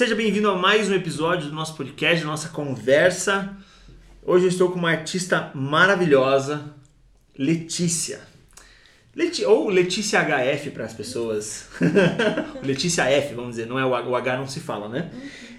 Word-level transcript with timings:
Seja 0.00 0.14
bem-vindo 0.14 0.48
a 0.48 0.56
mais 0.56 0.88
um 0.88 0.94
episódio 0.94 1.50
do 1.50 1.54
nosso 1.54 1.76
podcast, 1.76 2.24
da 2.24 2.30
nossa 2.30 2.48
conversa. 2.48 3.54
Hoje 4.24 4.46
eu 4.46 4.48
estou 4.48 4.70
com 4.70 4.78
uma 4.78 4.92
artista 4.92 5.50
maravilhosa, 5.54 6.74
Letícia. 7.38 8.18
Leti 9.14 9.44
ou 9.44 9.68
Letícia 9.68 10.18
HF 10.22 10.70
para 10.70 10.86
as 10.86 10.94
pessoas. 10.94 11.68
Letícia 12.64 13.10
F, 13.10 13.34
vamos 13.34 13.56
dizer, 13.56 13.66
não 13.66 13.78
é 13.78 13.84
o 13.84 14.16
H, 14.16 14.38
não 14.38 14.48
se 14.48 14.60
fala, 14.60 14.88
né? 14.88 15.10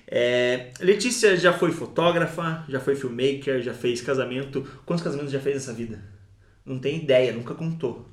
É, 0.08 0.72
Letícia 0.80 1.38
já 1.38 1.54
foi 1.54 1.72
fotógrafa, 1.72 2.66
já 2.68 2.80
foi 2.80 2.96
filmmaker, 2.96 3.62
já 3.62 3.76
fez 3.76 4.02
casamento. 4.02 4.68
Quantos 4.88 5.04
casamentos 5.04 5.32
já 5.32 5.40
fez 5.40 5.58
nessa 5.58 5.74
vida? 5.74 6.04
Não 6.66 6.80
tem 6.80 6.98
ideia, 6.98 7.32
nunca 7.32 7.54
contou. 7.54 8.10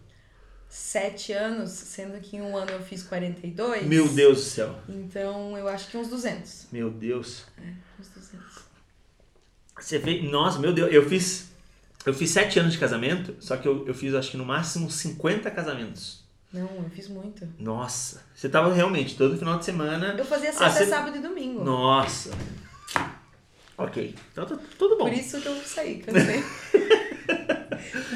Sete 0.71 1.33
anos, 1.33 1.71
sendo 1.71 2.21
que 2.21 2.37
em 2.37 2.43
um 2.43 2.57
ano 2.57 2.71
eu 2.73 2.81
fiz 2.83 3.03
42. 3.03 3.87
Meu 3.87 4.07
Deus 4.09 4.37
do 4.39 4.45
céu. 4.45 4.79
Então 4.89 5.57
eu 5.57 5.67
acho 5.67 5.89
que 5.89 5.97
uns 5.97 6.09
200. 6.09 6.67
Meu 6.71 6.91
Deus. 6.91 7.45
É, 7.59 7.73
uns 7.99 8.09
200. 8.09 8.47
Você 9.81 9.99
fez. 9.99 10.31
Nossa, 10.31 10.59
meu 10.59 10.73
Deus, 10.75 10.93
eu 10.93 11.09
fiz. 11.09 11.49
Eu 12.07 12.15
fiz 12.15 12.31
sete 12.31 12.59
anos 12.59 12.73
de 12.73 12.79
casamento, 12.79 13.35
só 13.41 13.57
que 13.57 13.67
eu, 13.67 13.87
eu 13.87 13.95
fiz 13.95 14.15
acho 14.15 14.31
que 14.31 14.37
no 14.37 14.45
máximo 14.45 14.91
50 14.91 15.51
casamentos. 15.51 16.23
Não, 16.53 16.63
eu 16.77 16.91
fiz 16.95 17.09
muito. 17.09 17.47
Nossa, 17.59 18.23
você 18.35 18.49
tava 18.49 18.73
realmente 18.73 19.17
todo 19.17 19.37
final 19.37 19.59
de 19.59 19.65
semana. 19.65 20.15
Eu 20.19 20.25
fazia 20.25 20.51
Ah, 20.51 20.53
sexta, 20.53 20.71
você- 20.85 20.87
sábado 20.87 21.17
e 21.17 21.21
domingo. 21.21 21.63
Nossa. 21.65 22.31
Ok, 23.77 24.15
então 24.33 24.45
tá 24.47 24.59
tudo 24.79 24.97
bom. 24.99 25.05
Por 25.05 25.13
isso 25.13 25.41
que 25.41 25.47
eu 25.49 25.57
saí, 25.63 25.99
cansei. 25.99 26.43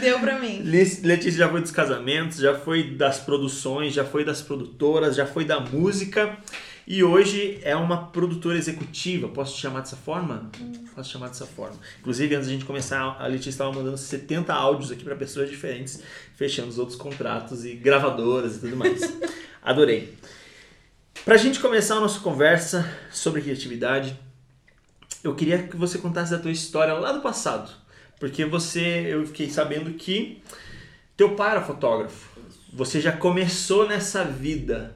Deu 0.00 0.18
pra 0.20 0.38
mim. 0.38 0.60
Le- 0.62 1.00
Letícia 1.02 1.38
já 1.38 1.48
foi 1.48 1.60
dos 1.60 1.70
casamentos, 1.70 2.38
já 2.38 2.54
foi 2.58 2.90
das 2.94 3.18
produções, 3.20 3.92
já 3.94 4.04
foi 4.04 4.24
das 4.24 4.40
produtoras, 4.42 5.16
já 5.16 5.26
foi 5.26 5.44
da 5.44 5.60
música 5.60 6.36
e 6.86 7.02
hoje 7.04 7.60
é 7.62 7.76
uma 7.76 8.06
produtora 8.08 8.58
executiva. 8.58 9.28
Posso 9.28 9.54
te 9.54 9.60
chamar 9.62 9.80
dessa 9.80 9.96
forma? 9.96 10.50
Posso 10.94 11.08
te 11.08 11.12
chamar 11.12 11.28
dessa 11.28 11.46
forma. 11.46 11.76
Inclusive, 12.00 12.34
antes 12.34 12.48
da 12.48 12.52
gente 12.54 12.64
começar, 12.64 13.16
a 13.18 13.26
Letícia 13.26 13.50
estava 13.50 13.72
mandando 13.72 13.96
70 13.96 14.52
áudios 14.52 14.90
aqui 14.90 15.04
para 15.04 15.14
pessoas 15.14 15.48
diferentes, 15.48 16.02
fechando 16.34 16.68
os 16.68 16.78
outros 16.78 16.96
contratos 16.98 17.64
e 17.64 17.74
gravadoras 17.74 18.56
e 18.56 18.60
tudo 18.60 18.76
mais. 18.76 19.00
Adorei. 19.62 20.12
Pra 21.24 21.36
gente 21.36 21.60
começar 21.60 21.96
a 21.96 22.00
nossa 22.00 22.18
conversa 22.18 22.84
sobre 23.12 23.40
criatividade, 23.42 24.18
eu 25.22 25.36
queria 25.36 25.62
que 25.62 25.76
você 25.76 25.98
contasse 25.98 26.34
a 26.34 26.38
tua 26.38 26.50
história 26.50 26.92
lá 26.94 27.12
do 27.12 27.20
passado. 27.20 27.70
Porque 28.22 28.44
você, 28.44 29.08
eu 29.08 29.26
fiquei 29.26 29.50
sabendo 29.50 29.94
que 29.94 30.40
teu 31.16 31.34
pai 31.34 31.50
era 31.50 31.60
fotógrafo. 31.60 32.38
Você 32.72 33.00
já 33.00 33.10
começou 33.10 33.88
nessa 33.88 34.22
vida 34.22 34.94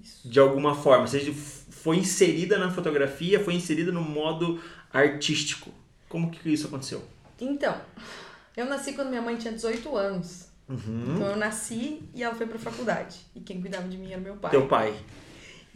Isso. 0.00 0.28
de 0.28 0.38
alguma 0.38 0.72
forma. 0.72 1.08
Você 1.08 1.32
foi 1.32 1.96
inserida 1.96 2.56
na 2.56 2.70
fotografia, 2.70 3.42
foi 3.42 3.54
inserida 3.54 3.90
no 3.90 4.00
modo 4.00 4.60
artístico. 4.92 5.72
Como 6.08 6.30
que 6.30 6.48
isso 6.48 6.68
aconteceu? 6.68 7.02
Então, 7.40 7.80
eu 8.56 8.66
nasci 8.66 8.92
quando 8.92 9.08
minha 9.08 9.22
mãe 9.22 9.36
tinha 9.36 9.52
18 9.52 9.96
anos. 9.96 10.46
Uhum. 10.68 11.16
Então 11.16 11.26
eu 11.26 11.36
nasci 11.36 12.00
e 12.14 12.22
ela 12.22 12.36
foi 12.36 12.46
pra 12.46 12.60
faculdade. 12.60 13.16
E 13.34 13.40
quem 13.40 13.60
cuidava 13.60 13.88
de 13.88 13.98
mim 13.98 14.12
era 14.12 14.20
meu 14.20 14.36
pai. 14.36 14.52
Teu 14.52 14.68
pai. 14.68 14.94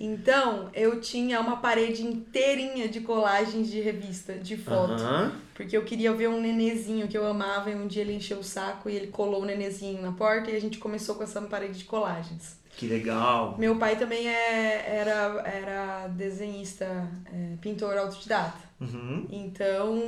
Então, 0.03 0.71
eu 0.73 0.99
tinha 0.99 1.39
uma 1.39 1.59
parede 1.59 2.03
inteirinha 2.03 2.89
de 2.89 3.03
colagens 3.03 3.71
de 3.71 3.83
revista, 3.83 4.33
de 4.33 4.57
foto. 4.57 4.95
Aham. 4.95 5.33
Porque 5.53 5.77
eu 5.77 5.85
queria 5.85 6.11
ver 6.15 6.31
um 6.31 6.41
nenezinho 6.41 7.07
que 7.07 7.19
eu 7.19 7.27
amava 7.27 7.71
e 7.71 7.75
um 7.75 7.87
dia 7.87 8.01
ele 8.01 8.15
encheu 8.15 8.39
o 8.39 8.43
saco 8.43 8.89
e 8.89 8.97
ele 8.97 9.09
colou 9.09 9.43
o 9.43 9.45
nenezinho 9.45 10.01
na 10.01 10.13
porta 10.13 10.51
e 10.51 10.57
a 10.57 10.61
gente 10.61 10.79
começou 10.79 11.17
com 11.17 11.23
essa 11.23 11.43
parede 11.43 11.81
de 11.81 11.85
colagens. 11.85 12.59
Que 12.81 12.87
legal. 12.87 13.57
Meu 13.59 13.77
pai 13.77 13.95
também 13.97 14.27
é, 14.27 14.85
era, 14.87 15.43
era 15.45 16.09
desenhista, 16.09 16.87
é, 17.31 17.57
pintor 17.61 17.95
autodidata. 17.99 18.57
Uhum. 18.81 19.27
Então, 19.31 19.99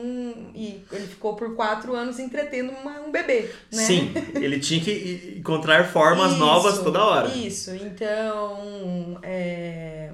e 0.54 0.82
ele 0.90 1.06
ficou 1.06 1.36
por 1.36 1.54
quatro 1.54 1.94
anos 1.94 2.18
entretendo 2.18 2.70
uma- 2.72 2.98
um 3.02 3.12
bebê, 3.12 3.42
né? 3.70 3.82
Sim, 3.82 4.10
ele 4.36 4.58
tinha 4.58 4.82
que 4.82 5.34
encontrar 5.38 5.92
formas 5.92 6.30
Isso, 6.30 6.40
novas 6.40 6.78
toda 6.78 7.04
hora. 7.04 7.28
Isso, 7.28 7.72
então. 7.74 9.18
é, 9.22 10.10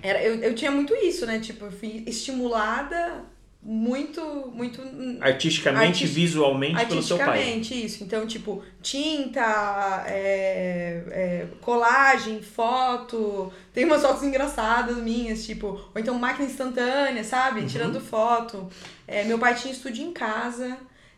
era, 0.00 0.22
eu, 0.22 0.36
eu 0.36 0.54
tinha 0.54 0.70
muito 0.70 0.94
isso, 0.94 1.26
né? 1.26 1.40
Tipo, 1.40 1.64
eu 1.64 1.72
fui 1.72 2.04
estimulada 2.06 3.24
muito, 3.64 4.20
muito. 4.54 4.80
Artisticamente, 5.20 6.04
Artis- 6.04 6.10
visualmente 6.10 6.86
pelo 6.86 7.02
seu 7.02 7.16
pai. 7.16 7.28
Artisticamente, 7.28 7.86
isso. 7.86 8.04
Então, 8.04 8.26
tipo, 8.26 8.62
tinta, 8.82 10.04
é, 10.06 11.02
é, 11.10 11.46
colagem, 11.60 12.42
foto. 12.42 13.52
Tem 13.72 13.84
umas 13.84 14.02
fotos 14.02 14.22
engraçadas 14.22 14.96
minhas, 14.98 15.44
tipo, 15.46 15.66
ou 15.66 16.00
então 16.00 16.14
máquina 16.18 16.46
instantânea, 16.46 17.24
sabe? 17.24 17.60
Uhum. 17.60 17.66
Tirando 17.66 18.00
foto. 18.00 18.68
É, 19.08 19.24
meu 19.24 19.38
pai 19.38 19.54
tinha 19.54 19.72
estúdio 19.72 20.04
em 20.04 20.12
casa. 20.12 20.76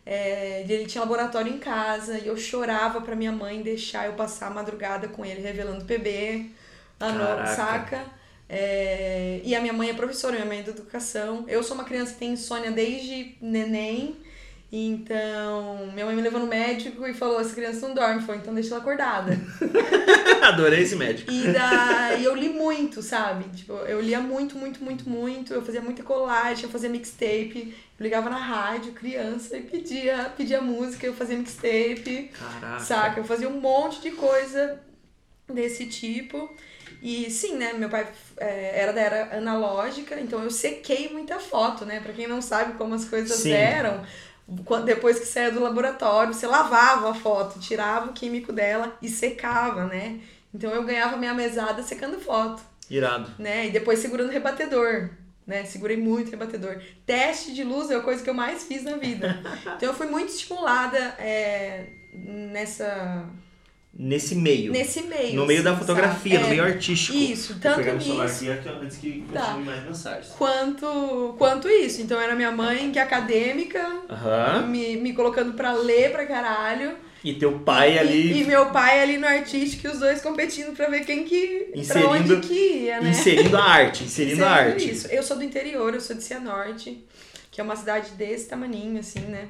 é, 0.08 0.64
ele 0.68 0.86
tinha 0.86 1.02
laboratório 1.02 1.52
em 1.52 1.58
casa 1.58 2.16
e 2.18 2.28
eu 2.28 2.36
chorava 2.36 3.00
pra 3.00 3.16
minha 3.16 3.32
mãe 3.32 3.60
deixar 3.60 4.06
eu 4.06 4.12
passar 4.12 4.46
a 4.46 4.50
madrugada 4.50 5.08
com 5.08 5.24
ele 5.24 5.40
revelando 5.40 5.84
PB, 5.84 6.52
a 7.00 7.12
Caraca. 7.12 7.46
saca? 7.46 8.04
É, 8.48 9.40
e 9.44 9.54
a 9.54 9.60
minha 9.60 9.72
mãe 9.72 9.90
é 9.90 9.94
professora, 9.94 10.34
minha 10.34 10.46
mãe 10.46 10.60
é 10.60 10.62
da 10.62 10.70
educação. 10.70 11.44
Eu 11.48 11.62
sou 11.62 11.74
uma 11.74 11.84
criança 11.84 12.12
que 12.12 12.18
tem 12.18 12.32
insônia 12.32 12.70
desde 12.70 13.34
neném. 13.40 14.16
Então, 14.70 15.86
minha 15.92 16.04
mãe 16.04 16.16
me 16.16 16.22
levou 16.22 16.40
no 16.40 16.46
médico 16.46 17.06
e 17.06 17.14
falou: 17.14 17.40
essa 17.40 17.54
criança 17.54 17.86
não 17.86 17.94
dorme. 17.94 18.22
Foi, 18.22 18.36
então 18.36 18.52
deixa 18.52 18.70
ela 18.70 18.80
acordada. 18.80 19.38
Adorei 20.42 20.82
esse 20.82 20.96
médico. 20.96 21.30
E 21.30 21.52
daí 21.52 22.24
eu 22.24 22.34
li 22.34 22.48
muito, 22.48 23.00
sabe? 23.00 23.44
Tipo, 23.56 23.72
eu 23.72 24.00
lia 24.00 24.20
muito, 24.20 24.58
muito, 24.58 24.82
muito, 24.82 25.08
muito. 25.08 25.54
Eu 25.54 25.62
fazia 25.62 25.80
muita 25.80 26.02
colagem, 26.02 26.64
eu 26.64 26.70
fazia 26.70 26.90
mixtape. 26.90 27.74
Eu 27.98 28.04
ligava 28.04 28.28
na 28.28 28.38
rádio, 28.38 28.92
criança, 28.92 29.56
e 29.56 29.62
pedia, 29.62 30.32
pedia 30.36 30.60
música, 30.60 31.06
eu 31.06 31.14
fazia 31.14 31.38
mixtape. 31.38 32.32
Caraca. 32.38 32.80
Saca? 32.80 33.20
Eu 33.20 33.24
fazia 33.24 33.48
um 33.48 33.60
monte 33.60 34.00
de 34.02 34.10
coisa 34.10 34.80
desse 35.48 35.86
tipo. 35.86 36.50
E 37.02 37.30
sim, 37.30 37.56
né? 37.56 37.72
Meu 37.74 37.88
pai 37.88 38.06
é, 38.38 38.80
era 38.80 38.92
da 38.92 39.00
era 39.00 39.36
analógica, 39.36 40.18
então 40.18 40.42
eu 40.42 40.50
sequei 40.50 41.10
muita 41.10 41.38
foto, 41.38 41.84
né? 41.84 42.00
Pra 42.00 42.12
quem 42.12 42.26
não 42.26 42.40
sabe 42.40 42.74
como 42.74 42.94
as 42.94 43.04
coisas 43.04 43.38
Sim. 43.38 43.52
eram, 43.52 44.04
depois 44.84 45.18
que 45.18 45.26
saía 45.26 45.50
do 45.50 45.60
laboratório, 45.60 46.32
você 46.32 46.46
lavava 46.46 47.10
a 47.10 47.14
foto, 47.14 47.60
tirava 47.60 48.10
o 48.10 48.12
químico 48.12 48.52
dela 48.52 48.96
e 49.02 49.08
secava, 49.08 49.86
né? 49.86 50.20
Então 50.54 50.70
eu 50.70 50.84
ganhava 50.84 51.16
minha 51.16 51.34
mesada 51.34 51.82
secando 51.82 52.18
foto, 52.18 52.62
Irado. 52.88 53.30
né? 53.38 53.66
E 53.66 53.70
depois 53.70 53.98
segurando 53.98 54.30
rebatedor. 54.30 55.10
Né? 55.46 55.64
Segurei 55.64 55.96
muito 55.96 56.32
rebatedor. 56.32 56.80
Teste 57.04 57.54
de 57.54 57.62
luz 57.62 57.88
é 57.90 57.94
a 57.94 58.00
coisa 58.00 58.20
que 58.20 58.28
eu 58.28 58.34
mais 58.34 58.64
fiz 58.64 58.82
na 58.82 58.96
vida. 58.96 59.38
Então 59.76 59.90
eu 59.90 59.94
fui 59.94 60.08
muito 60.08 60.30
estimulada 60.30 60.98
é, 61.18 61.86
nessa 62.12 63.24
Nesse 63.98 64.34
meio. 64.34 64.72
Nesse 64.72 65.02
meio. 65.04 65.34
no 65.34 65.46
meio 65.46 65.62
da 65.62 65.74
fotografia, 65.76 66.32
sabe? 66.40 66.42
no 66.42 66.46
É, 66.46 66.50
meio 66.50 66.64
artístico. 66.64 67.16
Isso, 67.16 67.52
Vou 67.54 67.62
tanto 67.62 67.76
celular 68.02 68.24
nisso 68.28 68.50
aqui 68.50 68.68
antes 68.68 68.96
que 68.98 69.24
Tá. 69.32 69.56
mais 69.56 69.84
mensagens. 69.84 70.28
quanto, 70.36 71.34
quanto 71.38 71.66
isso. 71.68 72.02
Então 72.02 72.20
era 72.20 72.34
minha 72.34 72.50
mãe, 72.52 72.90
que 72.92 72.98
é 72.98 73.02
acadêmica, 73.02 73.82
me, 74.68 74.96
me 74.98 75.12
colocando 75.14 75.54
pra 75.54 75.72
ler 75.72 76.12
pra 76.12 76.26
caralho. 76.26 76.94
E 77.24 77.32
teu 77.34 77.58
pai 77.60 77.94
e, 77.94 77.98
ali 77.98 78.40
E, 78.42 78.44
meu 78.44 78.66
pai 78.66 79.00
ali 79.00 79.16
no 79.18 79.26
artístico 79.26 79.86
e 79.86 79.90
os 79.90 79.98
dois 79.98 80.20
competindo 80.20 80.76
pra 80.76 80.88
ver 80.88 81.04
quem 81.04 81.24
que. 81.24 81.70
pra 81.72 81.80
Inserindo- 81.80 82.08
onde 82.10 82.36
que 82.46 82.54
ia, 82.84 83.00
né? 83.00 83.10
inserindo 83.10 83.56
a 83.56 83.64
arte, 83.64 84.04
inserindo 84.04 84.44
a 84.44 84.48
Inserindo 84.52 84.72
arte. 84.72 84.90
Isso. 84.90 85.06
Eu 85.08 85.22
sou 85.22 85.36
do 85.38 85.42
interior, 85.42 85.92
eu 85.94 86.00
sou 86.00 86.14
de 86.14 86.22
Cianorte, 86.22 87.02
que 87.50 87.60
é 87.60 87.64
uma 87.64 87.74
cidade 87.74 88.10
desse 88.12 88.46
tamaninho, 88.46 89.00
assim, 89.00 89.20
né? 89.20 89.48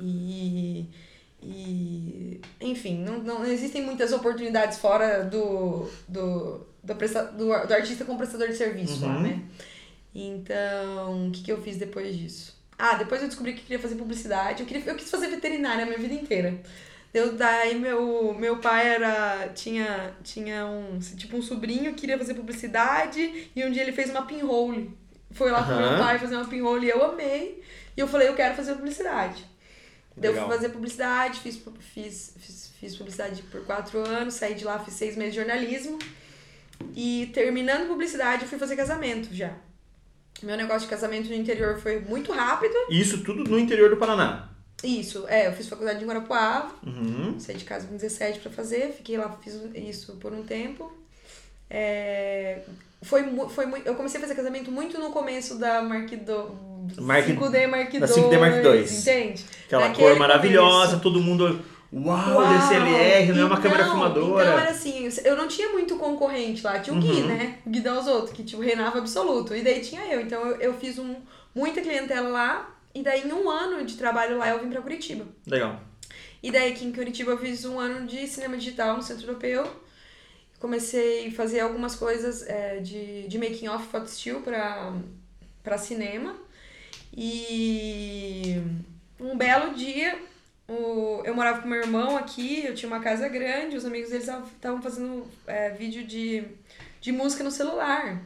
E. 0.00 0.86
E. 1.48 2.40
Enfim, 2.60 2.98
não, 2.98 3.18
não 3.18 3.44
existem 3.46 3.82
muitas 3.82 4.12
oportunidades 4.12 4.78
fora 4.78 5.22
do. 5.24 5.88
do, 6.08 6.66
do, 6.82 6.94
presta, 6.96 7.22
do, 7.24 7.46
do 7.46 7.74
artista 7.74 8.04
como 8.04 8.18
prestador 8.18 8.48
de 8.48 8.56
serviço 8.56 9.04
lá, 9.06 9.14
Uhum. 9.16 9.22
né? 9.22 9.40
Então, 10.14 11.28
o 11.28 11.30
que, 11.30 11.42
que 11.42 11.52
eu 11.52 11.60
fiz 11.62 11.76
depois 11.76 12.16
disso? 12.16 12.56
Ah, 12.78 12.94
depois 12.94 13.20
eu 13.22 13.28
descobri 13.28 13.52
que 13.54 13.62
queria 13.62 13.78
fazer 13.78 13.94
publicidade. 13.96 14.60
Eu, 14.62 14.66
queria, 14.66 14.82
eu 14.90 14.96
quis 14.96 15.10
fazer 15.10 15.28
veterinária 15.28 15.82
a 15.84 15.86
minha 15.86 15.98
vida 15.98 16.14
inteira. 16.14 16.58
Eu, 17.14 17.34
daí 17.34 17.74
meu, 17.78 18.34
meu 18.34 18.58
pai 18.58 18.86
era 18.88 19.48
tinha, 19.54 20.12
tinha 20.22 20.66
um 20.66 20.98
tipo 20.98 21.36
um 21.36 21.42
sobrinho 21.42 21.92
que 21.94 22.00
queria 22.00 22.18
fazer 22.18 22.34
publicidade 22.34 23.50
e 23.54 23.64
um 23.64 23.70
dia 23.70 23.82
ele 23.82 23.92
fez 23.92 24.10
uma 24.10 24.26
pinhole. 24.26 24.90
Foi 25.30 25.50
lá 25.50 25.62
com 25.62 25.72
Aham. 25.72 25.90
meu 25.90 25.98
pai 25.98 26.18
fazer 26.18 26.36
uma 26.36 26.44
pinhole 26.44 26.86
e 26.86 26.90
eu 26.90 27.02
amei. 27.04 27.62
E 27.96 28.00
eu 28.00 28.06
falei, 28.08 28.28
eu 28.28 28.34
quero 28.34 28.54
fazer 28.54 28.74
publicidade. 28.74 29.44
Daí 30.16 30.30
eu 30.30 30.32
Legal. 30.34 30.48
fui 30.48 30.56
fazer 30.56 30.68
publicidade, 30.70 31.40
fiz, 31.40 31.60
fiz, 31.92 32.34
fiz, 32.38 32.72
fiz 32.80 32.96
publicidade 32.96 33.42
por 33.44 33.64
quatro 33.66 33.98
anos, 33.98 34.34
saí 34.34 34.54
de 34.54 34.64
lá, 34.64 34.78
fiz 34.78 34.94
seis 34.94 35.14
meses 35.16 35.34
de 35.34 35.40
jornalismo. 35.40 35.98
E 36.94 37.30
terminando 37.34 37.86
publicidade, 37.88 38.42
eu 38.42 38.48
fui 38.48 38.58
fazer 38.58 38.76
casamento 38.76 39.28
já. 39.34 39.52
Meu 40.42 40.56
negócio 40.56 40.82
de 40.82 40.88
casamento 40.88 41.28
no 41.28 41.34
interior 41.34 41.78
foi 41.80 42.00
muito 42.00 42.32
rápido. 42.32 42.74
Isso 42.90 43.22
tudo 43.24 43.44
no 43.44 43.58
interior 43.58 43.90
do 43.90 43.96
Paraná. 43.96 44.50
Isso, 44.84 45.26
é, 45.28 45.46
eu 45.48 45.52
fiz 45.54 45.68
faculdade 45.68 46.02
em 46.04 46.06
Guarapuava, 46.06 46.74
Uhum. 46.86 47.40
saí 47.40 47.56
de 47.56 47.64
casa 47.64 47.86
com 47.86 47.96
17 47.96 48.40
pra 48.40 48.50
fazer, 48.52 48.92
fiquei 48.92 49.16
lá, 49.16 49.30
fiz 49.42 49.54
isso 49.74 50.16
por 50.16 50.32
um 50.34 50.42
tempo. 50.44 50.92
É, 51.70 52.60
foi, 53.02 53.24
foi 53.50 53.66
muito. 53.66 53.86
Eu 53.86 53.94
comecei 53.94 54.18
a 54.18 54.20
fazer 54.22 54.34
casamento 54.34 54.70
muito 54.70 54.98
no 54.98 55.10
começo 55.10 55.58
da 55.58 55.82
Mark 55.82 56.10
II. 56.12 56.18
Mark- 57.00 57.26
5D 57.26 57.66
Mark 57.66 57.92
II. 57.94 58.00
da 58.00 58.06
5D 58.06 58.38
Mark 58.38 58.54
II. 58.64 58.84
Entende? 58.98 59.44
Aquela 59.66 59.88
Naquele 59.88 60.08
cor 60.08 60.18
maravilhosa, 60.18 60.86
começo. 60.86 61.00
todo 61.02 61.20
mundo. 61.20 61.60
Uau, 61.92 62.34
Uau! 62.34 62.58
DSLR, 62.58 63.32
não 63.32 63.42
é 63.42 63.44
uma 63.44 63.60
câmera 63.60 63.84
não, 63.84 63.90
filmadora. 63.92 64.44
Então 64.44 64.58
era 64.60 64.70
assim, 64.70 65.08
eu 65.24 65.36
não 65.36 65.46
tinha 65.48 65.68
muito 65.70 65.96
concorrente 65.96 66.62
lá. 66.64 66.78
Tinha 66.80 66.96
o 66.96 67.00
Gui, 67.00 67.08
Uhum. 67.22 67.26
né? 67.28 67.58
O 67.64 67.70
Gui 67.70 67.80
das 67.80 68.06
outros, 68.06 68.32
que 68.32 68.42
tipo, 68.42 68.60
reinava 68.60 68.98
absoluto. 68.98 69.54
E 69.54 69.62
daí 69.62 69.80
tinha 69.80 70.02
eu. 70.12 70.20
Então 70.20 70.44
eu, 70.46 70.56
eu 70.56 70.74
fiz 70.74 70.98
um, 70.98 71.14
muita 71.54 71.80
clientela 71.80 72.28
lá. 72.28 72.70
E 72.94 73.02
daí 73.02 73.26
em 73.28 73.32
um 73.32 73.48
ano 73.50 73.84
de 73.84 73.94
trabalho 73.94 74.36
lá 74.38 74.48
eu 74.50 74.58
vim 74.60 74.68
pra 74.68 74.80
Curitiba. 74.82 75.24
Legal. 75.46 75.80
E 76.42 76.50
daí 76.50 76.72
aqui 76.72 76.84
em 76.84 76.92
Curitiba 76.92 77.32
eu 77.32 77.38
fiz 77.38 77.64
um 77.64 77.78
ano 77.78 78.06
de 78.06 78.26
cinema 78.26 78.56
digital 78.56 78.96
no 78.96 79.02
Centro 79.02 79.26
Europeu. 79.26 79.64
Comecei 80.66 81.28
a 81.28 81.30
fazer 81.30 81.60
algumas 81.60 81.94
coisas 81.94 82.42
é, 82.42 82.80
de, 82.80 83.28
de 83.28 83.38
making 83.38 83.68
off 83.68 83.86
photo 83.86 84.10
still 84.10 84.40
pra, 84.40 84.92
pra 85.62 85.78
cinema. 85.78 86.34
E 87.16 88.60
um 89.20 89.36
belo 89.36 89.74
dia, 89.74 90.18
o, 90.66 91.22
eu 91.24 91.36
morava 91.36 91.62
com 91.62 91.68
meu 91.68 91.80
irmão 91.80 92.16
aqui, 92.16 92.64
eu 92.66 92.74
tinha 92.74 92.90
uma 92.90 92.98
casa 92.98 93.28
grande, 93.28 93.76
os 93.76 93.84
amigos 93.84 94.10
deles 94.10 94.26
estavam 94.26 94.82
fazendo 94.82 95.24
é, 95.46 95.70
vídeo 95.70 96.04
de, 96.04 96.42
de 97.00 97.12
música 97.12 97.44
no 97.44 97.52
celular. 97.52 98.20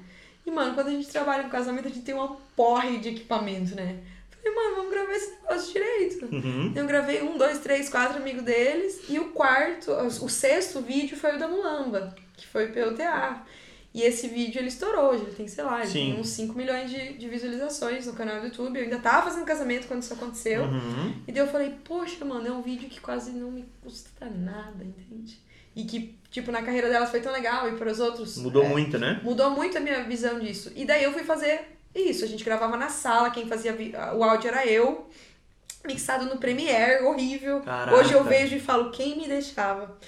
E, 0.47 0.51
mano, 0.51 0.73
quando 0.73 0.89
a 0.89 0.93
gente 0.93 1.09
trabalha 1.09 1.43
com 1.43 1.51
casamento, 1.51 1.89
a 1.89 1.91
gente 1.91 2.07
tem 2.07 2.15
uma 2.15 2.39
porre 2.57 2.97
de 3.01 3.11
equipamento, 3.11 3.75
né? 3.75 3.99
Falei, 4.31 4.57
mano, 4.57 4.77
vamos 4.77 4.91
gravar 4.91 5.13
esse 5.13 5.31
negócio 5.33 5.73
direito. 5.75 6.25
Uhum. 6.25 6.73
Eu 6.75 6.87
gravei 6.87 7.23
um, 7.23 7.37
dois, 7.37 7.59
três, 7.59 7.91
quatro 7.91 8.17
amigos 8.17 8.43
deles. 8.43 9.03
E 9.11 9.19
o 9.19 9.33
quarto, 9.33 9.93
o 9.93 10.29
sexto 10.31 10.81
vídeo 10.81 11.19
foi 11.19 11.37
o 11.37 11.39
da 11.39 11.47
Mulamba, 11.47 12.17
que 12.41 12.47
foi 12.47 12.69
pelo 12.69 12.95
TA. 12.95 13.45
E 13.93 14.03
esse 14.03 14.29
vídeo 14.29 14.61
ele 14.61 14.69
estourou, 14.69 15.19
já 15.19 15.25
tem, 15.37 15.49
sei 15.49 15.65
lá, 15.65 15.81
ele 15.81 15.89
Sim. 15.89 16.13
tem 16.13 16.21
uns 16.21 16.29
5 16.29 16.57
milhões 16.57 16.91
de, 16.91 17.15
de 17.15 17.29
visualizações 17.29 18.07
no 18.07 18.13
canal 18.13 18.39
do 18.39 18.47
YouTube. 18.47 18.79
Eu 18.79 18.85
ainda 18.85 19.01
tava 19.01 19.29
fazendo 19.29 19.45
casamento 19.45 19.89
quando 19.89 20.03
isso 20.03 20.15
aconteceu. 20.15 20.63
Uhum. 20.63 21.15
E 21.27 21.33
daí 21.33 21.43
eu 21.43 21.49
falei, 21.49 21.75
poxa, 21.85 22.25
mano, 22.25 22.47
é 22.47 22.53
um 22.53 22.63
vídeo 22.63 22.89
que 22.89 23.01
quase 23.01 23.33
não 23.33 23.51
me 23.51 23.65
custa 23.83 24.27
nada, 24.27 24.85
entende? 24.85 25.41
E 25.75 25.85
que, 25.85 26.17
tipo, 26.31 26.53
na 26.53 26.63
carreira 26.63 26.89
delas 26.89 27.11
foi 27.11 27.21
tão 27.21 27.33
legal 27.33 27.69
e 27.69 27.73
para 27.73 27.91
os 27.91 27.99
outros. 27.99 28.39
Mudou 28.39 28.63
é, 28.63 28.69
muito, 28.69 28.97
né? 28.97 29.21
Mudou 29.25 29.51
muito 29.51 29.77
a 29.77 29.81
minha 29.81 30.05
visão 30.05 30.39
disso. 30.39 30.71
E 30.77 30.85
daí 30.85 31.03
eu 31.03 31.13
fui 31.13 31.25
fazer 31.25 31.77
isso. 31.93 32.25
A 32.25 32.29
gente 32.29 32.45
gravava 32.45 32.77
na 32.77 32.89
sala, 32.89 33.31
quem 33.31 33.49
fazia 33.49 33.77
o 34.15 34.23
áudio 34.23 34.49
era 34.49 34.65
eu. 34.67 35.11
Mixado 35.85 36.27
no 36.27 36.39
Premiere, 36.39 37.05
horrível. 37.05 37.61
Caraca. 37.61 37.97
Hoje 37.97 38.13
eu 38.13 38.23
vejo 38.23 38.55
e 38.55 38.61
falo, 38.61 38.91
quem 38.93 39.17
me 39.17 39.27
deixava? 39.27 39.99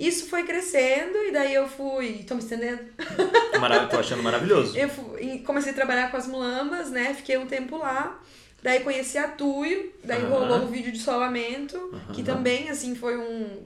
Isso 0.00 0.26
foi 0.30 0.44
crescendo 0.44 1.18
e 1.26 1.30
daí 1.30 1.52
eu 1.54 1.68
fui. 1.68 2.24
Tô 2.26 2.34
me 2.34 2.40
estendendo? 2.40 2.80
Marav 3.60 3.90
tô 3.90 3.98
achando 3.98 4.22
maravilhoso. 4.22 4.76
Eu 4.76 4.88
fui- 4.88 5.20
e 5.22 5.38
comecei 5.40 5.72
a 5.72 5.74
trabalhar 5.74 6.10
com 6.10 6.16
as 6.16 6.26
mulambas, 6.26 6.90
né? 6.90 7.12
Fiquei 7.12 7.36
um 7.36 7.46
tempo 7.46 7.76
lá. 7.76 8.18
Daí 8.62 8.80
conheci 8.80 9.18
a 9.18 9.28
Tuyo, 9.28 9.92
daí 10.02 10.22
Aham. 10.22 10.30
rolou 10.30 10.58
um 10.62 10.66
vídeo 10.66 10.90
de 10.92 10.98
solamento, 10.98 11.78
que 12.14 12.22
Aham. 12.22 12.24
também, 12.24 12.68
assim, 12.70 12.94
foi 12.94 13.16
um. 13.18 13.62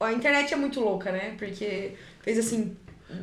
A 0.00 0.12
internet 0.12 0.52
é 0.52 0.56
muito 0.56 0.80
louca, 0.80 1.10
né? 1.12 1.34
Porque 1.38 1.92
fez 2.20 2.38
assim. 2.38 2.76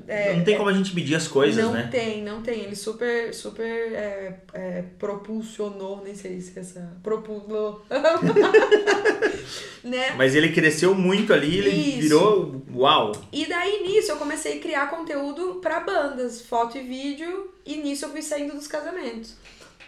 É, 0.07 0.35
não 0.35 0.43
tem 0.43 0.57
como 0.57 0.69
a 0.69 0.73
gente 0.73 0.93
medir 0.95 1.15
as 1.15 1.27
coisas, 1.27 1.63
não 1.63 1.73
né? 1.73 1.87
tem, 1.91 2.23
não 2.23 2.41
tem. 2.41 2.61
Ele 2.61 2.75
super, 2.75 3.33
super 3.33 3.63
é, 3.63 4.39
é, 4.53 4.83
propulsionou, 4.97 6.01
nem 6.03 6.15
sei 6.15 6.39
se 6.41 6.57
essa. 6.57 6.97
Propulou. 7.03 7.85
né? 9.83 10.11
Mas 10.15 10.35
ele 10.35 10.51
cresceu 10.51 10.93
muito 10.93 11.33
ali, 11.33 11.57
ele 11.57 11.69
Isso. 11.69 12.01
virou. 12.01 12.61
Uau! 12.75 13.11
E 13.31 13.45
daí 13.45 13.83
nisso 13.83 14.11
eu 14.11 14.17
comecei 14.17 14.57
a 14.57 14.61
criar 14.61 14.89
conteúdo 14.89 15.55
pra 15.61 15.79
bandas, 15.79 16.41
foto 16.41 16.77
e 16.77 16.81
vídeo, 16.81 17.51
e 17.65 17.77
nisso 17.77 18.05
eu 18.05 18.09
fui 18.09 18.21
saindo 18.21 18.53
dos 18.53 18.67
casamentos. 18.67 19.35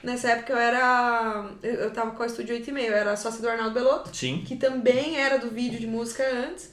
Nessa 0.03 0.31
época 0.31 0.51
eu 0.51 0.57
era. 0.57 1.49
Eu 1.63 1.91
tava 1.91 2.11
com 2.11 2.23
a 2.23 2.25
Estúdio 2.25 2.55
8 2.55 2.69
e 2.69 2.73
meio, 2.73 2.89
eu 2.89 2.97
era 2.97 3.15
sócia 3.15 3.41
do 3.41 3.47
Arnaldo 3.47 3.73
Belotto, 3.73 4.15
Sim. 4.15 4.43
que 4.45 4.57
também 4.57 5.17
era 5.17 5.37
do 5.37 5.49
vídeo 5.49 5.79
de 5.79 5.87
música 5.87 6.23
antes. 6.29 6.71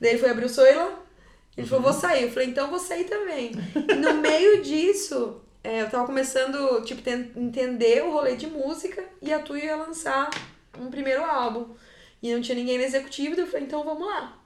Daí 0.00 0.12
ele 0.12 0.18
foi 0.18 0.30
abrir 0.30 0.46
o 0.46 0.48
Soila. 0.48 1.01
Ele 1.56 1.66
falou, 1.66 1.84
vou 1.84 1.92
sair. 1.92 2.24
Eu 2.24 2.30
falei, 2.30 2.48
então 2.48 2.70
vou 2.70 2.78
sair 2.78 3.04
também. 3.04 3.52
E 3.88 3.94
no 3.94 4.14
meio 4.14 4.62
disso, 4.62 5.40
é, 5.62 5.82
eu 5.82 5.90
tava 5.90 6.06
começando, 6.06 6.82
tipo, 6.82 7.02
ten- 7.02 7.30
entender 7.36 8.02
o 8.04 8.12
rolê 8.12 8.36
de 8.36 8.46
música 8.46 9.04
e 9.20 9.32
a 9.32 9.38
Tu 9.38 9.56
ia 9.58 9.76
lançar 9.76 10.30
um 10.78 10.90
primeiro 10.90 11.22
álbum. 11.24 11.74
E 12.22 12.32
não 12.32 12.40
tinha 12.40 12.54
ninguém 12.56 12.78
na 12.78 12.84
executiva, 12.84 13.34
daí 13.36 13.44
eu 13.44 13.50
falei, 13.50 13.66
então 13.66 13.84
vamos 13.84 14.06
lá. 14.06 14.38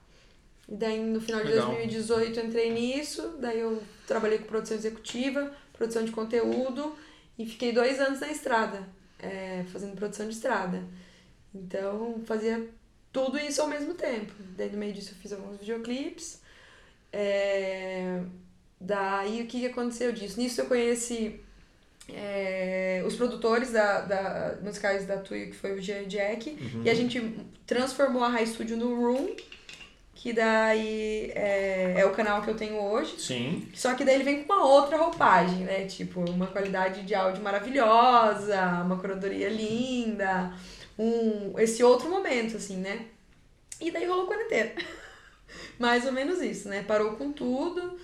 E 0.68 0.74
daí 0.74 0.98
no 0.98 1.20
final 1.20 1.42
de 1.44 1.50
Legal. 1.50 1.66
2018 1.68 2.40
eu 2.40 2.46
entrei 2.46 2.72
nisso, 2.72 3.36
daí 3.38 3.60
eu 3.60 3.80
trabalhei 4.06 4.38
com 4.38 4.46
produção 4.46 4.76
executiva, 4.76 5.52
produção 5.72 6.04
de 6.04 6.10
conteúdo 6.10 6.96
e 7.38 7.46
fiquei 7.46 7.70
dois 7.72 8.00
anos 8.00 8.18
na 8.18 8.28
estrada, 8.32 8.82
é, 9.20 9.64
fazendo 9.72 9.94
produção 9.94 10.26
de 10.26 10.34
estrada. 10.34 10.82
Então 11.54 12.20
fazia 12.26 12.68
tudo 13.12 13.38
isso 13.38 13.60
ao 13.62 13.68
mesmo 13.68 13.94
tempo. 13.94 14.32
Daí 14.56 14.70
no 14.70 14.78
meio 14.78 14.92
disso 14.92 15.12
eu 15.12 15.18
fiz 15.22 15.32
alguns 15.32 15.58
videoclipes. 15.58 16.40
É, 17.12 18.20
daí 18.80 19.42
o 19.42 19.46
que, 19.46 19.60
que 19.60 19.66
aconteceu 19.66 20.12
disso? 20.12 20.38
Nisso 20.38 20.60
eu 20.60 20.66
conheci 20.66 21.40
é, 22.12 23.02
os 23.06 23.16
produtores 23.16 23.72
da, 23.72 24.00
da, 24.02 24.58
musicais 24.62 25.06
da 25.06 25.16
Tuyo, 25.16 25.50
que 25.50 25.56
foi 25.56 25.72
o 25.72 25.82
Jean 25.82 26.04
Jack, 26.04 26.56
e 26.84 26.90
a 26.90 26.94
gente 26.94 27.36
transformou 27.66 28.22
a 28.22 28.28
High 28.28 28.46
Studio 28.46 28.76
no 28.76 28.94
Room, 28.94 29.34
que 30.14 30.32
daí 30.32 31.30
é, 31.34 31.94
é 31.98 32.06
o 32.06 32.12
canal 32.12 32.42
que 32.42 32.48
eu 32.48 32.56
tenho 32.56 32.80
hoje. 32.80 33.20
Sim. 33.20 33.68
Só 33.74 33.94
que 33.94 34.04
daí 34.04 34.14
ele 34.14 34.24
vem 34.24 34.44
com 34.44 34.52
uma 34.52 34.64
outra 34.64 34.96
roupagem, 34.96 35.64
né? 35.64 35.84
Tipo, 35.84 36.20
uma 36.30 36.46
qualidade 36.46 37.02
de 37.02 37.14
áudio 37.14 37.42
maravilhosa, 37.42 38.82
uma 38.84 38.96
curadoria 38.98 39.48
linda, 39.48 40.52
um, 40.98 41.58
esse 41.58 41.82
outro 41.82 42.08
momento, 42.08 42.56
assim, 42.56 42.76
né? 42.76 43.06
E 43.80 43.90
daí 43.90 44.06
rolou 44.06 44.26
quarentena. 44.26 44.72
Mais 45.78 46.06
ou 46.06 46.12
menos 46.12 46.40
isso, 46.40 46.68
né? 46.68 46.82
Parou 46.82 47.12
com 47.12 47.32
tudo. 47.32 47.98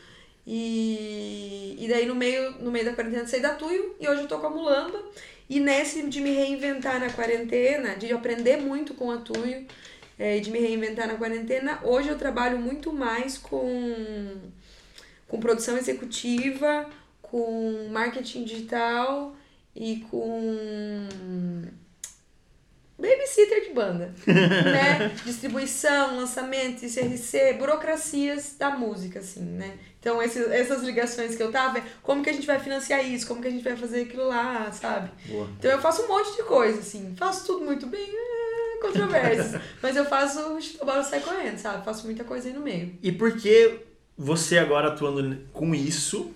E, 0.46 1.76
e 1.78 1.88
daí 1.88 2.06
no 2.06 2.14
meio, 2.14 2.52
no 2.60 2.70
meio 2.70 2.84
da 2.84 2.92
quarentena 2.92 3.26
saí 3.26 3.40
da 3.40 3.54
Tuyo 3.54 3.94
e 4.00 4.08
hoje 4.08 4.22
eu 4.22 4.28
tô 4.28 4.38
com 4.38 4.46
a 4.46 4.50
Mulamba. 4.50 5.00
E 5.48 5.60
nesse 5.60 6.08
de 6.08 6.20
me 6.20 6.30
reinventar 6.30 6.98
na 6.98 7.10
quarentena, 7.10 7.94
de 7.94 8.12
aprender 8.12 8.56
muito 8.56 8.94
com 8.94 9.10
a 9.10 9.18
Tuyo, 9.18 9.66
é, 10.18 10.38
de 10.38 10.50
me 10.50 10.58
reinventar 10.58 11.06
na 11.06 11.14
quarentena, 11.14 11.80
hoje 11.84 12.08
eu 12.08 12.18
trabalho 12.18 12.58
muito 12.58 12.92
mais 12.92 13.38
com 13.38 14.50
com 15.28 15.40
produção 15.40 15.78
executiva, 15.78 16.86
com 17.22 17.88
marketing 17.90 18.44
digital 18.44 19.34
e 19.74 20.04
com 20.10 21.08
babysitter 23.02 23.64
de 23.64 23.74
banda, 23.74 24.14
né? 24.26 25.12
Distribuição, 25.26 26.16
lançamento, 26.16 26.84
ICRC, 26.84 27.54
burocracias 27.58 28.54
da 28.56 28.70
música, 28.70 29.18
assim, 29.18 29.42
né? 29.42 29.76
Então, 29.98 30.22
esses, 30.22 30.48
essas 30.50 30.82
ligações 30.82 31.36
que 31.36 31.42
eu 31.42 31.50
tava, 31.50 31.82
como 32.02 32.22
que 32.22 32.30
a 32.30 32.32
gente 32.32 32.46
vai 32.46 32.58
financiar 32.58 33.04
isso, 33.04 33.26
como 33.26 33.42
que 33.42 33.48
a 33.48 33.50
gente 33.50 33.62
vai 33.62 33.76
fazer 33.76 34.02
aquilo 34.02 34.26
lá, 34.26 34.70
sabe? 34.72 35.10
Boa. 35.26 35.48
Então, 35.58 35.70
eu 35.70 35.80
faço 35.80 36.02
um 36.02 36.08
monte 36.08 36.36
de 36.36 36.42
coisa, 36.44 36.80
assim. 36.80 37.14
Faço 37.16 37.46
tudo 37.46 37.64
muito 37.64 37.86
bem, 37.86 38.08
é, 38.08 38.78
mas 39.82 39.96
eu 39.96 40.04
faço 40.04 40.40
o 40.80 40.84
bola 40.84 41.02
sai 41.02 41.20
correndo, 41.20 41.58
sabe? 41.58 41.84
Faço 41.84 42.04
muita 42.04 42.24
coisa 42.24 42.48
aí 42.48 42.54
no 42.54 42.60
meio. 42.60 42.98
E 43.02 43.12
por 43.12 43.36
que 43.36 43.78
você 44.16 44.58
agora 44.58 44.88
atuando 44.88 45.38
com 45.52 45.72
isso, 45.74 46.32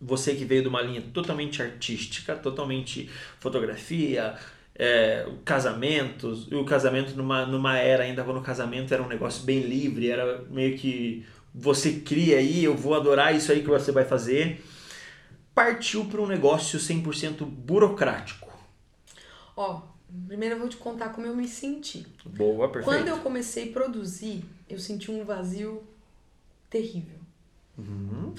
você 0.00 0.34
que 0.34 0.44
veio 0.44 0.62
de 0.62 0.68
uma 0.68 0.82
linha 0.82 1.02
totalmente 1.12 1.62
artística, 1.62 2.34
totalmente 2.34 3.08
fotografia, 3.38 4.36
é, 4.76 5.26
casamentos, 5.44 6.48
e 6.50 6.54
o 6.54 6.64
casamento 6.64 7.14
numa, 7.14 7.46
numa 7.46 7.78
era 7.78 8.04
ainda 8.04 8.24
quando 8.24 8.38
o 8.38 8.42
casamento 8.42 8.92
era 8.92 9.02
um 9.02 9.08
negócio 9.08 9.44
bem 9.44 9.60
livre, 9.60 10.10
era 10.10 10.42
meio 10.50 10.76
que 10.76 11.24
você 11.54 12.00
cria 12.00 12.38
aí, 12.38 12.64
eu 12.64 12.76
vou 12.76 12.94
adorar 12.94 13.34
isso 13.34 13.52
aí 13.52 13.62
que 13.62 13.68
você 13.68 13.92
vai 13.92 14.04
fazer, 14.04 14.64
partiu 15.54 16.06
para 16.06 16.20
um 16.20 16.26
negócio 16.26 16.78
100% 16.78 17.44
burocrático. 17.44 18.52
Ó, 19.56 19.82
primeiro 20.26 20.56
eu 20.56 20.58
vou 20.58 20.68
te 20.68 20.76
contar 20.76 21.10
como 21.10 21.26
eu 21.26 21.36
me 21.36 21.46
senti. 21.46 22.04
Boa, 22.26 22.68
perfeito. 22.68 22.84
Quando 22.84 23.08
eu 23.08 23.18
comecei 23.18 23.70
a 23.70 23.72
produzir, 23.72 24.44
eu 24.68 24.80
senti 24.80 25.12
um 25.12 25.24
vazio 25.24 25.84
terrível. 26.68 27.18
Uhum. 27.78 28.34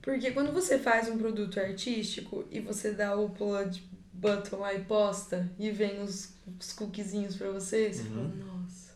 Porque 0.00 0.30
quando 0.30 0.52
você 0.52 0.78
faz 0.78 1.08
um 1.08 1.18
produto 1.18 1.58
artístico 1.58 2.44
e 2.52 2.60
você 2.60 2.92
dá 2.92 3.16
o 3.16 3.26
upload 3.26 3.82
button 4.18 4.56
lá 4.56 4.74
e 4.74 4.84
posta 4.84 5.48
e 5.58 5.70
vem 5.70 6.02
os, 6.02 6.30
os 6.58 6.72
cookiezinhos 6.72 7.36
pra 7.36 7.50
você, 7.50 7.92
você 7.92 8.02
fala, 8.04 8.28
nossa. 8.28 8.88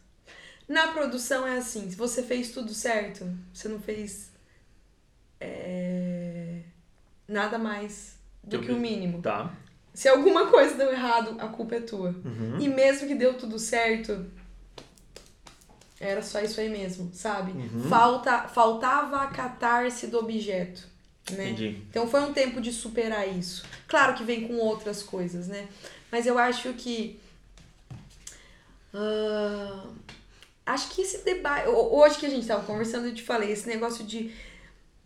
Na 0.68 0.88
produção 0.88 1.46
é 1.46 1.58
assim, 1.58 1.90
se 1.90 1.96
você 1.96 2.22
fez 2.22 2.50
tudo 2.50 2.74
certo, 2.74 3.26
você 3.52 3.68
não 3.68 3.80
fez 3.80 4.30
é, 5.40 6.60
nada 7.28 7.58
mais 7.58 8.16
do 8.42 8.60
que 8.60 8.72
o 8.72 8.78
mínimo. 8.78 9.22
Tá. 9.22 9.54
Se 9.94 10.08
alguma 10.08 10.46
coisa 10.48 10.74
deu 10.76 10.90
errado, 10.90 11.36
a 11.38 11.48
culpa 11.48 11.76
é 11.76 11.80
tua. 11.80 12.10
Uhum. 12.10 12.58
E 12.58 12.68
mesmo 12.68 13.06
que 13.06 13.14
deu 13.14 13.34
tudo 13.34 13.58
certo, 13.58 14.26
era 16.00 16.22
só 16.22 16.40
isso 16.40 16.60
aí 16.60 16.68
mesmo, 16.68 17.10
sabe? 17.12 17.52
Uhum. 17.52 17.88
Falta, 17.88 18.48
faltava 18.48 19.22
a 19.22 19.26
catarse 19.28 20.06
do 20.06 20.18
objeto. 20.18 20.91
Né? 21.30 21.50
Entendi. 21.50 21.82
Então 21.88 22.08
foi 22.08 22.20
um 22.20 22.32
tempo 22.32 22.60
de 22.60 22.72
superar 22.72 23.26
isso. 23.28 23.64
Claro 23.86 24.14
que 24.14 24.24
vem 24.24 24.46
com 24.48 24.56
outras 24.58 25.02
coisas, 25.02 25.46
né? 25.48 25.68
Mas 26.10 26.26
eu 26.26 26.36
acho 26.38 26.72
que. 26.74 27.18
ah, 28.92 29.84
acho 30.66 30.90
que 30.90 31.02
esse 31.02 31.18
debate. 31.18 31.68
ho- 31.68 31.94
Hoje 31.96 32.18
que 32.18 32.26
a 32.26 32.30
gente 32.30 32.46
tava 32.46 32.64
conversando, 32.64 33.06
eu 33.06 33.14
te 33.14 33.22
falei, 33.22 33.50
esse 33.52 33.68
negócio 33.68 34.04
de. 34.04 34.32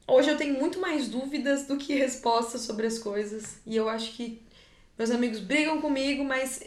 Hoje 0.09 0.31
eu 0.31 0.37
tenho 0.37 0.59
muito 0.59 0.79
mais 0.81 1.09
dúvidas 1.09 1.67
do 1.67 1.77
que 1.77 1.95
respostas 1.95 2.63
sobre 2.63 2.87
as 2.87 2.99
coisas. 2.99 3.57
E 3.67 3.77
eu 3.77 3.89
acho 3.89 4.13
que 4.13 4.41
meus 4.99 5.11
amigos 5.11 5.41
brigam 5.41 5.81
comigo, 5.81 6.25
mas 6.25 6.63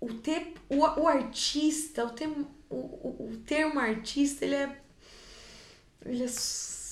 o, 0.00 0.08
te, 0.12 0.54
o, 0.68 0.78
o 0.78 1.06
artista, 1.08 2.04
o, 2.04 2.10
termo, 2.10 2.46
o, 2.68 2.74
o, 2.76 3.30
o 3.32 3.36
termo 3.46 3.78
artista, 3.78 4.44
ele 4.44 4.56
é. 4.56 4.76
Ele 6.04 6.24
é 6.24 6.28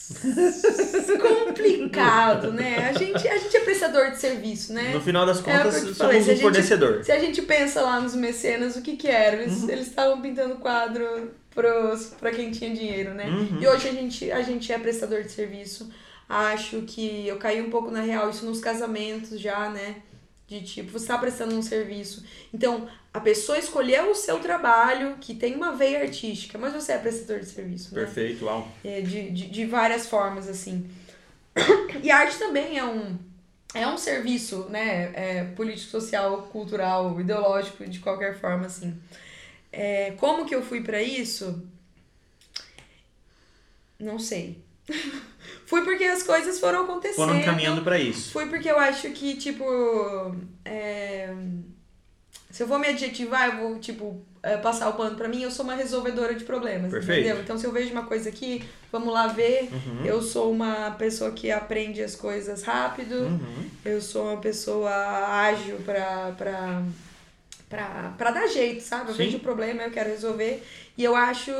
complicado, 1.21 2.53
né? 2.53 2.89
A 2.89 2.99
gente, 2.99 3.27
a 3.29 3.37
gente 3.37 3.57
é 3.57 3.61
prestador 3.61 4.11
de 4.11 4.19
serviço, 4.19 4.73
né? 4.73 4.93
No 4.95 5.01
final 5.01 5.27
das 5.27 5.39
É 5.41 5.43
contas, 5.43 5.75
te 5.75 5.81
somos 5.81 5.99
falei, 5.99 6.21
se 6.23 6.31
a 6.31 6.33
um 6.33 6.37
gente- 6.37 6.43
fornecedor. 6.43 7.05
Se 7.05 7.13
a 7.13 7.19
gente 7.19 7.43
pensa 7.43 7.81
lá 7.83 8.01
nos 8.01 8.15
mecenas, 8.15 8.77
o 8.77 8.83
que 8.83 8.97
que 8.97 9.09
era? 9.09 9.37
Eles 9.43 9.63
Uhum. 9.63 9.71
estavam 9.71 10.21
pintando 10.21 10.57
quadro 10.57 11.31
pros, 11.55 12.13
pra 12.21 12.31
quem 12.31 12.51
tinha 12.51 12.73
dinheiro, 12.75 13.15
né? 13.15 13.27
Uhum. 13.27 13.59
E 13.61 13.67
hoje 13.67 13.89
a 13.89 13.93
gente, 13.93 14.31
a 14.33 14.43
gente 14.43 14.73
é 14.73 14.79
prestador 14.79 15.23
de 15.23 15.31
serviço. 15.33 15.91
Acho 16.29 16.83
que 16.83 17.27
eu 17.27 17.37
caí 17.39 17.61
um 17.63 17.71
pouco 17.71 17.91
na 17.91 18.03
real, 18.03 18.29
isso 18.31 18.45
nos 18.45 18.61
casamentos 18.61 19.41
já, 19.41 19.71
né? 19.71 19.97
De 20.49 20.63
tipo, 20.63 20.91
você 20.91 21.07
tá 21.07 21.19
prestando 21.19 21.55
um 21.55 21.61
serviço. 21.61 22.25
Então, 22.53 22.89
a 23.13 23.21
pessoa 23.21 23.59
escolheu 23.59 24.11
o 24.11 24.15
seu 24.15 24.41
trabalho, 24.41 25.19
que 25.21 25.35
tem 25.35 25.55
uma 25.55 25.73
veia 25.73 26.01
artística, 26.01 26.57
mas 26.57 26.73
você 26.73 26.93
é 26.93 26.99
prestador 26.99 27.41
de 27.41 27.47
serviço, 27.47 27.95
né? 27.95 28.01
Perfeito, 28.03 28.47
uau. 28.47 28.67
É, 28.83 29.03
de, 29.03 29.31
de, 29.31 29.47
de 29.47 29.67
várias 29.67 30.07
formas, 30.07 30.49
assim. 30.49 30.89
E 32.03 32.11
a 32.11 32.19
arte 32.19 32.39
também 32.39 32.79
é 32.79 32.85
um, 32.85 33.19
é 33.75 33.87
um 33.87 33.99
serviço, 33.99 34.69
né? 34.71 35.13
É, 35.15 35.45
político, 35.55 35.91
social, 35.91 36.45
cultural, 36.45 37.21
ideológico, 37.21 37.87
de 37.87 37.99
qualquer 37.99 38.39
forma, 38.41 38.67
assim. 38.67 38.99
É, 39.71 40.13
como 40.13 40.47
que 40.47 40.55
eu 40.55 40.63
fui 40.63 40.81
pra 40.81 41.03
isso? 41.03 41.63
Não 43.99 44.19
sei. 44.19 44.63
Fui 45.67 45.83
porque 45.83 46.05
as 46.05 46.23
coisas 46.23 46.59
foram 46.59 46.85
acontecendo. 46.85 47.27
Foram 47.27 47.43
caminhando 47.43 47.83
pra 47.83 47.99
isso. 47.99 48.33
Fui 48.33 48.47
porque 48.47 48.71
eu 48.71 48.79
acho 48.79 49.11
que, 49.11 49.37
tipo. 49.37 49.65
é, 50.65 51.33
Se 52.51 52.63
eu 52.63 52.67
vou 52.67 52.79
me 52.79 52.89
adjetivar, 52.89 53.49
eu 53.51 53.57
vou, 53.59 53.79
tipo, 53.79 54.23
é, 54.43 54.57
passar 54.57 54.89
o 54.89 54.95
pano 54.95 55.17
pra 55.17 55.29
mim, 55.29 55.43
eu 55.43 55.51
sou 55.51 55.65
uma 55.65 55.75
resolvedora 55.75 56.35
de 56.35 56.45
problemas. 56.45 56.91
Perfeito. 56.91 57.21
Entendeu? 57.27 57.43
Então, 57.43 57.59
se 57.59 57.67
eu 57.67 57.73
vejo 57.73 57.91
uma 57.93 58.05
coisa 58.05 58.29
aqui, 58.29 58.65
vamos 58.91 59.13
lá 59.13 59.27
ver. 59.27 59.69
Uhum. 59.73 60.05
Eu 60.05 60.23
sou 60.23 60.51
uma 60.51 60.93
pessoa 60.93 61.31
que 61.33 61.51
aprende 61.51 62.03
as 62.03 62.17
coisas 62.17 62.63
rápido. 62.63 63.15
Uhum. 63.15 63.69
Eu 63.85 64.01
sou 64.01 64.25
uma 64.31 64.41
pessoa 64.41 64.91
ágil 64.91 65.77
pra, 65.85 66.33
pra, 66.39 66.83
pra, 67.69 68.15
pra 68.17 68.31
dar 68.31 68.47
jeito, 68.47 68.83
sabe? 68.83 69.11
Eu 69.11 69.15
Sim. 69.15 69.25
vejo 69.25 69.37
o 69.37 69.41
problema, 69.41 69.83
eu 69.83 69.91
quero 69.91 70.09
resolver. 70.09 70.63
E 70.97 71.05
eu 71.05 71.15
acho 71.15 71.53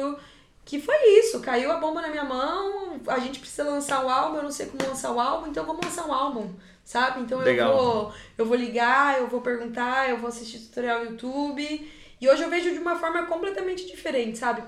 que 0.69 0.79
foi 0.79 0.95
isso. 1.21 1.41
Caiu 1.41 1.73
a 1.73 1.79
bomba 1.79 2.03
na 2.03 2.09
minha 2.09 2.25
mão, 2.25 3.01
a 3.07 3.19
gente 3.19 3.41
precisa 3.41 3.65
lançar 3.65 4.05
um 4.05 4.11
álbum, 4.11 4.37
eu 4.37 4.43
não 4.43 4.51
sei 4.51 4.67
como 4.67 4.87
lançar 4.87 5.11
o 5.13 5.19
álbum, 5.19 5.47
então 5.47 5.65
vamos 5.65 5.83
lançar 5.83 6.07
um 6.07 6.13
álbum, 6.13 6.51
sabe? 6.85 7.23
Então 7.23 7.39
eu 7.39 7.45
Legal. 7.47 7.75
vou, 7.75 8.13
eu 8.37 8.45
vou 8.45 8.55
ligar, 8.55 9.19
eu 9.19 9.29
vou 9.29 9.41
perguntar, 9.41 10.11
eu 10.11 10.19
vou 10.19 10.29
assistir 10.29 10.59
tutorial 10.59 11.07
no 11.07 11.13
YouTube. 11.13 11.91
E 12.21 12.29
hoje 12.29 12.43
eu 12.43 12.51
vejo 12.51 12.71
de 12.71 12.79
uma 12.79 12.97
forma 12.97 13.25
completamente 13.25 13.87
diferente, 13.87 14.37
sabe? 14.37 14.63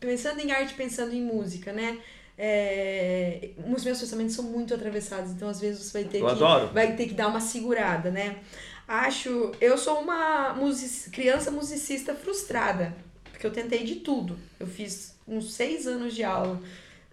Pensando 0.00 0.40
em 0.40 0.50
arte, 0.50 0.74
pensando 0.74 1.14
em 1.14 1.22
música, 1.22 1.72
né? 1.72 2.00
É, 2.36 3.50
os 3.72 3.84
meus 3.84 4.00
pensamentos 4.00 4.34
são 4.34 4.44
muito 4.46 4.74
atravessados, 4.74 5.30
então 5.30 5.48
às 5.48 5.60
vezes 5.60 5.84
você 5.84 6.02
vai 6.02 6.10
ter 6.10 6.18
Eu 6.18 6.26
que 6.26 6.32
adoro. 6.32 6.66
vai 6.74 6.96
ter 6.96 7.06
que 7.06 7.14
dar 7.14 7.28
uma 7.28 7.38
segurada, 7.40 8.10
né? 8.10 8.38
Acho, 8.88 9.52
eu 9.60 9.78
sou 9.78 10.00
uma 10.00 10.52
music, 10.52 11.10
criança 11.10 11.52
musicista 11.52 12.12
frustrada, 12.12 12.92
porque 13.34 13.46
eu 13.46 13.52
tentei 13.52 13.82
de 13.84 13.96
tudo. 13.96 14.38
Eu 14.60 14.66
fiz 14.66 15.16
uns 15.26 15.52
seis 15.54 15.86
anos 15.86 16.14
de 16.14 16.22
aula, 16.22 16.60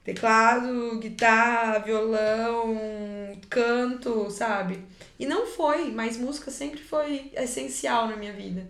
teclado, 0.04 1.00
guitarra, 1.00 1.80
violão, 1.80 2.78
canto, 3.50 4.30
sabe? 4.30 4.80
E 5.20 5.25
não 5.25 5.48
foi, 5.48 5.92
mas 5.92 6.18
música 6.18 6.51
sempre 6.51 6.80
foi 6.80 7.32
essencial 7.34 8.08
na 8.08 8.16
minha 8.16 8.34
vida. 8.34 8.70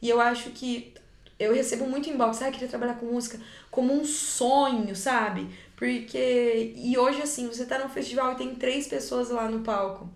E 0.00 0.08
eu 0.08 0.20
acho 0.20 0.50
que 0.50 0.94
eu 1.38 1.54
recebo 1.54 1.86
muito 1.86 2.08
inbox, 2.08 2.40
ah, 2.40 2.50
queria 2.50 2.68
trabalhar 2.68 2.94
com 2.94 3.06
música 3.06 3.38
como 3.70 3.92
um 3.92 4.04
sonho, 4.04 4.96
sabe? 4.96 5.48
Porque. 5.76 6.72
E 6.76 6.96
hoje, 6.96 7.20
assim, 7.20 7.46
você 7.48 7.66
tá 7.66 7.78
num 7.78 7.90
festival 7.90 8.32
e 8.32 8.36
tem 8.36 8.54
três 8.54 8.88
pessoas 8.88 9.28
lá 9.28 9.48
no 9.50 9.60
palco. 9.60 10.08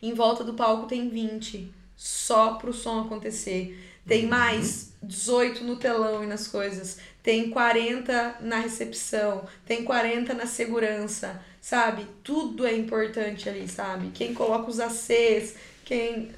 Em 0.00 0.14
volta 0.14 0.42
do 0.42 0.54
palco 0.54 0.86
tem 0.86 1.10
20. 1.10 1.70
Só 1.94 2.54
pro 2.54 2.72
som 2.72 3.02
acontecer. 3.02 3.83
Tem 4.06 4.26
mais 4.26 4.92
18 5.02 5.64
no 5.64 5.76
telão 5.76 6.22
e 6.22 6.26
nas 6.26 6.46
coisas. 6.48 6.98
Tem 7.22 7.50
40 7.50 8.36
na 8.40 8.60
recepção. 8.60 9.46
Tem 9.66 9.84
40 9.84 10.34
na 10.34 10.46
segurança. 10.46 11.42
Sabe? 11.60 12.06
Tudo 12.22 12.66
é 12.66 12.76
importante 12.76 13.48
ali, 13.48 13.66
sabe? 13.66 14.10
Quem 14.12 14.34
coloca 14.34 14.70
os 14.70 14.78
ACs, 14.78 15.54
quem, 15.84 16.30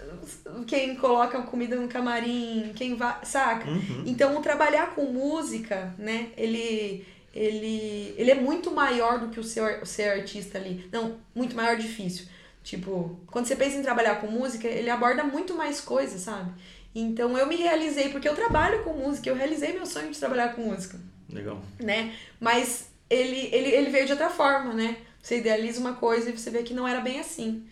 quem 0.67 0.95
coloca 0.97 1.43
comida 1.43 1.77
no 1.77 1.89
camarim, 1.89 2.73
quem 2.77 2.95
vai. 2.95 3.25
Saca? 3.25 3.69
Uhum. 3.69 4.05
Então, 4.07 4.37
o 4.37 4.43
trabalhar 4.43 4.95
com 4.95 5.07
música, 5.07 5.93
né, 5.99 6.29
ele, 6.37 7.05
ele, 7.35 8.15
ele 8.17 8.31
é 8.31 8.35
muito 8.37 8.71
maior 8.71 9.19
do 9.19 9.29
que 9.29 9.41
o 9.41 9.45
ser, 9.45 9.83
o 9.83 9.87
ser 9.87 10.11
artista 10.11 10.59
ali. 10.59 10.89
Não, 10.93 11.17
muito 11.35 11.57
maior 11.57 11.77
difícil. 11.77 12.27
Tipo, 12.63 13.17
quando 13.29 13.47
você 13.47 13.55
pensa 13.55 13.77
em 13.77 13.83
trabalhar 13.83 14.17
com 14.17 14.27
música, 14.27 14.67
ele 14.67 14.91
aborda 14.91 15.23
muito 15.23 15.55
mais 15.55 15.81
coisas, 15.81 16.23
sabe? 16.23 16.51
Então, 16.99 17.37
eu 17.37 17.47
me 17.47 17.57
realizei, 17.57 18.09
porque 18.09 18.27
eu 18.27 18.35
trabalho 18.35 18.83
com 18.83 18.95
música, 18.95 19.29
eu 19.29 19.35
realizei 19.35 19.75
meu 19.75 19.85
sonho 19.85 20.11
de 20.11 20.19
trabalhar 20.19 20.55
com 20.55 20.63
música, 20.63 20.99
Legal. 21.29 21.61
né? 21.79 22.17
Mas 22.41 22.89
ele, 23.11 23.51
ele, 23.53 23.69
ele 23.69 23.91
veio 23.91 24.07
de 24.07 24.13
outra 24.13 24.31
forma, 24.31 24.73
né? 24.73 24.97
Você 25.23 25.37
idealiza 25.39 25.79
uma 25.79 25.93
coisa 25.93 26.31
e 26.31 26.39
você 26.39 26.51
vê 26.51 26.63
que 26.63 26.73
não 26.73 26.89
era 26.89 27.03
bem 27.03 27.21
assim. 27.21 27.69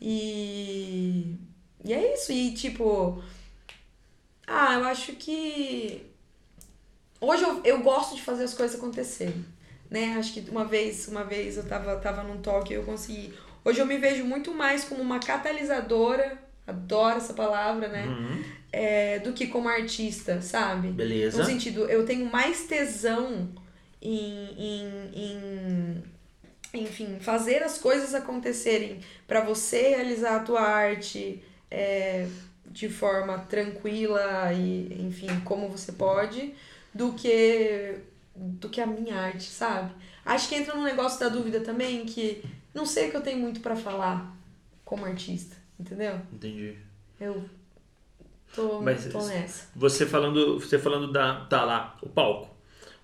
E, 0.00 1.34
e 1.84 1.92
é 1.92 2.14
isso. 2.14 2.30
E, 2.30 2.54
tipo, 2.54 3.20
ah, 4.46 4.74
eu 4.74 4.84
acho 4.84 5.14
que. 5.14 6.06
Hoje 7.20 7.42
eu, 7.42 7.60
eu 7.64 7.82
gosto 7.82 8.14
de 8.14 8.22
fazer 8.22 8.44
as 8.44 8.54
coisas 8.54 8.76
acontecerem. 8.76 9.44
Né? 9.90 10.14
Acho 10.16 10.32
que 10.34 10.48
uma 10.48 10.64
vez, 10.64 11.08
uma 11.08 11.24
vez 11.24 11.56
eu 11.56 11.66
tava, 11.66 11.96
tava 11.96 12.22
num 12.22 12.40
talk 12.40 12.72
e 12.72 12.76
eu 12.76 12.84
consegui. 12.84 13.34
Hoje 13.64 13.80
eu 13.80 13.86
me 13.86 13.98
vejo 13.98 14.24
muito 14.24 14.54
mais 14.54 14.84
como 14.84 15.02
uma 15.02 15.18
catalisadora, 15.18 16.38
adoro 16.70 17.18
essa 17.18 17.34
palavra, 17.34 17.88
né? 17.88 18.06
Uhum. 18.06 18.44
É, 18.72 19.18
do 19.18 19.32
que 19.32 19.48
como 19.48 19.68
artista, 19.68 20.40
sabe? 20.40 20.88
Beleza. 20.88 21.38
No 21.38 21.44
sentido, 21.44 21.86
eu 21.86 22.04
tenho 22.04 22.30
mais 22.30 22.64
tesão 22.64 23.48
em, 24.00 24.48
em, 24.56 25.10
em 25.12 26.02
enfim, 26.72 27.18
fazer 27.20 27.62
as 27.62 27.78
coisas 27.78 28.14
acontecerem 28.14 29.00
para 29.26 29.40
você 29.40 29.88
realizar 29.90 30.36
a 30.36 30.40
tua 30.40 30.62
arte 30.62 31.42
é, 31.70 32.28
de 32.66 32.88
forma 32.88 33.38
tranquila 33.38 34.52
e, 34.52 35.02
enfim, 35.02 35.28
como 35.44 35.68
você 35.68 35.92
pode, 35.92 36.54
do 36.94 37.12
que 37.12 37.96
do 38.34 38.68
que 38.68 38.80
a 38.80 38.86
minha 38.86 39.16
arte, 39.16 39.44
sabe? 39.50 39.92
Acho 40.24 40.48
que 40.48 40.54
entra 40.54 40.74
no 40.74 40.82
negócio 40.82 41.20
da 41.20 41.28
dúvida 41.28 41.60
também 41.60 42.06
que 42.06 42.42
não 42.72 42.86
sei 42.86 43.08
o 43.08 43.10
que 43.10 43.16
eu 43.16 43.20
tenho 43.20 43.38
muito 43.38 43.60
para 43.60 43.76
falar 43.76 44.34
como 44.84 45.04
artista, 45.04 45.56
entendeu? 45.80 46.20
Entendi. 46.32 46.76
Eu 47.20 47.44
tô, 48.54 48.80
Mas- 48.80 49.06
tô 49.06 49.24
nessa. 49.26 49.68
Você 49.74 50.06
falando, 50.06 50.58
você 50.58 50.78
falando 50.78 51.12
da 51.12 51.44
tá 51.46 51.64
lá 51.64 51.96
o 52.02 52.08
palco, 52.08 52.54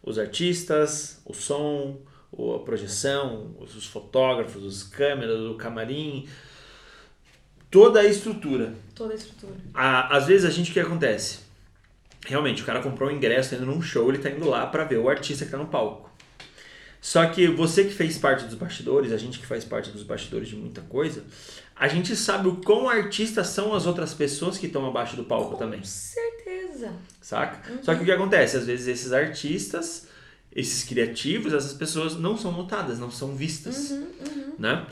os 0.02 0.18
artistas, 0.18 1.20
o 1.24 1.34
som, 1.34 1.98
a 2.54 2.58
projeção, 2.64 3.54
os 3.58 3.74
os 3.74 3.86
fotógrafos, 3.86 4.62
os 4.64 4.82
câmeras, 4.82 5.40
o 5.40 5.54
camarim, 5.54 6.28
toda 7.70 8.00
a 8.00 8.04
estrutura. 8.04 8.74
Toda 8.94 9.12
a 9.12 9.16
estrutura. 9.16 9.54
Às 9.74 10.26
vezes 10.26 10.46
a 10.46 10.50
gente 10.50 10.70
o 10.70 10.74
que 10.74 10.80
acontece? 10.80 11.40
Realmente, 12.26 12.62
o 12.62 12.66
cara 12.66 12.82
comprou 12.82 13.08
um 13.08 13.12
ingresso, 13.12 13.54
indo 13.54 13.66
num 13.66 13.80
show, 13.80 14.08
ele 14.08 14.18
tá 14.18 14.28
indo 14.30 14.48
lá 14.48 14.66
pra 14.66 14.84
ver 14.84 14.98
o 14.98 15.08
artista 15.08 15.44
que 15.44 15.50
tá 15.50 15.58
no 15.58 15.66
palco. 15.68 16.10
Só 17.06 17.24
que 17.26 17.46
você 17.46 17.84
que 17.84 17.92
fez 17.94 18.18
parte 18.18 18.46
dos 18.46 18.56
bastidores, 18.56 19.12
a 19.12 19.16
gente 19.16 19.38
que 19.38 19.46
faz 19.46 19.64
parte 19.64 19.92
dos 19.92 20.02
bastidores 20.02 20.48
de 20.48 20.56
muita 20.56 20.80
coisa, 20.80 21.22
a 21.76 21.86
gente 21.86 22.16
sabe 22.16 22.48
o 22.48 22.56
quão 22.56 22.88
artistas 22.88 23.46
são 23.46 23.72
as 23.72 23.86
outras 23.86 24.12
pessoas 24.12 24.58
que 24.58 24.66
estão 24.66 24.84
abaixo 24.84 25.14
do 25.14 25.22
palco 25.22 25.56
também. 25.56 25.78
Com 25.78 25.86
certeza. 25.86 26.92
saca? 27.20 27.62
Só 27.84 27.94
que 27.94 28.02
o 28.02 28.04
que 28.04 28.10
acontece? 28.10 28.56
Às 28.56 28.66
vezes 28.66 28.88
esses 28.88 29.12
artistas, 29.12 30.08
esses 30.52 30.82
criativos, 30.82 31.52
essas 31.52 31.74
pessoas 31.74 32.16
não 32.16 32.36
são 32.36 32.50
notadas, 32.50 32.98
não 32.98 33.08
são 33.12 33.36
vistas, 33.36 33.92
Uhum, 33.92 34.08
uhum. 34.26 34.52
né? 34.58 34.84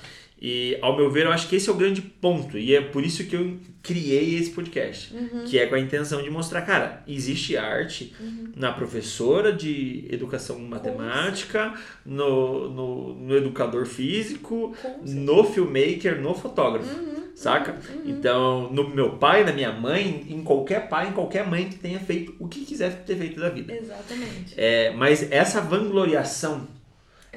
E, 0.47 0.77
ao 0.83 0.95
meu 0.95 1.11
ver, 1.11 1.25
eu 1.25 1.33
acho 1.33 1.49
que 1.49 1.57
esse 1.57 1.71
é 1.71 1.73
o 1.73 1.75
grande 1.75 2.03
ponto. 2.03 2.59
E 2.59 2.75
é 2.77 2.81
por 2.83 3.03
isso 3.03 3.25
que 3.25 3.35
eu 3.35 3.57
criei 3.83 4.35
esse 4.35 4.51
podcast. 4.51 5.15
Uhum. 5.15 5.45
Que 5.47 5.59
é 5.59 5.67
com 5.67 5.75
a 5.75 5.81
intenção 5.81 6.23
de 6.23 6.29
mostrar, 6.29 6.61
cara, 6.61 7.03
existe 7.09 7.57
arte 7.57 8.15
Uhum. 8.21 8.53
na 8.55 8.71
professora 8.71 9.51
de 9.51 10.07
educação 10.11 10.59
matemática, 10.59 11.73
no, 12.05 12.69
no, 12.69 13.15
no 13.15 13.35
educador 13.35 13.87
físico, 13.87 14.77
no 15.03 15.45
filmmaker, 15.45 16.21
no 16.21 16.35
fotógrafo. 16.35 16.95
Uhum. 16.95 17.25
Saca? 17.35 17.77
Então, 18.05 18.71
no 18.71 18.89
meu 18.91 19.17
pai, 19.17 19.45
na 19.45 19.53
minha 19.53 19.73
mãe, 19.73 20.27
em 20.29 20.43
qualquer 20.45 20.91
pai, 20.91 21.09
em 21.09 21.13
qualquer 21.13 21.49
mãe 21.49 21.71
que 21.71 21.77
tenha 21.77 21.99
feito 21.99 22.35
o 22.39 22.47
que 22.47 22.67
quiser 22.67 23.03
ter 23.05 23.17
feito 23.17 23.41
da 23.41 23.49
vida. 23.49 23.75
Exatamente. 23.75 24.55
É, 24.59 24.93
mas 24.93 25.33
essa 25.33 25.61
vangloriação, 25.63 26.69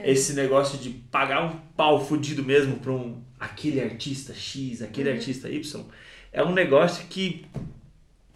esse 0.04 0.34
negócio 0.34 0.78
de 0.78 0.90
pagar 0.90 1.44
um 1.46 1.58
pau 1.76 2.04
fudido 2.06 2.44
mesmo 2.44 2.78
pra 2.78 2.92
um 2.92 3.22
aquele 3.40 3.80
artista 3.82 4.34
X, 4.34 4.82
aquele 4.82 5.12
artista 5.12 5.48
Y, 5.50 5.84
é 6.34 6.44
um 6.44 6.52
negócio 6.54 7.06
que, 7.08 7.46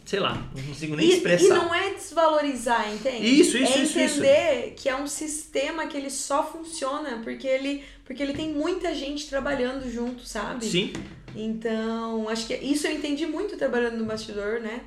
sei 0.05 0.19
lá, 0.19 0.47
não 0.55 0.63
consigo 0.63 0.95
nem 0.95 1.07
E, 1.09 1.13
expressar. 1.13 1.45
e 1.45 1.49
não 1.49 1.73
é 1.73 1.93
desvalorizar, 1.93 2.91
entende? 2.93 3.25
Isso, 3.25 3.57
isso, 3.57 3.77
é 3.77 3.83
isso, 3.83 3.99
entender 3.99 4.73
que 4.77 4.87
é 4.89 4.95
um 4.95 5.07
sistema 5.07 5.87
que 5.87 5.97
ele 5.97 6.09
só 6.11 6.43
funciona 6.45 7.19
porque 7.23 7.47
ele, 7.47 7.83
porque 8.05 8.21
ele 8.21 8.33
tem 8.33 8.49
muita 8.53 8.93
gente 8.93 9.27
trabalhando 9.27 9.91
junto, 9.91 10.23
sabe? 10.25 10.65
Sim, 10.65 10.93
Então, 11.35 12.29
acho 12.29 12.45
que 12.45 12.55
isso 12.55 12.85
eu 12.87 12.91
entendi 12.93 13.25
muito 13.25 13.57
trabalhando 13.57 13.97
no 13.97 14.05
bastidor, 14.05 14.59
né? 14.59 14.81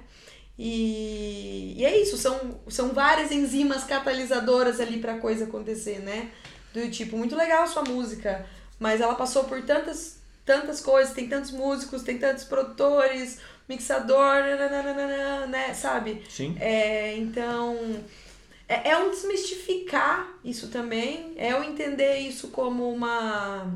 E, 0.56 1.74
e 1.76 1.84
é 1.84 2.00
isso, 2.00 2.16
são, 2.16 2.60
são 2.68 2.90
várias 2.92 3.32
enzimas 3.32 3.82
catalisadoras 3.84 4.78
ali 4.78 4.98
pra 4.98 5.18
coisa 5.18 5.44
acontecer, 5.44 5.98
né? 5.98 6.30
Do 6.74 6.90
tipo, 6.90 7.16
muito 7.16 7.36
legal 7.36 7.62
a 7.62 7.66
sua 7.68 7.84
música, 7.84 8.44
mas 8.80 9.00
ela 9.00 9.14
passou 9.14 9.44
por 9.44 9.62
tantas, 9.62 10.18
tantas 10.44 10.80
coisas, 10.80 11.14
tem 11.14 11.28
tantos 11.28 11.52
músicos, 11.52 12.02
tem 12.02 12.18
tantos 12.18 12.42
produtores, 12.42 13.38
mixador, 13.68 14.40
nananana, 14.40 15.46
né? 15.46 15.72
Sabe? 15.72 16.22
sim. 16.28 16.56
É, 16.58 17.16
então, 17.16 17.78
é, 18.68 18.90
é 18.90 18.98
um 18.98 19.10
desmistificar 19.10 20.28
isso 20.44 20.68
também, 20.68 21.32
é 21.36 21.52
eu 21.52 21.62
entender 21.62 22.16
isso 22.16 22.48
como 22.48 22.90
uma, 22.90 23.72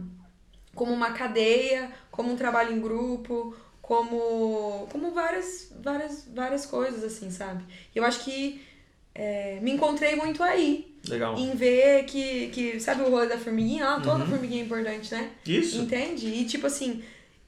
como 0.75 0.93
uma 0.93 1.13
cadeia, 1.13 1.93
como 2.11 2.33
um 2.33 2.37
trabalho 2.37 2.75
em 2.75 2.81
grupo, 2.81 3.57
como, 3.81 4.89
como 4.91 5.13
várias, 5.13 5.73
várias, 5.81 6.27
várias 6.35 6.67
coisas, 6.67 7.05
assim, 7.05 7.31
sabe? 7.31 7.65
Eu 7.95 8.05
acho 8.05 8.25
que 8.25 8.68
é, 9.19 9.59
me 9.61 9.73
encontrei 9.73 10.15
muito 10.15 10.41
aí, 10.45 10.95
Legal. 11.09 11.37
em 11.37 11.51
ver 11.51 12.05
que, 12.05 12.51
que 12.51 12.79
sabe 12.79 13.03
o 13.03 13.11
rolê 13.11 13.27
da 13.27 13.37
formiguinha? 13.37 13.85
Ah, 13.85 14.01
toda 14.01 14.25
formiguinha 14.25 14.63
é 14.63 14.65
importante, 14.65 15.13
né? 15.13 15.31
Isso. 15.45 15.81
Entende? 15.81 16.29
E 16.29 16.45
tipo 16.45 16.69
assim, 16.69 17.03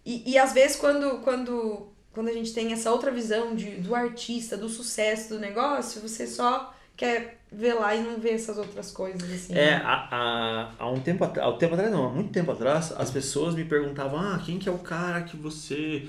e, 0.05 0.33
e 0.33 0.37
às 0.37 0.53
vezes 0.53 0.77
quando, 0.77 1.21
quando, 1.21 1.87
quando 2.12 2.27
a 2.27 2.33
gente 2.33 2.53
tem 2.53 2.73
essa 2.73 2.91
outra 2.91 3.12
visão 3.12 3.55
de, 3.55 3.71
do 3.77 3.95
artista, 3.95 4.57
do 4.57 4.69
sucesso 4.69 5.29
do 5.29 5.39
negócio, 5.39 6.00
você 6.00 6.27
só 6.27 6.75
quer 6.97 7.39
ver 7.53 7.75
lá 7.75 7.95
e 7.95 8.03
não 8.03 8.19
ver 8.19 8.35
essas 8.35 8.59
outras 8.59 8.91
coisas, 8.91 9.23
assim. 9.23 9.53
É, 9.53 9.71
né? 9.71 9.83
há, 9.85 10.09
há, 10.11 10.73
há 10.77 10.91
um 10.91 10.99
tempo 10.99 11.23
atrás, 11.23 11.49
há 11.49 11.53
um 11.53 11.57
tempo 11.57 11.75
atrás 11.75 11.93
não, 11.93 12.05
há 12.05 12.11
muito 12.11 12.33
tempo 12.33 12.50
atrás, 12.50 12.93
as 12.97 13.12
pessoas 13.12 13.55
me 13.55 13.65
perguntavam, 13.65 14.19
ah, 14.19 14.43
quem 14.45 14.59
que 14.59 14.69
é 14.69 14.73
o 14.73 14.79
cara 14.79 15.23
que 15.23 15.37
você 15.37 16.09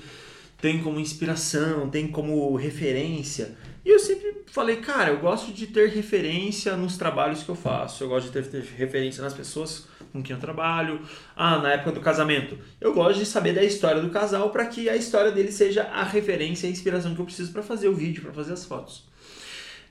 tem 0.60 0.82
como 0.82 0.98
inspiração, 0.98 1.88
tem 1.88 2.08
como 2.08 2.56
referência? 2.56 3.56
E 3.84 3.90
eu 3.90 3.98
sempre 3.98 4.42
falei, 4.46 4.76
cara, 4.76 5.10
eu 5.10 5.18
gosto 5.18 5.52
de 5.52 5.66
ter 5.66 5.88
referência 5.88 6.76
nos 6.76 6.96
trabalhos 6.96 7.42
que 7.42 7.48
eu 7.48 7.54
faço, 7.56 8.04
eu 8.04 8.08
gosto 8.08 8.26
de 8.26 8.32
ter, 8.32 8.46
ter 8.46 8.62
referência 8.76 9.22
nas 9.22 9.34
pessoas 9.34 9.88
com 10.12 10.22
quem 10.22 10.36
eu 10.36 10.40
trabalho. 10.40 11.00
Ah, 11.34 11.58
na 11.58 11.72
época 11.72 11.92
do 11.92 12.00
casamento, 12.00 12.56
eu 12.80 12.94
gosto 12.94 13.18
de 13.18 13.26
saber 13.26 13.54
da 13.54 13.64
história 13.64 14.00
do 14.00 14.10
casal 14.10 14.50
para 14.50 14.66
que 14.66 14.88
a 14.88 14.94
história 14.94 15.32
dele 15.32 15.50
seja 15.50 15.84
a 15.84 16.04
referência 16.04 16.66
e 16.66 16.68
a 16.68 16.72
inspiração 16.72 17.14
que 17.14 17.20
eu 17.20 17.24
preciso 17.24 17.52
para 17.52 17.62
fazer 17.62 17.88
o 17.88 17.94
vídeo, 17.94 18.22
para 18.22 18.32
fazer 18.32 18.52
as 18.52 18.64
fotos. 18.64 19.04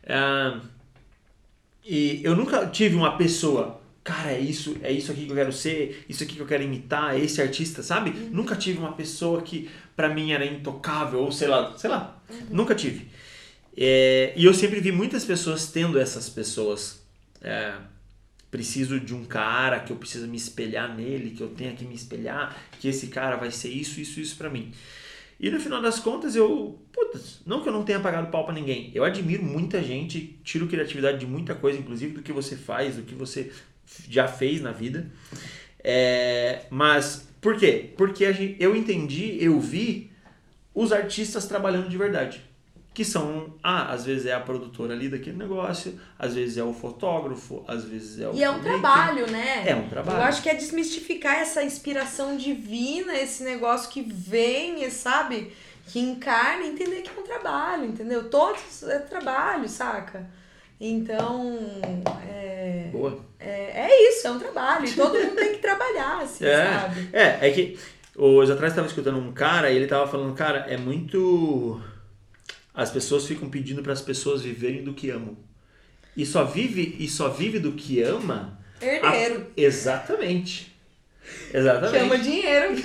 Ah, 0.07 0.61
e 1.83 2.21
eu 2.23 2.35
nunca 2.35 2.67
tive 2.67 2.95
uma 2.95 3.17
pessoa, 3.17 3.81
cara, 4.03 4.31
é 4.31 4.39
isso, 4.39 4.77
é 4.81 4.91
isso 4.91 5.11
aqui 5.11 5.25
que 5.25 5.31
eu 5.31 5.35
quero 5.35 5.51
ser, 5.51 6.05
isso 6.07 6.23
aqui 6.23 6.35
que 6.35 6.41
eu 6.41 6.47
quero 6.47 6.63
imitar, 6.63 7.15
é 7.15 7.19
esse 7.19 7.41
artista, 7.41 7.83
sabe? 7.83 8.11
Nunca 8.31 8.55
tive 8.55 8.79
uma 8.79 8.93
pessoa 8.93 9.41
que 9.41 9.69
pra 9.95 10.07
mim 10.07 10.31
era 10.31 10.45
intocável, 10.45 11.19
ou 11.19 11.31
sei 11.31 11.47
lá, 11.49 11.75
sei 11.77 11.89
lá. 11.89 12.21
Nunca 12.49 12.73
tive. 12.73 13.10
É, 13.75 14.33
e 14.35 14.45
eu 14.45 14.53
sempre 14.53 14.79
vi 14.79 14.91
muitas 14.91 15.23
pessoas 15.25 15.67
tendo 15.71 15.99
essas 15.99 16.29
pessoas. 16.29 17.01
É, 17.41 17.73
preciso 18.51 18.99
de 18.99 19.15
um 19.15 19.23
cara 19.23 19.79
que 19.79 19.93
eu 19.93 19.95
preciso 19.95 20.27
me 20.27 20.35
espelhar 20.35 20.93
nele, 20.93 21.31
que 21.31 21.41
eu 21.41 21.47
tenha 21.47 21.73
que 21.73 21.85
me 21.85 21.95
espelhar, 21.95 22.55
que 22.79 22.89
esse 22.89 23.07
cara 23.07 23.37
vai 23.37 23.49
ser 23.49 23.69
isso, 23.69 24.01
isso, 24.01 24.19
isso 24.19 24.35
pra 24.35 24.49
mim. 24.49 24.73
E 25.39 25.49
no 25.49 25.59
final 25.59 25.81
das 25.81 25.99
contas 25.99 26.35
eu, 26.35 26.79
putz, 26.91 27.41
não 27.45 27.63
que 27.63 27.69
eu 27.69 27.73
não 27.73 27.83
tenha 27.83 27.99
pagado 27.99 28.29
pau 28.29 28.43
pra 28.45 28.53
ninguém, 28.53 28.91
eu 28.93 29.03
admiro 29.03 29.41
muita 29.41 29.81
gente, 29.81 30.37
tiro 30.43 30.67
criatividade 30.67 31.17
de 31.17 31.25
muita 31.25 31.55
coisa, 31.55 31.79
inclusive 31.79 32.13
do 32.13 32.21
que 32.21 32.31
você 32.31 32.55
faz, 32.55 32.97
do 32.97 33.03
que 33.03 33.15
você 33.15 33.51
já 34.07 34.27
fez 34.27 34.61
na 34.61 34.71
vida. 34.71 35.09
É, 35.83 36.65
mas 36.69 37.27
por 37.39 37.57
quê? 37.57 37.91
Porque 37.97 38.31
gente, 38.33 38.61
eu 38.61 38.75
entendi, 38.75 39.37
eu 39.39 39.59
vi 39.59 40.11
os 40.75 40.91
artistas 40.91 41.47
trabalhando 41.47 41.89
de 41.89 41.97
verdade. 41.97 42.41
Que 42.93 43.05
são, 43.05 43.53
ah, 43.63 43.93
às 43.93 44.05
vezes 44.05 44.25
é 44.25 44.33
a 44.33 44.39
produtora 44.41 44.93
ali 44.93 45.07
daquele 45.07 45.37
negócio, 45.37 45.97
às 46.19 46.35
vezes 46.35 46.57
é 46.57 46.63
o 46.63 46.73
fotógrafo, 46.73 47.63
às 47.65 47.85
vezes 47.85 48.19
é 48.19 48.27
o. 48.27 48.33
E 48.35 48.43
é 48.43 48.49
um 48.51 48.55
filmmaker. 48.61 48.81
trabalho, 48.81 49.31
né? 49.31 49.63
É 49.65 49.75
um 49.75 49.87
trabalho. 49.87 50.17
Eu 50.19 50.23
acho 50.23 50.41
que 50.43 50.49
é 50.49 50.55
desmistificar 50.55 51.35
essa 51.37 51.63
inspiração 51.63 52.35
divina, 52.35 53.17
esse 53.17 53.43
negócio 53.43 53.89
que 53.89 54.01
vem, 54.01 54.89
sabe? 54.89 55.53
Que 55.87 55.99
encarna, 55.99 56.65
entender 56.65 57.01
que 57.01 57.09
é 57.09 57.19
um 57.19 57.23
trabalho, 57.23 57.85
entendeu? 57.85 58.29
Todos 58.29 58.83
é 58.83 58.99
trabalho, 58.99 59.69
saca? 59.69 60.29
Então, 60.79 61.57
é, 62.27 62.89
Boa. 62.91 63.19
é, 63.39 63.87
é 63.87 64.09
isso, 64.09 64.27
é 64.27 64.31
um 64.31 64.39
trabalho. 64.39 64.85
E 64.85 64.91
todo 64.93 65.17
mundo 65.17 65.35
tem 65.35 65.53
que 65.53 65.59
trabalhar, 65.59 66.21
assim, 66.23 66.43
É, 66.45 66.65
sabe? 66.65 67.09
é, 67.13 67.47
é 67.47 67.51
que 67.51 67.79
hoje 68.17 68.51
atrás 68.51 68.71
estava 68.73 68.87
escutando 68.87 69.17
um 69.17 69.31
cara 69.31 69.71
e 69.71 69.75
ele 69.77 69.87
tava 69.87 70.07
falando, 70.09 70.33
cara, 70.35 70.65
é 70.67 70.75
muito. 70.77 71.79
As 72.73 72.89
pessoas 72.89 73.25
ficam 73.25 73.49
pedindo 73.49 73.81
para 73.83 73.93
as 73.93 74.01
pessoas 74.01 74.41
viverem 74.43 74.83
do 74.83 74.93
que 74.93 75.09
amam. 75.09 75.37
E 76.15 76.25
só 76.25 76.43
vive 76.43 76.95
e 76.99 77.07
só 77.07 77.29
vive 77.29 77.59
do 77.59 77.73
que 77.73 78.01
ama. 78.01 78.59
a- 78.81 78.85
Herdeiro. 78.85 79.47
Exatamente. 79.55 80.71
Que 81.51 81.57
Exatamente. 81.57 82.03
ama 82.03 82.17
dinheiro. 82.17 82.75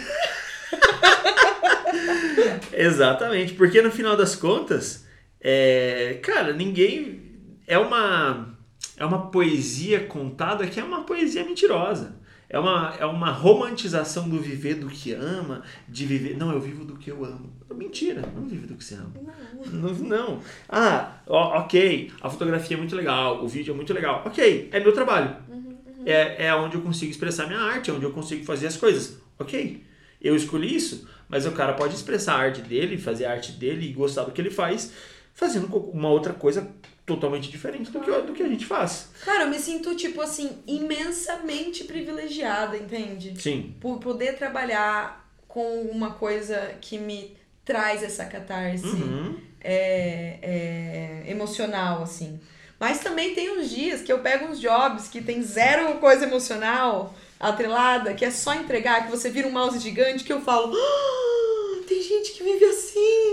Exatamente, 2.73 3.55
porque 3.55 3.81
no 3.83 3.91
final 3.91 4.17
das 4.17 4.35
contas, 4.37 5.05
é, 5.41 6.19
cara, 6.23 6.53
ninguém 6.53 7.23
é 7.67 7.79
uma 7.79 8.55
é 8.97 9.05
uma 9.05 9.31
poesia 9.31 10.01
contada 10.01 10.67
que 10.67 10.81
é 10.81 10.85
uma 10.85 11.05
poesia 11.05 11.45
mentirosa. 11.45 12.17
É 12.57 12.59
uma, 12.59 12.97
é 12.99 13.05
uma 13.05 13.31
romantização 13.31 14.27
do 14.27 14.41
viver 14.41 14.77
do 14.77 14.89
que 14.89 15.13
ama, 15.13 15.63
de 15.87 16.07
viver. 16.07 16.39
Não, 16.39 16.51
eu 16.53 16.59
vivo 16.59 16.87
do 16.87 16.97
que 16.97 17.11
eu 17.11 17.23
amo. 17.23 17.53
Mentira, 17.75 18.23
não 18.35 18.47
vive 18.47 18.67
do 18.67 18.75
que 18.75 18.83
você 18.83 18.95
ama. 18.95 19.13
Não. 19.71 19.93
Não. 19.93 20.41
Ah, 20.67 21.19
ok, 21.27 22.11
a 22.19 22.31
fotografia 22.31 22.75
é 22.75 22.79
muito 22.79 22.97
legal, 22.97 23.45
o 23.45 23.47
vídeo 23.47 23.75
é 23.75 23.77
muito 23.77 23.93
legal. 23.93 24.23
Ok, 24.25 24.71
é 24.73 24.81
meu 24.81 24.91
trabalho. 24.95 25.37
É, 26.07 26.47
é 26.47 26.55
onde 26.55 26.77
eu 26.77 26.81
consigo 26.81 27.11
expressar 27.11 27.47
minha 27.47 27.61
arte, 27.61 27.91
é 27.91 27.93
onde 27.93 28.07
eu 28.07 28.13
consigo 28.13 28.43
fazer 28.47 28.69
as 28.69 28.77
coisas. 28.79 29.21
Ok, 29.39 29.85
eu 30.19 30.35
escolhi 30.35 30.75
isso, 30.75 31.07
mas 31.29 31.45
o 31.45 31.53
cara 31.53 31.75
pode 31.75 31.95
expressar 31.95 32.37
a 32.37 32.39
arte 32.39 32.63
dele, 32.63 32.97
fazer 32.97 33.27
a 33.27 33.33
arte 33.33 33.53
dele 33.53 33.87
e 33.87 33.93
gostar 33.93 34.25
do 34.25 34.33
que 34.33 34.41
ele 34.41 34.51
faz, 34.51 34.95
fazendo 35.35 35.67
uma 35.77 36.09
outra 36.09 36.33
coisa 36.33 36.67
totalmente 37.07 37.49
diferente 37.49 37.91
do 37.91 38.01
que, 38.01 38.11
do 38.11 38.33
que 38.33 38.43
a 38.43 38.49
gente 38.49 38.67
faz. 38.67 39.09
Cara, 39.25 39.45
eu 39.45 39.49
me 39.49 39.59
sinto, 39.61 39.95
tipo 39.95 40.21
assim, 40.21 40.59
imensamente 40.67 41.85
privilegiada, 41.85 42.77
entende? 42.77 43.41
Sim. 43.41 43.75
Por 43.81 43.99
poder 44.01 44.37
trabalhar 44.37 45.25
com 45.47 45.83
uma 45.83 46.11
coisa 46.15 46.75
que 46.81 46.99
me 46.99 47.37
traz 47.65 48.03
essa 48.03 48.25
catarse 48.25 48.85
Uhum. 48.87 49.39
é, 49.63 50.39
é, 50.43 51.31
emocional, 51.31 52.03
assim. 52.03 52.41
Mas 52.79 52.99
também 53.01 53.35
tem 53.35 53.57
uns 53.59 53.71
dias 53.71 54.03
que 54.03 54.13
eu 54.13 54.19
pego 54.19 54.47
uns 54.47 54.61
jobs 54.61 55.09
que 55.09 55.23
tem 55.23 55.43
zero 55.43 55.95
coisa 55.99 56.27
emocional 56.27 57.15
atrelada, 57.41 58.13
que 58.15 58.25
é 58.25 58.31
só 58.31 58.55
entregar, 58.55 59.05
que 59.07 59.11
você 59.11 59.31
vira 59.31 59.49
um 59.49 59.53
mouse 59.53 59.79
gigante, 59.79 60.25
que 60.25 60.33
eu 60.33 60.41
falo. 60.41 60.75
"Ah, 60.77 61.36
tem 61.87 62.03
gente 62.03 62.33
que 62.33 62.43
vive 62.43 62.65
assim. 62.65 63.33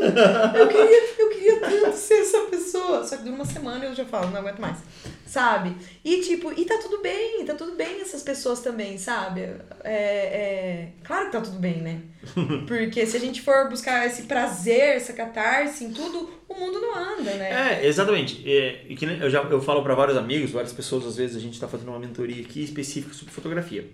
Eu 0.58 0.68
queria, 0.68 1.10
eu 1.18 1.30
queria 1.30 1.60
tanto 1.60 1.98
ser 1.98 2.22
essa 2.22 2.42
pessoa. 2.42 3.06
Só 3.06 3.18
que 3.18 3.24
dura 3.24 3.36
uma 3.36 3.46
semana 3.46 3.86
eu 3.86 3.96
já 3.96 4.06
falo, 4.06 4.30
não 4.30 4.40
aguento 4.40 4.60
mais. 4.60 4.78
Sabe? 5.26 5.76
E 6.06 6.22
tipo, 6.22 6.54
e 6.56 6.64
tá 6.64 6.78
tudo 6.78 7.02
bem, 7.02 7.44
tá 7.44 7.56
tudo 7.56 7.76
bem 7.76 8.02
essas 8.02 8.22
pessoas 8.22 8.60
também, 8.60 9.00
sabe? 9.00 9.42
É, 9.84 9.94
é... 9.94 10.90
Claro 11.04 11.26
que 11.26 11.32
tá 11.32 11.42
tudo 11.42 11.58
bem, 11.58 11.82
né? 11.82 12.02
Porque 12.68 13.06
se 13.06 13.18
a 13.18 13.20
gente 13.20 13.42
for 13.42 13.68
buscar 13.68 14.06
esse 14.06 14.24
prazer, 14.24 14.96
essa 14.96 15.12
catarse 15.12 15.84
em 15.84 15.92
tudo, 15.92 16.30
o 16.48 16.54
mundo 16.54 16.80
não 16.80 16.96
anda, 16.96 17.34
né? 17.34 17.80
É, 17.82 17.88
exatamente. 17.88 18.44
É, 18.46 18.86
e 18.88 18.96
que 18.96 19.06
eu 19.06 19.30
já 19.30 19.42
eu 19.44 19.62
falo 19.62 19.82
para 19.82 19.96
vários 19.96 20.18
amigos, 20.18 20.52
várias 20.52 20.72
pessoas, 20.72 21.08
às 21.08 21.18
vezes 21.18 21.36
a 21.36 21.40
gente 21.40 21.54
está 21.54 21.68
fazendo 21.68 21.90
uma 21.90 22.00
mentoria 22.00 22.44
aqui 22.44 22.64
específica 22.64 23.14
sobre 23.14 23.34
fotografia. 23.34 23.90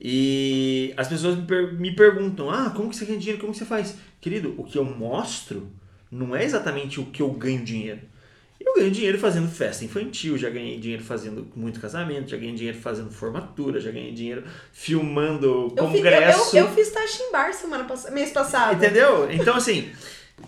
E 0.00 0.94
as 0.96 1.08
pessoas 1.08 1.36
me, 1.36 1.42
per- 1.46 1.74
me 1.74 1.94
perguntam: 1.94 2.50
ah, 2.50 2.70
como 2.74 2.88
que 2.90 2.96
você 2.96 3.04
ganha 3.04 3.18
dinheiro? 3.18 3.40
Como 3.40 3.52
que 3.52 3.58
você 3.58 3.66
faz? 3.66 3.96
Querido, 4.20 4.54
o 4.56 4.64
que 4.64 4.78
eu 4.78 4.84
mostro 4.84 5.70
não 6.10 6.34
é 6.34 6.42
exatamente 6.44 6.98
o 7.00 7.06
que 7.06 7.20
eu 7.22 7.30
ganho 7.30 7.62
dinheiro. 7.62 8.00
Eu 8.58 8.74
ganho 8.74 8.90
dinheiro 8.90 9.18
fazendo 9.18 9.48
festa 9.48 9.84
infantil, 9.84 10.36
já 10.36 10.50
ganhei 10.50 10.78
dinheiro 10.78 11.02
fazendo 11.02 11.48
muito 11.56 11.80
casamento, 11.80 12.28
já 12.30 12.36
ganhei 12.36 12.54
dinheiro 12.54 12.78
fazendo 12.78 13.10
formatura, 13.10 13.80
já 13.80 13.90
ganhei 13.90 14.12
dinheiro 14.12 14.44
filmando 14.72 15.46
Eu, 15.46 15.68
fi- 15.68 15.74
eu, 15.76 15.86
congresso. 16.02 16.56
eu, 16.56 16.66
eu 16.66 16.72
fiz 16.74 16.90
taxa 16.90 17.22
em 17.22 17.32
bar 17.32 17.52
semana 17.54 17.84
pass... 17.84 18.10
mês 18.10 18.30
passado. 18.30 18.76
Entendeu? 18.76 19.30
Então, 19.30 19.54
assim, 19.56 19.88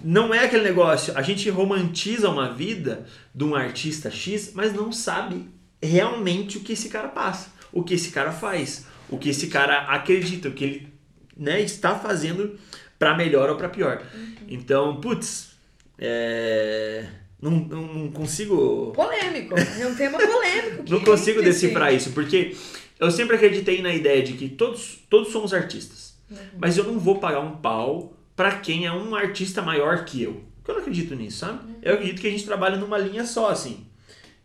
não 0.05 0.33
é 0.35 0.41
aquele 0.45 0.63
negócio. 0.65 1.17
A 1.17 1.23
gente 1.23 1.49
romantiza 1.49 2.29
uma 2.29 2.53
vida 2.53 3.07
de 3.35 3.45
um 3.45 3.55
artista 3.55 4.11
X, 4.11 4.53
mas 4.55 4.75
não 4.75 4.93
sabe 4.93 5.49
realmente 5.83 6.59
o 6.59 6.61
que 6.61 6.73
esse 6.75 6.89
cara 6.91 7.09
passa, 7.09 7.51
o 7.73 7.83
que 7.83 7.95
esse 7.95 8.11
cara 8.11 8.31
faz, 8.31 8.85
o 9.13 9.19
que 9.19 9.29
esse 9.29 9.47
cara 9.49 9.83
acredita, 9.83 10.49
o 10.49 10.53
que 10.53 10.65
ele 10.65 10.93
né, 11.37 11.61
está 11.61 11.95
fazendo 11.99 12.59
para 12.99 13.15
melhor 13.17 13.51
ou 13.51 13.57
para 13.57 13.69
pior. 13.69 14.03
Então, 14.49 15.01
putz, 15.01 15.51
é, 15.99 17.07
não, 17.41 17.51
não, 17.51 17.83
não 17.83 18.13
consigo. 18.13 18.93
Polêmico. 18.93 19.55
É 19.59 19.87
um 19.87 19.95
tema 19.95 20.19
polêmico. 20.19 20.85
Não 20.91 20.99
que- 21.01 21.05
consigo 21.05 21.39
que, 21.41 21.45
decifrar 21.45 21.93
isso, 21.95 22.13
porque 22.13 22.57
eu 22.99 23.11
sempre 23.11 23.37
acreditei 23.37 23.83
na 23.83 23.93
ideia 23.93 24.23
de 24.23 24.33
que 24.35 24.49
todos, 24.49 25.01
todos 25.11 25.31
somos 25.31 25.53
artistas. 25.53 26.17
Mas 26.57 26.79
eu 26.79 26.85
não 26.85 26.99
vou 26.99 27.19
pagar 27.19 27.41
um 27.41 27.57
pau 27.57 28.17
pra 28.35 28.53
quem 28.59 28.87
é 28.87 28.93
um 28.93 29.15
artista 29.15 29.61
maior 29.61 30.05
que 30.05 30.23
eu. 30.23 30.43
Porque 30.57 30.71
eu 30.71 30.75
não 30.77 30.81
acredito 30.81 31.15
nisso, 31.15 31.39
sabe? 31.39 31.61
Eu 31.83 31.95
acredito 31.95 32.21
que 32.21 32.27
a 32.27 32.31
gente 32.31 32.45
trabalha 32.47 32.77
numa 32.77 32.97
linha 32.97 33.27
só, 33.27 33.51
assim. 33.51 33.87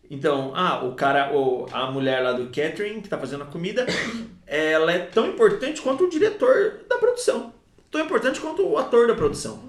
Então, 0.09 0.51
ah, 0.55 0.83
o 0.83 0.95
cara, 0.95 1.31
ou 1.31 1.67
a 1.71 1.89
mulher 1.91 2.21
lá 2.21 2.33
do 2.33 2.47
catering 2.47 3.01
que 3.01 3.07
tá 3.09 3.17
fazendo 3.17 3.43
a 3.43 3.47
comida, 3.47 3.85
ela 4.47 4.91
é 4.91 4.99
tão 4.99 5.27
importante 5.27 5.81
quanto 5.81 6.05
o 6.05 6.09
diretor 6.09 6.79
da 6.89 6.97
produção. 6.97 7.53
Tão 7.91 8.01
importante 8.01 8.39
quanto 8.39 8.65
o 8.65 8.77
ator 8.77 9.07
da 9.07 9.15
produção. 9.15 9.67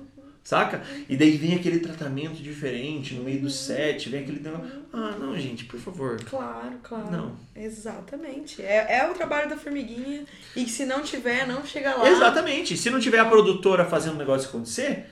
Saca? 0.49 0.83
E 1.07 1.15
daí 1.15 1.37
vem 1.37 1.57
aquele 1.57 1.79
tratamento 1.79 2.43
diferente 2.43 3.13
no 3.13 3.23
meio 3.23 3.43
do 3.43 3.51
set, 3.51 4.09
vem 4.09 4.21
aquele 4.21 4.41
negócio. 4.41 4.67
Ah, 4.91 5.15
não, 5.21 5.39
gente, 5.39 5.67
por 5.67 5.79
favor. 5.79 6.19
Claro, 6.25 6.79
claro. 6.83 7.11
Não. 7.11 7.37
Exatamente. 7.55 8.63
É, 8.63 9.01
é 9.01 9.11
o 9.11 9.13
trabalho 9.13 9.51
da 9.51 9.59
formiguinha. 9.59 10.25
E 10.57 10.67
se 10.67 10.87
não 10.87 11.03
tiver, 11.03 11.47
não 11.47 11.67
chega 11.67 11.95
lá. 11.95 12.09
Exatamente. 12.09 12.79
Se 12.79 12.89
não 12.89 12.99
tiver 12.99 13.19
a 13.19 13.27
produtora 13.27 13.85
fazendo 13.85 14.15
o 14.15 14.19
negócio 14.19 14.49
acontecer, 14.49 15.05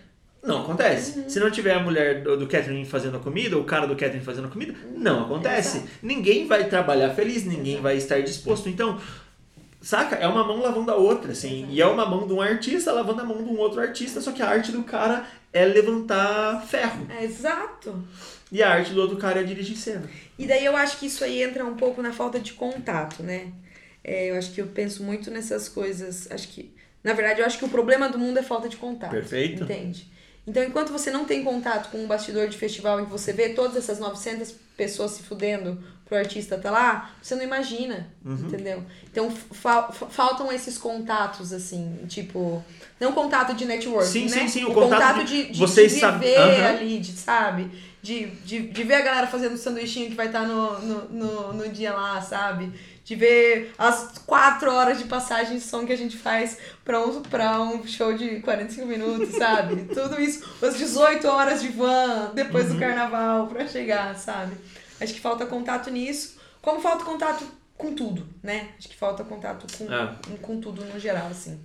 não 0.43 0.63
acontece. 0.63 1.19
Uhum. 1.19 1.29
Se 1.29 1.39
não 1.39 1.51
tiver 1.51 1.75
a 1.75 1.81
mulher 1.81 2.23
do, 2.23 2.39
do 2.39 2.47
catering 2.47 2.87
fazendo 2.87 3.19
a 3.19 3.21
comida, 3.21 3.57
ou 3.57 3.63
o 3.63 3.67
cara 3.67 3.87
do 3.87 3.95
catering 3.95 4.23
fazendo 4.23 4.47
a 4.47 4.51
comida, 4.51 4.75
não 4.97 5.25
acontece. 5.25 5.79
Exato. 5.79 5.93
Ninguém 6.03 6.47
vai 6.47 6.65
trabalhar 6.65 7.11
feliz, 7.11 7.45
ninguém 7.45 7.81
vai 7.81 7.99
estar 7.99 8.23
disposto. 8.23 8.71
Então, 8.71 8.99
saca? 9.87 10.17
É 10.17 10.27
uma 10.27 10.43
mão 10.43 10.61
lavando 10.61 10.91
a 10.91 10.97
outra, 10.97 11.31
assim. 11.31 11.59
Exato. 11.59 11.73
E 11.73 11.81
é 11.81 11.87
uma 11.87 12.05
mão 12.05 12.27
de 12.27 12.33
um 12.33 12.41
artista 12.41 12.93
lavando 12.93 13.23
a 13.23 13.25
mão 13.25 13.43
de 13.43 13.49
um 13.49 13.57
outro 13.57 13.81
artista, 13.81 14.21
só 14.21 14.33
que 14.33 14.43
a 14.43 14.49
arte 14.49 14.73
do 14.73 14.83
cara 14.83 15.25
é 15.53 15.65
levantar 15.65 16.67
ferro. 16.67 17.07
É, 17.09 17.25
exato. 17.25 18.05
E 18.51 18.63
a 18.63 18.71
arte 18.71 18.93
do 18.93 19.01
outro 19.01 19.17
cara 19.17 19.41
é 19.41 19.45
dirigir 19.45 19.77
cena. 19.77 20.11
E 20.37 20.45
daí 20.45 20.65
eu 20.65 20.77
acho 20.77 20.99
que 20.99 21.07
isso 21.07 21.23
aí 21.23 21.41
entra 21.41 21.65
um 21.65 21.77
pouco 21.77 22.03
na 22.03 22.13
falta 22.13 22.41
de 22.41 22.53
contato, 22.53 23.23
né? 23.23 23.53
É, 24.03 24.31
eu 24.31 24.37
acho 24.37 24.53
que 24.53 24.61
eu 24.61 24.67
penso 24.67 25.05
muito 25.05 25.31
nessas 25.31 25.69
coisas. 25.69 26.29
Acho 26.33 26.49
que. 26.49 26.75
Na 27.05 27.13
verdade, 27.13 27.41
eu 27.41 27.47
acho 27.47 27.59
que 27.59 27.65
o 27.65 27.69
problema 27.69 28.09
do 28.09 28.19
mundo 28.19 28.39
é 28.39 28.43
falta 28.43 28.69
de 28.69 28.77
contato. 28.77 29.11
Perfeito. 29.11 29.63
Entende? 29.63 30.11
Então, 30.47 30.63
enquanto 30.63 30.93
você 30.93 31.11
não 31.11 31.25
tem 31.25 31.43
contato 31.43 31.91
com 31.91 31.99
um 31.99 32.07
bastidor 32.07 32.49
de 32.49 32.57
festival 32.57 33.01
em 33.01 33.05
que 33.05 33.11
você 33.11 33.33
vê 33.33 33.49
todas 33.51 33.77
essas 33.77 33.99
900 33.99 34.53
pessoas 34.77 35.11
se 35.13 35.23
fudendo 35.25 35.83
pro 36.05 36.17
artista 36.17 36.57
tá 36.57 36.71
lá, 36.71 37.11
você 37.21 37.35
não 37.35 37.43
imagina, 37.43 38.07
Uhum. 38.25 38.35
entendeu? 38.47 38.83
Então, 39.11 39.29
fa- 39.29 39.91
fa- 39.91 40.07
faltam 40.07 40.53
esses 40.53 40.79
contatos, 40.79 41.53
assim, 41.53 41.99
tipo... 42.09 42.65
Não 43.01 43.11
contato 43.13 43.55
de 43.55 43.65
network, 43.65 44.07
Sim, 44.07 44.27
né? 44.29 44.43
sim, 44.43 44.49
sim, 44.49 44.65
o 44.65 44.71
o 44.71 44.75
contato 44.75 45.01
contato 45.17 45.25
de 45.25 45.51
de, 45.51 45.59
vocês 45.59 45.93
de 45.95 46.01
viver 46.01 46.37
Aham. 46.39 46.69
ali, 46.77 47.01
de, 47.01 47.11
sabe? 47.13 47.69
De, 48.01 48.27
de, 48.27 48.69
de 48.69 48.83
ver 48.85 48.95
a 48.95 49.01
galera 49.03 49.27
fazendo 49.27 49.55
o 49.55 49.59
sanduichinho 49.59 50.09
que 50.11 50.15
vai 50.15 50.27
estar 50.27 50.47
no, 50.47 50.79
no, 50.79 51.09
no, 51.09 51.53
no 51.55 51.69
dia 51.71 51.93
lá, 51.93 52.23
sabe? 52.23 52.73
De 53.07 53.15
ver 53.15 53.73
as 53.79 54.19
quatro 54.27 54.69
horas 54.69 54.99
de 54.99 55.05
passagem 55.05 55.59
de 55.59 55.63
som 55.63 55.87
que 55.87 55.93
a 55.93 55.97
gente 55.97 56.17
faz 56.17 56.59
pra 56.85 56.99
um, 57.07 57.23
pra 57.23 57.63
um 57.63 57.87
show 57.87 58.13
de 58.13 58.41
45 58.41 58.85
minutos, 58.85 59.29
sabe? 59.37 59.85
Tudo 59.95 60.21
isso, 60.21 60.45
as 60.61 60.77
18 60.77 61.25
horas 61.29 61.63
de 61.63 61.69
van 61.69 62.33
depois 62.35 62.67
Uhum. 62.67 62.75
do 62.75 62.81
carnaval 62.81 63.47
pra 63.47 63.65
chegar, 63.69 64.13
sabe? 64.19 64.57
Acho 65.01 65.15
que 65.15 65.21
falta 65.21 65.47
contato 65.47 65.89
nisso, 65.89 66.37
como 66.61 66.81
falta 66.81 67.05
contato 67.05 67.45
com 67.79 67.95
tudo, 67.95 68.27
né? 68.43 68.71
Acho 68.77 68.89
que 68.89 68.97
falta 68.97 69.23
contato 69.23 69.67
com, 69.79 69.87
Ah. 69.89 70.17
com 70.43 70.61
tudo 70.61 70.85
no 70.85 70.99
geral, 70.99 71.29
assim. 71.29 71.61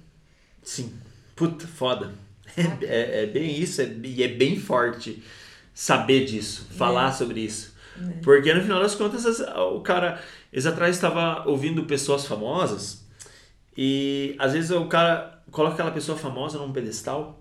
Sim. 0.62 0.93
Puta, 1.36 1.65
foda. 1.65 2.13
É, 2.56 2.86
é- 2.86 3.23
é 3.23 3.25
bem 3.25 3.60
isso, 3.60 3.82
é- 3.82 3.91
e 4.04 4.21
é 4.23 4.27
bem 4.27 4.60
forte 4.60 5.23
saber 5.73 6.23
disso, 6.25 6.67
falar 6.77 7.12
sobre 7.13 7.39
isso. 7.39 7.70
Porque 8.23 8.53
no 8.53 8.61
final 8.61 8.81
das 8.81 8.95
contas, 8.95 9.25
as- 9.25 9.39
o 9.73 9.81
cara. 9.81 10.21
Eles 10.51 10.65
atrás 10.65 10.95
estava 10.95 11.47
ouvindo 11.47 11.85
pessoas 11.85 12.25
famosas 12.25 13.05
e 13.77 14.35
às 14.37 14.53
vezes 14.53 14.69
o 14.71 14.85
cara 14.87 15.41
coloca 15.49 15.73
aquela 15.75 15.91
pessoa 15.91 16.17
famosa 16.17 16.57
num 16.57 16.71
pedestal 16.73 17.39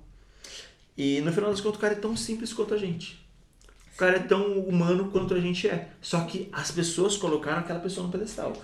e 0.96 1.20
no 1.22 1.32
final 1.32 1.50
das 1.50 1.60
contas 1.60 1.78
o 1.78 1.80
cara 1.80 1.94
é 1.94 1.96
tão 1.96 2.16
simples 2.16 2.52
quanto 2.52 2.72
a 2.74 2.78
gente. 2.78 3.19
O 4.00 4.02
cara 4.02 4.16
é 4.16 4.20
tão 4.20 4.52
humano 4.60 5.10
quanto 5.12 5.34
a 5.34 5.38
gente 5.38 5.68
é. 5.68 5.88
Só 6.00 6.20
que 6.20 6.48
as 6.54 6.70
pessoas 6.70 7.18
colocaram 7.18 7.58
aquela 7.58 7.80
pessoa 7.80 8.06
no 8.06 8.10
pedestal. 8.10 8.54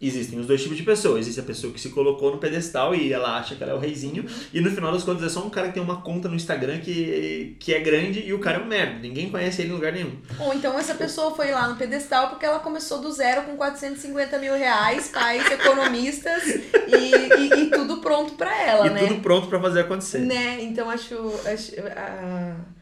Existem 0.00 0.38
os 0.38 0.46
dois 0.46 0.62
tipos 0.62 0.76
de 0.76 0.84
pessoas. 0.84 1.22
Existe 1.22 1.40
a 1.40 1.42
pessoa 1.42 1.72
que 1.72 1.80
se 1.80 1.88
colocou 1.88 2.30
no 2.30 2.38
pedestal 2.38 2.94
e 2.94 3.12
ela 3.12 3.36
acha 3.36 3.56
que 3.56 3.62
ela 3.64 3.72
é 3.72 3.74
o 3.74 3.80
reizinho. 3.80 4.24
E 4.52 4.60
no 4.60 4.70
final 4.70 4.92
das 4.92 5.02
contas 5.02 5.24
é 5.24 5.28
só 5.28 5.44
um 5.44 5.50
cara 5.50 5.66
que 5.66 5.74
tem 5.74 5.82
uma 5.82 6.00
conta 6.00 6.28
no 6.28 6.36
Instagram 6.36 6.78
que, 6.78 7.56
que 7.58 7.74
é 7.74 7.80
grande 7.80 8.20
e 8.20 8.32
o 8.32 8.38
cara 8.38 8.58
é 8.58 8.60
um 8.62 8.66
merda. 8.66 9.00
Ninguém 9.00 9.30
conhece 9.30 9.62
ele 9.62 9.70
em 9.70 9.74
lugar 9.74 9.92
nenhum. 9.92 10.12
Ou 10.38 10.54
então 10.54 10.78
essa 10.78 10.94
pessoa 10.94 11.34
foi 11.34 11.50
lá 11.50 11.66
no 11.66 11.74
pedestal 11.74 12.28
porque 12.28 12.46
ela 12.46 12.60
começou 12.60 13.00
do 13.00 13.10
zero 13.10 13.42
com 13.42 13.56
450 13.56 14.38
mil 14.38 14.54
reais, 14.54 15.08
pais 15.08 15.44
economistas 15.50 16.44
e, 16.46 17.40
e, 17.40 17.62
e 17.64 17.70
tudo 17.70 17.96
pronto 17.96 18.34
pra 18.34 18.56
ela, 18.62 18.86
e 18.86 18.90
né? 18.90 19.08
tudo 19.08 19.20
pronto 19.20 19.48
pra 19.48 19.60
fazer 19.60 19.80
acontecer. 19.80 20.18
Né? 20.20 20.62
Então 20.62 20.88
acho. 20.88 21.16
acho 21.46 21.72
a- 21.80 22.73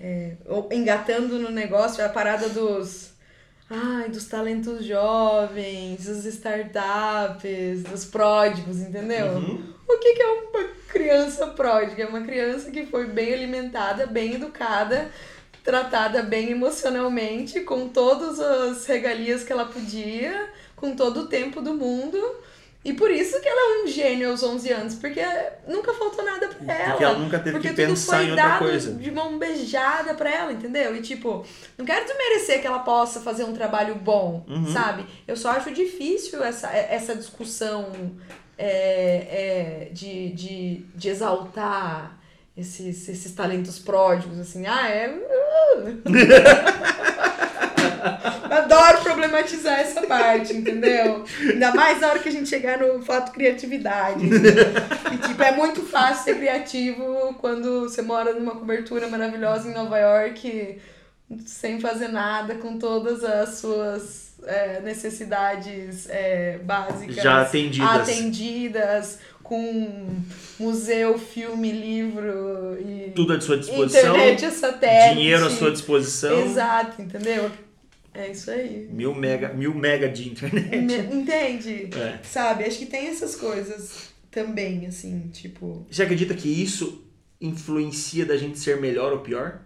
é, 0.00 0.36
engatando 0.70 1.38
no 1.38 1.50
negócio, 1.50 2.04
a 2.04 2.08
parada 2.08 2.48
dos. 2.48 3.10
Ai, 3.70 4.08
dos 4.08 4.24
talentos 4.24 4.82
jovens, 4.82 6.06
dos 6.06 6.24
startups, 6.24 7.82
dos 7.82 8.06
pródigos, 8.06 8.78
entendeu? 8.78 9.26
Uhum. 9.26 9.74
O 9.86 9.98
que, 9.98 10.14
que 10.14 10.22
é 10.22 10.26
uma 10.26 10.68
criança 10.88 11.48
pródiga? 11.48 12.04
É 12.04 12.06
uma 12.06 12.22
criança 12.22 12.70
que 12.70 12.86
foi 12.86 13.08
bem 13.08 13.34
alimentada, 13.34 14.06
bem 14.06 14.34
educada, 14.34 15.10
tratada 15.62 16.22
bem 16.22 16.50
emocionalmente, 16.50 17.60
com 17.60 17.88
todas 17.88 18.40
as 18.40 18.86
regalias 18.86 19.44
que 19.44 19.52
ela 19.52 19.66
podia, 19.66 20.48
com 20.74 20.96
todo 20.96 21.22
o 21.22 21.26
tempo 21.28 21.60
do 21.60 21.74
mundo. 21.74 22.18
E 22.84 22.92
por 22.94 23.10
isso 23.10 23.38
que 23.40 23.48
ela 23.48 23.80
é 23.80 23.84
um 23.84 23.86
gênio 23.88 24.30
aos 24.30 24.42
11 24.42 24.72
anos, 24.72 24.94
porque 24.94 25.20
nunca 25.66 25.92
faltou 25.92 26.24
nada 26.24 26.48
pra 26.48 26.74
ela. 26.74 26.90
Porque 26.90 27.04
ela 27.04 27.18
nunca 27.18 27.38
teve 27.38 27.50
Porque 27.52 27.68
que 27.70 27.74
tudo 27.74 27.88
pensar 27.88 28.16
foi 28.16 28.26
em 28.26 28.30
outra 28.30 28.48
dado 28.48 28.58
coisa. 28.60 28.92
de 28.94 29.10
mão 29.10 29.38
beijada 29.38 30.14
pra 30.14 30.30
ela, 30.30 30.52
entendeu? 30.52 30.94
E 30.96 31.02
tipo, 31.02 31.44
não 31.76 31.84
quero 31.84 32.06
desmerecer 32.06 32.60
que 32.60 32.66
ela 32.66 32.78
possa 32.78 33.20
fazer 33.20 33.44
um 33.44 33.52
trabalho 33.52 33.96
bom, 33.96 34.44
Uhum. 34.48 34.72
sabe? 34.72 35.04
Eu 35.26 35.36
só 35.36 35.50
acho 35.50 35.72
difícil 35.72 36.42
essa, 36.42 36.68
essa 36.70 37.14
discussão 37.16 37.90
é, 38.56 39.86
é, 39.86 39.88
de, 39.92 40.30
de, 40.30 40.74
de 40.94 41.08
exaltar 41.08 42.16
esses, 42.56 43.08
esses 43.08 43.32
talentos 43.32 43.78
pródigos, 43.78 44.38
assim, 44.38 44.66
ah, 44.66 44.88
é. 44.88 45.14
Adoro 48.50 49.02
problematizar 49.02 49.80
essa 49.80 50.02
parte, 50.06 50.54
entendeu? 50.54 51.24
Ainda 51.40 51.74
mais 51.74 52.00
na 52.00 52.08
hora 52.08 52.18
que 52.18 52.28
a 52.28 52.32
gente 52.32 52.48
chegar 52.48 52.78
no 52.78 53.02
fato 53.02 53.32
criatividade. 53.32 54.26
E, 54.26 55.28
tipo, 55.28 55.42
é 55.42 55.52
muito 55.52 55.82
fácil 55.82 56.24
ser 56.24 56.36
criativo 56.36 57.34
quando 57.38 57.82
você 57.82 58.02
mora 58.02 58.32
numa 58.32 58.52
cobertura 58.52 59.08
maravilhosa 59.08 59.68
em 59.68 59.74
Nova 59.74 59.98
York, 59.98 60.78
sem 61.46 61.80
fazer 61.80 62.08
nada, 62.08 62.54
com 62.56 62.78
todas 62.78 63.22
as 63.24 63.58
suas 63.58 64.28
é, 64.44 64.80
necessidades 64.80 66.08
é, 66.08 66.58
básicas 66.58 67.16
Já 67.16 67.42
atendidas. 67.42 67.90
atendidas, 67.90 69.18
com 69.42 70.08
museu, 70.58 71.18
filme, 71.18 71.72
livro 71.72 72.78
e 72.80 73.12
Tudo 73.14 73.32
à 73.32 73.40
sua 73.40 73.56
disposição. 73.56 74.14
internet 74.14 74.44
a 74.44 74.50
satélite. 74.50 75.14
Dinheiro 75.14 75.46
à 75.46 75.50
sua 75.50 75.70
disposição. 75.70 76.44
Exato, 76.44 77.00
entendeu? 77.00 77.50
É 78.18 78.32
isso 78.32 78.50
aí. 78.50 78.88
Mil 78.90 79.14
mega, 79.14 79.52
mil 79.52 79.72
mega 79.72 80.08
de 80.08 80.28
internet. 80.28 80.76
Entende? 81.14 81.88
É. 81.96 82.18
Sabe? 82.24 82.64
Acho 82.64 82.80
que 82.80 82.86
tem 82.86 83.06
essas 83.06 83.36
coisas 83.36 84.10
também, 84.28 84.86
assim, 84.86 85.28
tipo. 85.32 85.86
Você 85.88 86.02
acredita 86.02 86.34
que 86.34 86.48
isso 86.48 87.06
influencia 87.40 88.26
da 88.26 88.36
gente 88.36 88.58
ser 88.58 88.80
melhor 88.80 89.12
ou 89.12 89.20
pior? 89.20 89.60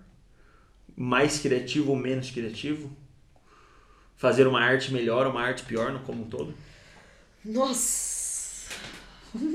Mais 0.95 1.39
criativo 1.39 1.93
ou 1.93 1.97
menos 1.97 2.31
criativo? 2.31 2.95
Fazer 4.17 4.47
uma 4.47 4.61
arte 4.61 4.93
melhor 4.93 5.25
ou 5.25 5.33
uma 5.33 5.43
arte 5.43 5.63
pior 5.65 5.91
no 5.91 6.01
como 6.01 6.25
um 6.25 6.29
todo? 6.29 6.55
Nossa! 7.43 8.71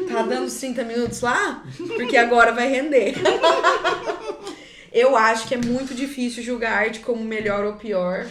Tá 0.07 0.23
dando 0.23 0.47
os 0.47 0.55
30 0.55 0.83
minutos 0.85 1.21
lá? 1.21 1.63
Porque 1.95 2.17
agora 2.17 2.51
vai 2.51 2.67
render. 2.67 3.13
Eu 4.91 5.15
acho 5.15 5.47
que 5.47 5.53
é 5.53 5.57
muito 5.57 5.93
difícil 5.93 6.41
julgar 6.41 6.73
arte 6.73 7.01
como 7.01 7.23
melhor 7.23 7.63
ou 7.63 7.73
pior. 7.73 8.25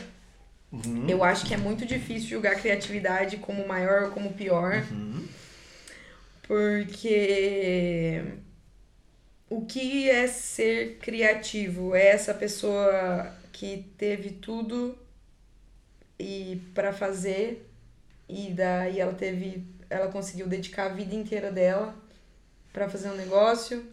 Uhum. 0.73 1.09
Eu 1.09 1.23
acho 1.23 1.47
que 1.47 1.55
é 1.55 1.57
muito 1.57 1.87
difícil 1.87 2.29
julgar 2.31 2.57
criatividade 2.57 3.37
como 3.39 3.67
maior 3.67 4.05
ou 4.05 4.11
como 4.11 4.33
pior. 4.33 4.85
Uhum. 4.91 5.27
Porque 6.43 8.23
o 9.49 9.65
que 9.65 10.09
é 10.09 10.27
ser 10.27 10.99
criativo? 10.99 11.95
É 11.95 12.09
essa 12.09 12.35
pessoa 12.35 13.33
que 13.53 13.87
teve 13.97 14.31
tudo 14.31 14.97
e 16.19 16.61
para 16.75 16.93
fazer 16.93 17.69
e 18.29 18.51
daí 18.53 19.01
ela 19.01 19.15
teve 19.15 19.65
ela 19.89 20.09
conseguiu 20.09 20.49
dedicar 20.49 20.87
a 20.87 20.95
vida 20.95 21.15
inteira 21.15 21.53
dela 21.53 21.95
para 22.73 22.89
fazer 22.89 23.09
um 23.09 23.17
negócio 23.17 23.85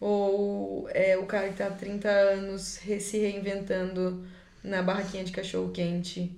ou 0.00 0.88
é 0.90 1.16
o 1.16 1.26
cara 1.26 1.48
que 1.48 1.56
tá 1.56 1.66
há 1.66 1.70
30 1.70 2.08
anos 2.08 2.62
se 2.62 3.18
reinventando 3.18 4.26
na 4.68 4.82
barraquinha 4.82 5.24
de 5.24 5.32
cachorro 5.32 5.70
quente 5.70 6.30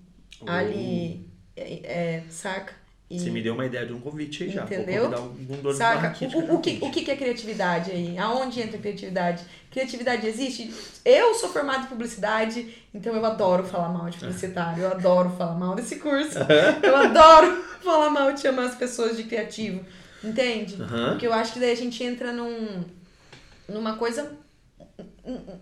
ali 0.46 1.26
é, 1.56 1.80
é, 1.84 2.22
saca 2.30 2.72
E- 3.10 3.18
Você 3.18 3.28
me 3.30 3.42
deu 3.42 3.54
uma 3.54 3.66
ideia 3.66 3.84
de 3.84 3.92
um 3.92 3.98
convite 4.00 4.44
aí 4.44 4.50
já. 4.50 4.62
Entendeu? 4.62 5.10
Vou 5.10 5.18
convidar 5.18 5.22
algum 5.50 5.62
dono 5.62 5.74
Saca? 5.74 6.08
de 6.28 6.36
O, 6.36 6.54
o, 6.54 6.60
que, 6.60 6.78
o 6.80 6.90
que 6.92 7.10
é 7.10 7.16
criatividade 7.16 7.90
aí? 7.90 8.16
Aonde 8.16 8.60
entra 8.60 8.78
a 8.78 8.80
criatividade? 8.80 9.44
Criatividade 9.68 10.26
existe? 10.28 10.72
Eu 11.04 11.34
sou 11.34 11.48
formada 11.48 11.84
em 11.84 11.86
publicidade, 11.88 12.72
então 12.94 13.12
eu 13.12 13.24
adoro 13.26 13.64
falar 13.64 13.88
mal 13.88 14.08
de 14.08 14.16
publicitário, 14.18 14.84
eu 14.84 14.90
adoro 14.92 15.30
falar 15.30 15.58
mal 15.58 15.74
desse 15.74 15.96
curso. 15.96 16.38
Eu 16.82 16.96
adoro 16.96 17.64
falar 17.82 18.10
mal 18.10 18.32
de 18.32 18.40
chamar 18.40 18.66
as 18.66 18.76
pessoas 18.76 19.16
de 19.16 19.24
criativo. 19.24 19.84
Entende? 20.22 20.80
Aham. 20.80 21.10
Porque 21.10 21.26
eu 21.26 21.32
acho 21.32 21.54
que 21.54 21.58
daí 21.60 21.72
a 21.72 21.76
gente 21.76 22.04
entra 22.04 22.32
num, 22.32 22.84
numa 23.68 23.96
coisa 23.96 24.38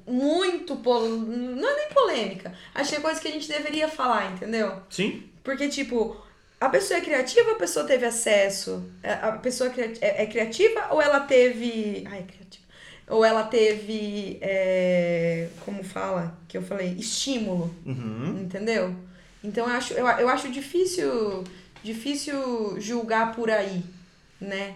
muito 0.07 0.77
pol... 0.77 1.09
não 1.09 1.69
é 1.69 1.77
nem 1.77 1.89
polêmica. 1.89 2.53
Acho 2.75 2.91
que 2.91 2.97
é 2.97 3.01
coisa 3.01 3.21
que 3.21 3.29
a 3.29 3.31
gente 3.31 3.49
deveria 3.49 3.89
falar, 3.89 4.33
entendeu? 4.33 4.81
Sim? 4.91 5.25
Porque, 5.43 5.69
tipo, 5.69 6.17
a 6.61 6.69
pessoa 6.69 6.99
é 6.99 7.03
criativa 7.03 7.49
ou 7.51 7.55
a 7.57 7.59
pessoa 7.59 7.87
teve 7.87 8.05
acesso? 8.05 8.85
É, 9.03 9.13
A 9.13 9.33
pessoa 9.33 9.73
é 10.01 10.23
é 10.23 10.27
criativa 10.27 10.89
ou 10.91 11.01
ela 11.01 11.21
teve. 11.21 12.05
Ai, 12.11 12.23
criativa. 12.25 12.67
Ou 13.09 13.25
ela 13.25 13.45
teve. 13.45 14.39
é, 14.41 15.49
Como 15.65 15.83
fala? 15.83 16.37
Que 16.47 16.59
eu 16.59 16.63
falei? 16.63 16.95
Estímulo. 16.99 17.75
Uhum. 17.87 18.41
Entendeu? 18.43 18.95
Então 19.43 19.69
eu 19.69 19.73
acho, 19.75 19.95
eu, 19.95 20.07
eu 20.07 20.29
acho 20.29 20.51
difícil, 20.51 21.45
difícil 21.83 22.79
julgar 22.81 23.35
por 23.35 23.51
aí, 23.51 23.83
né? 24.41 24.75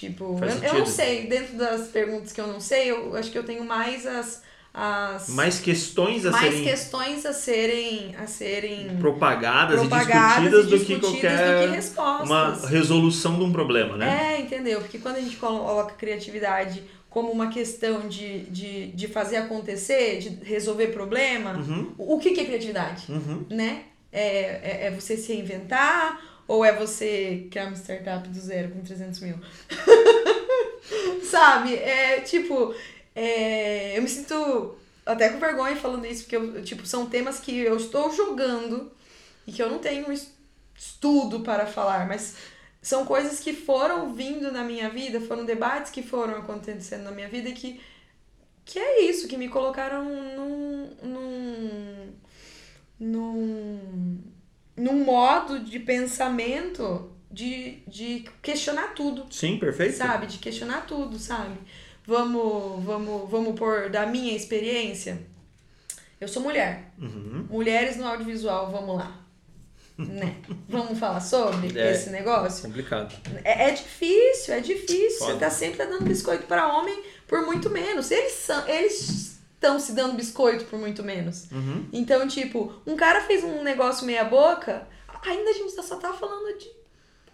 Tipo, 0.00 0.38
eu, 0.42 0.68
eu 0.68 0.78
não 0.80 0.86
sei, 0.86 1.26
dentro 1.28 1.56
das 1.56 1.88
perguntas 1.88 2.32
que 2.32 2.40
eu 2.40 2.48
não 2.48 2.58
sei, 2.58 2.90
eu 2.90 3.14
acho 3.16 3.30
que 3.30 3.38
eu 3.38 3.44
tenho 3.44 3.64
mais 3.64 4.04
as. 4.04 4.42
as 4.72 5.28
Mais 5.28 5.60
questões 5.60 6.26
a 6.26 6.32
mais 6.32 6.46
serem 6.52 6.64
questões 6.64 7.24
a 7.24 7.32
serem. 7.32 8.16
A 8.16 8.26
serem 8.26 8.96
propagadas, 8.98 9.78
propagadas 9.78 10.64
e 10.64 10.66
discutidas, 10.66 10.66
e 10.66 10.70
do 10.70 10.84
que 10.84 10.94
discutidas 10.96 11.30
qualquer 11.40 11.62
do 11.62 11.68
que 11.70 11.76
respostas. 11.76 12.28
uma 12.28 12.68
resolução 12.68 13.38
de 13.38 13.44
um 13.44 13.52
problema, 13.52 13.96
né? 13.96 14.34
É, 14.34 14.40
entendeu? 14.40 14.80
Porque 14.80 14.98
quando 14.98 15.16
a 15.16 15.20
gente 15.20 15.36
coloca 15.36 15.94
criatividade 15.94 16.82
como 17.08 17.30
uma 17.30 17.46
questão 17.48 18.08
de, 18.08 18.40
de, 18.46 18.88
de 18.88 19.06
fazer 19.06 19.36
acontecer, 19.36 20.18
de 20.18 20.28
resolver 20.44 20.88
problema, 20.88 21.52
Uhum. 21.52 21.92
o 21.96 22.14
o 22.16 22.18
que, 22.18 22.32
que 22.32 22.40
é 22.40 22.44
criatividade? 22.44 23.04
Uhum. 23.08 23.44
Né? 23.48 23.82
É, 24.12 24.28
é, 24.28 24.86
é 24.86 24.90
você 24.90 25.16
se 25.16 25.32
reinventar 25.32 26.20
ou 26.48 26.64
é 26.64 26.72
você 26.74 27.46
criar 27.50 27.66
uma 27.66 27.76
startup 27.76 28.28
do 28.28 28.40
zero 28.40 28.70
com 28.70 28.82
300 28.82 29.20
mil? 29.20 29.38
Sabe? 31.22 31.74
É 31.76 32.20
tipo, 32.20 32.74
é, 33.14 33.96
eu 33.96 34.02
me 34.02 34.08
sinto 34.08 34.76
até 35.04 35.28
com 35.28 35.38
vergonha 35.38 35.76
falando 35.76 36.06
isso, 36.06 36.22
porque 36.22 36.36
eu, 36.36 36.62
tipo, 36.64 36.86
são 36.86 37.06
temas 37.06 37.40
que 37.40 37.56
eu 37.58 37.76
estou 37.76 38.12
jogando 38.14 38.90
e 39.46 39.52
que 39.52 39.62
eu 39.62 39.70
não 39.70 39.78
tenho 39.78 40.10
es- 40.12 40.32
estudo 40.76 41.40
para 41.40 41.66
falar, 41.66 42.06
mas 42.08 42.36
são 42.82 43.04
coisas 43.06 43.40
que 43.40 43.52
foram 43.54 44.14
vindo 44.14 44.52
na 44.52 44.64
minha 44.64 44.90
vida, 44.90 45.20
foram 45.20 45.44
debates 45.44 45.90
que 45.92 46.02
foram 46.02 46.36
acontecendo 46.38 47.04
na 47.04 47.10
minha 47.12 47.28
vida 47.28 47.48
e 47.50 47.54
que, 47.54 47.80
que 48.64 48.78
é 48.78 49.02
isso, 49.04 49.28
que 49.28 49.36
me 49.36 49.48
colocaram 49.48 50.04
num, 50.04 50.90
num, 51.02 52.14
num, 53.00 54.18
num 54.76 55.04
modo 55.04 55.60
de 55.60 55.78
pensamento 55.78 57.10
de, 57.30 57.78
de 57.86 58.24
questionar 58.42 58.94
tudo, 58.94 59.26
Sim, 59.30 59.58
perfeito. 59.58 59.96
sabe? 59.96 60.26
De 60.26 60.38
questionar 60.38 60.86
tudo, 60.86 61.18
sabe? 61.18 61.56
Vamos, 62.06 62.84
vamos, 62.84 63.30
vamos 63.30 63.58
por 63.58 63.88
da 63.90 64.06
minha 64.06 64.36
experiência. 64.36 65.22
Eu 66.20 66.28
sou 66.28 66.42
mulher. 66.42 66.92
Uhum. 66.98 67.46
Mulheres 67.50 67.96
no 67.96 68.06
audiovisual, 68.06 68.70
vamos 68.70 68.96
lá. 68.96 69.20
Né? 69.96 70.38
Vamos 70.68 70.98
falar 70.98 71.20
sobre 71.20 71.78
É. 71.78 71.92
esse 71.92 72.10
negócio? 72.10 72.64
Complicado. 72.66 73.14
É, 73.44 73.68
é 73.68 73.70
difícil, 73.70 74.52
é 74.54 74.58
difícil. 74.58 75.18
Foda. 75.20 75.32
Você 75.34 75.38
tá 75.38 75.50
sempre 75.50 75.86
dando 75.86 76.02
biscoito 76.02 76.46
para 76.48 76.76
homem 76.76 77.00
por 77.28 77.46
muito 77.46 77.70
menos. 77.70 78.10
Eles 78.10 78.32
são, 78.32 78.66
eles 78.68 79.33
estão 79.64 79.80
se 79.80 79.92
dando 79.92 80.14
biscoito 80.14 80.66
por 80.66 80.78
muito 80.78 81.02
menos. 81.02 81.50
Uhum. 81.50 81.86
Então, 81.92 82.28
tipo, 82.28 82.72
um 82.86 82.94
cara 82.96 83.22
fez 83.22 83.42
um 83.42 83.62
negócio 83.62 84.04
meia 84.06 84.24
boca, 84.24 84.86
ainda 85.26 85.50
a 85.50 85.54
gente 85.54 85.72
só 85.82 85.96
tá 85.96 86.12
falando 86.12 86.58
de 86.58 86.68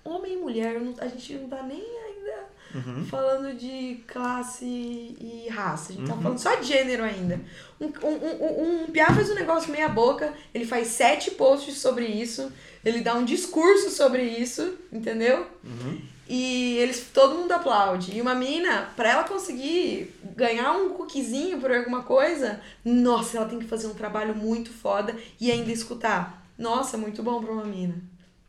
homem 0.05 0.35
e 0.35 0.37
mulher. 0.37 0.81
A 1.01 1.09
gente 1.09 1.35
não 1.35 1.49
tá 1.49 1.63
nem 1.63 1.81
ainda 1.81 2.51
Uhum. 2.73 3.05
falando 3.05 3.53
de 3.59 3.99
classe 4.07 4.65
e 4.65 5.49
raça. 5.51 5.93
A 5.93 5.97
gente 5.97 6.07
tá 6.07 6.15
Uhum. 6.15 6.23
falando 6.23 6.39
só 6.39 6.55
de 6.55 6.69
gênero 6.69 7.03
ainda. 7.03 7.41
Um, 7.81 7.87
um, 7.87 8.15
um, 8.15 8.83
um 8.85 8.87
Piá 8.87 9.07
faz 9.13 9.29
um 9.29 9.35
negócio 9.35 9.73
meia 9.73 9.89
boca, 9.89 10.33
ele 10.55 10.65
faz 10.65 10.87
sete 10.87 11.33
posts 11.33 11.79
sobre 11.79 12.07
isso, 12.07 12.53
ele 12.85 13.01
dá 13.01 13.15
um 13.15 13.25
discurso 13.25 13.91
sobre 13.91 14.23
isso, 14.23 14.79
entendeu? 14.93 15.49
Uhum. 15.65 16.01
E 16.33 16.79
eles, 16.79 17.09
todo 17.13 17.35
mundo 17.35 17.51
aplaude. 17.51 18.17
E 18.17 18.21
uma 18.21 18.37
menina, 18.37 18.89
pra 18.95 19.11
ela 19.11 19.25
conseguir 19.25 20.15
ganhar 20.37 20.75
um 20.75 20.91
cookiezinho 20.91 21.61
por 21.61 21.73
alguma 21.73 22.05
coisa, 22.05 22.61
nossa, 22.85 23.37
ela 23.37 23.49
tem 23.49 23.59
que 23.59 23.67
fazer 23.67 23.89
um 23.89 23.95
trabalho 23.95 24.33
muito 24.33 24.73
foda 24.73 25.13
e 25.41 25.51
ainda 25.51 25.73
escutar. 25.73 26.47
Nossa, 26.57 26.97
muito 26.97 27.21
bom 27.21 27.43
pra 27.43 27.51
uma 27.53 27.65
mina. 27.65 28.01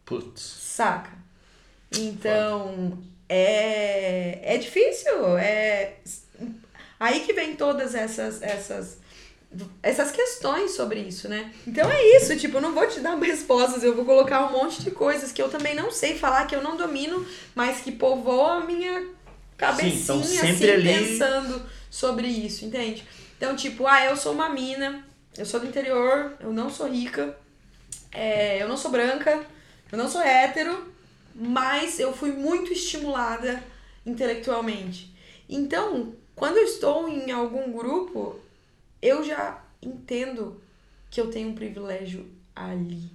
Putz. 0.06 0.41
Saca? 0.41 1.10
Então, 1.98 3.00
é, 3.28 4.54
é 4.54 4.58
difícil. 4.60 5.36
É 5.39 5.96
aí 7.00 7.22
que 7.22 7.34
vem 7.34 7.56
todas 7.56 7.96
essas 7.96 8.44
essas 8.44 9.00
essas 9.84 10.12
questões 10.12 10.72
sobre 10.72 11.00
isso, 11.02 11.28
né? 11.28 11.52
Então 11.68 11.90
é 11.90 12.18
isso, 12.18 12.38
tipo, 12.38 12.58
eu 12.58 12.62
não 12.62 12.74
vou 12.74 12.88
te 12.88 13.00
dar 13.02 13.16
respostas, 13.20 13.84
eu 13.84 13.94
vou 13.96 14.06
colocar 14.06 14.46
um 14.48 14.52
monte 14.52 14.82
de 14.82 14.92
coisas 14.92 15.32
que 15.32 15.42
eu 15.42 15.50
também 15.50 15.76
não 15.76 15.92
sei 15.92 16.18
falar, 16.18 16.46
que 16.48 16.56
eu 16.56 16.64
não 16.64 16.78
domino, 16.78 17.26
mas 17.54 17.82
que 17.82 17.92
povoam 17.92 18.62
a 18.62 18.66
minha 18.66 19.08
cabecinha, 19.58 20.02
então 20.04 20.24
sempre 20.24 20.72
assim, 20.72 20.90
ali- 20.90 21.00
pensando 21.08 21.62
sobre 21.90 22.28
isso, 22.28 22.64
entende? 22.66 23.06
Então, 23.38 23.56
tipo, 23.56 23.86
ah, 23.88 24.06
eu 24.06 24.16
sou 24.16 24.32
uma 24.32 24.48
mina, 24.50 25.06
eu 25.38 25.46
sou 25.46 25.60
do 25.60 25.66
interior, 25.68 26.34
eu 26.40 26.54
não 26.54 26.70
sou 26.70 26.88
rica, 26.88 27.36
é, 28.12 28.62
eu 28.62 28.70
não 28.70 28.78
sou 28.78 28.90
branca, 28.92 29.46
eu 29.92 29.98
não 29.98 30.08
sou 30.10 30.22
hétero, 30.22 30.94
mas 31.36 32.00
eu 32.00 32.14
fui 32.14 32.32
muito 32.32 32.72
estimulada 32.72 33.62
intelectualmente. 34.06 35.14
Então, 35.50 36.14
quando 36.36 36.58
eu 36.58 36.64
estou 36.64 37.10
em 37.10 37.32
algum 37.32 37.72
grupo, 37.72 38.40
eu 39.02 39.24
já 39.24 39.62
entendo 39.82 40.62
que 41.10 41.20
eu 41.20 41.30
tenho 41.30 41.50
um 41.50 41.56
privilégio 41.56 42.26
ali, 42.56 43.10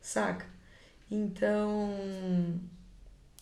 saca? 0.00 0.46
Então, 1.10 1.90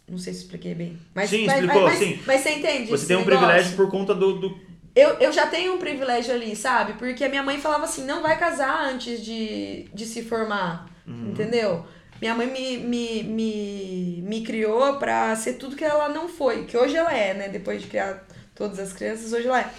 não 0.08 0.18
sei 0.18 0.32
se 0.34 0.40
expliquei 0.42 0.74
bem. 0.74 0.98
Mas, 1.14 1.30
Sim, 1.30 1.46
mas, 1.46 1.60
explicou, 1.60 1.82
mas, 1.82 1.98
sim. 1.98 2.22
mas 2.26 2.40
você 2.40 2.50
entende? 2.50 2.90
Você 2.90 3.06
tem 3.06 3.16
um 3.16 3.20
negócio? 3.20 3.38
privilégio 3.40 3.76
por 3.76 3.90
conta 3.90 4.14
do. 4.14 4.38
do... 4.38 4.58
Eu, 4.94 5.10
eu 5.14 5.32
já 5.32 5.46
tenho 5.46 5.74
um 5.74 5.78
privilégio 5.78 6.34
ali, 6.34 6.54
sabe? 6.54 6.92
Porque 6.94 7.24
a 7.24 7.28
minha 7.28 7.42
mãe 7.42 7.58
falava 7.58 7.84
assim, 7.84 8.04
não 8.04 8.22
vai 8.22 8.38
casar 8.38 8.92
antes 8.92 9.24
de, 9.24 9.88
de 9.92 10.04
se 10.06 10.22
formar, 10.22 10.88
Uhum. 11.06 11.30
entendeu? 11.30 11.84
Minha 12.20 12.34
mãe 12.34 12.46
me, 12.46 12.78
me, 12.78 13.22
me, 13.24 14.22
me 14.22 14.42
criou 14.44 14.96
pra 14.98 15.34
ser 15.36 15.54
tudo 15.54 15.74
que 15.76 15.84
ela 15.84 16.08
não 16.08 16.28
foi, 16.28 16.64
que 16.64 16.76
hoje 16.76 16.96
ela 16.96 17.12
é, 17.12 17.34
né? 17.34 17.48
Depois 17.48 17.82
de 17.82 17.88
criar 17.88 18.24
todas 18.54 18.78
as 18.78 18.92
crianças, 18.92 19.32
hoje 19.32 19.46
ela 19.48 19.60
é. 19.60 19.70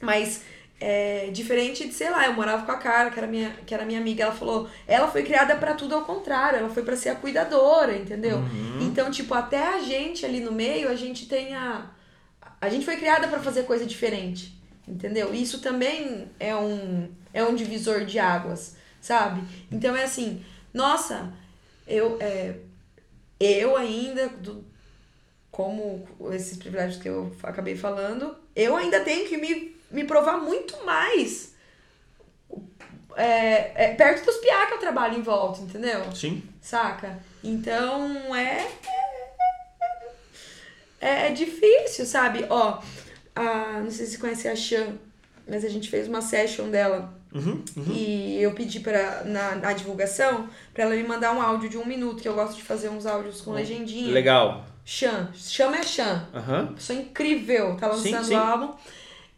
Mas 0.00 0.42
é, 0.80 1.28
diferente 1.32 1.86
de, 1.86 1.94
sei 1.94 2.10
lá, 2.10 2.26
eu 2.26 2.34
morava 2.34 2.66
com 2.66 2.72
a 2.72 2.76
Cara, 2.78 3.10
que 3.10 3.18
era 3.18 3.26
minha, 3.26 3.50
que 3.66 3.72
era 3.74 3.84
minha 3.84 4.00
amiga, 4.00 4.24
ela 4.24 4.32
falou, 4.34 4.68
ela 4.86 5.08
foi 5.08 5.22
criada 5.22 5.56
pra 5.56 5.74
tudo 5.74 5.94
ao 5.94 6.02
contrário, 6.04 6.58
ela 6.58 6.68
foi 6.68 6.82
pra 6.82 6.96
ser 6.96 7.10
a 7.10 7.14
cuidadora, 7.14 7.96
entendeu? 7.96 8.38
Uhum. 8.38 8.78
Então, 8.82 9.10
tipo, 9.10 9.32
até 9.34 9.74
a 9.74 9.80
gente 9.80 10.26
ali 10.26 10.40
no 10.40 10.52
meio, 10.52 10.88
a 10.88 10.94
gente 10.96 11.26
tem 11.26 11.54
a. 11.54 11.90
A 12.60 12.68
gente 12.68 12.84
foi 12.84 12.96
criada 12.96 13.28
pra 13.28 13.40
fazer 13.40 13.64
coisa 13.64 13.84
diferente, 13.86 14.58
entendeu? 14.88 15.34
Isso 15.34 15.60
também 15.60 16.28
é 16.40 16.54
um, 16.56 17.10
é 17.32 17.44
um 17.44 17.54
divisor 17.54 18.04
de 18.04 18.18
águas, 18.18 18.76
sabe? 19.00 19.42
Então 19.70 19.94
é 19.94 20.04
assim, 20.04 20.42
nossa, 20.72 21.32
eu, 21.86 22.16
é, 22.20 22.54
eu 23.38 23.76
ainda, 23.76 24.28
do- 24.28 24.64
como 25.50 26.06
esses 26.32 26.56
privilégios 26.56 27.00
que 27.02 27.08
eu 27.08 27.34
acabei 27.42 27.76
falando, 27.76 28.34
eu 28.56 28.76
ainda 28.76 29.00
tenho 29.00 29.28
que 29.28 29.36
me, 29.36 29.73
me 29.94 30.04
provar 30.04 30.38
muito 30.38 30.84
mais 30.84 31.54
é, 33.16 33.84
é, 33.84 33.94
perto 33.94 34.24
dos 34.26 34.36
piá 34.38 34.66
que 34.66 34.74
eu 34.74 34.78
trabalho 34.78 35.16
em 35.16 35.22
volta, 35.22 35.60
entendeu? 35.60 36.12
Sim. 36.12 36.42
Saca? 36.60 37.18
Então 37.42 38.34
é. 38.34 38.66
É, 41.00 41.28
é 41.28 41.30
difícil, 41.30 42.06
sabe? 42.06 42.44
Ó, 42.50 42.80
a, 43.36 43.80
não 43.80 43.90
sei 43.90 44.06
se 44.06 44.12
você 44.12 44.18
conhece 44.18 44.48
a 44.48 44.56
Chan, 44.56 44.94
mas 45.46 45.64
a 45.64 45.68
gente 45.68 45.88
fez 45.88 46.08
uma 46.08 46.20
session 46.20 46.68
dela. 46.70 47.14
Uhum, 47.32 47.64
uhum. 47.76 47.92
E 47.92 48.40
eu 48.40 48.52
pedi 48.52 48.80
pra, 48.80 49.22
na, 49.24 49.56
na 49.56 49.72
divulgação 49.72 50.48
pra 50.72 50.84
ela 50.84 50.94
me 50.94 51.02
mandar 51.02 51.32
um 51.32 51.42
áudio 51.42 51.68
de 51.68 51.76
um 51.76 51.84
minuto, 51.84 52.22
que 52.22 52.28
eu 52.28 52.34
gosto 52.34 52.56
de 52.56 52.62
fazer 52.62 52.88
uns 52.88 53.06
áudios 53.06 53.40
com 53.40 53.52
legendinha. 53.52 54.12
Legal. 54.12 54.64
Chan. 54.84 55.30
Chama 55.34 55.78
é 55.78 55.82
Chan. 55.82 56.28
Aham. 56.32 56.72
Pessoa 56.74 56.98
incrível, 56.98 57.76
tá 57.76 57.92
Sim, 57.92 58.12
lançando 58.12 58.26
sim. 58.26 58.34
o 58.34 58.38
álbum. 58.38 58.74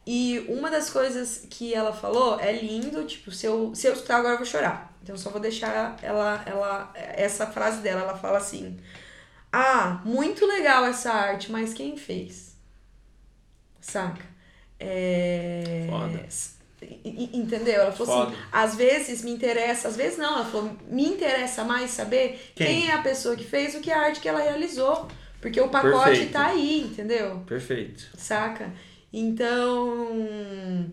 E 0.06 0.38
uma 0.48 0.70
das 0.70 0.88
coisas 0.88 1.46
que 1.50 1.74
ela 1.74 1.92
falou 1.92 2.38
é 2.38 2.52
lindo, 2.52 3.04
tipo, 3.04 3.32
se 3.32 3.44
eu, 3.44 3.74
se 3.74 3.88
eu 3.88 3.92
escutar 3.92 4.18
agora 4.18 4.34
eu 4.34 4.38
vou 4.38 4.46
chorar. 4.46 4.96
Então 5.02 5.16
eu 5.16 5.18
só 5.18 5.30
vou 5.30 5.40
deixar 5.40 5.98
ela, 6.00 6.42
ela, 6.46 6.92
essa 6.94 7.46
frase 7.46 7.80
dela, 7.80 8.02
ela 8.02 8.16
fala 8.16 8.38
assim: 8.38 8.78
Ah, 9.52 10.00
muito 10.04 10.46
legal 10.46 10.84
essa 10.84 11.12
arte, 11.12 11.50
mas 11.50 11.74
quem 11.74 11.96
fez? 11.96 12.54
Saca? 13.80 14.24
É. 14.78 15.86
Foda. 15.90 16.26
Entendeu? 17.04 17.82
Ela 17.82 17.92
falou 17.92 18.22
assim: 18.22 18.34
Foda. 18.34 18.44
às 18.52 18.76
vezes 18.76 19.22
me 19.22 19.32
interessa, 19.32 19.88
às 19.88 19.96
vezes 19.96 20.18
não, 20.18 20.34
ela 20.34 20.44
falou: 20.44 20.76
me 20.88 21.04
interessa 21.04 21.64
mais 21.64 21.90
saber 21.90 22.52
Quem? 22.54 22.66
quem, 22.66 22.90
é 22.90 22.94
a 22.94 23.02
pessoa 23.02 23.34
que 23.34 23.44
fez 23.44 23.74
o 23.74 23.80
que 23.80 23.90
a 23.90 24.00
arte 24.02 24.20
que 24.20 24.28
ela 24.28 24.40
realizou. 24.40 25.08
Porque 25.40 25.60
o 25.60 25.68
pacote 25.68 26.04
Perfeito. 26.10 26.32
tá 26.32 26.46
aí, 26.46 26.82
entendeu? 26.82 27.42
Perfeito. 27.46 28.08
Saca? 28.16 28.72
Então. 29.16 30.90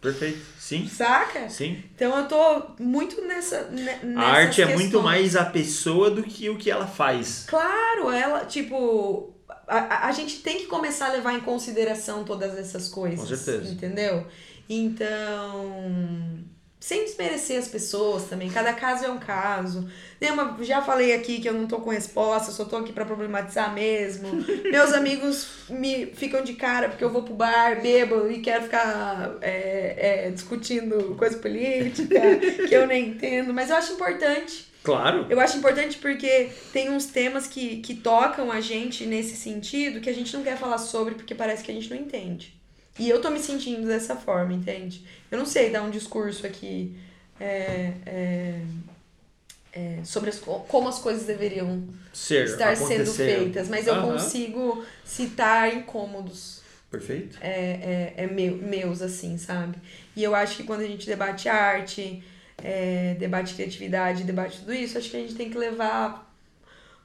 Perfeito. 0.00 0.40
Sim. 0.58 0.88
Saca? 0.88 1.48
Sim. 1.50 1.82
Então 1.94 2.18
eu 2.18 2.26
tô 2.28 2.62
muito 2.82 3.20
nessa. 3.26 3.64
ne- 3.70 4.16
A 4.16 4.22
arte 4.22 4.62
é 4.62 4.66
muito 4.66 4.80
questões. 4.82 5.04
mais 5.04 5.36
a 5.36 5.44
pessoa 5.44 6.10
do 6.10 6.22
que 6.22 6.48
o 6.48 6.56
que 6.56 6.70
ela 6.70 6.86
faz. 6.86 7.44
Claro, 7.46 8.10
ela, 8.10 8.44
tipo. 8.46 9.34
A, 9.68 9.76
a- 9.78 10.08
a 10.08 10.12
gente 10.12 10.40
tem 10.40 10.58
que 10.58 10.66
começar 10.66 11.08
a 11.08 11.12
levar 11.12 11.34
em 11.34 11.40
consideração 11.40 12.24
todas 12.24 12.56
essas 12.58 12.88
coisas. 12.88 13.20
Com 13.20 13.26
certeza. 13.36 13.70
Entendeu? 13.72 14.26
Então. 14.68 16.38
Sem 16.84 17.06
desmerecer 17.06 17.58
as 17.58 17.66
pessoas 17.66 18.24
também. 18.24 18.50
Cada 18.50 18.74
caso 18.74 19.06
é 19.06 19.10
um 19.10 19.18
caso. 19.18 19.88
Né, 20.20 20.30
uma- 20.30 20.62
já 20.62 20.82
falei 20.82 21.14
aqui 21.14 21.40
que 21.40 21.48
eu 21.48 21.54
não 21.54 21.66
tô 21.66 21.78
com 21.78 21.88
resposta, 21.88 22.52
só 22.52 22.66
tô 22.66 22.76
aqui 22.76 22.92
pra 22.92 23.06
problematizar 23.06 23.72
mesmo. 23.72 24.28
Meus 24.70 24.92
amigos 24.92 25.48
me 25.70 26.04
ficam 26.14 26.44
de 26.44 26.52
cara 26.52 26.90
porque 26.90 27.02
eu 27.02 27.08
vou 27.08 27.22
pro 27.22 27.32
bar, 27.32 27.80
bebo 27.80 28.30
e 28.30 28.42
quero 28.42 28.64
ficar 28.64 29.38
é, 29.40 30.26
é, 30.26 30.30
discutindo 30.30 31.14
coisa 31.16 31.38
política 31.38 32.20
que 32.68 32.74
eu 32.74 32.86
nem 32.86 33.08
entendo. 33.08 33.54
Mas 33.54 33.70
eu 33.70 33.76
acho 33.76 33.94
importante. 33.94 34.66
Claro. 34.82 35.24
Eu 35.30 35.40
acho 35.40 35.56
importante 35.56 35.96
porque 35.96 36.50
tem 36.70 36.90
uns 36.90 37.06
temas 37.06 37.46
que, 37.46 37.78
que 37.78 37.94
tocam 37.94 38.52
a 38.52 38.60
gente 38.60 39.06
nesse 39.06 39.36
sentido 39.36 40.02
que 40.02 40.10
a 40.10 40.14
gente 40.14 40.36
não 40.36 40.44
quer 40.44 40.58
falar 40.58 40.76
sobre 40.76 41.14
porque 41.14 41.34
parece 41.34 41.64
que 41.64 41.70
a 41.70 41.74
gente 41.74 41.88
não 41.88 41.96
entende. 41.96 42.53
E 42.98 43.08
eu 43.08 43.20
tô 43.20 43.30
me 43.30 43.40
sentindo 43.40 43.86
dessa 43.86 44.14
forma, 44.16 44.52
entende? 44.52 45.04
Eu 45.30 45.38
não 45.38 45.46
sei 45.46 45.70
dar 45.70 45.82
um 45.82 45.90
discurso 45.90 46.46
aqui 46.46 46.96
é, 47.40 47.92
é, 48.06 48.62
é, 49.72 49.98
sobre 50.04 50.30
as, 50.30 50.38
co- 50.38 50.60
como 50.60 50.88
as 50.88 50.98
coisas 50.98 51.24
deveriam 51.26 51.88
Ser. 52.12 52.44
estar 52.44 52.76
sendo 52.76 53.12
feitas, 53.12 53.68
mas 53.68 53.86
eu 53.86 53.94
Aham. 53.96 54.12
consigo 54.12 54.84
citar 55.04 55.74
incômodos 55.74 56.62
Perfeito. 56.90 57.36
é, 57.40 58.12
é, 58.16 58.24
é 58.24 58.26
meu, 58.28 58.56
meus, 58.56 59.02
assim, 59.02 59.36
sabe? 59.36 59.76
E 60.14 60.22
eu 60.22 60.34
acho 60.34 60.58
que 60.58 60.62
quando 60.62 60.82
a 60.82 60.86
gente 60.86 61.06
debate 61.06 61.48
arte, 61.48 62.22
é, 62.62 63.14
debate 63.18 63.54
criatividade, 63.54 64.22
debate 64.22 64.60
tudo 64.60 64.72
isso, 64.72 64.96
acho 64.96 65.10
que 65.10 65.16
a 65.16 65.20
gente 65.20 65.34
tem 65.34 65.50
que 65.50 65.58
levar 65.58 66.32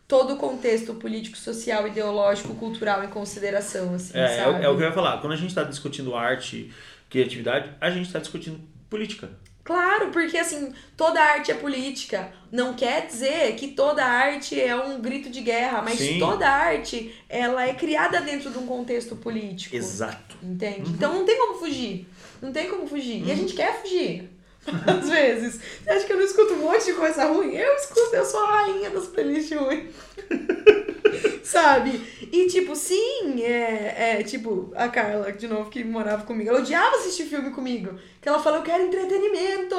todo 0.10 0.34
o 0.34 0.38
contexto 0.38 0.96
político, 0.96 1.38
social, 1.38 1.88
ideológico, 1.88 2.56
cultural 2.56 3.04
em 3.04 3.08
consideração, 3.10 3.94
assim, 3.94 4.18
É, 4.18 4.22
é, 4.40 4.42
o- 4.48 4.52
sabe? 4.54 4.66
é 4.66 4.70
o 4.70 4.76
que 4.76 4.82
eu 4.84 4.88
ia 4.88 4.92
falar. 4.94 5.22
Quando 5.22 5.34
a 5.34 5.38
gente 5.38 5.50
está 5.50 5.64
discutindo 5.64 6.16
arte, 6.16 6.74
criatividade, 7.10 7.70
a 7.80 7.92
gente 7.92 8.08
está 8.08 8.18
discutindo 8.20 8.60
política. 8.90 9.30
Claro, 9.64 10.10
porque 10.10 10.36
assim, 10.36 10.74
toda 10.98 11.22
arte 11.22 11.52
é 11.52 11.54
política. 11.54 12.32
Não 12.52 12.74
quer 12.74 13.06
dizer 13.06 13.54
que 13.56 13.68
toda 13.68 14.04
arte 14.04 14.60
é 14.60 14.76
um 14.76 15.00
grito 15.00 15.30
de 15.30 15.42
guerra, 15.42 15.84
mas 15.84 16.00
Sim. 16.00 16.18
toda 16.18 16.50
arte, 16.50 17.14
ela 17.30 17.68
é 17.68 17.74
criada 17.76 18.20
dentro 18.20 18.50
de 18.50 18.58
um 18.58 18.66
contexto 18.66 19.16
político. 19.16 19.76
Exato. 19.76 20.38
Entende? 20.42 20.82
Uhum. 20.90 20.96
Então 20.96 21.14
não 21.14 21.24
tem 21.24 21.38
como 21.38 21.60
fugir. 21.60 22.08
Não 22.42 22.52
tem 22.52 22.68
como 22.68 22.88
fugir. 22.88 23.24
E 23.28 23.32
a 23.32 23.36
gente 23.36 23.54
quer 23.54 23.80
fugir. 23.80 24.28
Às 24.88 25.10
vezes. 25.10 25.60
Você 25.84 25.90
acha 25.90 26.06
que 26.06 26.14
eu 26.14 26.18
não 26.18 26.24
escuto 26.26 26.54
um 26.54 26.58
monte 26.58 26.86
de 26.86 26.94
coisa 26.94 27.26
ruim? 27.26 27.56
Eu 27.56 27.74
escuto, 27.76 28.16
eu 28.16 28.26
sou 28.26 28.40
a 28.44 28.52
rainha 28.62 28.90
das 28.90 29.08
playlists 29.08 29.58
ruins. 29.58 29.94
Sabe? 31.44 32.00
E 32.32 32.46
tipo, 32.48 32.76
sim, 32.76 33.42
é, 33.42 34.20
é 34.20 34.24
tipo, 34.24 34.72
a 34.76 34.88
Carla, 34.88 35.32
de 35.32 35.48
novo, 35.48 35.70
que 35.70 35.84
morava 35.84 36.24
comigo, 36.24 36.50
ela 36.52 36.60
odiava 36.60 36.98
assistir 36.98 37.24
filme 37.26 37.50
comigo. 37.50 37.98
Que 38.22 38.30
ela 38.30 38.38
falou, 38.40 38.60
eu 38.60 38.64
quero 38.64 38.84
entretenimento. 38.84 39.76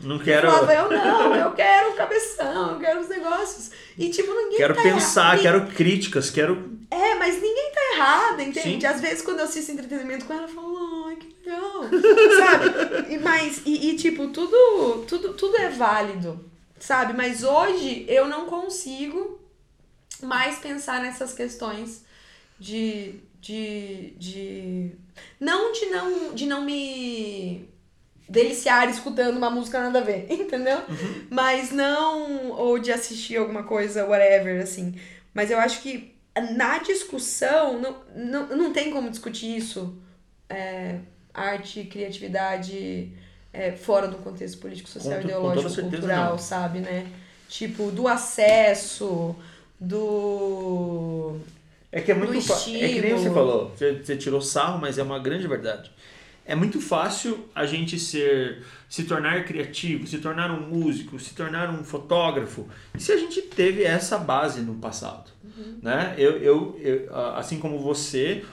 Não 0.00 0.16
Eu 0.16 0.22
quero. 0.22 0.50
falava, 0.50 0.74
eu 0.74 0.90
não, 0.90 1.36
eu 1.36 1.52
quero 1.52 1.92
cabeção, 1.94 2.72
eu 2.72 2.78
quero 2.80 3.00
os 3.00 3.08
negócios. 3.08 3.70
E 3.96 4.08
tipo, 4.10 4.32
ninguém 4.34 4.56
Quero 4.56 4.74
tá 4.74 4.82
pensar, 4.82 5.34
erra- 5.34 5.42
quero 5.42 5.66
críticas, 5.68 6.30
quero. 6.30 6.72
é, 6.90 7.14
mas 7.14 7.34
ninguém 7.40 7.70
tá 7.72 7.80
errado, 7.94 8.40
entende? 8.40 8.80
Sim. 8.80 8.86
Às 8.86 9.00
vezes 9.00 9.22
quando 9.22 9.38
eu 9.38 9.44
assisto 9.44 9.70
entretenimento 9.70 10.24
com 10.24 10.32
ela, 10.32 10.42
eu 10.44 10.48
falo, 10.48 10.71
ai, 11.12 11.16
que 11.16 11.36
legal. 11.44 11.82
sabe? 12.38 13.14
E, 13.14 13.18
mas, 13.18 13.62
e, 13.64 13.90
e, 13.90 13.96
tipo, 13.96 14.28
tudo, 14.28 15.04
tudo, 15.06 15.34
tudo 15.34 15.56
é 15.56 15.68
válido, 15.68 16.48
sabe? 16.78 17.12
Mas 17.12 17.42
hoje 17.42 18.04
eu 18.08 18.26
não 18.28 18.46
consigo 18.46 19.40
mais 20.22 20.58
pensar 20.58 21.00
nessas 21.02 21.32
questões 21.34 22.04
de. 22.58 23.20
de. 23.40 24.14
de. 24.16 24.92
Não 25.38 25.72
de 25.72 25.86
não, 25.86 26.34
de 26.34 26.46
não 26.46 26.62
me 26.62 27.68
deliciar 28.28 28.88
escutando 28.88 29.36
uma 29.36 29.50
música 29.50 29.80
nada 29.80 29.98
a 29.98 30.02
ver, 30.02 30.26
entendeu? 30.32 30.78
Mas 31.30 31.70
não. 31.70 32.50
Ou 32.52 32.78
de 32.78 32.92
assistir 32.92 33.36
alguma 33.36 33.64
coisa, 33.64 34.06
whatever, 34.06 34.62
assim. 34.62 34.94
Mas 35.34 35.50
eu 35.50 35.58
acho 35.58 35.82
que 35.82 36.12
na 36.54 36.78
discussão 36.78 37.78
não, 37.78 37.96
não, 38.14 38.46
não 38.56 38.72
tem 38.72 38.90
como 38.90 39.10
discutir 39.10 39.56
isso. 39.56 39.98
É, 40.52 40.98
arte, 41.32 41.84
criatividade 41.84 43.10
é, 43.52 43.72
fora 43.72 44.06
do 44.08 44.16
contexto 44.18 44.58
político, 44.58 44.88
social, 44.88 45.16
Com 45.16 45.22
com 45.22 45.28
ideológico, 45.28 45.70
certeza 45.70 45.90
cultural, 45.90 46.30
não. 46.32 46.38
sabe, 46.38 46.80
né? 46.80 47.06
Tipo, 47.48 47.90
do 47.90 48.08
acesso, 48.08 49.34
do. 49.78 51.36
É 51.90 52.00
que 52.00 52.12
é 52.12 52.14
muito 52.14 52.40
fácil. 52.40 52.76
É 52.76 52.88
que 52.88 53.00
nem 53.00 53.14
você 53.14 53.30
falou. 53.30 53.70
Você, 53.70 53.92
você 53.94 54.16
tirou 54.16 54.40
sarro, 54.40 54.78
mas 54.80 54.98
é 54.98 55.02
uma 55.02 55.18
grande 55.18 55.46
verdade. 55.46 55.90
É 56.44 56.54
muito 56.54 56.80
fácil 56.80 57.48
a 57.54 57.64
gente 57.66 57.98
ser, 57.98 58.64
se 58.88 59.04
tornar 59.04 59.44
criativo, 59.44 60.06
se 60.06 60.18
tornar 60.18 60.50
um 60.50 60.68
músico, 60.68 61.18
se 61.18 61.34
tornar 61.34 61.70
um 61.70 61.84
fotógrafo, 61.84 62.68
se 62.98 63.12
a 63.12 63.16
gente 63.16 63.42
teve 63.42 63.84
essa 63.84 64.18
base 64.18 64.60
no 64.60 64.74
passado, 64.74 65.30
né? 65.80 66.14
Eu, 66.18 66.38
eu, 66.38 66.80
eu, 66.80 67.16
assim 67.36 67.60
como 67.60 67.78
você, 67.78 68.44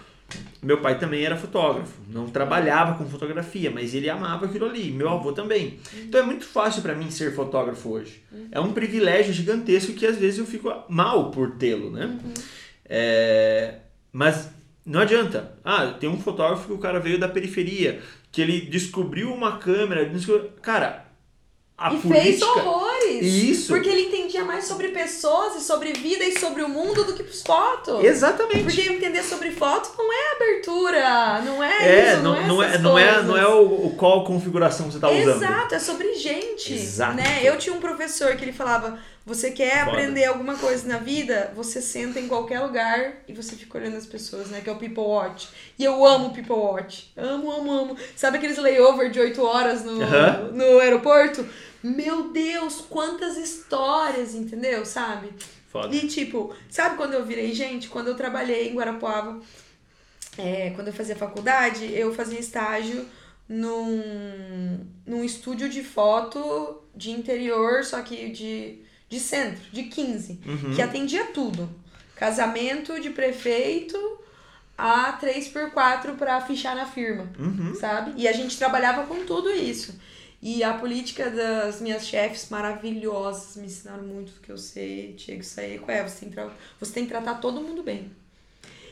meu 0.61 0.79
pai 0.81 0.99
também 0.99 1.23
era 1.23 1.37
fotógrafo, 1.37 1.93
não 2.09 2.27
trabalhava 2.29 2.97
com 2.97 3.09
fotografia, 3.09 3.71
mas 3.71 3.93
ele 3.93 4.09
amava 4.09 4.45
aquilo 4.45 4.65
ali. 4.65 4.91
Meu 4.91 5.09
avô 5.09 5.31
também. 5.31 5.79
Então 5.95 6.19
é 6.21 6.23
muito 6.23 6.45
fácil 6.45 6.81
para 6.81 6.93
mim 6.95 7.09
ser 7.09 7.33
fotógrafo 7.33 7.89
hoje. 7.89 8.21
É 8.51 8.59
um 8.59 8.73
privilégio 8.73 9.33
gigantesco 9.33 9.93
que 9.93 10.05
às 10.05 10.17
vezes 10.17 10.39
eu 10.39 10.45
fico 10.45 10.69
mal 10.89 11.31
por 11.31 11.51
tê-lo, 11.51 11.89
né? 11.91 12.19
É, 12.85 13.75
mas 14.11 14.49
não 14.85 14.99
adianta. 15.01 15.53
Ah, 15.63 15.87
tem 15.99 16.09
um 16.09 16.19
fotógrafo 16.19 16.67
que 16.67 16.73
o 16.73 16.77
cara 16.79 16.99
veio 16.99 17.19
da 17.19 17.27
periferia, 17.29 18.01
que 18.31 18.41
ele 18.41 18.61
descobriu 18.61 19.31
uma 19.33 19.57
câmera, 19.57 20.05
descobriu- 20.05 20.49
cara, 20.61 21.05
a 21.79 21.93
e 21.93 22.01
fez 22.01 22.39
política 22.39 22.47
horrores! 22.47 23.25
Isso. 23.25 23.67
Porque 23.73 23.87
ele 23.87 24.07
entendia 24.07 24.43
mais 24.43 24.65
sobre 24.65 24.89
pessoas 24.89 25.55
e 25.55 25.61
sobre 25.61 25.93
vida 25.93 26.23
e 26.23 26.37
sobre 26.37 26.61
o 26.61 26.69
mundo 26.69 27.03
do 27.03 27.13
que 27.13 27.23
os 27.23 27.41
fotos. 27.41 28.03
Exatamente. 28.03 28.63
Porque 28.63 28.81
entender 28.81 29.23
sobre 29.23 29.51
foto 29.51 29.91
não 29.97 30.11
é 30.11 30.35
abertura, 30.35 31.41
não 31.41 31.63
é, 31.63 31.87
É, 31.87 32.13
isso, 32.13 32.21
não, 32.21 32.35
não, 32.35 32.47
não, 32.47 32.63
é 32.63 32.75
é, 32.75 32.77
não, 32.77 32.99
é, 32.99 33.05
coisas. 33.07 33.25
não 33.25 33.37
é 33.37 33.47
o, 33.47 33.87
o 33.87 33.95
qual 33.95 34.23
configuração 34.23 34.91
você 34.91 34.97
está 34.97 35.09
usando. 35.09 35.43
Exato, 35.43 35.75
é 35.75 35.79
sobre 35.79 36.13
gente. 36.15 36.73
Exato. 36.73 37.15
Né? 37.15 37.39
Eu 37.43 37.57
tinha 37.57 37.73
um 37.73 37.79
professor 37.79 38.35
que 38.35 38.43
ele 38.43 38.53
falava: 38.53 38.99
você 39.29 39.51
quer 39.51 39.85
Foda. 39.85 39.91
aprender 39.91 40.25
alguma 40.25 40.55
coisa 40.55 40.87
na 40.87 40.97
vida, 40.97 41.53
você 41.55 41.79
senta 41.83 42.19
em 42.19 42.27
qualquer 42.27 42.61
lugar 42.61 43.17
e 43.27 43.33
você 43.33 43.55
fica 43.55 43.77
olhando 43.77 43.95
as 43.95 44.07
pessoas, 44.07 44.49
né? 44.49 44.59
Que 44.59 44.69
é 44.69 44.73
o 44.73 44.77
People 44.77 45.03
Watch. 45.03 45.49
E 45.77 45.83
eu 45.83 46.03
amo 46.03 46.33
People 46.33 46.55
Watch. 46.55 47.11
Amo, 47.15 47.51
amo, 47.51 47.71
amo. 47.71 47.97
Sabe 48.15 48.37
aqueles 48.37 48.57
layover 48.57 49.11
de 49.11 49.19
8 49.19 49.39
horas 49.43 49.85
no, 49.85 49.97
no 50.51 50.79
aeroporto? 50.79 51.47
Meu 51.83 52.31
Deus, 52.31 52.81
quantas 52.89 53.37
histórias, 53.37 54.33
entendeu? 54.33 54.83
Sabe? 54.83 55.29
Foda. 55.71 55.95
E 55.95 56.07
tipo, 56.07 56.51
sabe 56.67 56.97
quando 56.97 57.13
eu 57.13 57.23
virei 57.23 57.53
gente? 57.53 57.87
Quando 57.87 58.07
eu 58.07 58.15
trabalhei 58.15 58.69
em 58.69 58.73
Guarapuava, 58.73 59.39
é, 60.39 60.71
quando 60.71 60.87
eu 60.87 60.93
fazia 60.93 61.15
faculdade, 61.15 61.93
eu 61.93 62.11
fazia 62.15 62.39
estágio 62.39 63.05
num, 63.47 64.87
num 65.05 65.23
estúdio 65.23 65.69
de 65.69 65.83
foto 65.83 66.81
de 66.95 67.11
interior, 67.11 67.83
só 67.83 68.01
que 68.01 68.29
de, 68.29 68.79
de 69.09 69.19
centro, 69.19 69.61
de 69.71 69.83
15, 69.83 70.39
Uhum. 70.45 70.75
que 70.75 70.81
atendia 70.81 71.25
tudo. 71.25 71.69
Casamento 72.15 72.99
de 72.99 73.09
prefeito 73.09 73.97
a 74.77 75.13
3x4 75.13 76.15
pra 76.17 76.39
fichar 76.41 76.75
na 76.75 76.85
firma 76.85 77.29
Uhum. 77.39 77.73
sabe? 77.75 78.13
E 78.17 78.27
a 78.27 78.31
gente 78.33 78.57
trabalhava 78.57 79.05
com 79.07 79.25
tudo 79.25 79.49
isso. 79.49 79.99
E 80.41 80.63
a 80.63 80.73
política 80.73 81.29
das 81.29 81.81
minhas 81.81 82.05
chefes 82.07 82.47
maravilhosas 82.49 83.57
me 83.57 83.65
ensinaram 83.65 84.03
muito 84.03 84.31
do 84.33 84.39
que 84.39 84.49
eu 84.49 84.57
sei, 84.57 85.13
Diego, 85.17 85.41
isso 85.41 85.59
aí 85.59 85.81
é, 85.87 86.01
você 86.07 86.19
tem, 86.21 86.29
tra- 86.29 86.49
você 86.79 86.93
tem 86.93 87.03
que 87.03 87.09
tratar 87.09 87.35
todo 87.35 87.59
mundo 87.61 87.83
bem. 87.83 88.09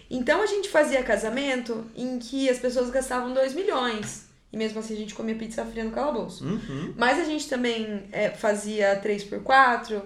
Então 0.09 0.41
a 0.41 0.45
gente 0.45 0.69
fazia 0.69 1.03
casamento 1.03 1.85
em 1.95 2.17
que 2.19 2.49
as 2.49 2.59
pessoas 2.59 2.89
gastavam 2.89 3.33
2 3.33 3.53
milhões. 3.53 4.25
E 4.51 4.57
mesmo 4.57 4.79
assim 4.79 4.93
a 4.93 4.97
gente 4.97 5.13
comia 5.13 5.35
pizza 5.35 5.65
fria 5.65 5.83
no 5.83 5.91
calabouço. 5.91 6.45
Uhum. 6.45 6.93
Mas 6.95 7.19
a 7.19 7.25
gente 7.25 7.47
também 7.49 8.03
é, 8.11 8.29
fazia 8.29 9.01
3x4 9.03 10.01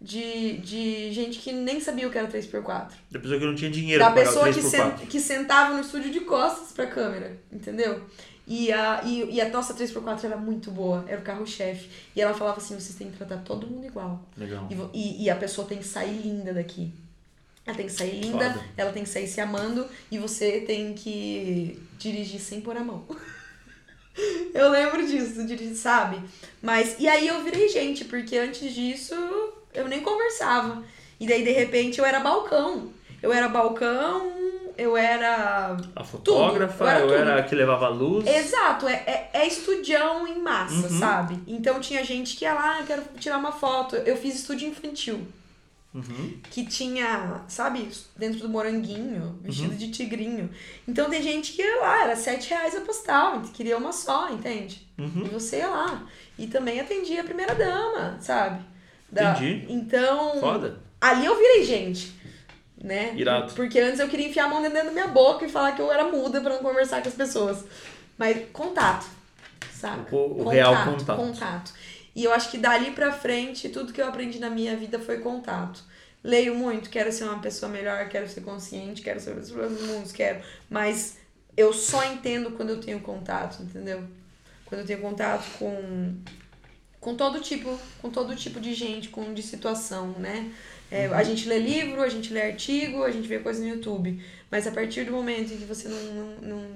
de, 0.00 0.58
de 0.58 1.12
gente 1.12 1.38
que 1.38 1.52
nem 1.52 1.80
sabia 1.80 2.06
o 2.08 2.10
que 2.10 2.18
era 2.18 2.28
3x4 2.28 2.88
Da 3.10 3.18
pessoa 3.18 3.38
que 3.38 3.46
não 3.46 3.54
tinha 3.54 3.70
dinheiro 3.70 4.02
da 4.02 4.10
pagar 4.10 4.24
pessoa 4.24 4.52
que, 4.52 4.60
3x4. 4.60 4.70
sen- 4.98 5.06
que 5.06 5.20
sentava 5.20 5.74
no 5.74 5.80
estúdio 5.80 6.10
de 6.10 6.20
costas 6.20 6.72
pra 6.72 6.86
câmera, 6.86 7.38
entendeu? 7.52 8.02
E 8.46 8.72
a, 8.72 9.02
e, 9.04 9.34
e 9.36 9.40
a 9.40 9.48
nossa 9.48 9.72
3x4 9.74 10.24
era 10.24 10.36
muito 10.36 10.70
boa, 10.72 11.04
era 11.06 11.20
o 11.20 11.24
carro-chefe. 11.24 11.88
E 12.14 12.20
ela 12.20 12.34
falava 12.34 12.58
assim: 12.58 12.74
vocês 12.74 12.96
têm 12.96 13.08
que 13.10 13.16
tratar 13.16 13.38
todo 13.38 13.68
mundo 13.68 13.86
igual. 13.86 14.20
Legal. 14.36 14.68
E, 14.92 14.98
e, 14.98 15.24
e 15.24 15.30
a 15.30 15.36
pessoa 15.36 15.66
tem 15.66 15.78
que 15.78 15.86
sair 15.86 16.20
linda 16.20 16.52
daqui. 16.52 16.92
Ela 17.64 17.76
tem 17.76 17.86
que 17.86 17.92
sair 17.92 18.20
linda, 18.20 18.50
Foda. 18.50 18.64
ela 18.76 18.90
tem 18.92 19.04
que 19.04 19.08
sair 19.08 19.28
se 19.28 19.40
amando 19.40 19.86
e 20.10 20.18
você 20.18 20.60
tem 20.62 20.92
que 20.94 21.80
dirigir 21.98 22.40
sem 22.40 22.60
pôr 22.60 22.76
a 22.76 22.82
mão. 22.82 23.04
eu 24.54 24.68
lembro 24.70 25.06
disso, 25.06 25.44
dirigir, 25.46 25.74
sabe? 25.76 26.20
Mas, 26.60 26.96
e 26.98 27.08
aí 27.08 27.26
eu 27.28 27.42
virei 27.42 27.68
gente, 27.68 28.04
porque 28.04 28.36
antes 28.38 28.72
disso 28.74 29.14
eu 29.74 29.88
nem 29.88 30.00
conversava. 30.00 30.82
E 31.18 31.26
daí, 31.26 31.42
de 31.44 31.52
repente, 31.52 31.98
eu 31.98 32.04
era 32.04 32.20
balcão. 32.20 32.92
Eu 33.22 33.32
era 33.32 33.48
balcão, 33.48 34.32
eu 34.76 34.96
era. 34.96 35.76
A 35.94 36.02
fotógrafa, 36.04 36.82
eu 36.84 36.88
era 36.90 36.98
eu 37.00 37.06
tudo. 37.06 37.16
era 37.18 37.40
a 37.40 37.42
que 37.44 37.54
levava 37.54 37.86
a 37.86 37.88
luz. 37.88 38.26
Exato, 38.26 38.88
é, 38.88 38.94
é, 39.06 39.30
é 39.32 39.46
estudião 39.46 40.26
em 40.26 40.40
massa, 40.40 40.88
Uhum. 40.88 40.98
sabe? 40.98 41.38
Então 41.46 41.78
tinha 41.80 42.02
gente 42.04 42.36
que 42.36 42.44
ia 42.44 42.52
lá, 42.52 42.78
"Ah, 42.80 42.84
quero 42.84 43.02
tirar 43.18 43.38
uma 43.38 43.52
foto. 43.52 43.94
Eu 43.96 44.16
fiz 44.16 44.34
estúdio 44.34 44.68
infantil 44.68 45.20
Uhum. 45.94 46.40
que 46.50 46.64
tinha, 46.64 47.42
sabe, 47.48 47.86
dentro 48.16 48.40
do 48.40 48.48
moranguinho, 48.48 49.38
vestido 49.42 49.74
de 49.74 49.90
tigrinho. 49.90 50.48
Então 50.88 51.10
tem 51.10 51.22
gente 51.22 51.52
que 51.52 51.60
ia 51.62 51.80
lá, 51.80 52.04
era 52.04 52.16
sete 52.16 52.48
reais 52.48 52.74
a 52.74 52.80
postal, 52.80 53.42
queria 53.52 53.76
uma 53.76 53.92
só, 53.92 54.30
entende? 54.30 54.86
Uhum. 54.98 55.24
E 55.26 55.28
você 55.28 55.58
ia 55.58 55.68
lá. 55.68 56.06
E 56.38 56.46
também 56.46 56.80
atendia 56.80 57.20
a 57.20 57.24
primeira 57.24 57.54
dama, 57.54 58.16
sabe? 58.20 58.64
Da- 59.10 59.32
Entendi. 59.32 59.66
Então, 59.68 60.40
Foda. 60.40 60.80
ali 60.98 61.26
eu 61.26 61.36
virei 61.36 61.62
gente, 61.64 62.10
né? 62.82 63.12
Irado. 63.14 63.52
Porque 63.52 63.78
antes 63.78 64.00
eu 64.00 64.08
queria 64.08 64.28
enfiar 64.28 64.46
a 64.46 64.48
mão 64.48 64.62
dentro 64.62 64.84
da 64.86 64.90
minha 64.90 65.08
boca 65.08 65.44
e 65.44 65.48
falar 65.50 65.72
que 65.72 65.82
eu 65.82 65.92
era 65.92 66.04
muda 66.10 66.40
pra 66.40 66.54
não 66.54 66.62
conversar 66.62 67.02
com 67.02 67.08
as 67.08 67.14
pessoas. 67.14 67.64
Mas 68.16 68.48
contato, 68.50 69.04
saca? 69.74 70.14
O- 70.16 70.44
o 70.44 70.48
real 70.48 70.74
contato. 70.86 71.16
Contato. 71.16 71.72
E 72.14 72.24
eu 72.24 72.32
acho 72.32 72.50
que 72.50 72.58
dali 72.58 72.90
pra 72.90 73.12
frente, 73.12 73.68
tudo 73.68 73.92
que 73.92 74.00
eu 74.00 74.06
aprendi 74.06 74.38
na 74.38 74.50
minha 74.50 74.76
vida 74.76 74.98
foi 74.98 75.18
contato. 75.18 75.82
Leio 76.22 76.54
muito, 76.54 76.90
quero 76.90 77.10
ser 77.10 77.24
uma 77.24 77.40
pessoa 77.40 77.70
melhor, 77.70 78.08
quero 78.08 78.28
ser 78.28 78.42
consciente, 78.42 79.02
quero 79.02 79.18
ser 79.18 79.34
pessoa 79.34 79.68
dos 79.68 79.82
mundos, 79.82 80.12
quero. 80.12 80.42
Mas 80.70 81.16
eu 81.56 81.72
só 81.72 82.04
entendo 82.04 82.52
quando 82.52 82.70
eu 82.70 82.80
tenho 82.80 83.00
contato, 83.00 83.62
entendeu? 83.62 84.04
Quando 84.66 84.82
eu 84.82 84.86
tenho 84.86 85.00
contato 85.00 85.44
com 85.58 86.14
com 87.02 87.16
todo 87.16 87.40
tipo, 87.40 87.76
com 88.00 88.10
todo 88.10 88.36
tipo 88.36 88.60
de 88.60 88.72
gente, 88.74 89.08
com 89.08 89.34
de 89.34 89.42
situação, 89.42 90.12
né? 90.20 90.52
É, 90.88 91.06
A 91.06 91.22
gente 91.24 91.48
lê 91.48 91.58
livro, 91.58 92.00
a 92.00 92.08
gente 92.08 92.32
lê 92.32 92.42
artigo, 92.42 93.02
a 93.02 93.10
gente 93.10 93.26
vê 93.26 93.40
coisa 93.40 93.60
no 93.60 93.68
YouTube. 93.68 94.22
Mas 94.50 94.66
a 94.66 94.70
partir 94.70 95.04
do 95.04 95.12
momento 95.12 95.52
em 95.52 95.56
que 95.56 95.64
você 95.64 95.88
não, 95.88 95.98
não, 96.14 96.36
não, 96.42 96.66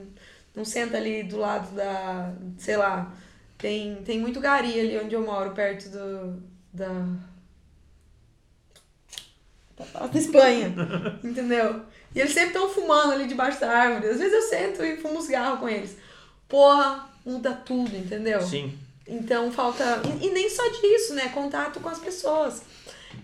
não 0.56 0.64
senta 0.64 0.96
ali 0.96 1.22
do 1.22 1.36
lado 1.36 1.74
da. 1.76 2.34
sei 2.58 2.76
lá. 2.76 3.14
Tem, 3.58 3.96
tem 4.04 4.18
muito 4.18 4.40
gari 4.40 4.78
ali 4.78 4.98
onde 4.98 5.14
eu 5.14 5.22
moro, 5.22 5.52
perto 5.52 5.88
do. 5.88 6.42
da. 6.72 6.88
da, 9.76 10.18
Espanha. 10.18 10.74
entendeu? 11.24 11.82
E 12.14 12.20
eles 12.20 12.32
sempre 12.32 12.48
estão 12.48 12.68
fumando 12.68 13.12
ali 13.12 13.26
debaixo 13.26 13.60
da 13.60 13.70
árvore. 13.70 14.08
Às 14.08 14.18
vezes 14.18 14.32
eu 14.32 14.42
sento 14.42 14.84
e 14.84 14.96
fumo 14.96 15.18
um 15.18 15.22
cigarro 15.22 15.58
com 15.58 15.68
eles. 15.68 15.96
Porra, 16.48 17.08
muda 17.24 17.52
tudo, 17.52 17.96
entendeu? 17.96 18.40
Sim. 18.40 18.78
Então 19.06 19.50
falta. 19.50 20.02
E, 20.20 20.26
e 20.26 20.30
nem 20.30 20.50
só 20.50 20.62
disso, 20.68 21.14
né? 21.14 21.28
Contato 21.28 21.80
com 21.80 21.88
as 21.88 21.98
pessoas. 21.98 22.62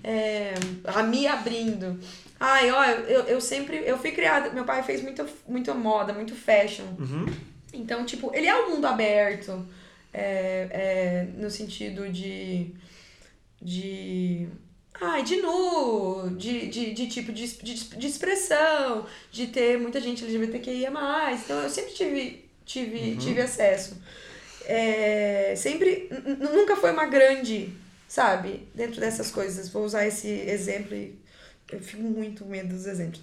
É, 0.03 0.55
a 0.85 1.03
me 1.03 1.27
abrindo. 1.27 1.99
Ai, 2.39 2.71
ó, 2.71 2.85
eu, 2.85 3.21
eu 3.25 3.41
sempre. 3.41 3.83
Eu 3.87 3.99
fui 3.99 4.13
criada. 4.13 4.51
Meu 4.51 4.65
pai 4.65 4.83
fez 4.83 5.03
muita, 5.03 5.27
muita 5.47 5.75
moda, 5.75 6.13
muito 6.13 6.35
fashion. 6.35 6.85
Uhum. 6.99 7.27
Então, 7.73 8.05
tipo, 8.05 8.31
ele 8.35 8.47
é 8.47 8.55
um 8.55 8.71
mundo 8.71 8.87
aberto. 8.87 9.65
É, 10.13 10.69
é, 10.71 11.29
no 11.37 11.51
sentido 11.51 12.09
de. 12.09 12.75
De. 13.61 14.49
Ai, 15.01 15.23
de 15.23 15.37
nu, 15.37 16.31
de, 16.37 16.69
de, 16.69 16.93
de 16.93 17.07
tipo 17.09 17.33
de, 17.33 17.47
de, 17.47 17.75
de 17.75 18.07
expressão, 18.07 19.07
de 19.31 19.47
ter 19.49 19.79
muita 19.79 20.01
gente 20.01 20.25
LGBTQIA. 20.25 20.93
Então 21.33 21.63
eu 21.63 21.71
sempre 21.71 21.93
tive, 21.93 22.45
tive, 22.65 23.17
tive 23.17 23.41
acesso. 23.41 24.01
É, 24.67 25.55
sempre. 25.57 26.09
Nunca 26.39 26.77
foi 26.77 26.93
uma 26.93 27.07
grande, 27.07 27.73
sabe? 28.07 28.69
Dentro 28.75 29.01
dessas 29.01 29.31
coisas. 29.31 29.69
Vou 29.69 29.85
usar 29.85 30.07
esse 30.07 30.29
exemplo 30.29 30.95
e 30.95 31.19
eu 31.73 31.81
fico 31.81 32.03
muito 32.03 32.45
com 32.45 32.51
medo 32.51 32.69
dos 32.69 32.87
exemplos. 32.87 33.21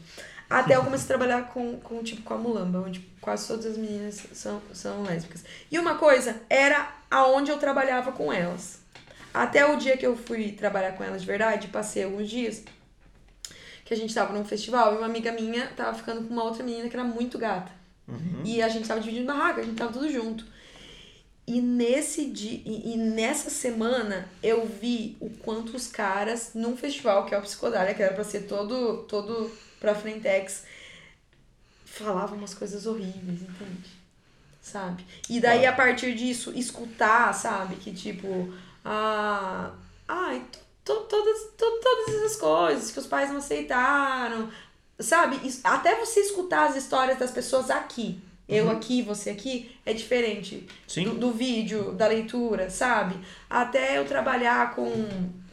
Até 0.49 0.75
eu 0.75 0.83
comecei 0.83 1.05
a 1.05 1.17
trabalhar 1.17 1.49
com, 1.49 1.79
com 1.79 2.01
tipo, 2.01 2.23
com 2.23 2.33
a 2.33 2.37
Mulamba, 2.37 2.79
onde 2.79 3.01
quase 3.21 3.47
todas 3.47 3.67
as 3.67 3.77
meninas 3.77 4.25
são, 4.33 4.59
são 4.73 5.03
lésbicas. 5.03 5.43
E 5.71 5.77
uma 5.77 5.95
coisa 5.95 6.41
era 6.49 6.91
aonde 7.11 7.51
eu 7.51 7.59
trabalhava 7.59 8.11
com 8.11 8.33
elas. 8.33 8.79
Até 9.31 9.63
o 9.65 9.75
dia 9.75 9.95
que 9.95 10.05
eu 10.05 10.17
fui 10.17 10.51
trabalhar 10.53 10.93
com 10.93 11.03
elas 11.03 11.21
de 11.21 11.27
verdade, 11.27 11.67
passei 11.67 12.03
alguns 12.03 12.27
dias, 12.27 12.63
que 13.85 13.93
a 13.93 13.97
gente 13.97 14.13
tava 14.13 14.33
num 14.33 14.43
festival 14.43 14.95
e 14.95 14.97
uma 14.97 15.05
amiga 15.05 15.31
minha 15.31 15.67
tava 15.67 15.95
ficando 15.95 16.27
com 16.27 16.33
uma 16.33 16.43
outra 16.43 16.63
menina 16.63 16.89
que 16.89 16.95
era 16.95 17.05
muito 17.05 17.37
gata. 17.37 17.71
Uhum. 18.07 18.41
E 18.43 18.59
a 18.61 18.69
gente 18.69 18.87
tava 18.87 18.99
dividindo 18.99 19.27
barraca, 19.27 19.61
a 19.61 19.63
gente 19.63 19.77
tava 19.77 19.93
tudo 19.93 20.11
junto. 20.11 20.43
E 21.45 21.61
nesse 21.61 22.25
dia, 22.25 22.61
e, 22.65 22.93
e 22.93 22.97
nessa 22.97 23.51
semana 23.51 24.27
eu 24.41 24.65
vi 24.65 25.15
o 25.19 25.29
quanto 25.29 25.75
os 25.75 25.87
caras, 25.87 26.51
num 26.55 26.75
festival 26.75 27.25
que 27.25 27.35
é 27.35 27.37
o 27.37 27.41
Psicodália, 27.41 27.93
que 27.93 28.01
era 28.01 28.13
pra 28.13 28.23
ser 28.23 28.41
todo, 28.41 29.03
todo 29.03 29.51
pra 29.79 29.95
Frentex, 29.95 30.63
falavam 31.85 32.37
umas 32.37 32.53
coisas 32.53 32.85
horríveis, 32.85 33.41
entende? 33.41 33.89
Sabe? 34.61 35.05
E 35.29 35.39
daí 35.39 35.65
a 35.65 35.73
partir 35.73 36.13
disso, 36.15 36.51
escutar, 36.55 37.33
sabe? 37.33 37.75
Que 37.77 37.91
tipo, 37.93 38.53
ah, 38.85 39.71
ai, 40.07 40.43
to, 40.51 40.59
to- 40.95 41.05
todas, 41.07 41.41
to- 41.57 41.79
todas 41.81 42.15
essas 42.15 42.35
coisas 42.35 42.91
que 42.91 42.99
os 42.99 43.07
pais 43.07 43.29
não 43.29 43.37
aceitaram, 43.37 44.49
sabe? 44.99 45.39
Até 45.63 45.95
você 45.95 46.19
escutar 46.19 46.69
as 46.69 46.75
histórias 46.75 47.17
das 47.17 47.31
pessoas 47.31 47.69
aqui, 47.69 48.19
eu 48.47 48.69
aqui, 48.69 49.01
você 49.01 49.29
aqui, 49.29 49.75
é 49.85 49.93
diferente 49.93 50.67
do, 51.05 51.15
do 51.15 51.31
vídeo, 51.31 51.91
da 51.93 52.07
leitura, 52.07 52.69
sabe? 52.69 53.15
Até 53.49 53.97
eu 53.97 54.05
trabalhar 54.05 54.75
com, 54.75 54.91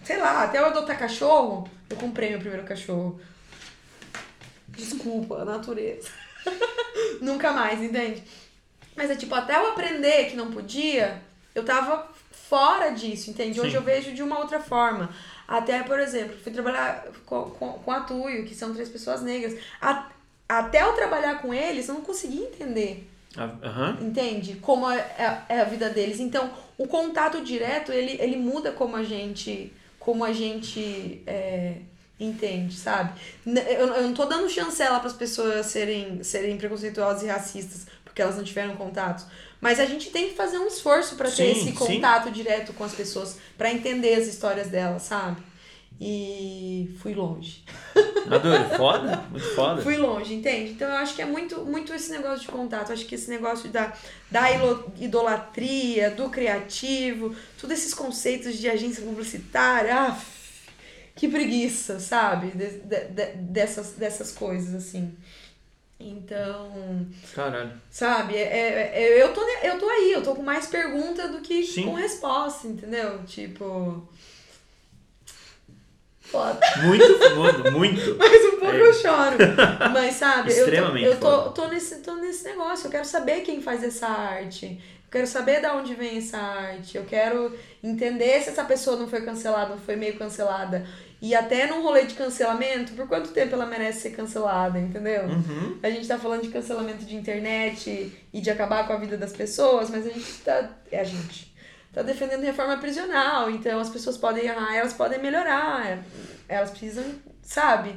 sei 0.05 0.19
lá, 0.19 0.43
até 0.45 0.59
eu 0.59 0.67
adotar 0.67 0.99
cachorro, 0.99 1.69
eu 1.89 1.97
comprei 1.97 2.31
meu 2.31 2.39
primeiro 2.41 2.65
cachorro. 2.67 3.21
Desculpa, 4.77 5.37
a 5.43 5.45
natureza. 5.45 6.09
Nunca 7.21 7.53
mais, 7.53 7.83
entende? 7.83 8.23
Mas 8.95 9.11
é 9.11 9.17
tipo, 9.17 9.35
até 9.35 9.57
eu 9.57 9.69
aprender 9.71 10.31
que 10.31 10.37
não 10.37 10.51
podia, 10.51 11.21
eu 11.55 11.65
tava 11.65 12.09
fora 12.31 12.91
disso, 12.91 13.31
entende? 13.31 13.61
Hoje 13.61 13.71
Sim. 13.71 13.77
eu 13.77 13.83
vejo 13.83 14.13
de 14.13 14.23
uma 14.23 14.39
outra 14.39 14.61
forma. 14.61 15.11
Até, 15.47 15.83
por 15.83 15.99
exemplo, 15.99 16.37
fui 16.43 16.53
trabalhar 16.53 17.07
com, 17.25 17.51
com, 17.51 17.73
com 17.75 17.91
a 17.93 18.01
Tuyo, 18.01 18.45
que 18.47 18.55
são 18.55 18.73
três 18.73 18.89
pessoas 18.89 19.23
negras. 19.23 19.59
A- 19.81 20.09
até 20.49 20.83
eu 20.83 20.93
trabalhar 20.93 21.41
com 21.43 21.53
eles, 21.53 21.89
eu 21.89 21.95
não 21.95 22.03
consegui 22.03 22.39
entender 22.39 23.09
Aham. 23.37 23.99
entende? 24.01 24.55
Como 24.57 24.89
é, 24.91 24.99
é- 25.19 25.43
é 25.57 25.61
a 25.61 25.65
vida 25.65 25.89
deles. 25.91 26.21
Então, 26.21 26.51
o 26.79 26.87
contato 26.87 27.43
direto, 27.43 27.93
ele, 27.93 28.17
ele 28.21 28.37
muda 28.37 28.73
como 28.73 28.97
a 28.97 29.03
gente, 29.05 29.73
como 29.99 30.25
a 30.25 30.33
gente 30.33 31.23
é, 31.27 31.77
entende, 32.19 32.75
sabe? 32.77 33.19
Eu, 33.47 33.95
eu 33.95 34.03
não 34.03 34.15
tô 34.15 34.25
dando 34.25 34.49
chancela 34.49 34.99
para 34.99 35.09
as 35.09 35.17
pessoas 35.17 35.67
serem, 35.67 36.23
serem 36.23 36.57
preconceituosas 36.57 37.23
e 37.23 37.27
racistas, 37.27 37.87
porque 38.05 38.23
elas 38.23 38.37
não 38.37 38.45
tiveram 38.45 38.75
contato. 38.77 39.27
Mas 39.61 39.81
a 39.81 39.85
gente 39.85 40.11
tem 40.11 40.29
que 40.29 40.35
fazer 40.35 40.59
um 40.59 40.67
esforço 40.67 41.17
para 41.17 41.31
ter 41.31 41.37
Sim, 41.37 41.51
esse 41.53 41.65
sim. 41.65 41.73
contato 41.73 42.31
direto 42.31 42.73
com 42.73 42.85
as 42.85 42.95
pessoas, 42.95 43.39
para 43.57 43.73
entender 43.73 44.15
as 44.15 44.27
histórias 44.27 44.69
delas, 44.69 45.03
sabe? 45.03 45.43
E 45.99 46.95
fui 47.01 47.15
longe. 47.15 47.65
Adoro, 48.31 48.77
foda, 48.77 49.25
muito 49.31 49.55
foda. 49.55 49.81
Fui 49.81 49.97
longe, 49.97 50.35
entende? 50.35 50.73
Então 50.73 50.89
eu 50.89 50.97
acho 50.97 51.15
que 51.15 51.23
é 51.23 51.25
muito, 51.25 51.65
muito 51.65 51.95
esse 51.95 52.11
negócio 52.11 52.41
de 52.41 52.49
contato. 52.49 52.91
Eu 52.91 52.95
acho 52.95 53.07
que 53.07 53.15
esse 53.15 53.31
negócio 53.31 53.71
da, 53.71 53.95
da 54.31 54.43
idolatria, 55.01 56.11
do 56.11 56.29
criativo, 56.29 57.35
todos 57.59 57.79
esses 57.79 57.95
conceitos 57.95 58.57
de 58.59 58.69
agência 58.69 59.03
publicitária, 59.03 59.95
ah, 59.95 60.19
que 61.17 61.27
preguiça, 61.29 61.99
sabe? 61.99 62.53
De- 62.53 62.79
de- 62.81 63.05
de- 63.09 63.33
dessas, 63.39 63.93
dessas 63.93 64.31
coisas, 64.33 64.75
assim. 64.75 65.17
Então, 65.99 67.07
Caralho. 67.35 67.73
sabe, 67.91 68.37
é, 68.37 68.43
é- 68.43 68.93
é- 69.03 69.23
eu, 69.23 69.33
tô, 69.33 69.41
eu 69.63 69.79
tô 69.79 69.89
aí, 69.89 70.13
eu 70.13 70.23
tô 70.23 70.35
com 70.35 70.43
mais 70.43 70.67
pergunta 70.67 71.27
do 71.29 71.41
que 71.41 71.65
Sim. 71.65 71.85
com 71.87 71.95
resposta, 71.95 72.69
entendeu? 72.69 73.25
Tipo. 73.25 74.07
Foda. 76.21 76.59
Muito, 76.83 77.37
muito, 77.37 77.73
muito. 77.73 78.15
Mas 78.19 78.45
um 78.47 78.59
pouco 78.59 78.75
É. 78.75 78.81
eu 78.89 78.93
choro. 78.93 79.37
Mas 79.93 80.17
sabe, 80.17 80.51
eu 80.51 80.57
tô, 80.57 80.61
Extremamente 80.65 81.05
eu 81.07 81.21
tô, 81.21 81.31
foda. 81.31 81.51
tô, 81.51 81.69
nesse, 81.69 81.97
tô 82.01 82.17
nesse 82.17 82.45
negócio. 82.45 82.89
Eu 82.89 82.91
quero 82.91 83.05
saber 83.05 83.43
quem 83.43 83.63
faz 83.63 83.83
essa 83.85 84.09
arte. 84.09 84.67
Eu 85.07 85.11
quero 85.11 85.27
saber 85.29 85.61
de 85.61 85.69
onde 85.69 85.95
vem 85.95 86.19
essa 86.19 86.37
arte. 86.37 86.97
Eu 86.99 87.05
quero 87.05 87.57
entender 87.83 88.43
se 88.43 88.49
essa 88.51 88.65
pessoa 88.65 88.97
não 88.97 89.09
foi 89.09 89.23
cancelada, 89.25 89.71
não 89.71 89.79
foi 89.79 89.95
meio 89.95 90.19
cancelada. 90.19 90.85
E 91.27 91.35
até 91.35 91.67
num 91.67 91.83
rolê 91.83 92.05
de 92.05 92.15
cancelamento, 92.15 92.93
por 92.93 93.09
quanto 93.09 93.33
tempo 93.33 93.53
ela 93.53 93.67
merece 93.67 94.03
ser 94.03 94.11
cancelada, 94.11 94.79
entendeu? 94.79 95.25
Uhum. 95.25 95.77
A 95.83 95.91
gente 95.91 96.07
tá 96.07 96.17
falando 96.17 96.43
de 96.43 96.51
cancelamento 96.51 97.05
de 97.05 97.17
internet 97.17 98.17
e 98.33 98.41
de 98.41 98.49
acabar 98.49 98.87
com 98.87 98.93
a 98.93 98.97
vida 98.97 99.17
das 99.17 99.33
pessoas, 99.33 99.91
mas 99.91 100.07
a 100.07 100.11
gente 100.11 100.33
tá. 100.45 100.71
É 100.89 101.01
a 101.01 101.05
gente. 101.05 101.53
Tá 101.93 102.03
defendendo 102.03 102.45
reforma 102.45 102.77
prisional, 102.77 103.51
então 103.51 103.81
as 103.81 103.91
pessoas 103.91 104.17
podem 104.17 104.45
errar, 104.45 104.77
elas 104.77 104.93
podem 104.93 105.21
melhorar. 105.21 105.99
Elas 106.49 106.71
precisam, 106.71 107.05
sabe? 107.43 107.97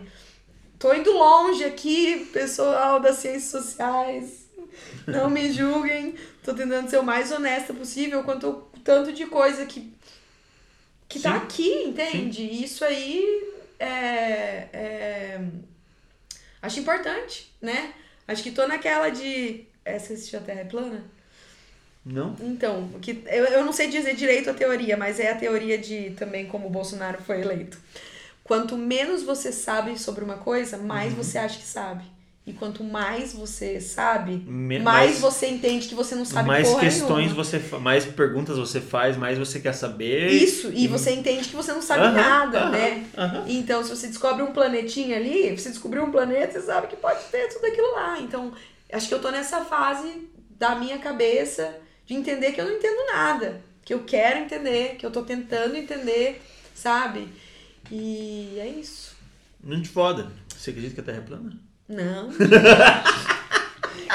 Tô 0.80 0.92
indo 0.92 1.12
longe 1.12 1.64
aqui, 1.64 2.28
pessoal 2.34 3.00
das 3.00 3.18
ciências 3.18 3.64
sociais. 3.64 4.50
Não 5.06 5.30
me 5.30 5.54
julguem. 5.54 6.16
Tô 6.44 6.52
tentando 6.56 6.90
ser 6.90 6.98
o 6.98 7.04
mais 7.04 7.32
honesta 7.32 7.76
possível 7.76 8.24
quanto 8.24 8.48
ao 8.48 8.54
tanto 8.84 9.14
de 9.14 9.28
coisa 9.28 9.68
que, 9.68 9.94
que 11.10 11.20
tá 11.20 11.32
Sim. 11.32 11.38
aqui, 11.38 11.84
entende? 11.84 12.44
Isso 12.44 12.86
aí 12.86 13.44
é, 13.80 14.68
é. 14.72 15.42
Acho 16.62 16.80
importante, 16.80 17.52
né? 17.60 17.94
Acho 18.28 18.44
que 18.44 18.52
tô 18.52 18.68
naquela 18.68 19.10
de. 19.10 19.66
É, 19.84 19.98
você 19.98 20.14
assistiu 20.14 20.40
a 20.40 20.44
Terra 20.44 20.60
é 20.62 20.66
plana? 20.66 21.04
Não? 22.06 22.36
Então, 22.40 22.90
o 22.94 23.00
que, 23.00 23.24
eu, 23.26 23.46
eu 23.46 23.66
não 23.66 23.74
sei 23.74 23.88
dizer 23.88 24.16
direito 24.16 24.50
a 24.50 24.54
teoria, 24.54 24.96
mas 24.96 25.20
é 25.20 25.32
a 25.32 25.36
teoria 25.36 25.78
de 25.78 26.12
também 26.12 26.48
como 26.48 26.68
o 26.68 26.70
Bolsonaro 26.70 27.22
foi 27.24 27.42
eleito. 27.42 27.78
Quanto 28.44 28.78
menos 28.78 29.24
você 29.24 29.52
sabe 29.52 29.98
sobre 30.00 30.24
uma 30.24 30.38
coisa, 30.38 30.78
mais 30.78 31.14
você 31.14 31.38
acha 31.38 31.60
que 31.60 31.66
sabe. 31.66 32.04
E 32.50 32.54
quanto 32.54 32.84
mais 32.84 33.32
você 33.32 33.80
sabe, 33.80 34.38
Me- 34.38 34.80
mais, 34.80 35.12
mais- 35.12 35.20
você 35.20 35.46
entende 35.48 35.88
que 35.88 35.94
você 35.94 36.16
não 36.16 36.26
sabe 36.26 36.48
mais 36.48 36.68
questões 36.80 37.26
nenhuma. 37.28 37.44
você 37.44 37.60
mais 37.78 38.06
perguntas 38.06 38.58
você 38.58 38.82
faz, 38.82 39.16
mais 39.16 39.38
você 39.38 39.60
quer 39.60 39.74
saber. 39.74 40.32
Isso, 40.32 40.72
e 40.74 40.88
você 40.88 41.12
entende 41.12 41.48
que 41.48 41.56
você 41.56 41.72
não 41.72 41.82
sabe 41.82 42.06
Aham, 42.06 42.14
nada, 42.16 42.60
aham, 42.60 42.72
né? 42.72 43.06
aham. 43.16 43.46
Então, 43.48 43.84
se 43.84 43.92
você 43.92 44.08
descobre 44.08 44.42
um 44.42 44.52
planetinha 44.52 45.16
ali, 45.18 45.56
você 45.56 45.70
descobriu 45.70 46.04
um 46.04 46.12
planeta, 46.12 46.54
você 46.60 46.66
sabe 46.66 46.88
que 46.88 46.96
pode 46.96 47.24
ter 47.26 47.50
tudo 47.50 47.66
aquilo 47.68 47.92
lá. 47.92 48.20
Então, 48.20 48.52
acho 48.92 49.08
que 49.08 49.14
eu 49.14 49.22
tô 49.22 49.30
nessa 49.30 49.64
fase 49.64 50.28
da 50.58 50.74
minha 50.74 50.98
cabeça 50.98 51.78
de 52.04 52.16
entender 52.16 52.52
que 52.54 52.60
eu 52.60 52.66
não 52.66 52.74
entendo 52.78 53.06
nada. 53.14 53.62
Que 53.86 53.94
eu 53.94 54.04
quero 54.06 54.40
entender, 54.40 54.96
que 54.96 55.06
eu 55.06 55.12
tô 55.12 55.22
tentando 55.22 55.76
entender, 55.76 56.42
sabe? 56.74 57.28
E 57.92 58.58
é 58.58 58.68
isso. 58.68 59.16
Muito 59.64 59.90
foda. 59.90 60.32
Você 60.58 60.72
acredita 60.72 60.96
que 60.96 61.02
a 61.02 61.04
Terra 61.04 61.20
é 61.20 61.22
plana? 61.22 61.69
Não. 61.90 62.30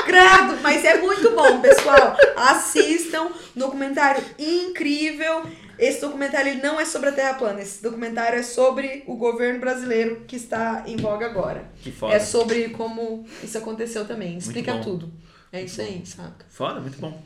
Credo, 0.07 0.61
mas 0.62 0.85
é 0.85 1.01
muito 1.01 1.31
bom, 1.35 1.61
pessoal. 1.61 2.16
Assistam, 2.37 3.31
documentário 3.57 4.25
incrível. 4.39 5.45
Esse 5.79 6.01
documentário 6.01 6.62
não 6.62 6.81
é 6.81 6.85
sobre 6.85 7.09
a 7.09 7.12
Terra 7.12 7.35
plana, 7.35 7.61
esse 7.61 7.83
documentário 7.83 8.39
é 8.39 8.43
sobre 8.43 9.03
o 9.09 9.16
governo 9.16 9.59
brasileiro 9.59 10.22
que 10.27 10.37
está 10.37 10.85
em 10.87 10.97
voga 10.97 11.27
agora. 11.27 11.68
Que 11.83 11.91
foda. 11.91 12.14
É 12.14 12.20
sobre 12.20 12.68
como 12.68 13.27
isso 13.43 13.59
aconteceu 13.59 14.07
também, 14.07 14.39
explica 14.39 14.79
tudo. 14.79 15.12
É 15.53 15.62
isso 15.62 15.81
aí, 15.81 16.05
saca? 16.05 16.45
Foda, 16.49 16.81
muito 16.81 16.99
bom. 16.99 17.22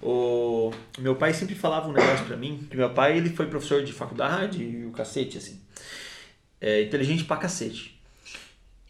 O 0.00 0.72
meu 0.98 1.16
pai 1.16 1.32
sempre 1.34 1.54
falava 1.54 1.88
um 1.88 1.92
negócio 1.92 2.24
pra 2.26 2.36
mim, 2.36 2.66
que 2.70 2.76
meu 2.76 2.90
pai 2.90 3.16
ele 3.16 3.30
foi 3.30 3.46
professor 3.46 3.84
de 3.84 3.92
faculdade 3.92 4.62
e 4.62 4.86
o 4.86 4.92
cacete, 4.92 5.38
assim. 5.38 5.60
É 6.60 6.82
inteligente 6.82 7.24
pra 7.24 7.36
cacete. 7.36 7.91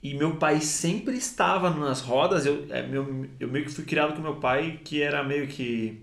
E 0.02 0.14
meu 0.14 0.34
pai 0.36 0.60
sempre 0.60 1.16
estava 1.16 1.70
nas 1.70 2.00
rodas, 2.00 2.44
eu, 2.44 2.66
é, 2.70 2.84
meu, 2.84 3.26
eu 3.38 3.48
meio 3.48 3.64
que 3.64 3.70
fui 3.70 3.84
criado 3.84 4.16
com 4.16 4.20
meu 4.20 4.36
pai, 4.36 4.80
que 4.82 5.00
era 5.00 5.22
meio 5.22 5.46
que... 5.46 6.00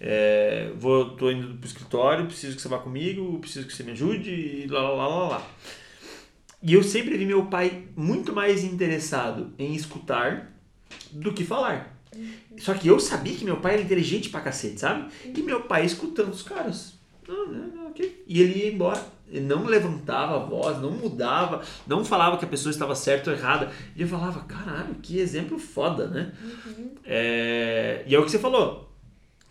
É, 0.00 0.70
vou, 0.78 1.10
tô 1.16 1.30
indo 1.30 1.56
pro 1.56 1.66
escritório, 1.66 2.26
preciso 2.26 2.56
que 2.56 2.62
você 2.62 2.68
vá 2.68 2.78
comigo, 2.78 3.38
preciso 3.38 3.66
que 3.66 3.74
você 3.74 3.82
me 3.82 3.92
ajude, 3.92 4.30
e 4.30 4.66
lá, 4.66 4.80
lá, 4.90 5.06
lá, 5.06 5.28
lá. 5.28 5.50
E 6.62 6.72
eu 6.72 6.82
sempre 6.82 7.16
vi 7.16 7.26
meu 7.26 7.46
pai 7.46 7.84
muito 7.94 8.32
mais 8.32 8.64
interessado 8.64 9.52
em 9.58 9.74
escutar 9.74 10.52
do 11.12 11.32
que 11.32 11.44
falar. 11.44 11.94
Só 12.58 12.72
que 12.74 12.88
eu 12.88 12.98
sabia 12.98 13.36
que 13.36 13.44
meu 13.44 13.58
pai 13.58 13.74
era 13.74 13.82
inteligente 13.82 14.30
pra 14.30 14.40
cacete, 14.40 14.80
sabe? 14.80 15.12
E 15.24 15.42
meu 15.42 15.62
pai 15.62 15.84
escutando 15.84 16.32
os 16.32 16.42
caras. 16.42 16.94
Não, 17.28 17.46
não, 17.46 17.66
não, 17.66 17.86
ok. 17.88 18.24
E 18.26 18.40
ele 18.40 18.60
ia 18.60 18.72
embora. 18.72 19.04
Ele 19.28 19.44
não 19.44 19.64
levantava 19.64 20.36
a 20.36 20.38
voz, 20.38 20.80
não 20.80 20.90
mudava, 20.92 21.62
não 21.86 22.04
falava 22.04 22.38
que 22.38 22.44
a 22.44 22.48
pessoa 22.48 22.70
estava 22.70 22.94
certa 22.94 23.30
ou 23.30 23.36
errada. 23.36 23.70
E 23.96 24.02
eu 24.02 24.08
falava, 24.08 24.40
caralho, 24.44 24.94
que 25.02 25.18
exemplo 25.18 25.58
foda, 25.58 26.06
né? 26.06 26.32
É, 27.04 28.02
E 28.06 28.14
é 28.14 28.18
o 28.18 28.24
que 28.24 28.30
você 28.30 28.38
falou. 28.38 28.90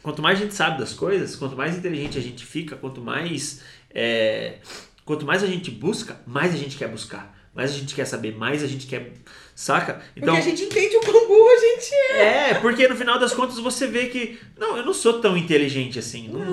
Quanto 0.01 0.21
mais 0.21 0.39
a 0.39 0.41
gente 0.43 0.53
sabe 0.53 0.77
das 0.79 0.93
coisas, 0.93 1.35
quanto 1.35 1.55
mais 1.55 1.77
inteligente 1.77 2.17
a 2.17 2.21
gente 2.21 2.45
fica, 2.45 2.75
quanto 2.75 3.01
mais. 3.01 3.61
é, 3.93 4.59
Quanto 5.03 5.25
mais 5.25 5.43
a 5.43 5.47
gente 5.47 5.69
busca, 5.69 6.19
mais 6.25 6.53
a 6.53 6.57
gente 6.57 6.77
quer 6.77 6.87
buscar. 6.87 7.35
Mais 7.53 7.71
a 7.71 7.73
gente 7.73 7.95
quer 7.95 8.05
saber, 8.05 8.35
mais 8.35 8.63
a 8.63 8.67
gente 8.67 8.85
quer. 8.85 9.13
Saca? 9.55 10.01
Então, 10.15 10.35
Porque 10.35 10.47
a 10.47 10.51
gente 10.51 10.63
entende 10.63 10.97
o 10.97 11.01
quão 11.01 11.27
burro 11.27 11.49
a 11.49 11.57
gente 11.57 11.95
é. 12.11 12.49
é, 12.49 12.53
porque 12.55 12.87
no 12.87 12.95
final 12.95 13.17
das 13.17 13.33
contas 13.33 13.57
você 13.57 13.87
vê 13.87 14.07
que. 14.07 14.37
Não, 14.57 14.75
eu 14.75 14.85
não 14.85 14.93
sou 14.93 15.21
tão 15.21 15.37
inteligente 15.37 15.97
assim. 15.97 16.27
Não, 16.27 16.43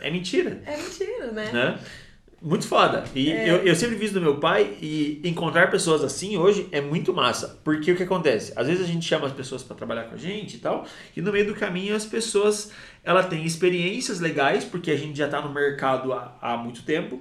é 0.00 0.10
mentira. 0.10 0.62
É 0.64 0.76
mentira, 0.76 1.32
né? 1.32 1.52
Né? 1.52 1.78
Muito 2.46 2.68
foda. 2.68 3.02
E 3.12 3.32
É. 3.32 3.50
eu, 3.50 3.56
eu 3.56 3.74
sempre 3.74 3.98
fiz 3.98 4.12
do 4.12 4.20
meu 4.20 4.36
pai 4.38 4.76
e 4.80 5.20
encontrar 5.24 5.68
pessoas 5.68 6.04
assim 6.04 6.36
hoje 6.36 6.68
é 6.70 6.80
muito 6.80 7.12
massa. 7.12 7.58
Porque 7.64 7.90
o 7.90 7.96
que 7.96 8.04
acontece? 8.04 8.52
Às 8.54 8.68
vezes 8.68 8.84
a 8.84 8.86
gente 8.86 9.04
chama 9.04 9.26
as 9.26 9.32
pessoas 9.32 9.64
para 9.64 9.74
trabalhar 9.74 10.04
com 10.04 10.14
a 10.14 10.18
gente 10.18 10.54
e 10.54 10.58
tal, 10.60 10.86
e 11.16 11.20
no 11.20 11.32
meio 11.32 11.44
do 11.48 11.56
caminho 11.56 11.96
as 11.96 12.06
pessoas 12.06 12.70
ela 13.02 13.24
têm 13.24 13.44
experiências 13.44 14.20
legais, 14.20 14.64
porque 14.64 14.92
a 14.92 14.96
gente 14.96 15.18
já 15.18 15.24
está 15.24 15.40
no 15.42 15.52
mercado 15.52 16.12
há, 16.12 16.38
há 16.40 16.56
muito 16.56 16.84
tempo, 16.84 17.20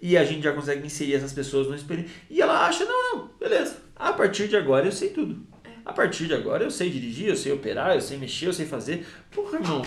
e 0.00 0.16
a 0.16 0.24
gente 0.24 0.44
já 0.44 0.52
consegue 0.52 0.86
inserir 0.86 1.14
essas 1.14 1.32
pessoas 1.32 1.66
no 1.66 1.74
experiência. 1.74 2.12
E 2.30 2.40
ela 2.40 2.64
acha, 2.64 2.84
não, 2.84 3.16
não, 3.16 3.30
beleza. 3.40 3.78
A 3.96 4.12
partir 4.12 4.46
de 4.46 4.56
agora 4.56 4.86
eu 4.86 4.92
sei 4.92 5.08
tudo. 5.08 5.44
A 5.84 5.92
partir 5.92 6.28
de 6.28 6.34
agora 6.34 6.62
eu 6.62 6.70
sei 6.70 6.90
dirigir, 6.90 7.26
eu 7.28 7.34
sei 7.34 7.50
operar, 7.50 7.96
eu 7.96 8.00
sei 8.00 8.16
mexer, 8.16 8.46
eu 8.46 8.52
sei 8.52 8.66
fazer. 8.66 9.04
Porra, 9.32 9.58
irmão, 9.58 9.82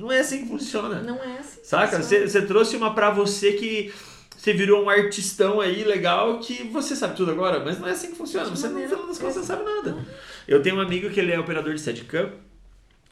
não 0.00 0.10
é 0.10 0.20
assim 0.20 0.42
que 0.42 0.48
funciona. 0.48 1.02
Não 1.02 1.22
é 1.22 1.38
assim. 1.38 1.60
Saca? 1.62 2.02
Você, 2.02 2.26
você 2.26 2.42
trouxe 2.42 2.76
uma 2.76 2.94
pra 2.94 3.10
você 3.10 3.52
que 3.52 3.92
você 4.36 4.54
virou 4.54 4.84
um 4.84 4.88
artistão 4.88 5.60
aí 5.60 5.84
legal 5.84 6.38
que 6.38 6.64
você 6.64 6.96
sabe 6.96 7.14
tudo 7.14 7.30
agora, 7.30 7.60
mas 7.60 7.78
não 7.78 7.86
é 7.86 7.90
assim 7.90 8.10
que 8.10 8.16
funciona. 8.16 8.48
Você 8.48 8.68
final 8.68 9.06
das 9.06 9.18
contas 9.18 9.36
não 9.36 9.44
sabe 9.44 9.64
nada. 9.64 9.96
Eu 10.48 10.62
tenho 10.62 10.76
um 10.76 10.80
amigo 10.80 11.10
que 11.10 11.20
ele 11.20 11.30
é 11.30 11.38
operador 11.38 11.74
de 11.74 11.80
Steadicam 11.80 12.32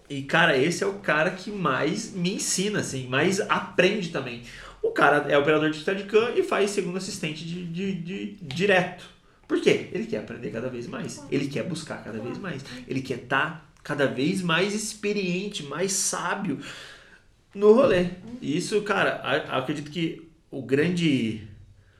e, 0.08 0.22
cara, 0.22 0.56
esse 0.56 0.82
é 0.82 0.86
o 0.86 0.94
cara 0.94 1.30
que 1.30 1.50
mais 1.50 2.14
me 2.14 2.34
ensina, 2.34 2.80
assim, 2.80 3.06
mais 3.08 3.40
aprende 3.40 4.08
também. 4.08 4.42
O 4.82 4.90
cara 4.90 5.26
é 5.28 5.36
operador 5.36 5.70
de 5.70 5.80
Steadicam 5.80 6.32
e 6.34 6.42
faz 6.42 6.70
segundo 6.70 6.96
assistente 6.96 7.44
de, 7.44 7.66
de, 7.66 7.92
de 7.92 8.26
direto. 8.40 9.04
Por 9.46 9.60
quê? 9.60 9.88
Ele 9.92 10.06
quer 10.06 10.18
aprender 10.18 10.50
cada 10.50 10.68
vez 10.68 10.86
mais. 10.86 11.22
Ele 11.30 11.48
quer 11.48 11.64
buscar 11.64 12.02
cada 12.02 12.18
vez 12.18 12.38
mais. 12.38 12.64
Ele 12.86 13.02
quer 13.02 13.18
estar 13.18 13.67
cada 13.82 14.06
vez 14.06 14.42
mais 14.42 14.74
experiente, 14.74 15.62
mais 15.62 15.92
sábio 15.92 16.60
no 17.54 17.72
rolê. 17.72 18.10
E 18.40 18.56
isso, 18.56 18.80
cara, 18.82 19.16
acredito 19.50 19.90
que 19.90 20.28
o 20.50 20.62
grande 20.62 21.46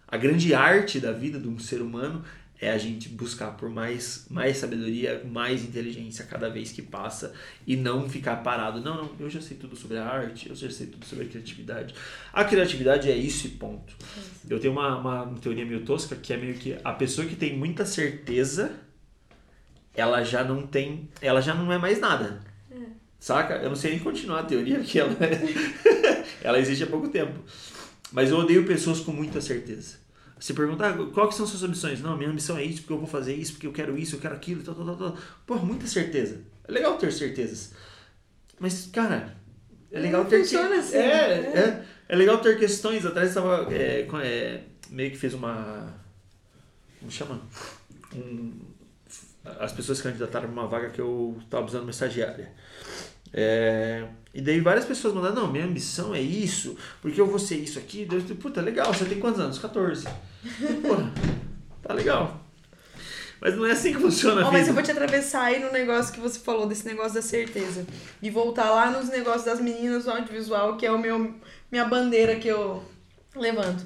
a 0.06 0.16
grande 0.16 0.54
arte 0.54 0.98
da 0.98 1.12
vida 1.12 1.38
de 1.38 1.48
um 1.48 1.58
ser 1.58 1.82
humano 1.82 2.24
é 2.60 2.70
a 2.70 2.78
gente 2.78 3.08
buscar 3.08 3.52
por 3.52 3.70
mais 3.70 4.26
mais 4.28 4.56
sabedoria, 4.56 5.22
mais 5.24 5.62
inteligência 5.62 6.24
cada 6.24 6.48
vez 6.48 6.72
que 6.72 6.82
passa 6.82 7.32
e 7.66 7.76
não 7.76 8.08
ficar 8.08 8.36
parado. 8.36 8.80
Não, 8.80 8.96
não, 8.96 9.10
eu 9.20 9.30
já 9.30 9.40
sei 9.40 9.56
tudo 9.56 9.76
sobre 9.76 9.96
a 9.98 10.04
arte, 10.04 10.48
eu 10.48 10.56
já 10.56 10.68
sei 10.70 10.88
tudo 10.88 11.04
sobre 11.04 11.26
a 11.26 11.28
criatividade. 11.28 11.94
A 12.32 12.44
criatividade 12.44 13.10
é 13.10 13.16
isso 13.16 13.46
e 13.46 13.50
ponto. 13.50 13.94
Eu 14.48 14.58
tenho 14.58 14.72
uma, 14.72 14.96
uma 14.98 15.38
teoria 15.38 15.64
meio 15.64 15.84
tosca 15.84 16.16
que 16.16 16.32
é 16.32 16.36
meio 16.36 16.54
que 16.54 16.76
a 16.82 16.92
pessoa 16.92 17.26
que 17.26 17.36
tem 17.36 17.56
muita 17.56 17.86
certeza, 17.86 18.72
ela 19.98 20.22
já 20.22 20.44
não 20.44 20.66
tem, 20.66 21.08
ela 21.20 21.40
já 21.40 21.54
não 21.54 21.72
é 21.72 21.78
mais 21.78 22.00
nada. 22.00 22.40
Saca? 23.18 23.54
Eu 23.54 23.68
não 23.68 23.76
sei 23.76 23.92
nem 23.92 24.00
continuar 24.00 24.40
a 24.40 24.44
teoria, 24.44 24.78
porque 24.78 25.00
ela, 25.00 25.10
ela 26.40 26.58
existe 26.58 26.84
há 26.84 26.86
pouco 26.86 27.08
tempo. 27.08 27.40
Mas 28.12 28.30
eu 28.30 28.38
odeio 28.38 28.64
pessoas 28.64 29.00
com 29.00 29.12
muita 29.12 29.40
certeza. 29.40 29.96
Você 30.38 30.54
pergunta, 30.54 30.88
ah, 30.88 30.92
qual 31.12 31.28
que 31.28 31.34
são 31.34 31.44
suas 31.44 31.64
ambições? 31.64 32.00
Não, 32.00 32.16
minha 32.16 32.30
ambição 32.30 32.56
é 32.56 32.62
isso, 32.62 32.82
porque 32.82 32.92
eu 32.92 32.98
vou 32.98 33.08
fazer 33.08 33.34
isso, 33.34 33.54
porque 33.54 33.66
eu 33.66 33.72
quero 33.72 33.98
isso, 33.98 34.14
eu 34.14 34.20
quero 34.20 34.36
aquilo, 34.36 34.62
tal, 34.62 34.72
tal, 34.72 34.84
tal, 34.84 34.96
tal. 34.96 35.16
Pô, 35.44 35.56
muita 35.56 35.88
certeza. 35.88 36.40
É 36.66 36.70
legal 36.70 36.96
ter 36.96 37.12
certezas. 37.12 37.72
Mas, 38.60 38.88
cara, 38.92 39.36
é 39.90 39.98
legal 39.98 40.22
Não 40.22 40.30
ter... 40.30 40.38
funciona 40.38 40.76
assim, 40.76 40.96
é, 40.96 41.00
né? 41.00 41.84
é, 42.08 42.12
é 42.12 42.16
legal 42.16 42.38
ter 42.38 42.56
questões. 42.56 43.04
Atrás 43.04 43.30
estava... 43.30 43.66
É, 43.74 44.06
é, 44.22 44.62
meio 44.90 45.10
que 45.10 45.18
fez 45.18 45.34
uma... 45.34 45.92
Como 47.00 47.10
chama? 47.10 47.40
Um, 48.14 48.67
as 49.44 49.72
pessoas 49.72 50.00
candidataram 50.00 50.48
uma 50.48 50.66
vaga 50.66 50.90
que 50.90 51.00
eu 51.00 51.36
estava 51.40 51.62
precisando 51.62 51.82
de 51.82 51.86
uma 51.86 51.90
estagiária. 51.90 52.52
É, 53.32 54.06
e 54.32 54.40
daí 54.40 54.60
várias 54.60 54.84
pessoas 54.84 55.14
mandaram, 55.14 55.34
não, 55.34 55.52
minha 55.52 55.64
ambição 55.64 56.14
é 56.14 56.20
isso, 56.20 56.76
porque 57.02 57.20
eu 57.20 57.26
vou 57.26 57.38
ser 57.38 57.56
isso 57.56 57.78
aqui. 57.78 58.06
Falei, 58.06 58.22
puta, 58.36 58.60
legal, 58.60 58.92
você 58.92 59.04
tem 59.04 59.20
quantos 59.20 59.40
anos? 59.40 59.58
14. 59.58 60.06
Porra, 60.82 61.12
tá 61.82 61.92
legal. 61.92 62.44
Mas 63.40 63.56
não 63.56 63.66
é 63.66 63.72
assim 63.72 63.92
que 63.92 64.00
funciona 64.00 64.40
a 64.40 64.44
mas 64.50 64.60
vida. 64.60 64.70
eu 64.70 64.74
vou 64.74 64.82
te 64.82 64.90
atravessar 64.90 65.44
aí 65.44 65.60
no 65.60 65.70
negócio 65.70 66.12
que 66.12 66.20
você 66.20 66.40
falou, 66.40 66.66
desse 66.66 66.84
negócio 66.84 67.14
da 67.14 67.22
certeza. 67.22 67.86
E 68.20 68.30
voltar 68.30 68.70
lá 68.70 68.90
nos 68.90 69.08
negócios 69.08 69.44
das 69.44 69.60
meninas 69.60 70.04
do 70.04 70.10
audiovisual, 70.10 70.76
que 70.76 70.84
é 70.84 70.90
o 70.90 70.98
meu 70.98 71.34
minha 71.70 71.84
bandeira 71.84 72.36
que 72.36 72.48
eu 72.48 72.82
levanto. 73.36 73.84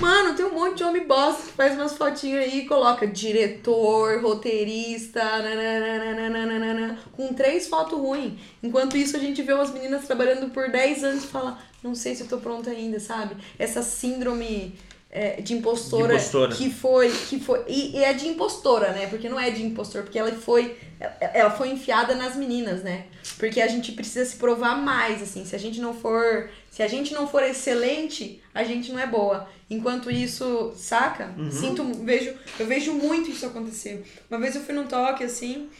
Mano, 0.00 0.34
tem 0.34 0.44
um 0.44 0.54
monte 0.54 0.78
de 0.78 0.84
homem 0.84 1.06
bosta 1.06 1.42
que 1.42 1.52
faz 1.52 1.74
umas 1.74 1.96
fotinhas 1.96 2.44
aí 2.44 2.60
e 2.60 2.66
coloca 2.66 3.06
diretor, 3.06 4.20
roteirista, 4.22 5.22
nananana, 5.22 6.98
com 7.12 7.32
três 7.32 7.68
fotos 7.68 7.98
ruins. 7.98 8.34
Enquanto 8.62 8.96
isso, 8.96 9.16
a 9.16 9.20
gente 9.20 9.42
vê 9.42 9.52
umas 9.52 9.72
meninas 9.72 10.04
trabalhando 10.06 10.50
por 10.50 10.70
10 10.70 11.04
anos 11.04 11.24
e 11.24 11.26
fala, 11.28 11.58
não 11.82 11.94
sei 11.94 12.14
se 12.14 12.22
eu 12.22 12.28
tô 12.28 12.38
pronta 12.38 12.70
ainda, 12.70 12.98
sabe? 12.98 13.36
Essa 13.58 13.82
síndrome 13.82 14.74
é, 15.14 15.40
de 15.40 15.54
impostora, 15.54 16.08
De 16.08 16.14
impostora. 16.14 16.54
que 16.56 16.70
foi. 16.70 17.08
Que 17.08 17.38
foi 17.38 17.62
e, 17.68 17.96
e 17.96 18.04
é 18.04 18.12
de 18.12 18.26
impostora, 18.26 18.90
né? 18.90 19.06
Porque 19.06 19.28
não 19.28 19.38
é 19.38 19.48
de 19.50 19.62
impostor, 19.62 20.02
porque 20.02 20.18
ela 20.18 20.32
foi. 20.32 20.76
Ela 21.20 21.50
foi 21.50 21.68
enfiada 21.70 22.16
nas 22.16 22.34
meninas, 22.34 22.82
né? 22.82 23.04
Porque 23.38 23.60
a 23.60 23.68
gente 23.68 23.92
precisa 23.92 24.24
se 24.24 24.36
provar 24.36 24.76
mais, 24.76 25.22
assim. 25.22 25.44
Se 25.44 25.54
a 25.54 25.58
gente 25.58 25.80
não 25.80 25.94
for. 25.94 26.50
Se 26.74 26.82
a 26.82 26.88
gente 26.88 27.14
não 27.14 27.28
for 27.28 27.40
excelente, 27.44 28.42
a 28.52 28.64
gente 28.64 28.90
não 28.90 28.98
é 28.98 29.06
boa. 29.06 29.48
Enquanto 29.70 30.10
isso, 30.10 30.74
saca? 30.76 31.32
Sinto, 31.48 31.84
vejo, 32.02 32.34
eu 32.58 32.66
vejo 32.66 32.92
muito 32.92 33.30
isso 33.30 33.46
acontecer. 33.46 34.04
Uma 34.28 34.40
vez 34.40 34.56
eu 34.56 34.60
fui 34.60 34.74
num 34.74 34.88
toque, 34.88 35.22
assim, 35.22 35.70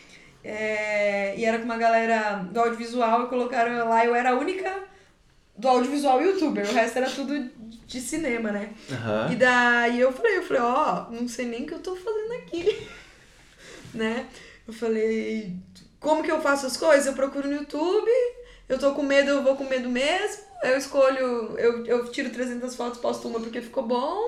é, 0.44 1.34
e 1.36 1.44
era 1.44 1.58
com 1.58 1.64
uma 1.64 1.76
galera 1.76 2.34
do 2.48 2.60
audiovisual 2.60 3.24
e 3.24 3.26
colocaram 3.26 3.88
lá, 3.88 4.06
eu 4.06 4.14
era 4.14 4.30
a 4.30 4.38
única 4.38 4.84
do 5.58 5.66
audiovisual 5.66 6.22
youtuber, 6.22 6.64
o 6.64 6.72
resto 6.72 6.98
era 6.98 7.10
tudo 7.10 7.50
de 7.88 8.00
cinema, 8.00 8.52
né? 8.52 8.72
Aham. 8.92 9.32
E 9.32 9.34
daí 9.34 9.98
eu 9.98 10.12
falei, 10.12 10.38
eu 10.38 10.44
falei, 10.44 10.62
ó, 10.62 11.10
não 11.10 11.26
sei 11.26 11.46
nem 11.46 11.64
o 11.64 11.66
que 11.66 11.74
eu 11.74 11.80
tô 11.80 11.96
fazendo 11.96 12.34
aqui. 12.34 12.86
né? 13.92 14.28
Eu 14.64 14.72
falei, 14.72 15.56
como 15.98 16.22
que 16.22 16.30
eu 16.30 16.40
faço 16.40 16.66
as 16.66 16.76
coisas? 16.76 17.06
Eu 17.06 17.14
procuro 17.14 17.48
no 17.48 17.56
YouTube, 17.56 18.12
eu 18.68 18.78
tô 18.78 18.92
com 18.92 19.02
medo, 19.02 19.30
eu 19.30 19.42
vou 19.42 19.56
com 19.56 19.64
medo 19.64 19.88
mesmo. 19.90 20.53
Eu 20.64 20.78
escolho, 20.78 21.58
eu, 21.58 21.86
eu 21.86 22.10
tiro 22.10 22.30
300 22.30 22.74
fotos, 22.74 22.98
posto 22.98 23.28
uma 23.28 23.40
porque 23.40 23.60
ficou 23.60 23.86
bom. 23.86 24.20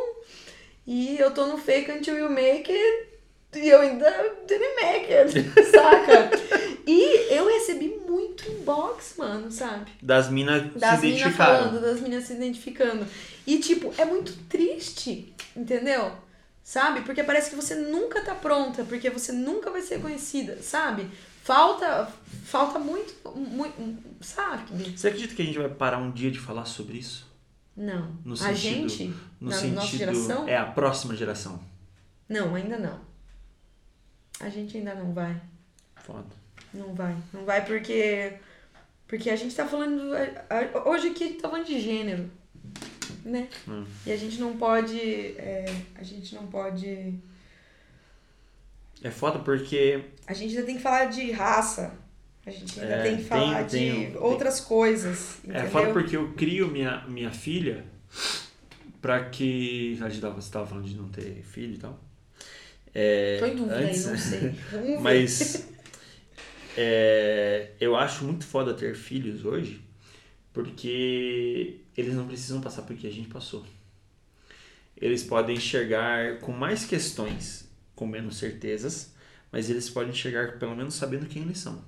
E 0.87 1.19
eu 1.19 1.33
tô 1.33 1.47
no 1.47 1.59
fake 1.59 1.91
until 1.91 2.17
you 2.17 2.31
make 2.31 2.71
it. 2.71 3.17
E 3.55 3.69
eu 3.69 3.81
ainda 3.81 4.11
didn't 4.47 4.77
make 4.83 5.13
it, 5.13 5.33
saca? 5.71 6.31
E 6.87 7.35
eu 7.35 7.47
recebi 7.47 7.99
muito 8.07 8.51
inbox, 8.51 9.15
mano, 9.17 9.51
sabe? 9.51 9.91
Das 10.03 10.29
minas 10.29 10.73
das 10.75 11.01
se 11.01 11.31
falando, 11.31 11.81
das 11.81 12.01
minas 12.01 12.25
se 12.25 12.35
identificando. 12.35 13.07
E, 13.47 13.59
tipo, 13.59 13.93
é 13.97 14.05
muito 14.05 14.33
triste, 14.49 15.35
entendeu? 15.57 16.13
Sabe? 16.63 17.01
Porque 17.01 17.23
parece 17.23 17.51
que 17.51 17.57
você 17.57 17.75
nunca 17.75 18.21
tá 18.21 18.35
pronta, 18.35 18.85
porque 18.85 19.09
você 19.09 19.33
nunca 19.33 19.71
vai 19.71 19.81
ser 19.81 20.01
conhecida, 20.01 20.59
sabe? 20.61 21.09
Falta, 21.47 22.07
falta 22.45 22.77
muito, 22.77 23.15
muito, 23.39 24.03
sabe? 24.21 24.91
Você 24.97 25.07
acredita 25.07 25.33
que 25.33 25.43
a 25.43 25.45
gente 25.45 25.59
vai 25.59 25.69
parar 25.69 25.99
um 25.99 26.11
dia 26.11 26.29
de 26.29 26.41
falar 26.41 26.65
sobre 26.65 26.99
isso? 26.99 27.25
Não. 27.77 28.17
No 28.25 28.35
a 28.35 28.37
sentido- 28.37 28.89
gente, 28.89 29.15
No 29.41 29.51
na 29.51 29.57
sentido. 29.57 29.75
nossa 29.77 29.97
geração? 29.97 30.49
É 30.49 30.57
a 30.57 30.67
próxima 30.67 31.15
geração. 31.15 31.61
Não, 32.29 32.53
ainda 32.57 32.77
não. 32.77 33.01
A 34.41 34.49
gente 34.49 34.77
ainda 34.77 34.93
não 34.97 35.13
vai. 35.13 35.41
Foda. 36.03 36.27
Não 36.75 36.93
vai. 36.93 37.17
Não 37.33 37.45
vai 37.45 37.65
porque. 37.65 38.33
Porque 39.07 39.31
a 39.31 39.37
gente 39.37 39.55
tá 39.55 39.69
falando. 39.69 40.03
Hoje 40.85 41.11
aqui 41.11 41.23
a 41.23 41.27
gente 41.29 41.41
tá 41.41 41.49
falando 41.49 41.67
de 41.67 41.81
gênero. 41.81 42.29
Né? 43.25 43.49
Hum. 43.69 43.85
E 44.05 44.11
a 44.11 44.17
gente 44.17 44.41
não 44.41 44.57
pode. 44.57 44.99
é, 44.99 45.65
a 45.95 46.03
gente 46.03 46.35
não 46.35 46.49
pode. 46.49 47.15
É 49.01 49.11
foda 49.13 49.39
porque 49.39 50.03
A 50.27 50.33
gente 50.35 50.55
ainda 50.55 50.67
tem 50.67 50.77
que 50.77 50.83
falar 50.83 51.05
de 51.07 51.31
raça. 51.31 51.95
A 52.45 52.51
gente 52.51 52.79
ainda 52.81 52.95
É, 52.95 53.03
tem 53.03 53.11
que 53.17 53.23
tem- 53.23 53.27
falar 53.29 53.65
tem- 53.65 54.11
de 54.13 54.17
outras 54.19 54.61
coisas. 54.61 55.39
Entendeu? 55.45 55.63
É 55.63 55.67
foda 55.69 55.93
porque 55.93 56.17
eu 56.17 56.33
crio 56.35 56.69
minha, 56.69 57.05
minha 57.09 57.31
filha 57.31 57.85
pra 59.03 59.25
que. 59.31 59.99
A 60.01 60.09
gente 60.09 60.21
tava, 60.21 60.35
você 60.41 60.51
tava 60.53 60.67
falando 60.67 60.87
de 60.87 60.95
não 60.95 61.09
ter 61.09 61.43
filho 61.43 61.75
e 61.75 61.79
tal. 61.79 61.99
É, 62.95 63.37
Tô 63.41 63.47
em 63.47 63.57
dúvida 63.57 63.77
antes- 63.77 64.07
aí, 64.07 64.13
não 64.13 64.19
sei. 64.19 64.55
Vamos. 64.73 65.03
Mas 65.03 65.69
é, 66.77 67.71
eu 67.81 67.97
acho 67.97 68.25
muito 68.25 68.45
foda 68.47 68.75
ter 68.75 68.95
filhos 68.95 69.45
hoje 69.45 69.81
porque 70.53 71.81
eles 71.97 72.15
não 72.15 72.27
precisam 72.27 72.61
passar 72.61 72.83
por 72.83 72.97
que 72.97 73.07
a 73.07 73.13
gente 73.13 73.29
passou. 73.29 73.65
Eles 74.97 75.23
podem 75.23 75.57
enxergar 75.57 76.39
com 76.39 76.53
mais 76.53 76.85
questões, 76.85 77.69
com 77.95 78.07
menos 78.07 78.39
certezas, 78.39 79.13
mas 79.57 79.71
eles 79.71 79.89
podem 79.89 80.11
enxergar 80.11 80.59
pelo 80.59 80.77
menos 80.77 80.95
sabendo 80.97 81.25
quem 81.25 81.41
eles 81.41 81.57
são. 81.57 81.83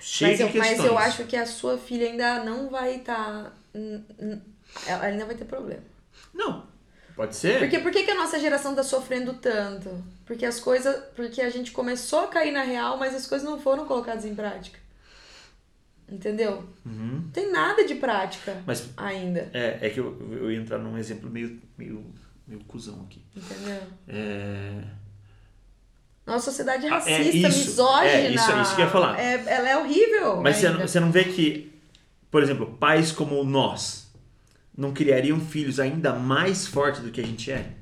Cheio 0.00 0.30
Mas 0.30 0.38
de 0.38 0.42
eu, 0.42 0.50
questões. 0.50 0.78
mas 0.78 0.86
eu 0.86 0.98
acho 0.98 1.24
que 1.26 1.36
a 1.36 1.46
sua 1.46 1.78
filha 1.78 2.08
ainda 2.10 2.42
não 2.42 2.68
vai 2.68 2.96
estar. 2.96 3.56
ela 4.84 5.04
ainda 5.04 5.26
vai 5.26 5.36
ter 5.36 5.44
problema. 5.44 5.84
Não, 6.34 6.66
pode 7.14 7.36
ser. 7.36 7.60
Porque 7.60 7.78
por 7.78 7.92
que, 7.92 8.02
que 8.02 8.10
a 8.10 8.16
nossa 8.16 8.40
geração 8.40 8.74
tá 8.74 8.82
sofrendo 8.82 9.34
tanto? 9.34 10.02
Porque 10.26 10.44
as 10.44 10.58
coisas. 10.58 11.04
Porque 11.14 11.40
a 11.40 11.50
gente 11.50 11.70
começou 11.70 12.24
a 12.24 12.26
cair 12.26 12.50
na 12.50 12.62
real, 12.62 12.98
mas 12.98 13.14
as 13.14 13.24
coisas 13.28 13.48
não 13.48 13.60
foram 13.60 13.86
colocadas 13.86 14.24
em 14.24 14.34
prática. 14.34 14.80
Entendeu? 16.08 16.68
Uhum. 16.84 17.20
Não 17.22 17.30
tem 17.30 17.52
nada 17.52 17.86
de 17.86 17.94
prática 17.94 18.60
Mas 18.66 18.90
ainda. 18.96 19.48
é, 19.52 19.78
é 19.82 19.90
que 19.90 20.00
eu, 20.00 20.18
eu 20.32 20.50
ia 20.50 20.58
entrar 20.58 20.78
num 20.78 20.98
exemplo 20.98 21.30
meio, 21.30 21.62
meio, 21.78 22.04
meio 22.44 22.64
cuzão 22.64 23.02
aqui. 23.02 23.22
Entendeu? 23.36 23.82
É, 24.08 24.82
Nossa 26.30 26.44
sociedade 26.50 26.86
é 26.86 26.90
Ah, 26.90 26.92
é 26.94 27.16
racista, 27.16 27.48
isso. 27.48 27.58
misógina. 27.58 28.10
É, 28.10 28.30
isso- 28.32 28.60
isso 28.62 28.74
que 28.76 28.80
eu 28.82 28.84
ia 28.86 28.90
falar. 28.90 29.18
É, 29.18 29.34
ela 29.46 29.68
é 29.68 29.76
horrível. 29.76 30.40
Mas 30.40 30.56
você 30.56 30.68
não, 30.70 30.80
você 30.80 31.00
não 31.00 31.10
vê 31.10 31.24
que, 31.24 31.72
por 32.30 32.42
exemplo, 32.42 32.76
pais 32.78 33.10
como 33.12 33.42
nós 33.44 34.08
não 34.76 34.92
criariam 34.92 35.40
filhos 35.40 35.80
ainda 35.80 36.12
mais 36.14 36.66
fortes 36.66 37.02
do 37.02 37.10
que 37.10 37.20
a 37.20 37.24
gente 37.26 37.50
é? 37.50 37.72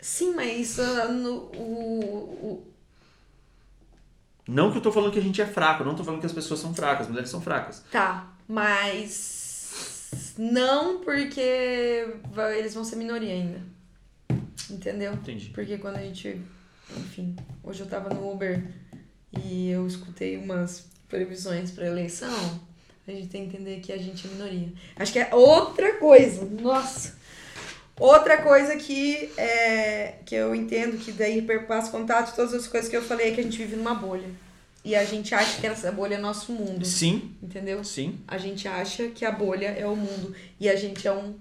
Sim, 0.00 0.32
mas 0.34 0.78
ah, 0.78 1.06
no, 1.08 1.50
o, 1.56 2.62
o- 2.64 2.72
Não 4.46 4.70
que 4.70 4.78
eu 4.78 4.82
tô 4.82 4.92
falando 4.92 5.12
que 5.12 5.18
a 5.18 5.22
gente 5.22 5.42
é 5.42 5.46
fraco, 5.46 5.82
não 5.84 5.94
tô 5.94 6.04
falando 6.04 6.20
que 6.20 6.26
as 6.26 6.32
pessoas 6.32 6.60
são 6.60 6.72
fracas, 6.72 7.02
as 7.02 7.08
mulheres 7.08 7.28
são 7.30 7.40
fracas. 7.40 7.82
Tá, 7.90 8.28
mas. 8.48 10.34
Não 10.38 11.00
porque 11.00 12.06
eles 12.56 12.72
vão 12.74 12.84
ser 12.84 12.96
minoria 12.96 13.34
ainda. 13.34 13.60
Entendeu? 14.70 15.12
Entendi. 15.14 15.50
Porque 15.50 15.76
quando 15.78 15.96
a 15.96 16.00
gente. 16.00 16.40
Enfim, 16.96 17.36
hoje 17.62 17.80
eu 17.80 17.86
tava 17.86 18.10
no 18.14 18.30
Uber 18.32 18.62
e 19.44 19.70
eu 19.70 19.86
escutei 19.86 20.36
umas 20.36 20.86
previsões 21.08 21.70
pra 21.70 21.86
eleição. 21.86 22.60
A 23.06 23.10
gente 23.10 23.28
tem 23.28 23.48
que 23.48 23.56
entender 23.56 23.80
que 23.80 23.92
a 23.92 23.98
gente 23.98 24.26
é 24.26 24.30
minoria. 24.30 24.68
Acho 24.96 25.12
que 25.12 25.18
é 25.18 25.34
outra 25.34 25.94
coisa. 25.94 26.44
Nossa! 26.44 27.16
Outra 27.98 28.42
coisa 28.42 28.76
que, 28.76 29.28
é, 29.36 30.16
que 30.24 30.34
eu 30.34 30.54
entendo 30.54 30.98
que 30.98 31.10
daí 31.10 31.42
perpassa 31.42 31.90
contato, 31.90 32.34
todas 32.36 32.54
as 32.54 32.68
coisas 32.68 32.88
que 32.88 32.96
eu 32.96 33.02
falei 33.02 33.30
é 33.30 33.34
que 33.34 33.40
a 33.40 33.42
gente 33.42 33.58
vive 33.58 33.74
numa 33.76 33.94
bolha. 33.94 34.28
E 34.84 34.94
a 34.94 35.04
gente 35.04 35.34
acha 35.34 35.60
que 35.60 35.66
essa 35.66 35.90
bolha 35.90 36.14
é 36.14 36.18
nosso 36.18 36.52
mundo. 36.52 36.84
Sim, 36.86 37.32
Entendeu? 37.42 37.82
sim. 37.82 38.18
A 38.28 38.38
gente 38.38 38.68
acha 38.68 39.08
que 39.08 39.24
a 39.24 39.32
bolha 39.32 39.66
é 39.66 39.84
o 39.86 39.96
mundo. 39.96 40.32
E 40.60 40.68
a 40.68 40.76
gente 40.76 41.06
é 41.08 41.12
um 41.12 41.34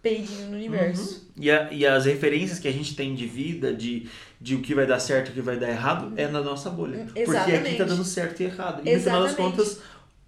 peidinho 0.00 0.46
no 0.48 0.56
universo. 0.56 1.28
E, 1.36 1.50
a- 1.50 1.70
e 1.70 1.84
as 1.86 2.06
referências 2.06 2.58
que 2.58 2.66
a 2.66 2.72
gente 2.72 2.96
tem 2.96 3.14
de 3.14 3.26
vida, 3.26 3.74
de, 3.74 4.08
de 4.42 4.56
o 4.56 4.60
que 4.60 4.74
vai 4.74 4.86
dar 4.86 4.98
certo 4.98 5.28
e 5.28 5.30
o 5.30 5.34
que 5.34 5.40
vai 5.40 5.56
dar 5.56 5.68
errado, 5.68 6.12
é 6.16 6.26
na 6.26 6.40
nossa 6.40 6.68
bolha. 6.68 7.04
Porque 7.04 7.20
aqui 7.20 7.30
Exatamente. 7.30 7.78
tá 7.78 7.84
dando 7.84 8.04
certo 8.04 8.40
e 8.40 8.44
errado. 8.46 8.82
E 8.84 8.94
no 8.94 9.00
final 9.00 9.22
das 9.22 9.30
Exatamente. 9.32 9.56
contas, 9.56 9.78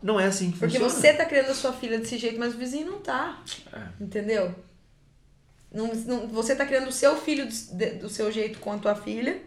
não 0.00 0.20
é 0.20 0.26
assim 0.26 0.52
que 0.52 0.58
Porque 0.58 0.78
funciona. 0.78 1.02
você 1.02 1.12
tá 1.14 1.24
criando 1.24 1.50
a 1.50 1.54
sua 1.54 1.72
filha 1.72 1.98
desse 1.98 2.16
jeito, 2.16 2.38
mas 2.38 2.54
o 2.54 2.58
vizinho 2.58 2.86
não 2.92 3.00
tá. 3.00 3.42
É. 3.72 3.80
Entendeu? 4.00 4.54
Não, 5.72 5.88
não, 6.06 6.28
você 6.28 6.54
tá 6.54 6.64
criando 6.64 6.86
o 6.88 6.92
seu 6.92 7.16
filho 7.16 7.46
do, 7.48 7.98
do 8.02 8.08
seu 8.08 8.30
jeito 8.30 8.60
com 8.60 8.72
a 8.72 8.78
tua 8.78 8.94
filha, 8.94 9.42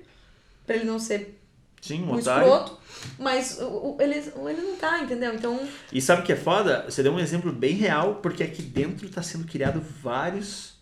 pra 0.65 0.75
ele 0.75 0.83
não 0.83 0.99
ser 0.99 1.39
Sim, 1.81 2.03
um 2.03 2.11
um 2.11 2.15
otário. 2.15 2.43
escroto, 2.47 2.77
mas 3.17 3.59
ele, 3.99 4.15
ele 4.15 4.61
não 4.61 4.75
tá, 4.75 4.99
entendeu? 4.99 5.33
Então, 5.33 5.65
E 5.93 6.01
sabe 6.01 6.23
o 6.23 6.25
que 6.25 6.33
é 6.33 6.35
foda? 6.35 6.83
Você 6.89 7.01
deu 7.01 7.13
um 7.13 7.19
exemplo 7.19 7.53
bem 7.53 7.73
real, 7.75 8.15
porque 8.15 8.43
aqui 8.43 8.61
dentro 8.61 9.07
tá 9.09 9.23
sendo 9.23 9.45
criado 9.47 9.79
vários 10.03 10.73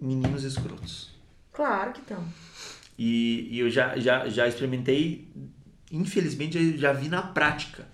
meninos 0.00 0.44
escrotos. 0.44 1.17
Claro 1.58 1.90
que 1.90 1.98
estão. 1.98 2.24
E, 2.96 3.48
e 3.50 3.58
eu 3.58 3.68
já, 3.68 3.98
já, 3.98 4.28
já 4.28 4.46
experimentei, 4.46 5.26
infelizmente, 5.90 6.56
eu 6.56 6.78
já 6.78 6.92
vi 6.92 7.08
na 7.08 7.20
prática. 7.20 7.84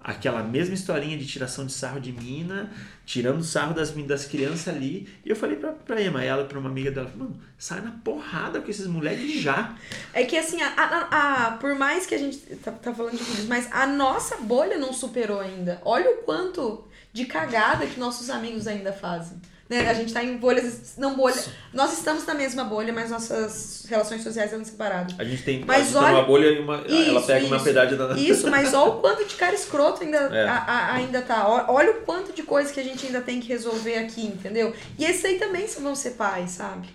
Aquela 0.00 0.44
mesma 0.44 0.74
historinha 0.74 1.18
de 1.18 1.26
tiração 1.26 1.66
de 1.66 1.72
sarro 1.72 2.00
de 2.00 2.12
mina, 2.12 2.72
tirando 3.04 3.42
sarro 3.42 3.74
das, 3.74 3.90
das 3.90 4.26
crianças 4.26 4.68
ali. 4.68 5.12
E 5.24 5.28
eu 5.28 5.34
falei 5.34 5.56
pra, 5.56 5.72
pra 5.72 6.00
Emma, 6.00 6.22
ela 6.22 6.44
pra 6.44 6.56
uma 6.56 6.70
amiga 6.70 6.92
dela, 6.92 7.10
mano, 7.16 7.36
sai 7.58 7.80
na 7.80 7.90
porrada 7.90 8.60
com 8.60 8.70
esses 8.70 8.86
moleques 8.86 9.40
já. 9.40 9.76
É 10.14 10.22
que 10.22 10.38
assim, 10.38 10.62
a, 10.62 10.68
a, 10.68 11.46
a, 11.46 11.50
por 11.56 11.74
mais 11.74 12.06
que 12.06 12.14
a 12.14 12.18
gente 12.18 12.38
tá, 12.58 12.70
tá 12.70 12.94
falando 12.94 13.18
de 13.18 13.24
filhos, 13.24 13.46
mas 13.46 13.68
a 13.72 13.88
nossa 13.88 14.36
bolha 14.36 14.78
não 14.78 14.92
superou 14.92 15.40
ainda. 15.40 15.82
Olha 15.84 16.08
o 16.12 16.18
quanto 16.18 16.86
de 17.12 17.24
cagada 17.24 17.88
que 17.88 17.98
nossos 17.98 18.30
amigos 18.30 18.68
ainda 18.68 18.92
fazem. 18.92 19.36
Né? 19.68 19.86
A 19.90 19.92
gente 19.92 20.14
tá 20.14 20.24
em 20.24 20.36
bolhas, 20.38 20.94
não 20.96 21.14
bolha. 21.14 21.44
Nós 21.74 21.92
estamos 21.92 22.24
na 22.24 22.32
mesma 22.34 22.64
bolha, 22.64 22.90
mas 22.90 23.10
nossas 23.10 23.84
relações 23.86 24.22
sociais 24.22 24.50
são 24.50 24.64
separadas. 24.64 25.14
A 25.18 25.24
gente 25.24 25.42
tem, 25.42 25.62
Mas 25.64 25.92
tá 25.92 25.98
olha- 26.00 26.12
numa 26.12 26.22
bolha 26.24 26.46
e 26.46 26.58
uma, 26.58 26.76
ela 26.76 27.18
Isso, 27.18 27.26
pega 27.26 27.46
uma 27.46 27.56
isso. 27.56 27.64
pedágio 27.66 27.98
da... 27.98 28.14
Isso, 28.16 28.50
mas 28.50 28.72
olha 28.72 28.90
o 28.92 29.00
quanto 29.02 29.26
de 29.26 29.34
cara 29.34 29.54
escroto 29.54 30.02
ainda, 30.02 30.16
É. 30.16 30.48
a- 30.48 30.56
a- 30.64 30.94
ainda 30.94 31.20
tá. 31.20 31.46
Olha 31.68 31.90
o 31.90 32.00
quanto 32.00 32.32
de 32.32 32.42
coisa 32.44 32.72
que 32.72 32.80
a 32.80 32.82
gente 32.82 33.04
ainda 33.06 33.20
tem 33.20 33.40
que 33.40 33.48
resolver 33.48 33.98
aqui, 33.98 34.22
entendeu? 34.26 34.74
E 34.98 35.04
esses 35.04 35.22
aí 35.26 35.38
também 35.38 35.66
vão 35.66 35.94
ser 35.94 36.12
pais, 36.12 36.52
sabe? 36.52 36.88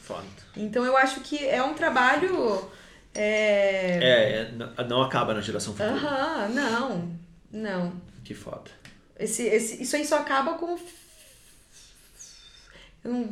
Foda. 0.00 0.22
Então 0.56 0.84
eu 0.84 0.96
acho 0.96 1.18
que 1.20 1.44
é 1.44 1.60
um 1.64 1.74
trabalho. 1.74 2.62
É. 3.12 3.98
É, 4.02 4.82
é, 4.82 4.84
não- 4.84 5.02
acaba 5.02 5.34
na 5.34 5.40
geração 5.40 5.72
futura. 5.74 5.92
Aham, 5.94 6.48
não. 6.50 7.08
Não. 7.52 7.92
Que 8.24 8.34
foda. 8.34 8.70
Esse, 9.18 9.42
esse, 9.44 9.82
isso 9.82 9.96
aí 9.96 10.04
só 10.06 10.18
acaba 10.18 10.54
com. 10.54 10.76
Eu 13.04 13.12
não. 13.12 13.28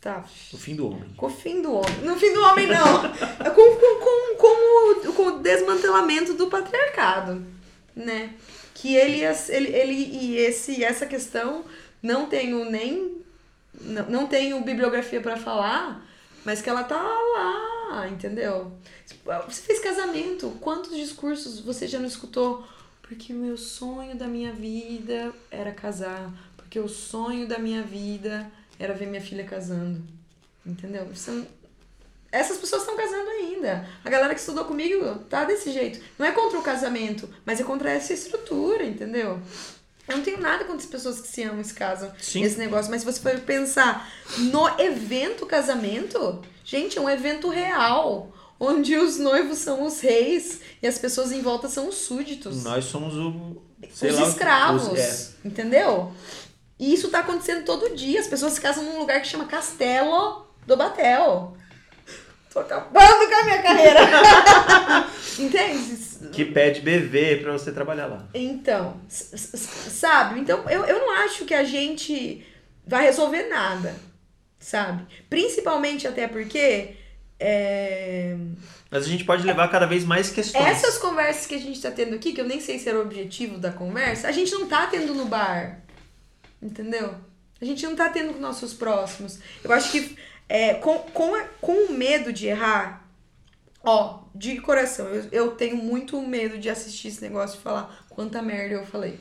Tá. 0.00 0.22
O 0.52 0.58
fim 0.58 0.76
do 0.76 0.86
homem. 0.88 1.08
Com 1.16 1.26
o 1.26 1.30
fim 1.30 1.62
do 1.62 1.72
homem. 1.72 2.00
No 2.02 2.14
fim 2.16 2.32
do 2.34 2.42
homem, 2.42 2.66
não. 2.66 3.06
É 3.06 3.48
com, 3.48 3.76
com, 3.76 4.00
com, 4.00 4.36
com, 4.36 5.08
o, 5.08 5.12
com 5.14 5.26
o 5.28 5.38
desmantelamento 5.38 6.34
do 6.34 6.48
patriarcado, 6.48 7.42
né? 7.96 8.34
Que 8.74 8.94
ele, 8.94 9.20
ele, 9.48 9.68
ele 9.68 9.94
e 9.94 10.36
esse, 10.36 10.84
essa 10.84 11.06
questão 11.06 11.64
não 12.02 12.26
tenho 12.26 12.70
nem. 12.70 13.22
Não, 13.80 14.10
não 14.10 14.26
tenho 14.26 14.60
bibliografia 14.62 15.22
pra 15.22 15.38
falar, 15.38 16.06
mas 16.44 16.60
que 16.60 16.68
ela 16.68 16.84
tá 16.84 17.02
lá, 17.02 18.06
entendeu? 18.06 18.72
Você 19.46 19.62
fez 19.62 19.80
casamento, 19.80 20.50
quantos 20.60 20.94
discursos 20.94 21.60
você 21.60 21.88
já 21.88 21.98
não 21.98 22.06
escutou? 22.06 22.62
Porque 23.00 23.32
o 23.32 23.36
meu 23.36 23.56
sonho 23.56 24.14
da 24.16 24.26
minha 24.26 24.52
vida 24.52 25.32
era 25.50 25.72
casar. 25.72 26.30
Porque 26.58 26.78
o 26.78 26.88
sonho 26.88 27.48
da 27.48 27.58
minha 27.58 27.82
vida 27.82 28.50
era 28.78 28.94
ver 28.94 29.06
minha 29.06 29.20
filha 29.22 29.44
casando. 29.44 30.02
Entendeu? 30.66 31.06
São- 31.14 31.46
Essas 32.32 32.56
pessoas 32.58 32.82
estão 32.82 32.96
casando 32.96 33.28
ainda. 33.30 33.88
A 34.04 34.10
galera 34.10 34.34
que 34.34 34.40
estudou 34.40 34.64
comigo 34.64 35.18
tá 35.30 35.44
desse 35.44 35.70
jeito. 35.72 36.00
Não 36.18 36.26
é 36.26 36.32
contra 36.32 36.58
o 36.58 36.62
casamento, 36.62 37.28
mas 37.46 37.60
é 37.60 37.64
contra 37.64 37.90
essa 37.90 38.12
estrutura, 38.12 38.84
entendeu? 38.84 39.40
Eu 40.08 40.16
não 40.16 40.24
tenho 40.24 40.40
nada 40.40 40.64
contra 40.64 40.80
as 40.82 40.86
pessoas 40.90 41.20
que 41.20 41.28
se 41.28 41.42
amam 41.44 41.60
e 41.60 41.64
se 41.64 41.72
casam 41.74 42.12
Sim. 42.18 42.40
nesse 42.42 42.58
negócio, 42.58 42.90
mas 42.90 43.02
se 43.02 43.06
você 43.06 43.20
for 43.20 43.38
pensar 43.40 44.10
no 44.38 44.68
evento 44.80 45.46
casamento, 45.46 46.42
gente, 46.64 46.98
é 46.98 47.00
um 47.00 47.08
evento 47.08 47.48
real. 47.48 48.30
Onde 48.58 48.96
os 48.96 49.18
noivos 49.18 49.58
são 49.58 49.84
os 49.84 50.00
reis 50.00 50.60
e 50.82 50.86
as 50.86 50.96
pessoas 50.98 51.32
em 51.32 51.40
volta 51.42 51.68
são 51.68 51.88
os 51.88 51.96
súditos 51.96 52.62
Nós 52.64 52.84
somos 52.84 53.14
o. 53.14 53.62
Os 53.82 54.00
lá, 54.00 54.28
escravos, 54.28 54.88
os- 54.88 54.98
é. 54.98 55.34
entendeu? 55.44 56.12
E 56.78 56.92
isso 56.92 57.10
tá 57.10 57.20
acontecendo 57.20 57.64
todo 57.64 57.94
dia. 57.94 58.20
As 58.20 58.26
pessoas 58.26 58.54
se 58.54 58.60
casam 58.60 58.84
num 58.84 58.98
lugar 58.98 59.20
que 59.20 59.28
chama 59.28 59.46
Castelo 59.46 60.46
do 60.66 60.76
Batel. 60.76 61.56
Tô 62.52 62.60
acabando 62.60 63.28
com 63.28 63.34
a 63.34 63.44
minha 63.44 63.62
carreira. 63.62 64.00
Entende? 65.38 66.04
que 66.32 66.44
pede 66.44 66.80
BV 66.80 67.36
pra 67.42 67.52
você 67.52 67.72
trabalhar 67.72 68.06
lá. 68.06 68.28
Então, 68.34 68.96
sabe? 69.08 70.40
Então, 70.40 70.64
eu, 70.68 70.84
eu 70.84 70.98
não 70.98 71.10
acho 71.24 71.44
que 71.44 71.54
a 71.54 71.64
gente 71.64 72.44
vai 72.86 73.04
resolver 73.04 73.44
nada, 73.48 73.94
sabe? 74.58 75.04
Principalmente 75.28 76.08
até 76.08 76.26
porque 76.26 76.96
é, 77.38 78.36
Mas 78.90 79.04
a 79.04 79.08
gente 79.08 79.24
pode 79.24 79.44
levar 79.44 79.68
cada 79.68 79.86
vez 79.86 80.04
mais 80.04 80.30
questões. 80.30 80.64
Essas 80.64 80.98
conversas 80.98 81.46
que 81.46 81.54
a 81.54 81.60
gente 81.60 81.80
tá 81.80 81.90
tendo 81.90 82.14
aqui, 82.14 82.32
que 82.32 82.40
eu 82.40 82.46
nem 82.46 82.60
sei 82.60 82.78
se 82.78 82.88
era 82.88 82.98
o 82.98 83.02
objetivo 83.02 83.58
da 83.58 83.70
conversa, 83.70 84.28
a 84.28 84.32
gente 84.32 84.52
não 84.52 84.66
tá 84.66 84.86
tendo 84.86 85.14
no 85.14 85.26
bar. 85.26 85.83
Entendeu? 86.64 87.14
A 87.60 87.64
gente 87.64 87.84
não 87.84 87.94
tá 87.94 88.08
tendo 88.08 88.32
com 88.32 88.40
nossos 88.40 88.72
próximos. 88.72 89.38
Eu 89.62 89.70
acho 89.70 89.92
que 89.92 90.16
é, 90.48 90.74
com, 90.74 90.98
com, 90.98 91.32
com 91.60 91.72
o 91.72 91.92
medo 91.92 92.32
de 92.32 92.46
errar, 92.46 93.06
ó, 93.82 94.20
de 94.34 94.58
coração, 94.60 95.06
eu, 95.08 95.28
eu 95.30 95.50
tenho 95.52 95.76
muito 95.76 96.20
medo 96.22 96.58
de 96.58 96.70
assistir 96.70 97.08
esse 97.08 97.22
negócio 97.22 97.58
e 97.58 97.62
falar 97.62 98.06
quanta 98.08 98.40
merda 98.40 98.74
eu 98.74 98.86
falei. 98.86 99.20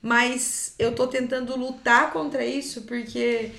Mas 0.00 0.74
eu 0.78 0.94
tô 0.94 1.06
tentando 1.06 1.56
lutar 1.56 2.12
contra 2.12 2.44
isso 2.44 2.82
porque 2.82 3.52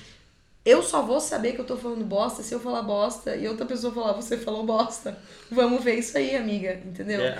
eu 0.64 0.84
só 0.84 1.02
vou 1.02 1.20
saber 1.20 1.54
que 1.54 1.60
eu 1.60 1.66
tô 1.66 1.76
falando 1.76 2.06
bosta 2.06 2.44
se 2.44 2.54
eu 2.54 2.60
falar 2.60 2.84
bosta 2.84 3.36
e 3.36 3.48
outra 3.48 3.66
pessoa 3.66 3.94
falar, 3.94 4.14
você 4.14 4.38
falou 4.38 4.64
bosta. 4.64 5.18
Vamos 5.50 5.84
ver 5.84 5.96
isso 5.96 6.18
aí, 6.18 6.36
amiga, 6.36 6.74
entendeu? 6.86 7.22
É, 7.22 7.38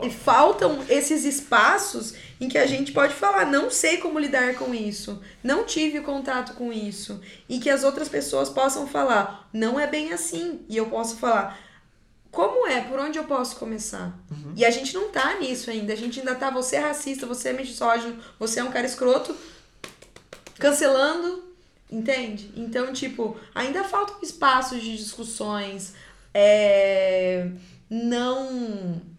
E 0.00 0.08
faltam 0.08 0.82
esses 0.88 1.24
espaços 1.24 2.14
em 2.40 2.48
que 2.48 2.56
a 2.56 2.66
gente 2.66 2.92
pode 2.92 3.12
falar, 3.12 3.44
não 3.44 3.70
sei 3.70 3.98
como 3.98 4.18
lidar 4.18 4.54
com 4.54 4.74
isso, 4.74 5.20
não 5.44 5.64
tive 5.64 6.00
contato 6.00 6.54
com 6.54 6.72
isso, 6.72 7.20
e 7.46 7.58
que 7.58 7.68
as 7.68 7.84
outras 7.84 8.08
pessoas 8.08 8.48
possam 8.48 8.86
falar, 8.86 9.48
não 9.52 9.78
é 9.78 9.86
bem 9.86 10.12
assim, 10.12 10.64
e 10.66 10.76
eu 10.76 10.86
posso 10.86 11.16
falar, 11.16 11.58
como 12.30 12.66
é, 12.66 12.80
por 12.80 12.98
onde 12.98 13.18
eu 13.18 13.24
posso 13.24 13.56
começar? 13.56 14.18
E 14.56 14.64
a 14.64 14.70
gente 14.70 14.94
não 14.94 15.10
tá 15.10 15.38
nisso 15.38 15.70
ainda, 15.70 15.92
a 15.92 15.96
gente 15.96 16.20
ainda 16.20 16.34
tá, 16.34 16.48
você 16.48 16.76
é 16.76 16.80
racista, 16.80 17.26
você 17.26 17.50
é 17.50 17.52
misógino, 17.52 18.18
você 18.38 18.60
é 18.60 18.64
um 18.64 18.72
cara 18.72 18.86
escroto, 18.86 19.36
cancelando, 20.58 21.44
entende? 21.90 22.50
Então, 22.56 22.94
tipo, 22.94 23.36
ainda 23.54 23.84
faltam 23.84 24.16
espaços 24.22 24.80
de 24.80 24.96
discussões, 24.96 25.92
é, 26.32 27.50
não 27.90 29.11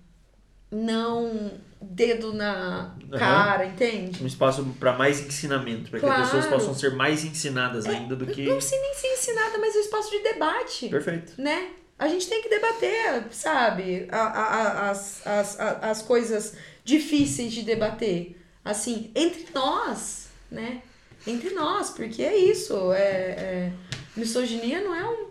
não 0.74 1.52
dedo 1.82 2.34
na 2.34 2.96
cara, 3.18 3.66
entende? 3.66 4.24
um 4.24 4.28
espaço 4.28 4.66
pra 4.80 4.94
mais 4.94 5.20
ensinamento, 5.20 5.90
pra 5.90 6.00
que 6.00 6.06
Claro. 6.06 6.22
as 6.24 6.30
pessoas 6.32 6.46
possam 6.48 6.74
ser 6.74 6.96
mais 6.96 7.24
ensinadas 7.24 7.86
ainda 7.86 8.16
do 8.16 8.26
que. 8.26 8.44
Não 8.46 8.60
sei 8.62 8.80
nem 8.80 8.94
ser 8.96 9.08
ensinada, 9.14 9.58
mas 9.60 9.76
é 9.76 9.80
um 9.80 9.82
espaço 9.82 10.10
de 10.12 10.20
debate, 10.20 10.90
Perfeito. 10.90 11.34
né? 11.42 11.70
A 12.00 12.08
gente 12.08 12.28
tem 12.28 12.42
que 12.42 12.50
debater, 12.50 13.26
sabe? 13.32 14.08
A, 14.12 14.18
a, 14.18 14.90
as, 14.90 15.26
as, 15.28 15.60
as 15.60 16.02
coisas 16.02 16.56
difíceis 16.84 17.54
de 17.54 17.62
debater. 17.62 18.36
Assim, 18.66 19.12
entre 19.16 19.46
nós, 19.54 20.30
né? 20.50 20.82
Entre 21.28 21.52
nós, 21.52 21.92
porque 21.92 22.24
é 22.24 22.36
isso. 22.36 22.92
É, 22.94 22.98
é- 23.02 23.72
Misoginia 24.16 24.82
não 24.82 24.94
é 24.96 25.04
um 25.10 25.28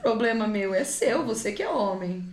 problema 0.00 0.46
meu, 0.46 0.72
é 0.74 0.84
seu, 0.84 1.24
você 1.24 1.52
que 1.52 1.62
é 1.62 1.68
homem. 1.68 2.28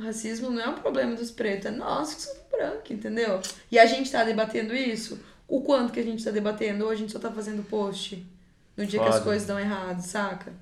O 0.00 0.02
racismo 0.02 0.48
não 0.48 0.62
é 0.62 0.66
um 0.66 0.76
problema 0.76 1.14
dos 1.14 1.30
pretos, 1.30 1.66
é 1.66 1.70
nós 1.70 2.14
que 2.14 2.22
somos 2.22 2.40
brancos, 2.50 2.90
entendeu? 2.90 3.38
E 3.70 3.78
a 3.78 3.84
gente 3.84 4.10
tá 4.10 4.24
debatendo 4.24 4.74
isso? 4.74 5.20
O 5.46 5.60
quanto 5.60 5.92
que 5.92 6.00
a 6.00 6.02
gente 6.02 6.24
tá 6.24 6.30
debatendo? 6.30 6.84
Ou 6.86 6.90
a 6.90 6.94
gente 6.96 7.12
só 7.12 7.18
tá 7.18 7.30
fazendo 7.30 7.62
post 7.68 8.26
no 8.74 8.86
dia 8.86 8.98
que 8.98 9.06
as 9.06 9.16
Foda. 9.16 9.24
coisas 9.26 9.46
dão 9.46 9.60
errado, 9.60 10.00
saca? 10.00 10.54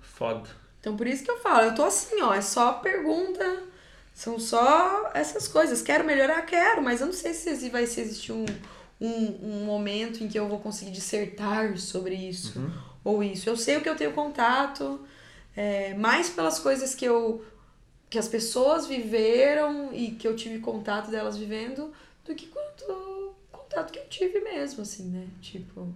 Foda. 0.00 0.48
Então 0.80 0.96
por 0.96 1.06
isso 1.06 1.22
que 1.24 1.30
eu 1.30 1.38
falo, 1.40 1.66
eu 1.66 1.74
tô 1.74 1.84
assim, 1.84 2.22
ó, 2.22 2.32
é 2.32 2.40
só 2.40 2.72
pergunta, 2.74 3.64
são 4.14 4.38
só 4.40 5.10
essas 5.12 5.46
coisas. 5.46 5.82
Quero 5.82 6.04
melhorar? 6.04 6.40
Quero, 6.46 6.82
mas 6.82 7.00
eu 7.02 7.06
não 7.06 7.12
sei 7.12 7.34
se 7.34 7.68
vai 7.68 7.86
se 7.86 8.00
existir 8.00 8.32
um, 8.32 8.46
um, 8.98 9.60
um 9.60 9.64
momento 9.66 10.24
em 10.24 10.28
que 10.28 10.38
eu 10.38 10.48
vou 10.48 10.58
conseguir 10.58 10.90
dissertar 10.90 11.76
sobre 11.76 12.14
isso 12.14 12.58
Uhum. 12.58 12.70
ou 13.04 13.22
isso. 13.22 13.46
Eu 13.46 13.58
sei 13.58 13.76
o 13.76 13.82
que 13.82 13.88
eu 13.90 13.96
tenho 13.96 14.12
contato, 14.12 15.00
é, 15.54 15.92
mais 15.94 16.30
pelas 16.30 16.58
coisas 16.58 16.94
que 16.94 17.04
eu 17.04 17.44
que 18.10 18.18
as 18.18 18.26
pessoas 18.26 18.88
viveram 18.88 19.94
e 19.94 20.10
que 20.10 20.26
eu 20.26 20.34
tive 20.34 20.58
contato 20.58 21.10
delas 21.10 21.38
vivendo 21.38 21.92
do 22.24 22.34
que 22.34 22.48
quanto 22.48 23.36
contato 23.52 23.92
que 23.92 24.00
eu 24.00 24.08
tive 24.08 24.40
mesmo, 24.40 24.82
assim, 24.82 25.04
né? 25.04 25.28
Tipo, 25.40 25.94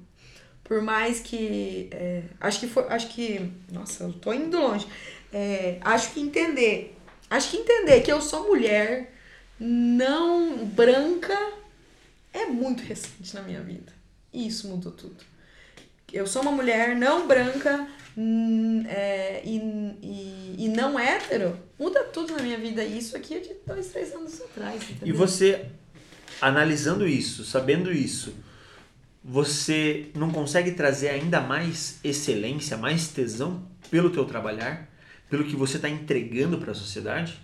por 0.62 0.80
mais 0.80 1.18
que 1.18 1.88
é, 1.90 2.22
acho 2.40 2.60
que 2.60 2.68
foi, 2.68 2.84
acho 2.84 3.08
que, 3.08 3.52
nossa, 3.70 4.04
eu 4.04 4.12
tô 4.12 4.32
indo 4.32 4.56
longe. 4.56 4.86
É, 5.32 5.78
acho 5.80 6.12
que 6.12 6.20
entender, 6.20 6.96
acho 7.28 7.50
que 7.50 7.56
entender 7.56 8.00
que 8.02 8.12
eu 8.12 8.20
sou 8.22 8.46
mulher 8.46 9.12
não 9.58 10.64
branca 10.66 11.36
é 12.32 12.46
muito 12.46 12.84
recente 12.84 13.34
na 13.34 13.42
minha 13.42 13.60
vida. 13.60 13.92
E 14.32 14.46
isso 14.46 14.68
mudou 14.68 14.92
tudo. 14.92 15.16
Eu 16.12 16.28
sou 16.28 16.42
uma 16.42 16.52
mulher 16.52 16.94
não 16.94 17.26
branca 17.26 17.88
é, 18.86 19.42
e, 19.44 19.56
e, 20.02 20.54
e 20.58 20.68
não 20.68 20.98
hétero. 20.98 21.58
Muda 21.78 22.04
tudo 22.04 22.36
na 22.36 22.42
minha 22.42 22.58
vida. 22.58 22.84
E 22.84 22.98
isso 22.98 23.16
aqui 23.16 23.34
é 23.34 23.40
de 23.40 23.54
dois, 23.66 23.88
três 23.88 24.14
anos 24.14 24.40
atrás. 24.40 24.82
E 25.02 25.12
você, 25.12 25.66
analisando 26.40 27.06
isso, 27.06 27.44
sabendo 27.44 27.92
isso, 27.92 28.34
você 29.22 30.10
não 30.14 30.30
consegue 30.30 30.72
trazer 30.72 31.08
ainda 31.08 31.40
mais 31.40 31.98
excelência, 32.04 32.76
mais 32.76 33.08
tesão 33.08 33.66
pelo 33.90 34.10
teu 34.10 34.24
trabalhar, 34.24 34.88
pelo 35.28 35.44
que 35.44 35.56
você 35.56 35.76
está 35.76 35.88
entregando 35.88 36.58
para 36.58 36.72
a 36.72 36.74
sociedade? 36.74 37.40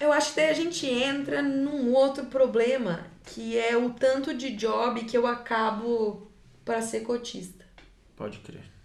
Eu 0.00 0.12
acho 0.12 0.30
que 0.30 0.36
daí 0.36 0.50
a 0.50 0.54
gente 0.54 0.86
entra 0.86 1.42
num 1.42 1.92
outro 1.92 2.26
problema, 2.26 3.06
que 3.24 3.58
é 3.58 3.76
o 3.76 3.90
tanto 3.90 4.32
de 4.32 4.50
job 4.50 5.04
que 5.04 5.18
eu 5.18 5.26
acabo 5.26 6.30
para 6.64 6.80
ser 6.80 7.00
cotista. 7.00 7.64
Pode 8.16 8.38
crer. 8.38 8.77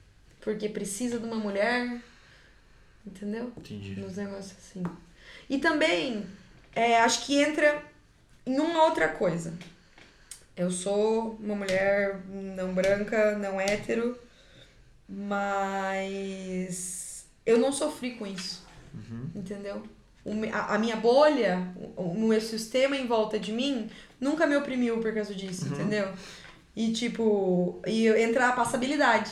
Porque 0.44 0.68
precisa 0.70 1.18
de 1.20 1.26
uma 1.26 1.38
mulher, 1.38 2.02
entendeu? 3.08 3.52
Entendi. 3.58 3.96
Nos 4.00 4.18
negócios 4.18 4.52
assim. 4.58 4.84
E 5.50 5.58
também, 5.58 6.26
é, 6.76 7.00
acho 7.00 7.26
que 7.26 7.42
entra 7.42 7.82
em 8.46 8.60
uma 8.60 8.84
outra 8.84 9.08
coisa. 9.08 9.54
Eu 10.56 10.70
sou 10.70 11.38
uma 11.40 11.56
mulher 11.56 12.20
não 12.28 12.74
branca, 12.74 13.38
não 13.38 13.60
hétero, 13.60 14.18
mas 15.44 17.26
eu 17.46 17.58
não 17.58 17.72
sofri 17.72 18.12
com 18.16 18.26
isso. 18.28 18.64
Uhum. 18.94 19.30
Entendeu? 19.36 19.84
A, 20.54 20.78
minha 20.78 20.96
bolha, 20.96 21.68
o, 21.98 22.14
meu 22.14 22.40
sistema 22.40 22.96
em 22.96 23.06
volta 23.08 23.38
de 23.38 23.52
mim, 23.52 23.90
nunca 24.22 24.46
me 24.48 24.56
oprimiu 24.56 25.00
por 25.00 25.14
causa 25.14 25.34
disso, 25.34 25.66
Uhum. 25.66 25.74
entendeu? 25.74 26.14
E 26.76 26.92
tipo, 26.94 27.82
e 27.86 28.06
eu- 28.06 28.18
entra 28.18 28.48
a 28.50 28.54
passabilidade, 28.54 29.32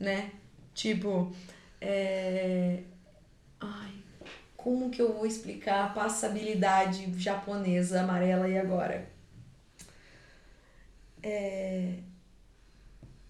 né? 0.00 0.30
Tipo, 0.74 1.34
é... 1.80 2.80
Ai, 3.60 3.92
como 4.56 4.90
que 4.90 5.02
eu 5.02 5.12
vou 5.12 5.26
explicar 5.26 5.84
a 5.84 5.88
passabilidade 5.88 7.12
japonesa 7.20 8.02
amarela 8.02 8.48
e 8.48 8.58
agora? 8.58 9.08
É... 11.22 11.94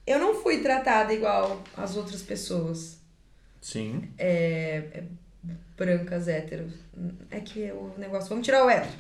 Eu 0.07 0.19
não 0.19 0.35
fui 0.35 0.61
tratada 0.61 1.13
igual 1.13 1.63
as 1.77 1.97
outras 1.97 2.23
pessoas 2.23 2.99
Sim. 3.61 4.13
brancas 5.77 6.27
héteros. 6.29 6.73
É 7.31 7.41
que 7.41 7.71
o 7.71 7.95
negócio. 7.97 8.29
Vamos 8.29 8.45
tirar 8.45 8.65
o 8.65 8.71
hétero. 8.71 8.93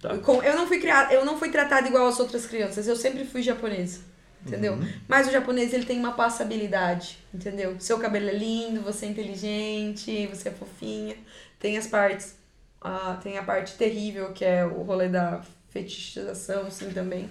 Tá. 0.00 0.10
Eu 0.44 0.54
não 0.54 0.66
fui 0.66 0.78
criada, 0.78 1.12
eu 1.14 1.24
não 1.24 1.38
fui 1.38 1.50
tratada 1.50 1.88
igual 1.88 2.06
as 2.06 2.20
outras 2.20 2.46
crianças. 2.46 2.86
Eu 2.86 2.96
sempre 2.96 3.24
fui 3.24 3.42
japonesa. 3.42 4.00
Entendeu? 4.46 4.74
Uhum. 4.74 4.88
Mas 5.08 5.26
o 5.26 5.32
japonês 5.32 5.72
ele 5.74 5.84
tem 5.84 5.98
uma 5.98 6.12
passabilidade, 6.12 7.18
entendeu? 7.34 7.76
Seu 7.80 7.98
cabelo 7.98 8.28
é 8.28 8.32
lindo, 8.32 8.80
você 8.80 9.06
é 9.06 9.08
inteligente, 9.08 10.26
você 10.28 10.48
é 10.50 10.52
fofinha. 10.52 11.16
Tem 11.58 11.76
as 11.76 11.86
partes, 11.88 12.36
ah, 12.80 13.18
tem 13.22 13.38
a 13.38 13.42
parte 13.42 13.74
terrível 13.76 14.32
que 14.32 14.44
é 14.44 14.64
o 14.64 14.82
rolê 14.82 15.08
da 15.08 15.42
fetichização, 15.70 16.70
sim 16.70 16.90
também. 16.92 17.28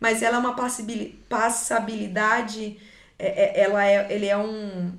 Mas 0.00 0.22
ela 0.22 0.36
é 0.36 0.40
uma 0.40 0.56
passabili- 0.56 1.18
passabilidade, 1.28 2.78
é, 3.18 3.60
é- 3.60 3.60
ela 3.64 3.86
é, 3.86 4.12
ele 4.12 4.26
é 4.26 4.36
um, 4.36 4.92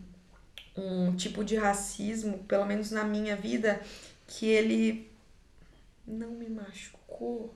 um 0.78 1.15
tipo 1.15 1.43
de 1.43 1.55
racismo, 1.57 2.39
pelo 2.47 2.65
menos 2.65 2.91
na 2.91 3.03
minha 3.03 3.36
vida, 3.36 3.82
que 4.28 4.45
ele 4.45 5.11
não 6.07 6.32
me 6.32 6.49
machucou. 6.49 7.53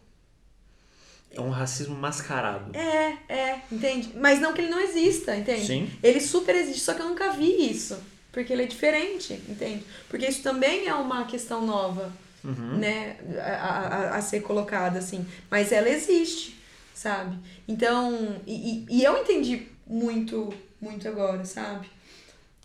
É 1.33 1.39
um 1.39 1.49
racismo 1.49 1.95
mascarado. 1.95 2.75
É, 2.75 3.17
é, 3.29 3.61
entende? 3.71 4.11
Mas 4.15 4.39
não 4.41 4.53
que 4.53 4.61
ele 4.61 4.69
não 4.69 4.79
exista, 4.81 5.35
entende? 5.35 5.65
Sim. 5.65 5.89
Ele 6.03 6.19
super 6.19 6.55
existe, 6.55 6.81
só 6.81 6.93
que 6.93 7.01
eu 7.01 7.07
nunca 7.09 7.31
vi 7.31 7.71
isso. 7.71 7.97
Porque 8.31 8.51
ele 8.53 8.63
é 8.63 8.65
diferente, 8.67 9.33
entende? 9.47 9.83
Porque 10.09 10.25
isso 10.27 10.41
também 10.41 10.87
é 10.87 10.93
uma 10.93 11.25
questão 11.25 11.65
nova, 11.65 12.11
Uhum. 12.43 12.77
né? 12.79 13.17
A, 13.39 13.67
a, 14.13 14.15
a 14.17 14.21
ser 14.21 14.41
colocada, 14.41 14.97
assim. 14.99 15.25
Mas 15.49 15.71
ela 15.71 15.87
existe, 15.89 16.59
sabe? 16.93 17.37
Então, 17.67 18.35
e, 18.47 18.85
e, 18.89 18.97
e 18.99 19.03
eu 19.03 19.17
entendi 19.17 19.67
muito, 19.85 20.51
muito 20.81 21.07
agora, 21.07 21.45
sabe? 21.45 21.87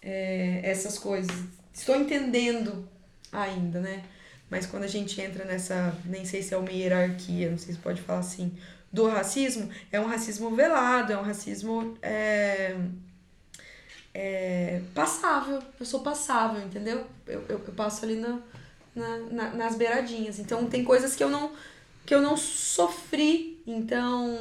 É, 0.02 0.60
essas 0.64 0.98
coisas. 0.98 1.34
Estou 1.74 1.94
entendendo 1.96 2.88
ainda, 3.30 3.80
né? 3.80 4.02
Mas 4.50 4.66
quando 4.66 4.84
a 4.84 4.88
gente 4.88 5.20
entra 5.20 5.44
nessa, 5.44 5.96
nem 6.04 6.24
sei 6.24 6.42
se 6.42 6.54
é 6.54 6.56
uma 6.56 6.70
hierarquia, 6.70 7.50
não 7.50 7.58
sei 7.58 7.74
se 7.74 7.80
pode 7.80 8.00
falar 8.00 8.20
assim, 8.20 8.52
do 8.92 9.08
racismo, 9.08 9.68
é 9.90 10.00
um 10.00 10.06
racismo 10.06 10.54
velado, 10.54 11.12
é 11.12 11.18
um 11.18 11.22
racismo 11.22 11.96
é, 12.00 12.76
é, 14.14 14.80
passável. 14.94 15.60
Eu 15.78 15.86
sou 15.86 16.00
passável, 16.00 16.62
entendeu? 16.62 17.06
Eu, 17.26 17.42
eu, 17.48 17.60
eu 17.66 17.72
passo 17.74 18.04
ali 18.04 18.16
na, 18.16 18.38
na, 18.94 19.18
na- 19.30 19.50
nas 19.54 19.76
beiradinhas. 19.76 20.38
Então 20.38 20.66
tem 20.66 20.84
coisas 20.84 21.14
que 21.14 21.22
eu 21.22 21.28
não, 21.28 21.52
que 22.04 22.14
eu 22.14 22.22
não 22.22 22.36
sofri, 22.36 23.60
então, 23.66 24.38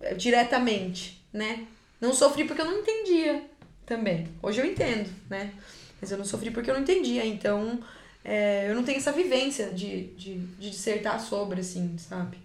é, 0.00 0.14
diretamente, 0.14 1.22
né? 1.32 1.66
Não 2.00 2.14
sofri 2.14 2.44
porque 2.44 2.60
eu 2.60 2.66
não 2.66 2.78
entendia 2.78 3.44
também. 3.84 4.28
Hoje 4.42 4.60
eu 4.60 4.66
entendo, 4.66 5.10
né? 5.28 5.52
Mas 6.00 6.10
eu 6.10 6.18
não 6.18 6.24
sofri 6.24 6.50
porque 6.50 6.70
eu 6.70 6.74
não 6.74 6.82
entendia. 6.82 7.24
Então, 7.26 7.80
é, 8.24 8.70
eu 8.70 8.74
não 8.74 8.82
tenho 8.82 8.98
essa 8.98 9.12
vivência 9.12 9.70
de, 9.70 10.08
de, 10.08 10.38
de 10.38 10.70
dissertar 10.70 11.20
sobre, 11.20 11.60
assim, 11.60 11.96
sabe? 11.98 12.38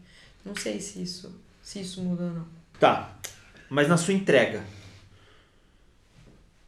Não 0.45 0.55
sei 0.55 0.79
se 0.79 1.01
isso, 1.01 1.33
se 1.61 1.81
isso 1.81 2.01
muda 2.01 2.23
ou 2.23 2.31
não. 2.31 2.47
Tá. 2.79 3.15
Mas 3.69 3.87
na 3.87 3.97
sua 3.97 4.13
entrega, 4.13 4.63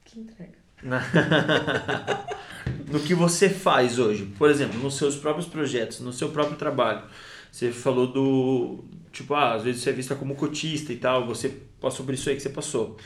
Que 0.03 0.19
entrega. 0.19 0.55
no 2.87 2.99
que 2.99 3.15
você 3.15 3.49
faz 3.49 3.97
hoje, 3.97 4.25
por 4.37 4.49
exemplo, 4.49 4.79
nos 4.79 4.97
seus 4.97 5.15
próprios 5.15 5.47
projetos, 5.47 5.99
no 5.99 6.13
seu 6.13 6.29
próprio 6.29 6.57
trabalho. 6.57 7.03
Você 7.51 7.71
falou 7.71 8.07
do. 8.07 8.83
Tipo, 9.11 9.33
ah, 9.33 9.53
às 9.53 9.63
vezes 9.63 9.81
você 9.81 9.89
é 9.89 9.93
vista 9.93 10.13
como 10.15 10.35
cotista 10.35 10.91
e 10.91 10.97
tal, 10.97 11.25
você 11.25 11.49
passou 11.79 12.05
por 12.05 12.13
isso 12.13 12.29
aí 12.29 12.35
que 12.35 12.41
você 12.41 12.49
passou. 12.49 12.97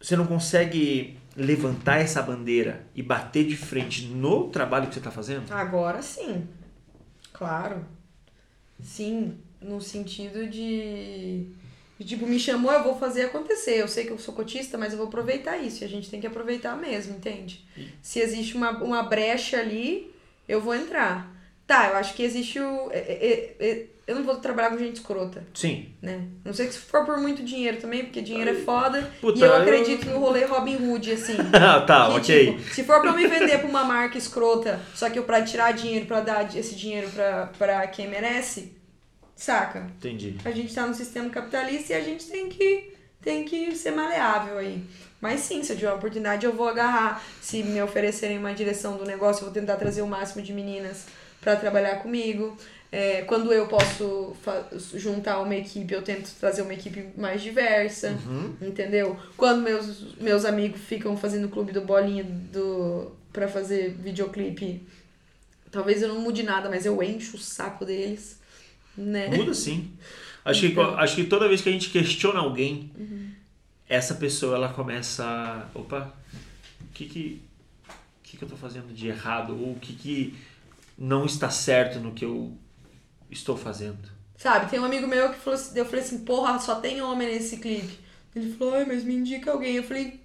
Você 0.00 0.14
não 0.16 0.26
consegue 0.26 1.18
levantar 1.36 1.98
essa 1.98 2.22
bandeira 2.22 2.86
e 2.94 3.02
bater 3.02 3.46
de 3.46 3.56
frente 3.56 4.06
no 4.06 4.48
trabalho 4.48 4.88
que 4.88 4.94
você 4.94 5.00
está 5.00 5.10
fazendo? 5.10 5.52
Agora 5.52 6.00
sim. 6.02 6.46
Claro. 7.32 7.84
Sim, 8.82 9.38
no 9.60 9.80
sentido 9.80 10.46
de, 10.46 11.46
de, 11.98 12.04
Tipo, 12.04 12.26
me 12.26 12.38
chamou, 12.38 12.72
eu 12.72 12.82
vou 12.82 12.98
fazer 12.98 13.22
acontecer. 13.26 13.80
Eu 13.80 13.88
sei 13.88 14.04
que 14.04 14.10
eu 14.10 14.18
sou 14.18 14.34
cotista, 14.34 14.76
mas 14.78 14.92
eu 14.92 14.98
vou 14.98 15.08
aproveitar 15.08 15.58
isso. 15.58 15.82
E 15.82 15.84
a 15.84 15.88
gente 15.88 16.10
tem 16.10 16.20
que 16.20 16.26
aproveitar 16.26 16.76
mesmo, 16.76 17.16
entende? 17.16 17.64
Se 18.02 18.20
existe 18.20 18.56
uma, 18.56 18.70
uma 18.82 19.02
brecha 19.02 19.58
ali, 19.58 20.10
eu 20.48 20.60
vou 20.60 20.74
entrar. 20.74 21.34
Tá, 21.66 21.90
eu 21.90 21.96
acho 21.96 22.14
que 22.14 22.22
existe 22.22 22.60
o. 22.60 22.90
é- 22.92 22.98
é- 22.98 23.56
é- 23.58 23.86
eu 24.06 24.14
não 24.14 24.22
vou 24.22 24.36
trabalhar 24.36 24.70
com 24.70 24.78
gente 24.78 24.96
escrota, 24.96 25.44
Sim. 25.52 25.88
né? 26.00 26.22
Não 26.44 26.52
sei 26.54 26.70
se 26.70 26.78
for 26.78 27.04
por 27.04 27.18
muito 27.18 27.42
dinheiro 27.42 27.78
também, 27.78 28.04
porque 28.04 28.20
dinheiro 28.22 28.50
é 28.50 28.54
foda. 28.54 29.10
Puta, 29.20 29.38
e 29.38 29.42
eu 29.42 29.48
eu- 29.48 29.56
acredito 29.62 30.06
no 30.08 30.18
rolê 30.18 30.44
Robin 30.44 30.76
Hood, 30.76 31.10
assim. 31.12 31.36
Ah, 31.52 31.80
tá, 31.80 32.06
Que, 32.10 32.16
ok. 32.18 32.46
tipo, 32.58 32.74
se 32.74 32.84
for 32.84 33.00
pra 33.00 33.10
eu 33.10 33.16
me 33.16 33.26
vender 33.26 33.58
pra 33.58 33.68
uma 33.68 33.82
marca 33.84 34.16
escrota, 34.16 34.80
só 34.94 35.10
que 35.10 35.18
eu 35.18 35.24
pra 35.24 35.42
tirar 35.42 35.72
dinheiro, 35.72 36.06
pra 36.06 36.20
dar 36.20 36.56
esse 36.56 36.74
dinheiro 36.76 37.08
pra, 37.10 37.46
pra 37.58 37.86
quem 37.88 38.08
merece, 38.08 38.72
saca? 39.34 39.86
Entendi. 39.98 40.36
A 40.44 40.50
gente 40.50 40.74
tá 40.74 40.86
no 40.86 40.94
sistema 40.94 41.28
capitalista 41.30 41.92
e 41.92 41.96
a 41.96 42.00
gente 42.00 42.26
tem 42.26 42.48
que, 42.48 42.92
tem 43.20 43.44
que 43.44 43.74
ser 43.74 43.90
maleável 43.90 44.58
aí. 44.58 44.82
Mas 45.20 45.40
sim, 45.40 45.62
se 45.62 45.72
eu 45.72 45.76
tiver 45.76 45.88
uma 45.90 45.96
oportunidade, 45.96 46.44
eu 46.46 46.52
vou 46.52 46.68
agarrar. 46.68 47.22
Se 47.40 47.62
me 47.62 47.80
oferecerem 47.82 48.38
uma 48.38 48.52
direção 48.54 48.96
do 48.96 49.04
negócio, 49.04 49.40
eu 49.40 49.46
vou 49.46 49.52
tentar 49.54 49.76
trazer 49.76 50.02
o 50.02 50.06
máximo 50.06 50.42
de 50.42 50.52
meninas 50.52 51.06
pra 51.40 51.56
trabalhar 51.56 51.96
comigo. 51.96 52.56
É, 52.90 53.22
quando 53.22 53.52
eu 53.52 53.66
posso 53.66 54.34
juntar 54.94 55.40
uma 55.40 55.54
equipe, 55.54 55.92
eu 55.92 56.02
tento 56.02 56.30
trazer 56.38 56.62
uma 56.62 56.72
equipe 56.72 57.08
mais 57.16 57.42
diversa. 57.42 58.10
Uhum. 58.26 58.54
Entendeu? 58.62 59.18
Quando 59.36 59.62
meus, 59.62 60.14
meus 60.20 60.44
amigos 60.44 60.80
ficam 60.80 61.16
fazendo 61.16 61.48
clube 61.48 61.72
do 61.72 61.80
bolinha 61.80 62.24
do 62.24 63.12
para 63.32 63.48
fazer 63.48 63.90
videoclipe, 64.00 64.80
talvez 65.70 66.00
eu 66.00 66.08
não 66.08 66.20
mude 66.20 66.42
nada, 66.42 66.70
mas 66.70 66.86
eu 66.86 67.02
encho 67.02 67.36
o 67.36 67.40
saco 67.40 67.84
deles, 67.84 68.40
né? 68.96 69.28
Muda 69.28 69.52
sim. 69.52 69.92
Acho, 70.42 70.60
que, 70.60 70.66
Então. 70.68 70.98
acho 70.98 71.16
que 71.16 71.24
toda 71.24 71.48
vez 71.48 71.60
que 71.60 71.68
a 71.68 71.72
gente 71.72 71.90
questiona 71.90 72.38
alguém, 72.40 72.90
essa 73.88 74.14
pessoa 74.14 74.54
ela 74.56 74.68
começa. 74.70 75.24
a, 75.24 75.78
Opa, 75.78 76.14
o 76.80 76.92
que 76.94 77.04
que, 77.06 77.42
que 78.22 78.36
que 78.38 78.44
eu 78.44 78.48
tô 78.48 78.56
fazendo 78.56 78.94
de 78.94 79.08
errado? 79.08 79.50
Ou 79.52 79.72
o 79.72 79.78
que 79.78 79.92
que 79.92 80.34
não 80.96 81.26
está 81.26 81.50
certo 81.50 81.98
no 81.98 82.12
que 82.12 82.24
eu 82.24 82.56
estou 83.30 83.56
fazendo? 83.56 84.16
Sabe, 84.36 84.70
tem 84.70 84.78
um 84.78 84.84
amigo 84.84 85.06
meu 85.06 85.30
que 85.30 85.38
falou 85.38 85.58
assim, 85.58 85.78
eu 85.78 85.84
falei 85.84 86.04
assim, 86.04 86.18
porra, 86.18 86.58
só 86.58 86.76
tem 86.76 87.00
homem 87.00 87.28
nesse 87.28 87.56
clipe. 87.56 87.98
Ele 88.34 88.54
falou, 88.54 88.74
ai, 88.74 88.84
mas 88.84 89.02
me 89.02 89.14
indica 89.14 89.50
alguém. 89.50 89.76
Eu 89.76 89.82
falei, 89.82 90.20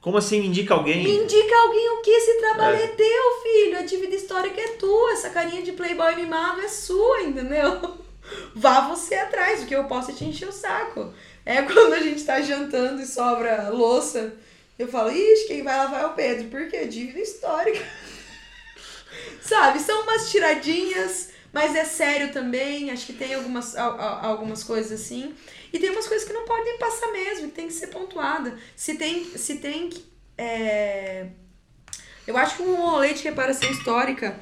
Como 0.00 0.16
assim 0.16 0.40
me 0.40 0.46
indica 0.46 0.74
alguém? 0.74 1.02
me 1.02 1.24
indica 1.24 1.56
alguém 1.56 1.90
o 1.90 2.02
que? 2.02 2.10
Esse 2.10 2.38
trabalho 2.38 2.76
é, 2.76 2.86
teu, 2.86 3.42
filho. 3.42 3.78
A 3.78 3.82
dívida 3.82 4.14
histórica 4.14 4.60
é 4.60 4.68
tua. 4.76 5.12
Essa 5.12 5.30
carinha 5.30 5.62
de 5.62 5.72
playboy 5.72 6.14
mimado 6.14 6.60
é 6.60 6.68
sua, 6.68 7.22
entendeu? 7.22 7.98
Vá 8.54 8.88
você 8.88 9.16
atrás, 9.16 9.62
o 9.62 9.66
que 9.66 9.74
eu 9.74 9.84
posso 9.84 10.12
é 10.12 10.14
te 10.14 10.24
encher 10.24 10.48
o 10.48 10.52
saco. 10.52 11.12
É 11.44 11.62
quando 11.66 11.94
a 11.94 12.00
gente 12.00 12.22
tá 12.24 12.40
jantando 12.40 13.02
e 13.02 13.06
sobra 13.06 13.70
louça, 13.70 14.34
eu 14.78 14.86
falo, 14.86 15.10
ixi, 15.10 15.48
quem 15.48 15.64
vai 15.64 15.76
lavar 15.76 16.02
é 16.02 16.06
o 16.06 16.14
Pedro. 16.14 16.48
Por 16.48 16.68
quê? 16.68 16.86
Dívida 16.86 17.18
histórica. 17.18 17.84
Sabe, 19.42 19.80
são 19.80 20.02
umas 20.02 20.30
tiradinhas, 20.30 21.30
Mas 21.52 21.74
é 21.74 21.84
sério 21.84 22.32
também, 22.32 22.90
acho 22.90 23.06
que 23.06 23.12
tem 23.12 23.34
algumas, 23.34 23.76
algumas 23.76 24.62
coisas 24.62 25.00
assim. 25.00 25.34
E 25.72 25.78
tem 25.78 25.90
umas 25.90 26.06
coisas 26.06 26.26
que 26.26 26.32
não 26.32 26.44
podem 26.44 26.78
passar 26.78 27.10
mesmo, 27.12 27.48
que 27.48 27.54
tem 27.54 27.66
que 27.66 27.72
ser 27.72 27.88
pontuada. 27.88 28.58
Se 28.74 28.94
tem. 28.96 29.24
Se 29.24 29.58
tem 29.58 29.90
é... 30.36 31.28
Eu 32.26 32.36
acho 32.36 32.56
que 32.56 32.62
um 32.62 32.74
rolê 32.74 33.14
de 33.14 33.22
reparação 33.22 33.70
histórica, 33.70 34.38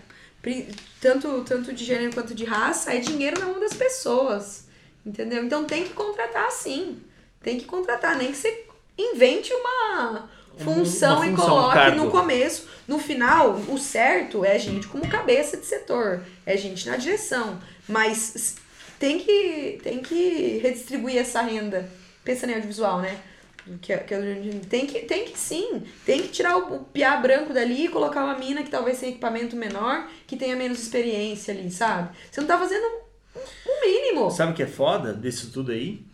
tanto, 1.01 1.45
tanto 1.45 1.73
de 1.73 1.85
gênero 1.85 2.15
quanto 2.15 2.35
de 2.35 2.45
raça, 2.45 2.95
é 2.95 2.99
dinheiro 2.99 3.39
na 3.39 3.47
mão 3.47 3.61
das 3.61 3.75
pessoas. 3.75 4.67
Entendeu? 5.05 5.45
Então 5.45 5.65
tem 5.65 5.85
que 5.85 5.93
contratar 5.93 6.51
sim. 6.51 7.03
Tem 7.43 7.59
que 7.59 7.67
contratar, 7.67 8.17
nem 8.17 8.33
que 8.33 8.39
você 8.39 8.67
invente 8.97 9.53
uma 9.53 10.31
função, 10.59 11.17
uma 11.17 11.25
função 11.25 11.25
e 11.25 11.35
coloque 11.35 11.91
no 11.97 12.11
começo. 12.11 12.69
No 12.87 12.99
final, 12.99 13.53
o 13.69 13.79
certo 13.79 14.45
é 14.45 14.59
gente 14.59 14.87
como 14.87 15.09
cabeça 15.09 15.57
de 15.57 15.65
setor, 15.65 16.23
é 16.45 16.57
gente 16.57 16.89
na 16.89 16.97
direção. 16.97 17.59
Mas 17.89 18.57
tem 18.99 19.19
que, 19.19 19.81
tem 19.83 20.01
que 20.01 20.59
redistribuir 20.63 21.19
essa 21.19 21.41
renda. 21.43 21.89
Pensa 22.23 22.47
em 22.47 22.55
audiovisual, 22.55 23.01
né? 23.01 23.19
Que, 23.81 23.97
que, 23.97 24.61
tem, 24.69 24.87
que, 24.87 25.01
tem 25.01 25.25
que 25.25 25.39
sim. 25.39 25.83
Tem 26.05 26.21
que 26.21 26.29
tirar 26.29 26.59
o, 26.59 26.75
o 26.75 26.85
piá 26.85 27.17
branco 27.17 27.53
dali 27.53 27.87
e 27.87 27.89
colocar 27.89 28.25
uma 28.25 28.39
mina 28.39 28.63
que 28.63 28.71
talvez 28.71 29.01
tenha 29.01 29.13
equipamento 29.13 29.57
menor, 29.57 30.07
que 30.27 30.37
tenha 30.37 30.55
menos 30.55 30.83
experiência 30.83 31.55
ali, 31.55 31.71
sabe? 31.71 32.15
Você 32.31 32.41
não 32.41 32.49
tá 32.49 32.59
fazendo 32.59 32.85
o 33.35 33.81
mínimo. 33.87 34.31
Sabe 34.31 34.53
o 34.53 34.55
que 34.55 34.63
é 34.63 34.67
foda 34.67 35.15
disso 35.15 35.51
tudo 35.51 35.73
aí? 35.73 36.05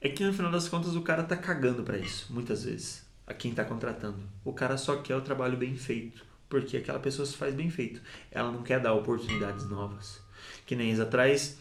É 0.00 0.10
que 0.10 0.22
no 0.24 0.32
final 0.32 0.52
das 0.52 0.68
contas 0.68 0.94
o 0.94 1.00
cara 1.00 1.22
tá 1.22 1.36
cagando 1.36 1.82
para 1.82 1.98
isso, 1.98 2.26
muitas 2.30 2.64
vezes 2.64 2.99
a 3.30 3.34
quem 3.34 3.52
está 3.52 3.64
contratando. 3.64 4.18
O 4.44 4.52
cara 4.52 4.76
só 4.76 4.96
quer 4.96 5.14
o 5.14 5.20
trabalho 5.20 5.56
bem 5.56 5.76
feito, 5.76 6.26
porque 6.48 6.76
aquela 6.76 6.98
pessoa 6.98 7.24
se 7.24 7.36
faz 7.36 7.54
bem 7.54 7.70
feito. 7.70 8.02
Ela 8.30 8.50
não 8.50 8.62
quer 8.62 8.80
dar 8.80 8.92
oportunidades 8.92 9.70
novas. 9.70 10.20
Que 10.66 10.74
nem 10.74 11.00
atrás, 11.00 11.56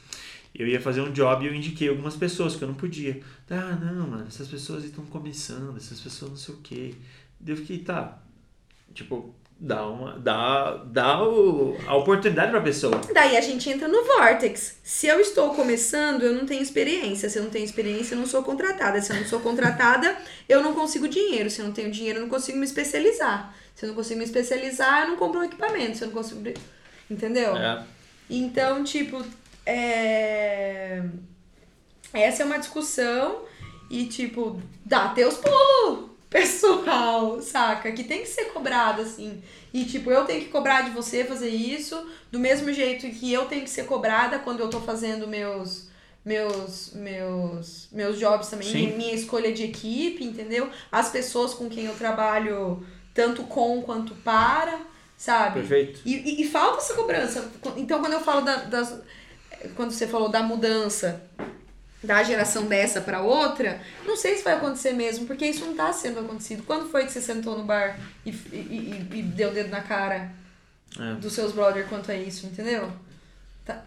eu 0.53 0.67
ia 0.67 0.81
fazer 0.81 1.01
um 1.01 1.13
job 1.13 1.45
e 1.45 1.47
eu 1.47 1.53
indiquei 1.53 1.87
algumas 1.87 2.15
pessoas 2.15 2.55
que 2.55 2.63
eu 2.63 2.67
não 2.67 2.75
podia. 2.75 3.21
Ah, 3.49 3.75
não, 3.75 4.07
mano, 4.07 4.25
essas 4.27 4.47
pessoas 4.47 4.83
estão 4.83 5.05
começando, 5.05 5.77
essas 5.77 5.99
pessoas 5.99 6.31
não 6.31 6.37
sei 6.37 6.55
o 6.55 6.57
quê. 6.57 6.95
Eu 7.45 7.55
fiquei, 7.55 7.79
tá. 7.79 8.19
Tipo, 8.93 9.35
dá 9.59 9.85
uma 9.85 10.17
dá 10.17 10.77
dá 10.85 11.21
o, 11.21 11.75
a 11.85 11.95
oportunidade 11.97 12.49
para 12.49 12.59
a 12.59 12.63
pessoa. 12.63 13.01
Daí 13.13 13.35
a 13.35 13.41
gente 13.41 13.69
entra 13.69 13.87
no 13.87 14.05
vortex. 14.05 14.77
Se 14.81 15.07
eu 15.07 15.19
estou 15.19 15.53
começando, 15.53 16.23
eu 16.23 16.33
não 16.33 16.45
tenho 16.45 16.61
experiência. 16.61 17.29
Se 17.29 17.37
eu 17.37 17.43
não 17.43 17.49
tenho 17.49 17.65
experiência, 17.65 18.15
eu 18.15 18.19
não 18.19 18.25
sou 18.25 18.41
contratada. 18.41 19.01
Se 19.01 19.11
eu 19.11 19.17
não 19.17 19.25
sou 19.25 19.41
contratada, 19.41 20.15
eu 20.47 20.63
não 20.63 20.73
consigo 20.73 21.09
dinheiro. 21.09 21.49
Se 21.49 21.59
eu 21.59 21.65
não 21.65 21.73
tenho 21.73 21.91
dinheiro, 21.91 22.19
eu 22.19 22.23
não 22.23 22.29
consigo 22.29 22.57
me 22.57 22.65
especializar. 22.65 23.53
Se 23.75 23.85
eu 23.85 23.89
não 23.89 23.95
consigo 23.95 24.19
me 24.19 24.25
especializar, 24.25 25.03
eu 25.03 25.09
não 25.09 25.17
compro 25.17 25.41
um 25.41 25.43
equipamento. 25.43 25.97
Se 25.97 26.03
eu 26.03 26.07
não 26.07 26.15
consigo, 26.15 26.41
entendeu? 27.09 27.57
É. 27.57 27.83
Então, 28.29 28.83
tipo, 28.83 29.21
é... 29.65 31.03
essa 32.13 32.43
é 32.43 32.45
uma 32.45 32.59
discussão 32.59 33.41
e 33.89 34.05
tipo, 34.05 34.61
dá 34.85 35.09
teus 35.09 35.35
pulos 35.35 36.08
pessoal, 36.29 37.41
saca? 37.41 37.91
Que 37.91 38.03
tem 38.03 38.21
que 38.21 38.27
ser 38.27 38.45
cobrado, 38.45 39.01
assim. 39.01 39.41
E, 39.73 39.85
tipo, 39.85 40.11
eu 40.11 40.25
tenho 40.25 40.41
que 40.41 40.49
cobrar 40.49 40.81
de 40.81 40.91
você 40.91 41.23
fazer 41.23 41.49
isso, 41.49 42.07
do 42.31 42.39
mesmo 42.39 42.71
jeito 42.71 43.09
que 43.09 43.31
eu 43.31 43.45
tenho 43.45 43.63
que 43.63 43.69
ser 43.69 43.85
cobrada 43.85 44.39
quando 44.39 44.59
eu 44.59 44.69
tô 44.69 44.79
fazendo 44.79 45.27
meus 45.27 45.89
meus 46.25 46.91
meus 46.93 47.87
meus 47.93 48.19
jobs 48.19 48.49
também, 48.49 48.67
Sim. 48.67 48.97
minha 48.97 49.15
escolha 49.15 49.53
de 49.53 49.63
equipe, 49.63 50.23
entendeu? 50.23 50.69
As 50.91 51.09
pessoas 51.09 51.53
com 51.53 51.69
quem 51.69 51.85
eu 51.85 51.95
trabalho 51.95 52.85
tanto 53.13 53.43
com 53.43 53.81
quanto 53.81 54.13
para, 54.15 54.79
sabe? 55.17 55.61
Perfeito. 55.61 56.01
E, 56.05 56.15
e, 56.15 56.41
e 56.41 56.47
falta 56.47 56.79
essa 56.79 56.93
cobrança. 56.93 57.51
Então, 57.77 57.99
quando 57.99 58.13
eu 58.13 58.19
falo 58.19 58.41
da, 58.41 58.57
das 58.57 59.01
quando 59.75 59.91
você 59.91 60.07
falou 60.07 60.29
da 60.29 60.41
mudança 60.43 61.21
da 62.03 62.23
geração 62.23 62.65
dessa 62.65 63.01
para 63.01 63.21
outra, 63.21 63.81
não 64.05 64.15
sei 64.15 64.37
se 64.37 64.43
vai 64.43 64.53
acontecer 64.53 64.93
mesmo, 64.93 65.27
porque 65.27 65.45
isso 65.45 65.65
não 65.65 65.75
tá 65.75 65.91
sendo 65.91 66.21
acontecido. 66.21 66.63
Quando 66.63 66.89
foi 66.89 67.05
que 67.05 67.11
você 67.11 67.21
sentou 67.21 67.57
no 67.57 67.65
bar 67.65 67.99
e, 68.25 68.29
e, 68.29 69.07
e, 69.13 69.19
e 69.19 69.21
deu 69.21 69.49
o 69.49 69.53
dedo 69.53 69.69
na 69.69 69.81
cara 69.81 70.31
é. 70.97 71.15
dos 71.15 71.33
seus 71.33 71.51
brothers 71.51 71.87
quanto 71.89 72.11
a 72.11 72.15
isso, 72.15 72.45
entendeu? 72.47 72.91
Tá, 73.65 73.83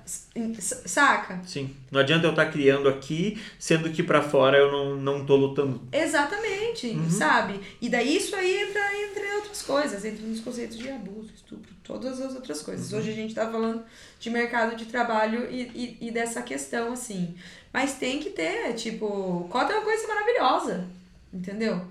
saca? 0.86 1.40
Sim. 1.44 1.74
Não 1.90 2.00
adianta 2.00 2.26
eu 2.26 2.30
estar 2.30 2.44
tá 2.44 2.52
criando 2.52 2.88
aqui, 2.88 3.42
sendo 3.58 3.90
que 3.90 4.02
para 4.02 4.22
fora 4.22 4.56
eu 4.56 4.70
não, 4.70 4.94
não 4.94 5.26
tô 5.26 5.34
lutando. 5.34 5.82
Exatamente, 5.90 6.61
uhum. 6.84 7.10
sabe? 7.10 7.60
E 7.80 7.88
daí 7.88 8.16
isso 8.16 8.34
aí 8.34 8.62
entra 8.62 8.80
entre 9.02 9.34
outras 9.36 9.62
coisas, 9.62 10.04
entra 10.04 10.26
nos 10.26 10.40
conceitos 10.40 10.78
de 10.78 10.88
abuso, 10.88 11.30
estupro, 11.34 11.72
todas 11.82 12.20
as 12.20 12.34
outras 12.34 12.62
coisas. 12.62 12.92
Uhum. 12.92 12.98
Hoje 12.98 13.10
a 13.10 13.14
gente 13.14 13.34
tá 13.34 13.50
falando 13.50 13.82
de 14.18 14.30
mercado 14.30 14.76
de 14.76 14.86
trabalho 14.86 15.48
e, 15.50 15.98
e, 16.00 16.08
e 16.08 16.10
dessa 16.10 16.42
questão, 16.42 16.92
assim. 16.92 17.34
Mas 17.72 17.94
tem 17.94 18.18
que 18.18 18.30
ter, 18.30 18.74
tipo, 18.74 19.46
cota 19.50 19.72
é 19.72 19.76
uma 19.76 19.84
coisa 19.84 20.06
maravilhosa, 20.06 20.88
entendeu? 21.32 21.82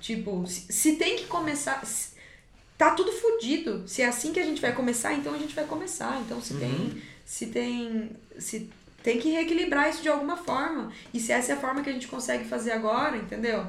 Tipo, 0.00 0.46
se, 0.46 0.72
se 0.72 0.96
tem 0.96 1.16
que 1.16 1.26
começar. 1.26 1.84
Se, 1.84 2.16
tá 2.78 2.92
tudo 2.92 3.12
fodido. 3.12 3.86
Se 3.86 4.02
é 4.02 4.06
assim 4.06 4.32
que 4.32 4.40
a 4.40 4.44
gente 4.44 4.60
vai 4.60 4.72
começar, 4.72 5.12
então 5.12 5.34
a 5.34 5.38
gente 5.38 5.54
vai 5.54 5.64
começar. 5.64 6.20
Então 6.20 6.40
se 6.40 6.54
uhum. 6.54 6.60
tem 6.60 7.02
se 7.24 7.46
tem 7.46 8.10
se 8.38 8.70
tem 9.02 9.18
que 9.18 9.30
reequilibrar 9.30 9.90
isso 9.90 10.02
de 10.02 10.08
alguma 10.08 10.36
forma. 10.36 10.92
E 11.12 11.20
se 11.20 11.32
essa 11.32 11.52
é 11.52 11.54
a 11.54 11.60
forma 11.60 11.82
que 11.82 11.90
a 11.90 11.92
gente 11.92 12.08
consegue 12.08 12.44
fazer 12.44 12.72
agora, 12.72 13.16
entendeu? 13.16 13.66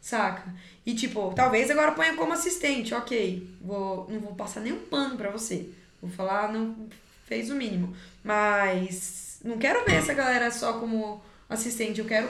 Saca? 0.00 0.54
E 0.86 0.94
tipo, 0.94 1.32
talvez 1.34 1.70
agora 1.70 1.92
ponha 1.92 2.14
como 2.14 2.32
assistente, 2.32 2.94
ok. 2.94 3.48
Vou, 3.60 4.06
não 4.08 4.20
vou 4.20 4.34
passar 4.34 4.60
nenhum 4.60 4.80
pano 4.80 5.16
pra 5.16 5.30
você. 5.30 5.68
Vou 6.00 6.10
falar, 6.10 6.52
não 6.52 6.88
fez 7.26 7.50
o 7.50 7.54
mínimo. 7.54 7.94
Mas 8.22 9.38
não 9.44 9.58
quero 9.58 9.84
ver 9.84 9.96
essa 9.96 10.14
galera 10.14 10.50
só 10.50 10.74
como 10.74 11.22
assistente. 11.48 12.00
Eu 12.00 12.06
quero 12.06 12.28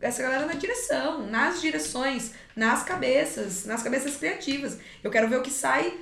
essa 0.00 0.22
galera 0.22 0.46
na 0.46 0.52
direção, 0.52 1.26
nas 1.26 1.60
direções, 1.60 2.32
nas 2.54 2.82
cabeças, 2.82 3.64
nas 3.64 3.82
cabeças 3.82 4.16
criativas. 4.16 4.78
Eu 5.02 5.10
quero 5.10 5.28
ver 5.28 5.38
o 5.38 5.42
que 5.42 5.50
sai 5.50 5.98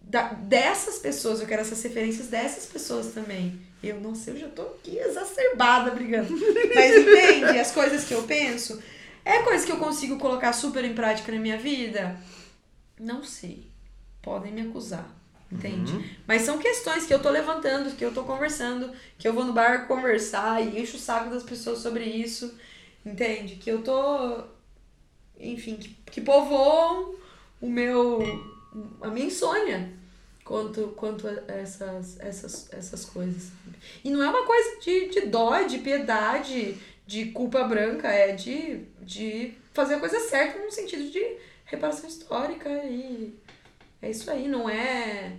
da, 0.00 0.32
dessas 0.32 0.98
pessoas, 0.98 1.40
eu 1.40 1.46
quero 1.46 1.62
essas 1.62 1.82
referências 1.82 2.28
dessas 2.28 2.66
pessoas 2.66 3.12
também. 3.12 3.60
Eu, 3.82 4.00
nossa, 4.00 4.30
eu 4.30 4.38
já 4.38 4.48
tô 4.48 4.62
aqui 4.62 4.98
exacerbada 4.98 5.90
brigando. 5.92 6.34
Mas 6.74 6.96
entende? 6.96 7.58
As 7.58 7.70
coisas 7.70 8.04
que 8.04 8.14
eu 8.14 8.22
penso. 8.22 8.82
É 9.28 9.42
coisa 9.42 9.66
que 9.66 9.70
eu 9.70 9.76
consigo 9.76 10.16
colocar 10.18 10.54
super 10.54 10.82
em 10.86 10.94
prática 10.94 11.30
na 11.30 11.38
minha 11.38 11.58
vida? 11.58 12.18
Não 12.98 13.22
sei. 13.22 13.70
Podem 14.22 14.50
me 14.50 14.62
acusar. 14.62 15.06
Entende? 15.52 15.92
Uhum. 15.92 16.04
Mas 16.26 16.42
são 16.42 16.56
questões 16.56 17.04
que 17.04 17.12
eu 17.12 17.20
tô 17.20 17.28
levantando, 17.28 17.94
que 17.94 18.02
eu 18.02 18.10
tô 18.10 18.24
conversando, 18.24 18.90
que 19.18 19.28
eu 19.28 19.34
vou 19.34 19.44
no 19.44 19.52
bar 19.52 19.86
conversar 19.86 20.62
e 20.62 20.80
encho 20.80 20.96
o 20.96 21.00
saco 21.00 21.28
das 21.28 21.42
pessoas 21.42 21.80
sobre 21.80 22.04
isso. 22.04 22.58
Entende? 23.04 23.56
Que 23.56 23.70
eu 23.70 23.82
tô. 23.82 24.44
Enfim, 25.38 25.76
que, 25.76 25.90
que 26.10 26.20
povoam 26.22 27.14
o 27.60 27.68
meu. 27.68 28.22
a 29.02 29.08
minha 29.08 29.26
insônia 29.26 29.92
quanto, 30.48 30.88
quanto 30.96 31.28
a 31.28 31.52
essas, 31.52 32.18
essas, 32.18 32.72
essas 32.72 33.04
coisas. 33.04 33.52
E 34.02 34.10
não 34.10 34.22
é 34.22 34.30
uma 34.30 34.46
coisa 34.46 34.80
de, 34.80 35.10
de 35.10 35.20
dó, 35.26 35.60
de 35.62 35.78
piedade, 35.78 36.78
de 37.08 37.32
culpa 37.32 37.64
branca, 37.64 38.06
é 38.06 38.32
de, 38.32 38.84
de 39.00 39.54
fazer 39.72 39.94
a 39.94 39.98
coisa 39.98 40.20
certa 40.20 40.62
no 40.62 40.70
sentido 40.70 41.10
de 41.10 41.38
reparação 41.64 42.06
histórica 42.06 42.68
e 42.84 43.34
é 44.02 44.10
isso 44.10 44.30
aí, 44.30 44.46
não 44.46 44.68
é. 44.68 45.38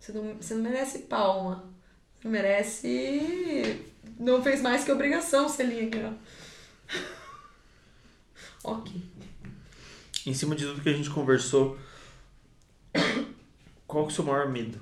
Você 0.00 0.10
não, 0.10 0.34
você 0.34 0.54
não 0.54 0.62
merece 0.62 0.98
palma. 1.02 1.72
Você 2.20 2.26
merece. 2.26 3.80
Não 4.18 4.42
fez 4.42 4.60
mais 4.60 4.82
que 4.82 4.90
obrigação, 4.90 5.48
Celinha. 5.48 6.18
ok. 8.64 9.00
Em 10.26 10.34
cima 10.34 10.56
de 10.56 10.66
tudo 10.66 10.82
que 10.82 10.88
a 10.88 10.92
gente 10.92 11.10
conversou, 11.10 11.78
qual 13.86 14.06
é 14.06 14.06
o 14.08 14.10
seu 14.10 14.24
maior 14.24 14.48
medo? 14.48 14.80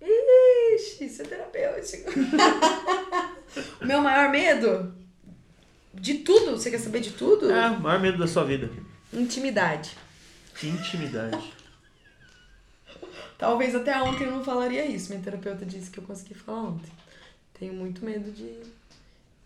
Ixi, 0.00 1.04
isso 1.04 1.22
é 1.22 1.26
terapêutico. 1.26 2.10
o 3.80 3.86
meu 3.86 4.00
maior 4.00 4.28
medo? 4.32 5.00
De 5.94 6.18
tudo? 6.18 6.52
Você 6.52 6.70
quer 6.70 6.78
saber 6.78 7.00
de 7.00 7.12
tudo? 7.12 7.50
É, 7.50 7.70
o 7.70 7.80
maior 7.80 8.00
medo 8.00 8.18
da 8.18 8.26
sua 8.26 8.44
vida. 8.44 8.70
Intimidade. 9.12 9.96
Intimidade. 10.62 11.52
Talvez 13.36 13.74
até 13.74 14.00
ontem 14.00 14.24
eu 14.24 14.30
não 14.30 14.44
falaria 14.44 14.86
isso. 14.86 15.10
Minha 15.10 15.22
terapeuta 15.22 15.66
disse 15.66 15.90
que 15.90 15.98
eu 15.98 16.04
consegui 16.04 16.34
falar 16.34 16.62
ontem. 16.62 16.90
Tenho 17.54 17.74
muito 17.74 18.04
medo 18.04 18.30
de. 18.30 18.60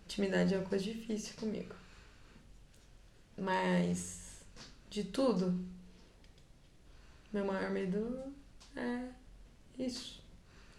Intimidade 0.05 0.55
é 0.55 0.59
uma 0.59 0.67
coisa 0.69 0.85
difícil 0.85 1.35
comigo. 1.37 1.75
Mas. 3.37 4.43
De 4.89 5.03
tudo. 5.05 5.59
Meu 7.33 7.45
maior 7.45 7.71
medo 7.71 8.33
é 8.77 9.01
isso. 9.79 10.23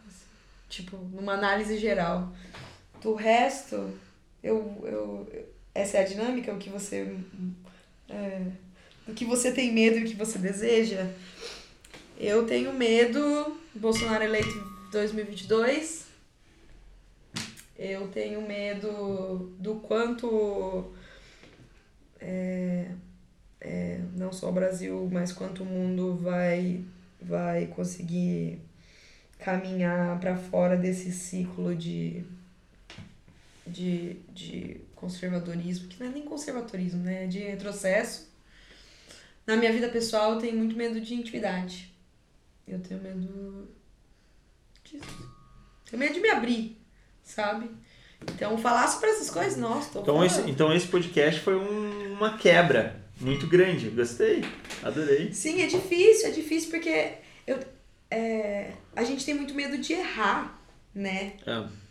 Assim, 0.08 0.26
tipo, 0.70 0.98
numa 0.98 1.34
análise 1.34 1.78
geral. 1.78 2.34
Do 3.02 3.14
resto, 3.14 3.94
eu, 4.42 4.82
eu, 4.84 5.54
essa 5.78 5.98
é 5.98 6.02
a 6.02 6.08
dinâmica, 6.08 6.52
o 6.52 6.58
que 6.58 6.70
você. 6.72 7.16
É, 8.10 8.42
que 9.16 9.24
você 9.24 9.52
tem 9.52 9.72
medo 9.72 9.98
e 9.98 10.04
o 10.04 10.08
que 10.08 10.16
você 10.16 10.40
deseja. 10.40 11.08
Eu 12.20 12.48
tenho 12.48 12.74
medo, 12.74 13.56
Bolsonaro 13.76 14.24
eleito 14.24 14.52
2022, 14.92 16.08
Eu 17.78 18.08
tenho 18.08 18.42
medo 18.42 19.56
do 19.60 19.76
quanto 19.76 20.92
é, 22.20 22.88
é, 23.62 24.02
não 24.16 24.34
só 24.34 24.50
o 24.50 24.54
Brasil, 24.54 25.08
mas 25.12 25.32
quanto 25.32 25.62
o 25.62 25.66
mundo 25.66 26.16
vai, 26.16 26.84
vai 27.22 27.68
conseguir 27.68 28.60
caminhar 29.38 30.20
para 30.20 30.36
fora 30.36 30.76
desse 30.76 31.12
ciclo 31.12 31.76
de, 31.76 32.24
de, 33.68 34.18
de 34.34 34.87
conservadorismo, 34.98 35.88
que 35.88 36.00
não 36.00 36.08
é 36.08 36.14
nem 36.14 36.24
conservadorismo, 36.24 37.02
né? 37.04 37.28
De 37.28 37.40
retrocesso. 37.40 38.28
Na 39.46 39.56
minha 39.56 39.72
vida 39.72 39.88
pessoal, 39.88 40.34
eu 40.34 40.40
tenho 40.40 40.58
muito 40.58 40.76
medo 40.76 41.00
de 41.00 41.14
intimidade. 41.14 41.94
Eu 42.68 42.80
tenho 42.80 43.02
medo 43.02 43.70
disso. 44.84 45.38
Tenho 45.90 46.00
medo 46.00 46.14
de 46.16 46.20
me 46.20 46.30
abrir, 46.30 46.78
sabe? 47.24 47.70
Então, 48.22 48.58
falar 48.58 48.88
sobre 48.88 49.10
essas 49.10 49.30
coisas, 49.30 49.58
nossa, 49.58 49.92
tô 49.92 50.02
então 50.02 50.26
esse, 50.26 50.42
então 50.50 50.74
esse 50.74 50.88
podcast 50.88 51.40
foi 51.40 51.56
um, 51.56 52.14
uma 52.14 52.38
quebra 52.38 53.02
muito 53.22 53.48
grande. 53.48 53.90
Gostei, 53.90 54.44
adorei. 54.84 55.32
Sim, 55.32 55.62
é 55.62 55.68
difícil, 55.68 56.28
é 56.28 56.32
difícil 56.32 56.72
porque 56.72 57.14
eu, 57.46 57.60
é, 58.10 58.74
a 58.96 59.04
gente 59.04 59.24
tem 59.24 59.36
muito 59.36 59.54
medo 59.54 59.78
de 59.78 59.94
errar, 59.94 60.60
né? 60.94 61.34
É. 61.46 61.87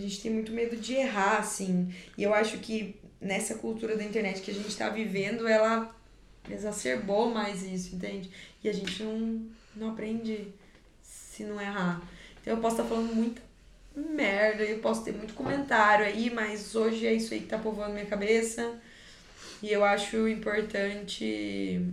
A 0.00 0.02
gente 0.02 0.22
tem 0.22 0.32
muito 0.32 0.50
medo 0.52 0.76
de 0.76 0.94
errar, 0.94 1.38
assim. 1.38 1.92
E 2.16 2.22
eu 2.22 2.32
acho 2.32 2.58
que 2.58 2.96
nessa 3.20 3.56
cultura 3.56 3.96
da 3.96 4.02
internet 4.02 4.40
que 4.40 4.50
a 4.50 4.54
gente 4.54 4.68
está 4.68 4.88
vivendo, 4.88 5.46
ela 5.46 5.94
exacerbou 6.50 7.30
mais 7.30 7.62
isso, 7.62 7.94
entende? 7.94 8.30
E 8.64 8.68
a 8.68 8.72
gente 8.72 9.02
não, 9.02 9.46
não 9.76 9.90
aprende 9.90 10.48
se 11.02 11.44
não 11.44 11.60
errar. 11.60 12.00
Então 12.40 12.54
eu 12.54 12.60
posso 12.60 12.76
estar 12.76 12.84
tá 12.84 12.88
falando 12.88 13.14
muita 13.14 13.42
merda, 13.94 14.62
eu 14.62 14.78
posso 14.78 15.04
ter 15.04 15.12
muito 15.12 15.34
comentário 15.34 16.06
aí, 16.06 16.30
mas 16.30 16.74
hoje 16.74 17.06
é 17.06 17.12
isso 17.12 17.34
aí 17.34 17.40
que 17.40 17.46
tá 17.46 17.58
povoando 17.58 17.92
minha 17.92 18.06
cabeça. 18.06 18.80
E 19.62 19.70
eu 19.70 19.84
acho 19.84 20.26
importante. 20.26 21.86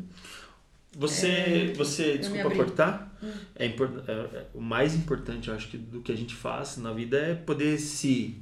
Você, 0.98 1.28
é, 1.28 1.74
você 1.74 2.18
desculpa 2.18 2.50
cortar? 2.52 3.18
Hum. 3.22 3.32
É, 3.56 3.68
import, 3.68 3.92
é, 4.08 4.12
é, 4.12 4.46
o 4.54 4.62
mais 4.62 4.96
importante, 4.96 5.48
eu 5.48 5.56
acho 5.56 5.70
que 5.70 5.78
do 5.78 6.02
que 6.02 6.12
a 6.12 6.16
gente 6.16 6.36
faz 6.36 6.78
na 6.78 6.92
vida 6.92 7.18
é 7.18 7.36
poder 7.36 7.78
se 7.78 8.42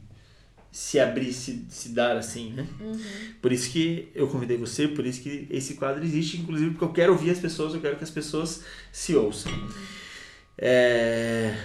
se 0.71 0.99
abrir, 0.99 1.31
se, 1.31 1.65
se 1.69 1.89
dar 1.89 2.17
assim, 2.17 2.51
né? 2.51 2.67
Uhum. 2.81 2.99
Por 3.41 3.53
isso 3.53 3.69
que 3.69 4.09
eu 4.13 4.27
convidei 4.27 4.57
você, 4.57 4.89
por 4.89 5.05
isso 5.05 5.21
que 5.21 5.47
esse 5.49 5.75
quadro 5.75 6.03
existe, 6.03 6.37
inclusive 6.37 6.71
porque 6.71 6.83
eu 6.83 6.91
quero 6.91 7.13
ouvir 7.13 7.29
as 7.29 7.39
pessoas, 7.39 7.73
eu 7.73 7.79
quero 7.79 7.95
que 7.95 8.03
as 8.03 8.09
pessoas 8.09 8.65
se 8.91 9.15
ouçam. 9.15 9.53
Uhum. 9.53 9.69
É 10.57 11.55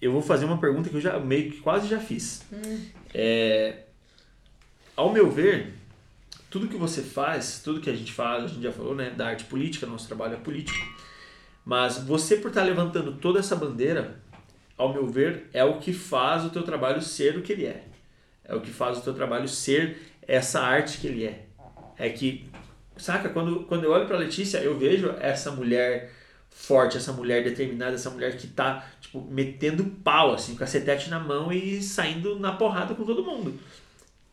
eu 0.00 0.12
vou 0.12 0.22
fazer 0.22 0.44
uma 0.44 0.58
pergunta 0.58 0.88
que 0.88 0.96
eu 0.96 1.00
já 1.00 1.18
meio 1.18 1.50
que 1.50 1.60
quase 1.60 1.88
já 1.88 1.98
fiz. 1.98 2.42
Hum. 2.52 2.80
É, 3.12 3.80
ao 4.96 5.12
meu 5.12 5.30
ver, 5.30 5.74
tudo 6.50 6.68
que 6.68 6.76
você 6.76 7.02
faz, 7.02 7.60
tudo 7.62 7.80
que 7.80 7.90
a 7.90 7.94
gente 7.94 8.12
faz, 8.12 8.44
a 8.44 8.46
gente 8.46 8.62
já 8.62 8.72
falou, 8.72 8.94
né, 8.94 9.10
da 9.10 9.26
arte 9.26 9.44
política, 9.44 9.86
nosso 9.86 10.06
trabalho 10.06 10.34
é 10.34 10.38
político. 10.38 10.78
Mas 11.64 11.98
você 11.98 12.36
por 12.36 12.48
estar 12.48 12.62
levantando 12.62 13.12
toda 13.12 13.38
essa 13.38 13.54
bandeira, 13.54 14.20
ao 14.76 14.92
meu 14.92 15.06
ver, 15.06 15.48
é 15.52 15.62
o 15.62 15.78
que 15.78 15.92
faz 15.92 16.44
o 16.44 16.50
teu 16.50 16.62
trabalho 16.62 17.02
ser 17.02 17.36
o 17.36 17.42
que 17.42 17.52
ele 17.52 17.66
é. 17.66 17.84
É 18.44 18.54
o 18.54 18.60
que 18.60 18.70
faz 18.70 18.98
o 18.98 19.02
teu 19.02 19.12
trabalho 19.12 19.46
ser 19.46 19.98
essa 20.22 20.60
arte 20.60 20.98
que 20.98 21.06
ele 21.06 21.26
é. 21.26 21.46
É 21.98 22.08
que, 22.08 22.48
saca, 22.96 23.28
quando, 23.28 23.64
quando 23.64 23.84
eu 23.84 23.90
olho 23.90 24.06
para 24.06 24.16
Letícia, 24.16 24.58
eu 24.58 24.78
vejo 24.78 25.10
essa 25.20 25.50
mulher 25.50 26.12
forte, 26.48 26.96
essa 26.96 27.12
mulher 27.12 27.44
determinada, 27.44 27.94
essa 27.94 28.08
mulher 28.08 28.36
que 28.36 28.46
tá, 28.46 28.88
tipo, 29.00 29.20
metendo 29.20 29.84
pau, 29.84 30.32
assim, 30.32 30.56
com 30.56 30.64
a 30.64 30.66
cetete 30.66 31.10
na 31.10 31.20
mão 31.20 31.52
e 31.52 31.82
saindo 31.82 32.38
na 32.38 32.52
porrada 32.52 32.94
com 32.94 33.04
todo 33.04 33.22
mundo. 33.22 33.58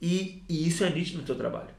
E, 0.01 0.41
e 0.47 0.67
isso 0.67 0.83
é 0.83 0.89
nítido 0.89 1.19
no 1.19 1.25
teu 1.25 1.35
trabalho. 1.35 1.69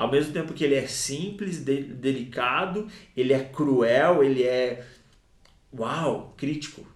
Ao 0.00 0.10
mesmo 0.10 0.32
tempo 0.32 0.54
que 0.54 0.64
ele 0.64 0.74
é 0.74 0.86
simples, 0.86 1.62
de, 1.62 1.82
delicado, 1.82 2.88
ele 3.16 3.32
é 3.32 3.40
cruel, 3.40 4.22
ele 4.22 4.42
é. 4.42 4.84
Uau! 5.76 6.34
Crítico. 6.36 6.86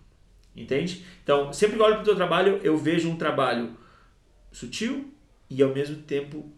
Entende? 0.57 1.05
Então, 1.23 1.53
sempre 1.53 1.77
que 1.77 1.83
olho 1.83 1.97
pro 1.97 2.05
teu 2.05 2.17
trabalho, 2.17 2.61
eu 2.63 2.79
vejo 2.79 3.09
um 3.11 3.17
trabalho 3.17 3.77
sutil 4.53 5.13
e 5.51 5.63
ao 5.63 5.75
mesmo 5.75 5.97
tempo 5.97 6.51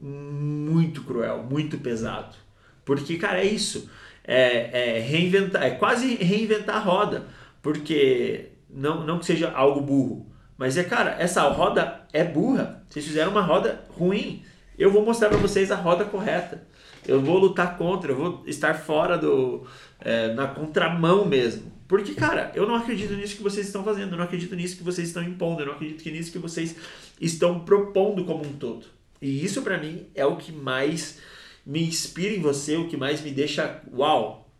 muito 0.00 1.04
cruel, 1.04 1.44
muito 1.44 1.78
pesado. 1.78 2.36
Porque, 2.84 3.16
cara, 3.16 3.40
é 3.40 3.46
isso 3.46 3.88
é, 4.24 4.96
é, 4.96 5.00
reinventar, 5.00 5.62
é 5.62 5.70
quase 5.70 6.14
reinventar 6.16 6.76
a 6.76 6.80
roda, 6.80 7.26
porque 7.60 8.52
não, 8.68 9.04
não 9.04 9.18
que 9.18 9.26
seja 9.26 9.50
algo 9.50 9.80
burro, 9.80 10.26
mas 10.56 10.78
é 10.78 10.84
cara, 10.84 11.16
essa 11.18 11.42
roda 11.48 12.06
é 12.12 12.24
burra. 12.24 12.82
Vocês 12.88 13.04
fizeram 13.06 13.32
uma 13.32 13.42
roda 13.42 13.84
ruim. 13.90 14.42
Eu 14.78 14.90
vou 14.90 15.04
mostrar 15.04 15.28
para 15.28 15.38
vocês 15.38 15.70
a 15.70 15.76
roda 15.76 16.04
correta. 16.04 16.66
Eu 17.06 17.20
vou 17.20 17.38
lutar 17.38 17.76
contra, 17.76 18.12
eu 18.12 18.16
vou 18.16 18.42
estar 18.46 18.74
fora 18.74 19.18
do 19.18 19.66
é, 20.00 20.32
na 20.34 20.46
contramão 20.46 21.24
mesmo. 21.24 21.72
Porque, 21.86 22.14
cara, 22.14 22.50
eu 22.54 22.66
não 22.66 22.74
acredito 22.74 23.12
nisso 23.14 23.36
que 23.36 23.42
vocês 23.42 23.66
estão 23.66 23.84
fazendo, 23.84 24.12
eu 24.12 24.16
não 24.16 24.24
acredito 24.24 24.56
nisso 24.56 24.76
que 24.76 24.82
vocês 24.82 25.08
estão 25.08 25.22
impondo, 25.22 25.60
eu 25.60 25.66
não 25.66 25.74
acredito 25.74 26.08
nisso 26.08 26.32
que 26.32 26.38
vocês 26.38 26.74
estão 27.20 27.60
propondo 27.60 28.24
como 28.24 28.44
um 28.44 28.54
todo. 28.54 28.86
E 29.20 29.44
isso 29.44 29.62
para 29.62 29.78
mim 29.78 30.06
é 30.14 30.24
o 30.24 30.36
que 30.36 30.50
mais 30.50 31.18
me 31.64 31.82
inspira 31.82 32.34
em 32.34 32.40
você, 32.40 32.76
o 32.76 32.88
que 32.88 32.96
mais 32.96 33.20
me 33.20 33.30
deixa 33.30 33.82
uau. 33.92 34.50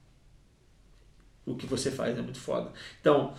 O 1.47 1.55
que 1.55 1.67
você 1.67 1.91
faz 1.91 2.17
é 2.17 2.23
muito 2.23 2.39
foda. 2.39 2.73
Então, 3.01 3.35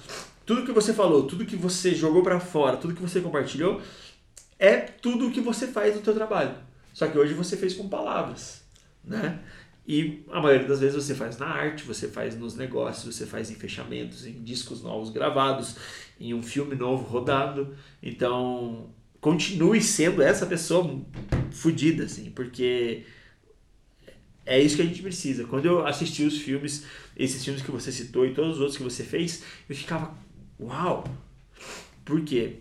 tudo 0.45 0.65
que 0.65 0.71
você 0.71 0.93
falou, 0.93 1.23
tudo 1.23 1.45
que 1.45 1.55
você 1.55 1.93
jogou 1.93 2.21
para 2.21 2.39
fora, 2.39 2.77
tudo 2.77 2.93
que 2.93 3.01
você 3.01 3.21
compartilhou, 3.21 3.81
é 4.59 4.77
tudo 4.77 5.27
o 5.27 5.31
que 5.31 5.41
você 5.41 5.67
faz 5.67 5.95
no 5.95 6.01
teu 6.01 6.13
trabalho. 6.13 6.55
Só 6.95 7.07
que 7.07 7.17
hoje 7.17 7.33
você 7.33 7.57
fez 7.57 7.73
com 7.73 7.89
palavras, 7.89 8.63
né? 9.03 9.41
E 9.85 10.23
a 10.31 10.39
maioria 10.39 10.65
das 10.65 10.79
vezes 10.79 10.95
você 10.95 11.13
faz 11.13 11.37
na 11.37 11.45
arte, 11.45 11.83
você 11.83 12.07
faz 12.07 12.37
nos 12.39 12.55
negócios, 12.55 13.13
você 13.13 13.25
faz 13.25 13.51
em 13.51 13.55
fechamentos, 13.55 14.25
em 14.25 14.41
discos 14.41 14.81
novos 14.81 15.09
gravados, 15.09 15.75
em 16.17 16.33
um 16.33 16.41
filme 16.41 16.73
novo 16.73 17.03
rodado. 17.03 17.75
Então, 18.01 18.89
continue 19.19 19.81
sendo 19.81 20.21
essa 20.21 20.45
pessoa 20.45 21.01
fodida, 21.51 22.05
assim, 22.05 22.31
porque 22.31 23.03
é 24.45 24.57
isso 24.61 24.77
que 24.77 24.81
a 24.81 24.85
gente 24.85 25.01
precisa. 25.01 25.43
Quando 25.43 25.65
eu 25.65 25.85
assisti 25.85 26.23
os 26.23 26.37
filmes, 26.37 26.85
esses 27.17 27.43
filmes 27.43 27.61
que 27.61 27.71
você 27.71 27.91
citou 27.91 28.25
e 28.25 28.33
todos 28.33 28.53
os 28.53 28.59
outros 28.59 28.77
que 28.77 28.83
você 28.83 29.03
fez, 29.03 29.43
eu 29.67 29.75
ficava, 29.75 30.17
uau! 30.57 31.03
Por 32.05 32.21
quê? 32.21 32.59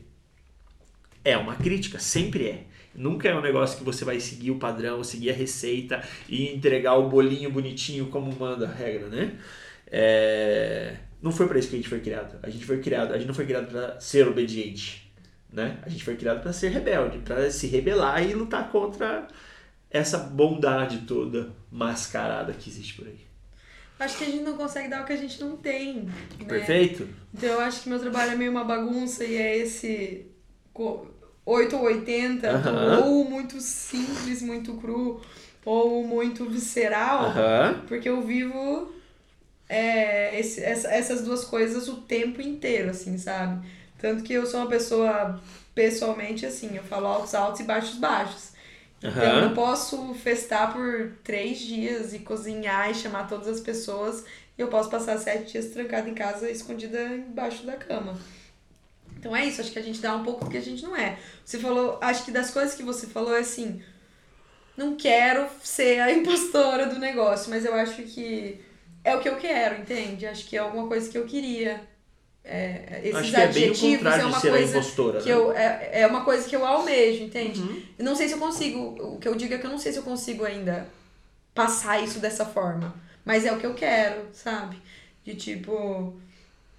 É 1.24 1.36
uma 1.36 1.54
crítica, 1.54 2.00
sempre 2.00 2.48
é. 2.48 2.73
Nunca 2.94 3.28
é 3.28 3.34
um 3.34 3.40
negócio 3.40 3.78
que 3.78 3.84
você 3.84 4.04
vai 4.04 4.20
seguir 4.20 4.50
o 4.50 4.58
padrão, 4.58 5.02
seguir 5.02 5.30
a 5.30 5.34
receita 5.34 6.02
e 6.28 6.48
entregar 6.54 6.94
o 6.94 7.08
bolinho 7.08 7.50
bonitinho 7.50 8.06
como 8.06 8.32
manda 8.32 8.66
a 8.66 8.72
regra, 8.72 9.08
né? 9.08 9.38
É... 9.86 10.96
Não 11.20 11.32
foi 11.32 11.48
para 11.48 11.58
isso 11.58 11.68
que 11.68 11.74
a 11.74 11.78
gente 11.78 11.88
foi 11.88 12.00
criado. 12.00 12.38
A 12.42 12.50
gente 12.50 12.64
foi 12.64 12.80
criado, 12.80 13.12
a 13.12 13.18
gente 13.18 13.26
não 13.26 13.34
foi 13.34 13.46
criado 13.46 13.66
para 13.70 13.98
ser 13.98 14.28
obediente, 14.28 15.10
né? 15.52 15.78
A 15.82 15.88
gente 15.88 16.04
foi 16.04 16.16
criado 16.16 16.42
para 16.42 16.52
ser 16.52 16.68
rebelde, 16.68 17.18
para 17.18 17.50
se 17.50 17.66
rebelar 17.66 18.22
e 18.22 18.34
lutar 18.34 18.70
contra 18.70 19.26
essa 19.90 20.18
bondade 20.18 20.98
toda 21.06 21.52
mascarada 21.70 22.52
que 22.52 22.68
existe 22.68 22.94
por 22.94 23.06
aí. 23.06 23.20
Acho 23.98 24.18
que 24.18 24.24
a 24.24 24.26
gente 24.26 24.42
não 24.42 24.56
consegue 24.56 24.88
dar 24.88 25.02
o 25.02 25.06
que 25.06 25.12
a 25.12 25.16
gente 25.16 25.40
não 25.40 25.56
tem. 25.56 26.02
Né? 26.02 26.12
Perfeito. 26.46 27.08
Então 27.32 27.48
eu 27.48 27.60
acho 27.60 27.82
que 27.82 27.88
meu 27.88 27.98
trabalho 27.98 28.32
é 28.32 28.36
meio 28.36 28.50
uma 28.50 28.64
bagunça 28.64 29.24
e 29.24 29.36
é 29.36 29.56
esse 29.56 30.26
8 31.46 31.76
ou 31.76 31.82
80, 31.82 32.48
uh 32.48 32.62
-huh. 32.62 33.04
ou 33.04 33.24
muito 33.28 33.60
simples, 33.60 34.40
muito 34.40 34.74
cru, 34.74 35.20
ou 35.64 36.06
muito 36.06 36.48
visceral, 36.48 37.30
uh 37.30 37.34
-huh. 37.34 37.86
porque 37.86 38.08
eu 38.08 38.22
vivo 38.22 38.92
é, 39.68 40.38
esse, 40.38 40.62
essa, 40.62 40.88
essas 40.88 41.22
duas 41.22 41.44
coisas 41.44 41.88
o 41.88 41.96
tempo 41.96 42.40
inteiro, 42.40 42.90
assim, 42.90 43.18
sabe? 43.18 43.66
Tanto 43.98 44.22
que 44.22 44.32
eu 44.32 44.46
sou 44.46 44.60
uma 44.60 44.68
pessoa, 44.68 45.40
pessoalmente, 45.74 46.44
assim, 46.44 46.76
eu 46.76 46.82
falo 46.82 47.06
altos 47.06 47.34
altos 47.34 47.60
e 47.60 47.64
baixos 47.64 47.96
baixos. 47.96 48.52
Uhum. 49.02 49.10
Então 49.10 49.38
eu 49.40 49.54
posso 49.54 50.14
festar 50.14 50.72
por 50.72 51.12
três 51.22 51.58
dias 51.58 52.14
e 52.14 52.20
cozinhar 52.20 52.90
e 52.90 52.94
chamar 52.94 53.28
todas 53.28 53.48
as 53.48 53.60
pessoas. 53.60 54.24
E 54.56 54.62
eu 54.62 54.68
posso 54.68 54.88
passar 54.88 55.18
sete 55.18 55.52
dias 55.52 55.66
trancada 55.66 56.08
em 56.08 56.14
casa, 56.14 56.50
escondida 56.50 57.02
embaixo 57.08 57.66
da 57.66 57.76
cama. 57.76 58.18
Então 59.24 59.34
é 59.34 59.46
isso, 59.46 59.62
acho 59.62 59.72
que 59.72 59.78
a 59.78 59.82
gente 59.82 60.02
dá 60.02 60.14
um 60.14 60.22
pouco 60.22 60.44
do 60.44 60.50
que 60.50 60.58
a 60.58 60.60
gente 60.60 60.82
não 60.82 60.94
é. 60.94 61.18
Você 61.42 61.58
falou, 61.58 61.96
acho 62.02 62.26
que 62.26 62.30
das 62.30 62.50
coisas 62.50 62.74
que 62.74 62.82
você 62.82 63.06
falou 63.06 63.34
é 63.34 63.40
assim, 63.40 63.82
não 64.76 64.96
quero 64.96 65.46
ser 65.62 65.98
a 66.00 66.12
impostora 66.12 66.84
do 66.84 66.98
negócio, 66.98 67.48
mas 67.48 67.64
eu 67.64 67.74
acho 67.74 68.02
que 68.02 68.60
é 69.02 69.16
o 69.16 69.20
que 69.20 69.28
eu 69.30 69.36
quero, 69.36 69.80
entende? 69.80 70.26
Acho 70.26 70.44
que 70.44 70.58
é 70.58 70.60
alguma 70.60 70.86
coisa 70.88 71.08
que 71.08 71.16
eu 71.16 71.24
queria. 71.24 71.80
É, 72.44 73.00
esses 73.02 73.14
Acho 73.14 73.30
que 73.30 73.40
é 73.40 73.46
bem 73.48 73.70
o 73.70 73.78
contrário 73.78 74.22
é 74.24 74.26
uma 74.26 74.36
de 74.36 74.42
ser 74.42 74.50
coisa 74.50 74.76
impostora. 74.76 75.20
Que 75.22 75.28
né? 75.30 75.34
eu, 75.34 75.52
é, 75.52 76.00
é 76.02 76.06
uma 76.06 76.22
coisa 76.22 76.46
que 76.46 76.54
eu 76.54 76.66
almejo, 76.66 77.24
entende? 77.24 77.60
Uhum. 77.60 77.82
não 78.00 78.14
sei 78.14 78.28
se 78.28 78.34
eu 78.34 78.38
consigo. 78.38 78.78
O 79.14 79.18
que 79.18 79.26
eu 79.26 79.34
digo 79.34 79.54
é 79.54 79.58
que 79.58 79.64
eu 79.64 79.70
não 79.70 79.78
sei 79.78 79.90
se 79.90 79.98
eu 79.98 80.02
consigo 80.02 80.44
ainda 80.44 80.86
passar 81.54 82.04
isso 82.04 82.18
dessa 82.18 82.44
forma. 82.44 82.94
Mas 83.24 83.46
é 83.46 83.52
o 83.52 83.58
que 83.58 83.64
eu 83.64 83.72
quero, 83.72 84.28
sabe? 84.34 84.76
De 85.24 85.34
tipo, 85.34 86.14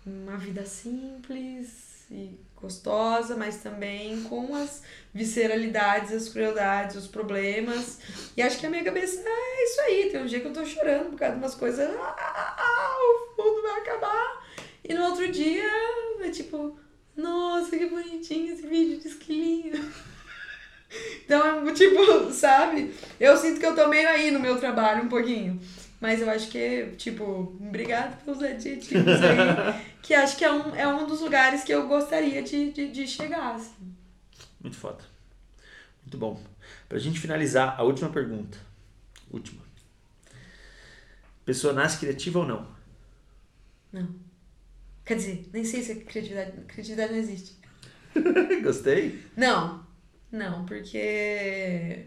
uma 0.05 0.37
vida 0.37 0.63
simples, 0.63 1.84
e 2.11 2.39
gostosa, 2.55 3.35
mas 3.35 3.57
também 3.57 4.23
com 4.23 4.55
as 4.55 4.81
visceralidades, 5.13 6.11
as 6.11 6.29
crueldades, 6.29 6.95
os 6.95 7.07
problemas. 7.07 7.99
E 8.35 8.41
acho 8.41 8.59
que 8.59 8.65
a 8.65 8.69
minha 8.69 8.83
cabeça 8.83 9.21
é 9.25 9.63
isso 9.63 9.81
aí. 9.81 10.09
Tem 10.11 10.21
um 10.21 10.25
dia 10.25 10.39
que 10.39 10.47
eu 10.47 10.53
tô 10.53 10.65
chorando 10.65 11.11
por 11.11 11.19
causa 11.19 11.35
de 11.35 11.41
umas 11.41 11.55
coisas. 11.55 11.89
Ah, 11.95 12.15
ah, 12.17 12.55
ah, 12.57 12.97
o 12.97 13.43
mundo 13.43 13.61
vai 13.61 13.81
acabar. 13.81 14.45
E 14.83 14.93
no 14.93 15.03
outro 15.05 15.31
dia 15.31 15.69
é 16.21 16.29
tipo, 16.29 16.77
nossa, 17.15 17.77
que 17.77 17.85
bonitinho 17.87 18.53
esse 18.53 18.65
vídeo 18.67 18.99
de 18.99 19.07
esquilinho. 19.07 19.93
Então 21.25 21.67
é 21.67 21.73
tipo, 21.73 22.31
sabe? 22.31 22.93
Eu 23.19 23.35
sinto 23.35 23.59
que 23.59 23.65
eu 23.65 23.75
tô 23.75 23.87
meio 23.87 24.07
aí 24.07 24.31
no 24.31 24.39
meu 24.39 24.57
trabalho 24.57 25.03
um 25.03 25.09
pouquinho. 25.09 25.59
Mas 26.05 26.21
eu 26.21 26.29
acho 26.29 26.49
que, 26.51 26.93
tipo, 26.97 27.57
obrigado 27.59 28.23
pelos 28.23 28.39
adjetivos 28.43 29.07
aí. 29.07 29.83
que 30.03 30.13
acho 30.13 30.37
que 30.37 30.45
é 30.45 30.51
um, 30.51 30.75
é 30.75 30.87
um 30.87 31.07
dos 31.07 31.19
lugares 31.19 31.63
que 31.63 31.73
eu 31.73 31.87
gostaria 31.87 32.43
de, 32.43 32.71
de, 32.71 32.91
de 32.91 33.07
chegar. 33.07 33.55
Assim. 33.55 33.91
Muito 34.61 34.77
foda. 34.77 35.03
Muito 36.03 36.15
bom. 36.15 36.39
Pra 36.87 36.99
gente 36.99 37.19
finalizar, 37.19 37.73
a 37.75 37.81
última 37.81 38.11
pergunta. 38.11 38.55
Última. 39.31 39.63
Pessoa 41.43 41.73
nasce 41.73 41.97
criativa 41.97 42.37
ou 42.37 42.45
não? 42.45 42.67
Não. 43.91 44.07
Quer 45.03 45.15
dizer, 45.15 45.49
nem 45.51 45.65
sei 45.65 45.81
se 45.81 45.91
é 45.93 45.95
criatividade. 45.95 46.51
Criatividade 46.67 47.13
não 47.13 47.19
existe. 47.19 47.55
Gostei? 48.61 49.25
Não. 49.35 49.83
Não, 50.31 50.67
porque 50.67 52.05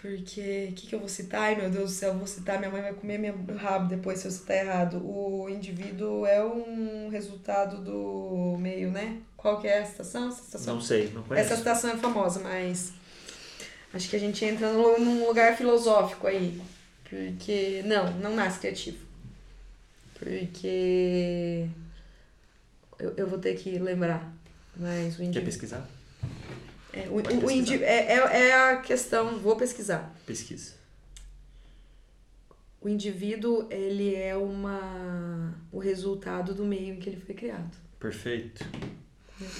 porque, 0.00 0.68
o 0.70 0.74
que, 0.74 0.86
que 0.88 0.94
eu 0.94 0.98
vou 0.98 1.08
citar? 1.08 1.42
Ai, 1.42 1.56
meu 1.56 1.70
Deus 1.70 1.90
do 1.90 1.96
céu, 1.96 2.12
eu 2.12 2.18
vou 2.18 2.26
citar, 2.26 2.58
minha 2.58 2.70
mãe 2.70 2.82
vai 2.82 2.92
comer 2.92 3.18
meu 3.18 3.34
rabo 3.56 3.88
depois 3.88 4.18
se 4.18 4.26
eu 4.26 4.30
citar 4.30 4.58
errado. 4.58 5.02
O 5.04 5.48
indivíduo 5.48 6.26
é 6.26 6.44
um 6.44 7.08
resultado 7.08 7.78
do 7.78 8.56
meio, 8.58 8.90
né? 8.90 9.20
Qual 9.36 9.60
que 9.60 9.66
é 9.66 9.80
a 9.80 9.86
citação? 9.86 10.28
Essa 10.28 10.42
citação? 10.42 10.74
Não 10.74 10.82
sei, 10.82 11.10
não 11.10 11.22
conheço. 11.22 11.46
Essa 11.46 11.56
citação 11.56 11.90
é 11.90 11.96
famosa, 11.96 12.40
mas 12.40 12.92
acho 13.94 14.08
que 14.08 14.16
a 14.16 14.20
gente 14.20 14.44
entra 14.44 14.72
num 14.72 15.26
lugar 15.26 15.56
filosófico 15.56 16.26
aí. 16.26 16.60
Porque, 17.08 17.82
não, 17.86 18.12
não 18.18 18.34
nasce 18.34 18.58
criativo. 18.58 18.98
Porque 20.18 21.68
eu, 22.98 23.14
eu 23.16 23.26
vou 23.26 23.38
ter 23.38 23.54
que 23.56 23.78
lembrar. 23.78 24.32
Mas 24.76 25.18
o 25.18 25.22
indivíduo... 25.22 25.32
Quer 25.32 25.44
pesquisar? 25.44 25.95
É, 26.96 27.08
o, 27.10 27.46
o 27.46 27.50
indi 27.50 27.84
é, 27.84 28.14
é, 28.14 28.48
é 28.48 28.54
a 28.54 28.78
questão, 28.78 29.38
vou 29.38 29.54
pesquisar. 29.54 30.16
Pesquisa. 30.24 30.72
O 32.80 32.88
indivíduo, 32.88 33.66
ele 33.70 34.14
é 34.14 34.34
uma 34.34 35.54
o 35.70 35.78
resultado 35.78 36.54
do 36.54 36.64
meio 36.64 36.94
em 36.94 36.98
que 36.98 37.10
ele 37.10 37.20
foi 37.20 37.34
criado. 37.34 37.76
Perfeito. 38.00 38.64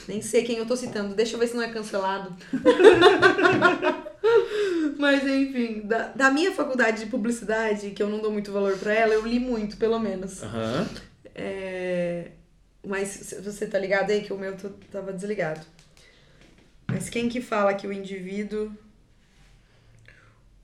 Nem 0.09 0.23
sei 0.23 0.45
quem 0.45 0.57
eu 0.57 0.65
tô 0.65 0.75
citando, 0.75 1.15
deixa 1.15 1.35
eu 1.35 1.39
ver 1.39 1.49
se 1.49 1.55
não 1.55 1.63
é 1.63 1.71
cancelado. 1.71 2.35
Mas 4.99 5.27
enfim, 5.27 5.83
da, 5.83 6.09
da 6.09 6.31
minha 6.31 6.53
faculdade 6.53 7.05
de 7.05 7.11
publicidade, 7.11 7.91
que 7.91 8.03
eu 8.03 8.09
não 8.09 8.21
dou 8.21 8.33
muito 8.33 8.51
valor 8.51 8.79
para 8.79 8.95
ela, 8.95 9.13
eu 9.13 9.27
li 9.27 9.39
muito, 9.39 9.77
pelo 9.77 9.99
menos. 9.99 10.43
Uhum. 10.43 10.87
É, 11.35 12.31
mas 12.83 13.35
você 13.45 13.67
tá 13.67 13.79
ligado 13.79 14.11
aí 14.11 14.23
que 14.23 14.33
o 14.33 14.39
meu 14.39 14.57
tava 14.91 15.13
desligado. 15.13 15.61
Mas 16.97 17.11
quem 17.11 17.29
que 17.29 17.41
fala 17.41 17.75
que 17.75 17.87
o 17.87 17.93
indivíduo. 17.93 18.73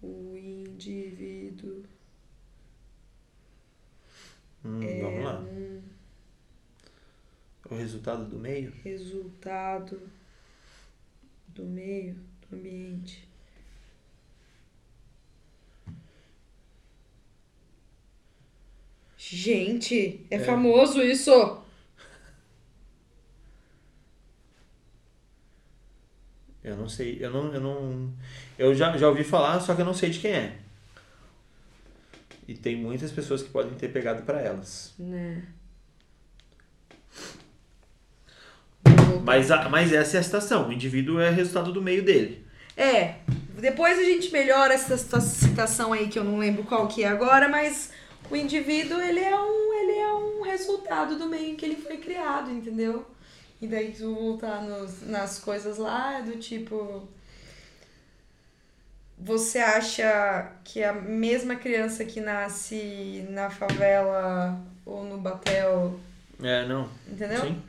O 0.02 0.34
indivíduo. 0.36 1.84
Hum, 4.64 4.82
é 4.82 5.00
vamos 5.02 5.24
lá. 5.24 5.40
Um 5.40 5.82
o 7.70 7.74
resultado 7.74 8.24
do 8.26 8.38
meio? 8.38 8.72
Resultado 8.84 10.00
do 11.48 11.64
meio, 11.64 12.14
do 12.48 12.56
ambiente. 12.56 13.26
Gente, 19.16 20.26
é, 20.30 20.36
é. 20.36 20.38
famoso 20.40 21.02
isso! 21.02 21.62
Eu 26.64 26.76
não 26.76 26.88
sei, 26.88 27.18
eu 27.20 27.30
não, 27.30 27.52
eu 27.52 27.60
não, 27.60 28.12
eu 28.56 28.74
já, 28.74 28.96
já 28.96 29.08
ouvi 29.08 29.24
falar, 29.24 29.58
só 29.60 29.74
que 29.74 29.80
eu 29.80 29.84
não 29.84 29.94
sei 29.94 30.10
de 30.10 30.20
quem 30.20 30.32
é. 30.32 30.56
E 32.46 32.54
tem 32.54 32.76
muitas 32.76 33.10
pessoas 33.10 33.42
que 33.42 33.50
podem 33.50 33.74
ter 33.74 33.88
pegado 33.88 34.22
para 34.22 34.40
elas. 34.40 34.94
Né. 34.98 35.42
Mas, 39.24 39.50
a, 39.50 39.68
mas 39.68 39.92
essa 39.92 40.16
é 40.16 40.20
a 40.20 40.22
citação, 40.22 40.68
o 40.68 40.72
indivíduo 40.72 41.20
é 41.20 41.30
resultado 41.30 41.72
do 41.72 41.82
meio 41.82 42.04
dele. 42.04 42.44
É, 42.76 43.16
depois 43.58 43.98
a 43.98 44.02
gente 44.02 44.32
melhora 44.32 44.74
essa 44.74 44.96
citação 45.20 45.92
aí 45.92 46.08
que 46.08 46.18
eu 46.18 46.24
não 46.24 46.38
lembro 46.38 46.64
qual 46.64 46.88
que 46.88 47.04
é 47.04 47.08
agora, 47.08 47.48
mas 47.48 47.92
o 48.30 48.36
indivíduo 48.36 49.00
ele 49.00 49.20
é 49.20 49.36
um, 49.36 49.74
ele 49.74 49.98
é 49.98 50.14
um 50.14 50.42
resultado 50.42 51.18
do 51.18 51.26
meio 51.26 51.52
em 51.52 51.56
que 51.56 51.64
ele 51.64 51.76
foi 51.76 51.98
criado, 51.98 52.50
entendeu? 52.50 53.06
E 53.62 53.68
daí 53.68 53.92
tu 53.92 54.12
voltar 54.12 54.60
nos, 54.60 55.02
nas 55.02 55.38
coisas 55.38 55.78
lá, 55.78 56.20
do 56.20 56.36
tipo. 56.36 57.08
Você 59.16 59.60
acha 59.60 60.50
que 60.64 60.82
a 60.82 60.92
mesma 60.92 61.54
criança 61.54 62.04
que 62.04 62.20
nasce 62.20 63.24
na 63.30 63.48
favela 63.50 64.60
ou 64.84 65.04
no 65.04 65.16
batel. 65.18 66.00
É, 66.42 66.66
não. 66.66 66.88
Entendeu? 67.08 67.40
Sim. 67.40 67.62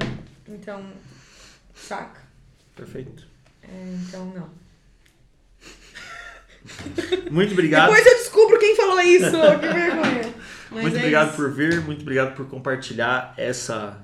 Então, 0.48 0.84
saca? 1.76 2.22
Perfeito. 2.76 3.28
É, 3.62 3.96
então, 4.02 4.26
não. 4.34 4.50
Muito 7.30 7.54
obrigado. 7.54 7.94
Depois 7.94 8.08
eu 8.08 8.18
descubro 8.18 8.58
quem 8.58 8.76
falou 8.76 9.00
isso, 9.00 9.30
que 9.60 9.68
vergonha. 9.68 10.34
Mas 10.72 10.82
muito 10.86 10.96
é 10.96 11.00
obrigado 11.02 11.28
isso. 11.28 11.36
por 11.36 11.54
vir, 11.54 11.82
muito 11.82 12.02
obrigado 12.02 12.36
por 12.36 12.50
compartilhar 12.50 13.36
essa 13.38 14.04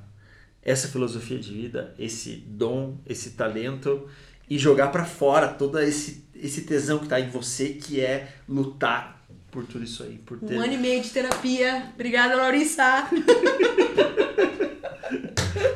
essa 0.69 0.87
filosofia 0.87 1.39
de 1.39 1.51
vida, 1.51 1.95
esse 1.97 2.35
dom, 2.47 2.99
esse 3.07 3.31
talento 3.31 4.07
e 4.47 4.55
jogar 4.57 4.89
para 4.89 5.03
fora 5.03 5.47
todo 5.47 5.79
esse, 5.79 6.23
esse 6.35 6.61
tesão 6.61 6.99
que 6.99 7.07
tá 7.07 7.19
em 7.19 7.27
você, 7.29 7.69
que 7.69 7.99
é 7.99 8.27
lutar 8.47 9.25
por 9.49 9.65
tudo 9.65 9.83
isso 9.83 10.03
aí. 10.03 10.19
Por 10.23 10.37
ter... 10.37 10.55
Um 10.55 10.61
ano 10.61 10.73
e 10.73 10.77
meio 10.77 11.01
de 11.01 11.09
terapia. 11.09 11.87
Obrigada, 11.95 12.35
Laurissa. 12.35 13.07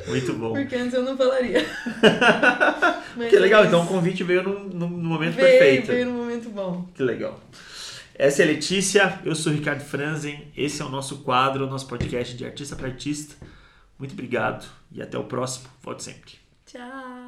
Muito 0.07 0.33
bom. 0.33 0.53
Porque 0.53 0.75
antes 0.75 0.93
eu 0.93 1.01
não 1.01 1.17
falaria. 1.17 1.65
que 3.31 3.39
legal, 3.39 3.65
então 3.65 3.83
o 3.83 3.87
convite 3.87 4.23
veio 4.23 4.43
no, 4.43 4.59
no, 4.69 4.87
no 4.87 5.09
momento 5.09 5.33
veio, 5.33 5.47
perfeito. 5.47 5.87
Veio 5.87 6.05
no 6.05 6.13
momento 6.13 6.51
bom. 6.51 6.87
Que 6.93 7.01
legal. 7.01 7.41
Essa 8.13 8.43
é 8.43 8.45
a 8.45 8.47
Letícia, 8.47 9.19
eu 9.25 9.33
sou 9.33 9.51
o 9.51 9.55
Ricardo 9.55 9.81
Franzen, 9.81 10.51
esse 10.55 10.83
é 10.83 10.85
o 10.85 10.89
nosso 10.89 11.23
quadro, 11.23 11.65
o 11.65 11.69
nosso 11.69 11.87
podcast 11.87 12.37
de 12.37 12.45
artista 12.45 12.75
para 12.75 12.89
artista. 12.89 13.35
Muito 13.97 14.13
obrigado 14.13 14.67
e 14.91 15.01
até 15.01 15.17
o 15.17 15.25
próximo. 15.25 15.69
Volte 15.81 16.03
sempre. 16.03 16.33
Tchau. 16.65 17.22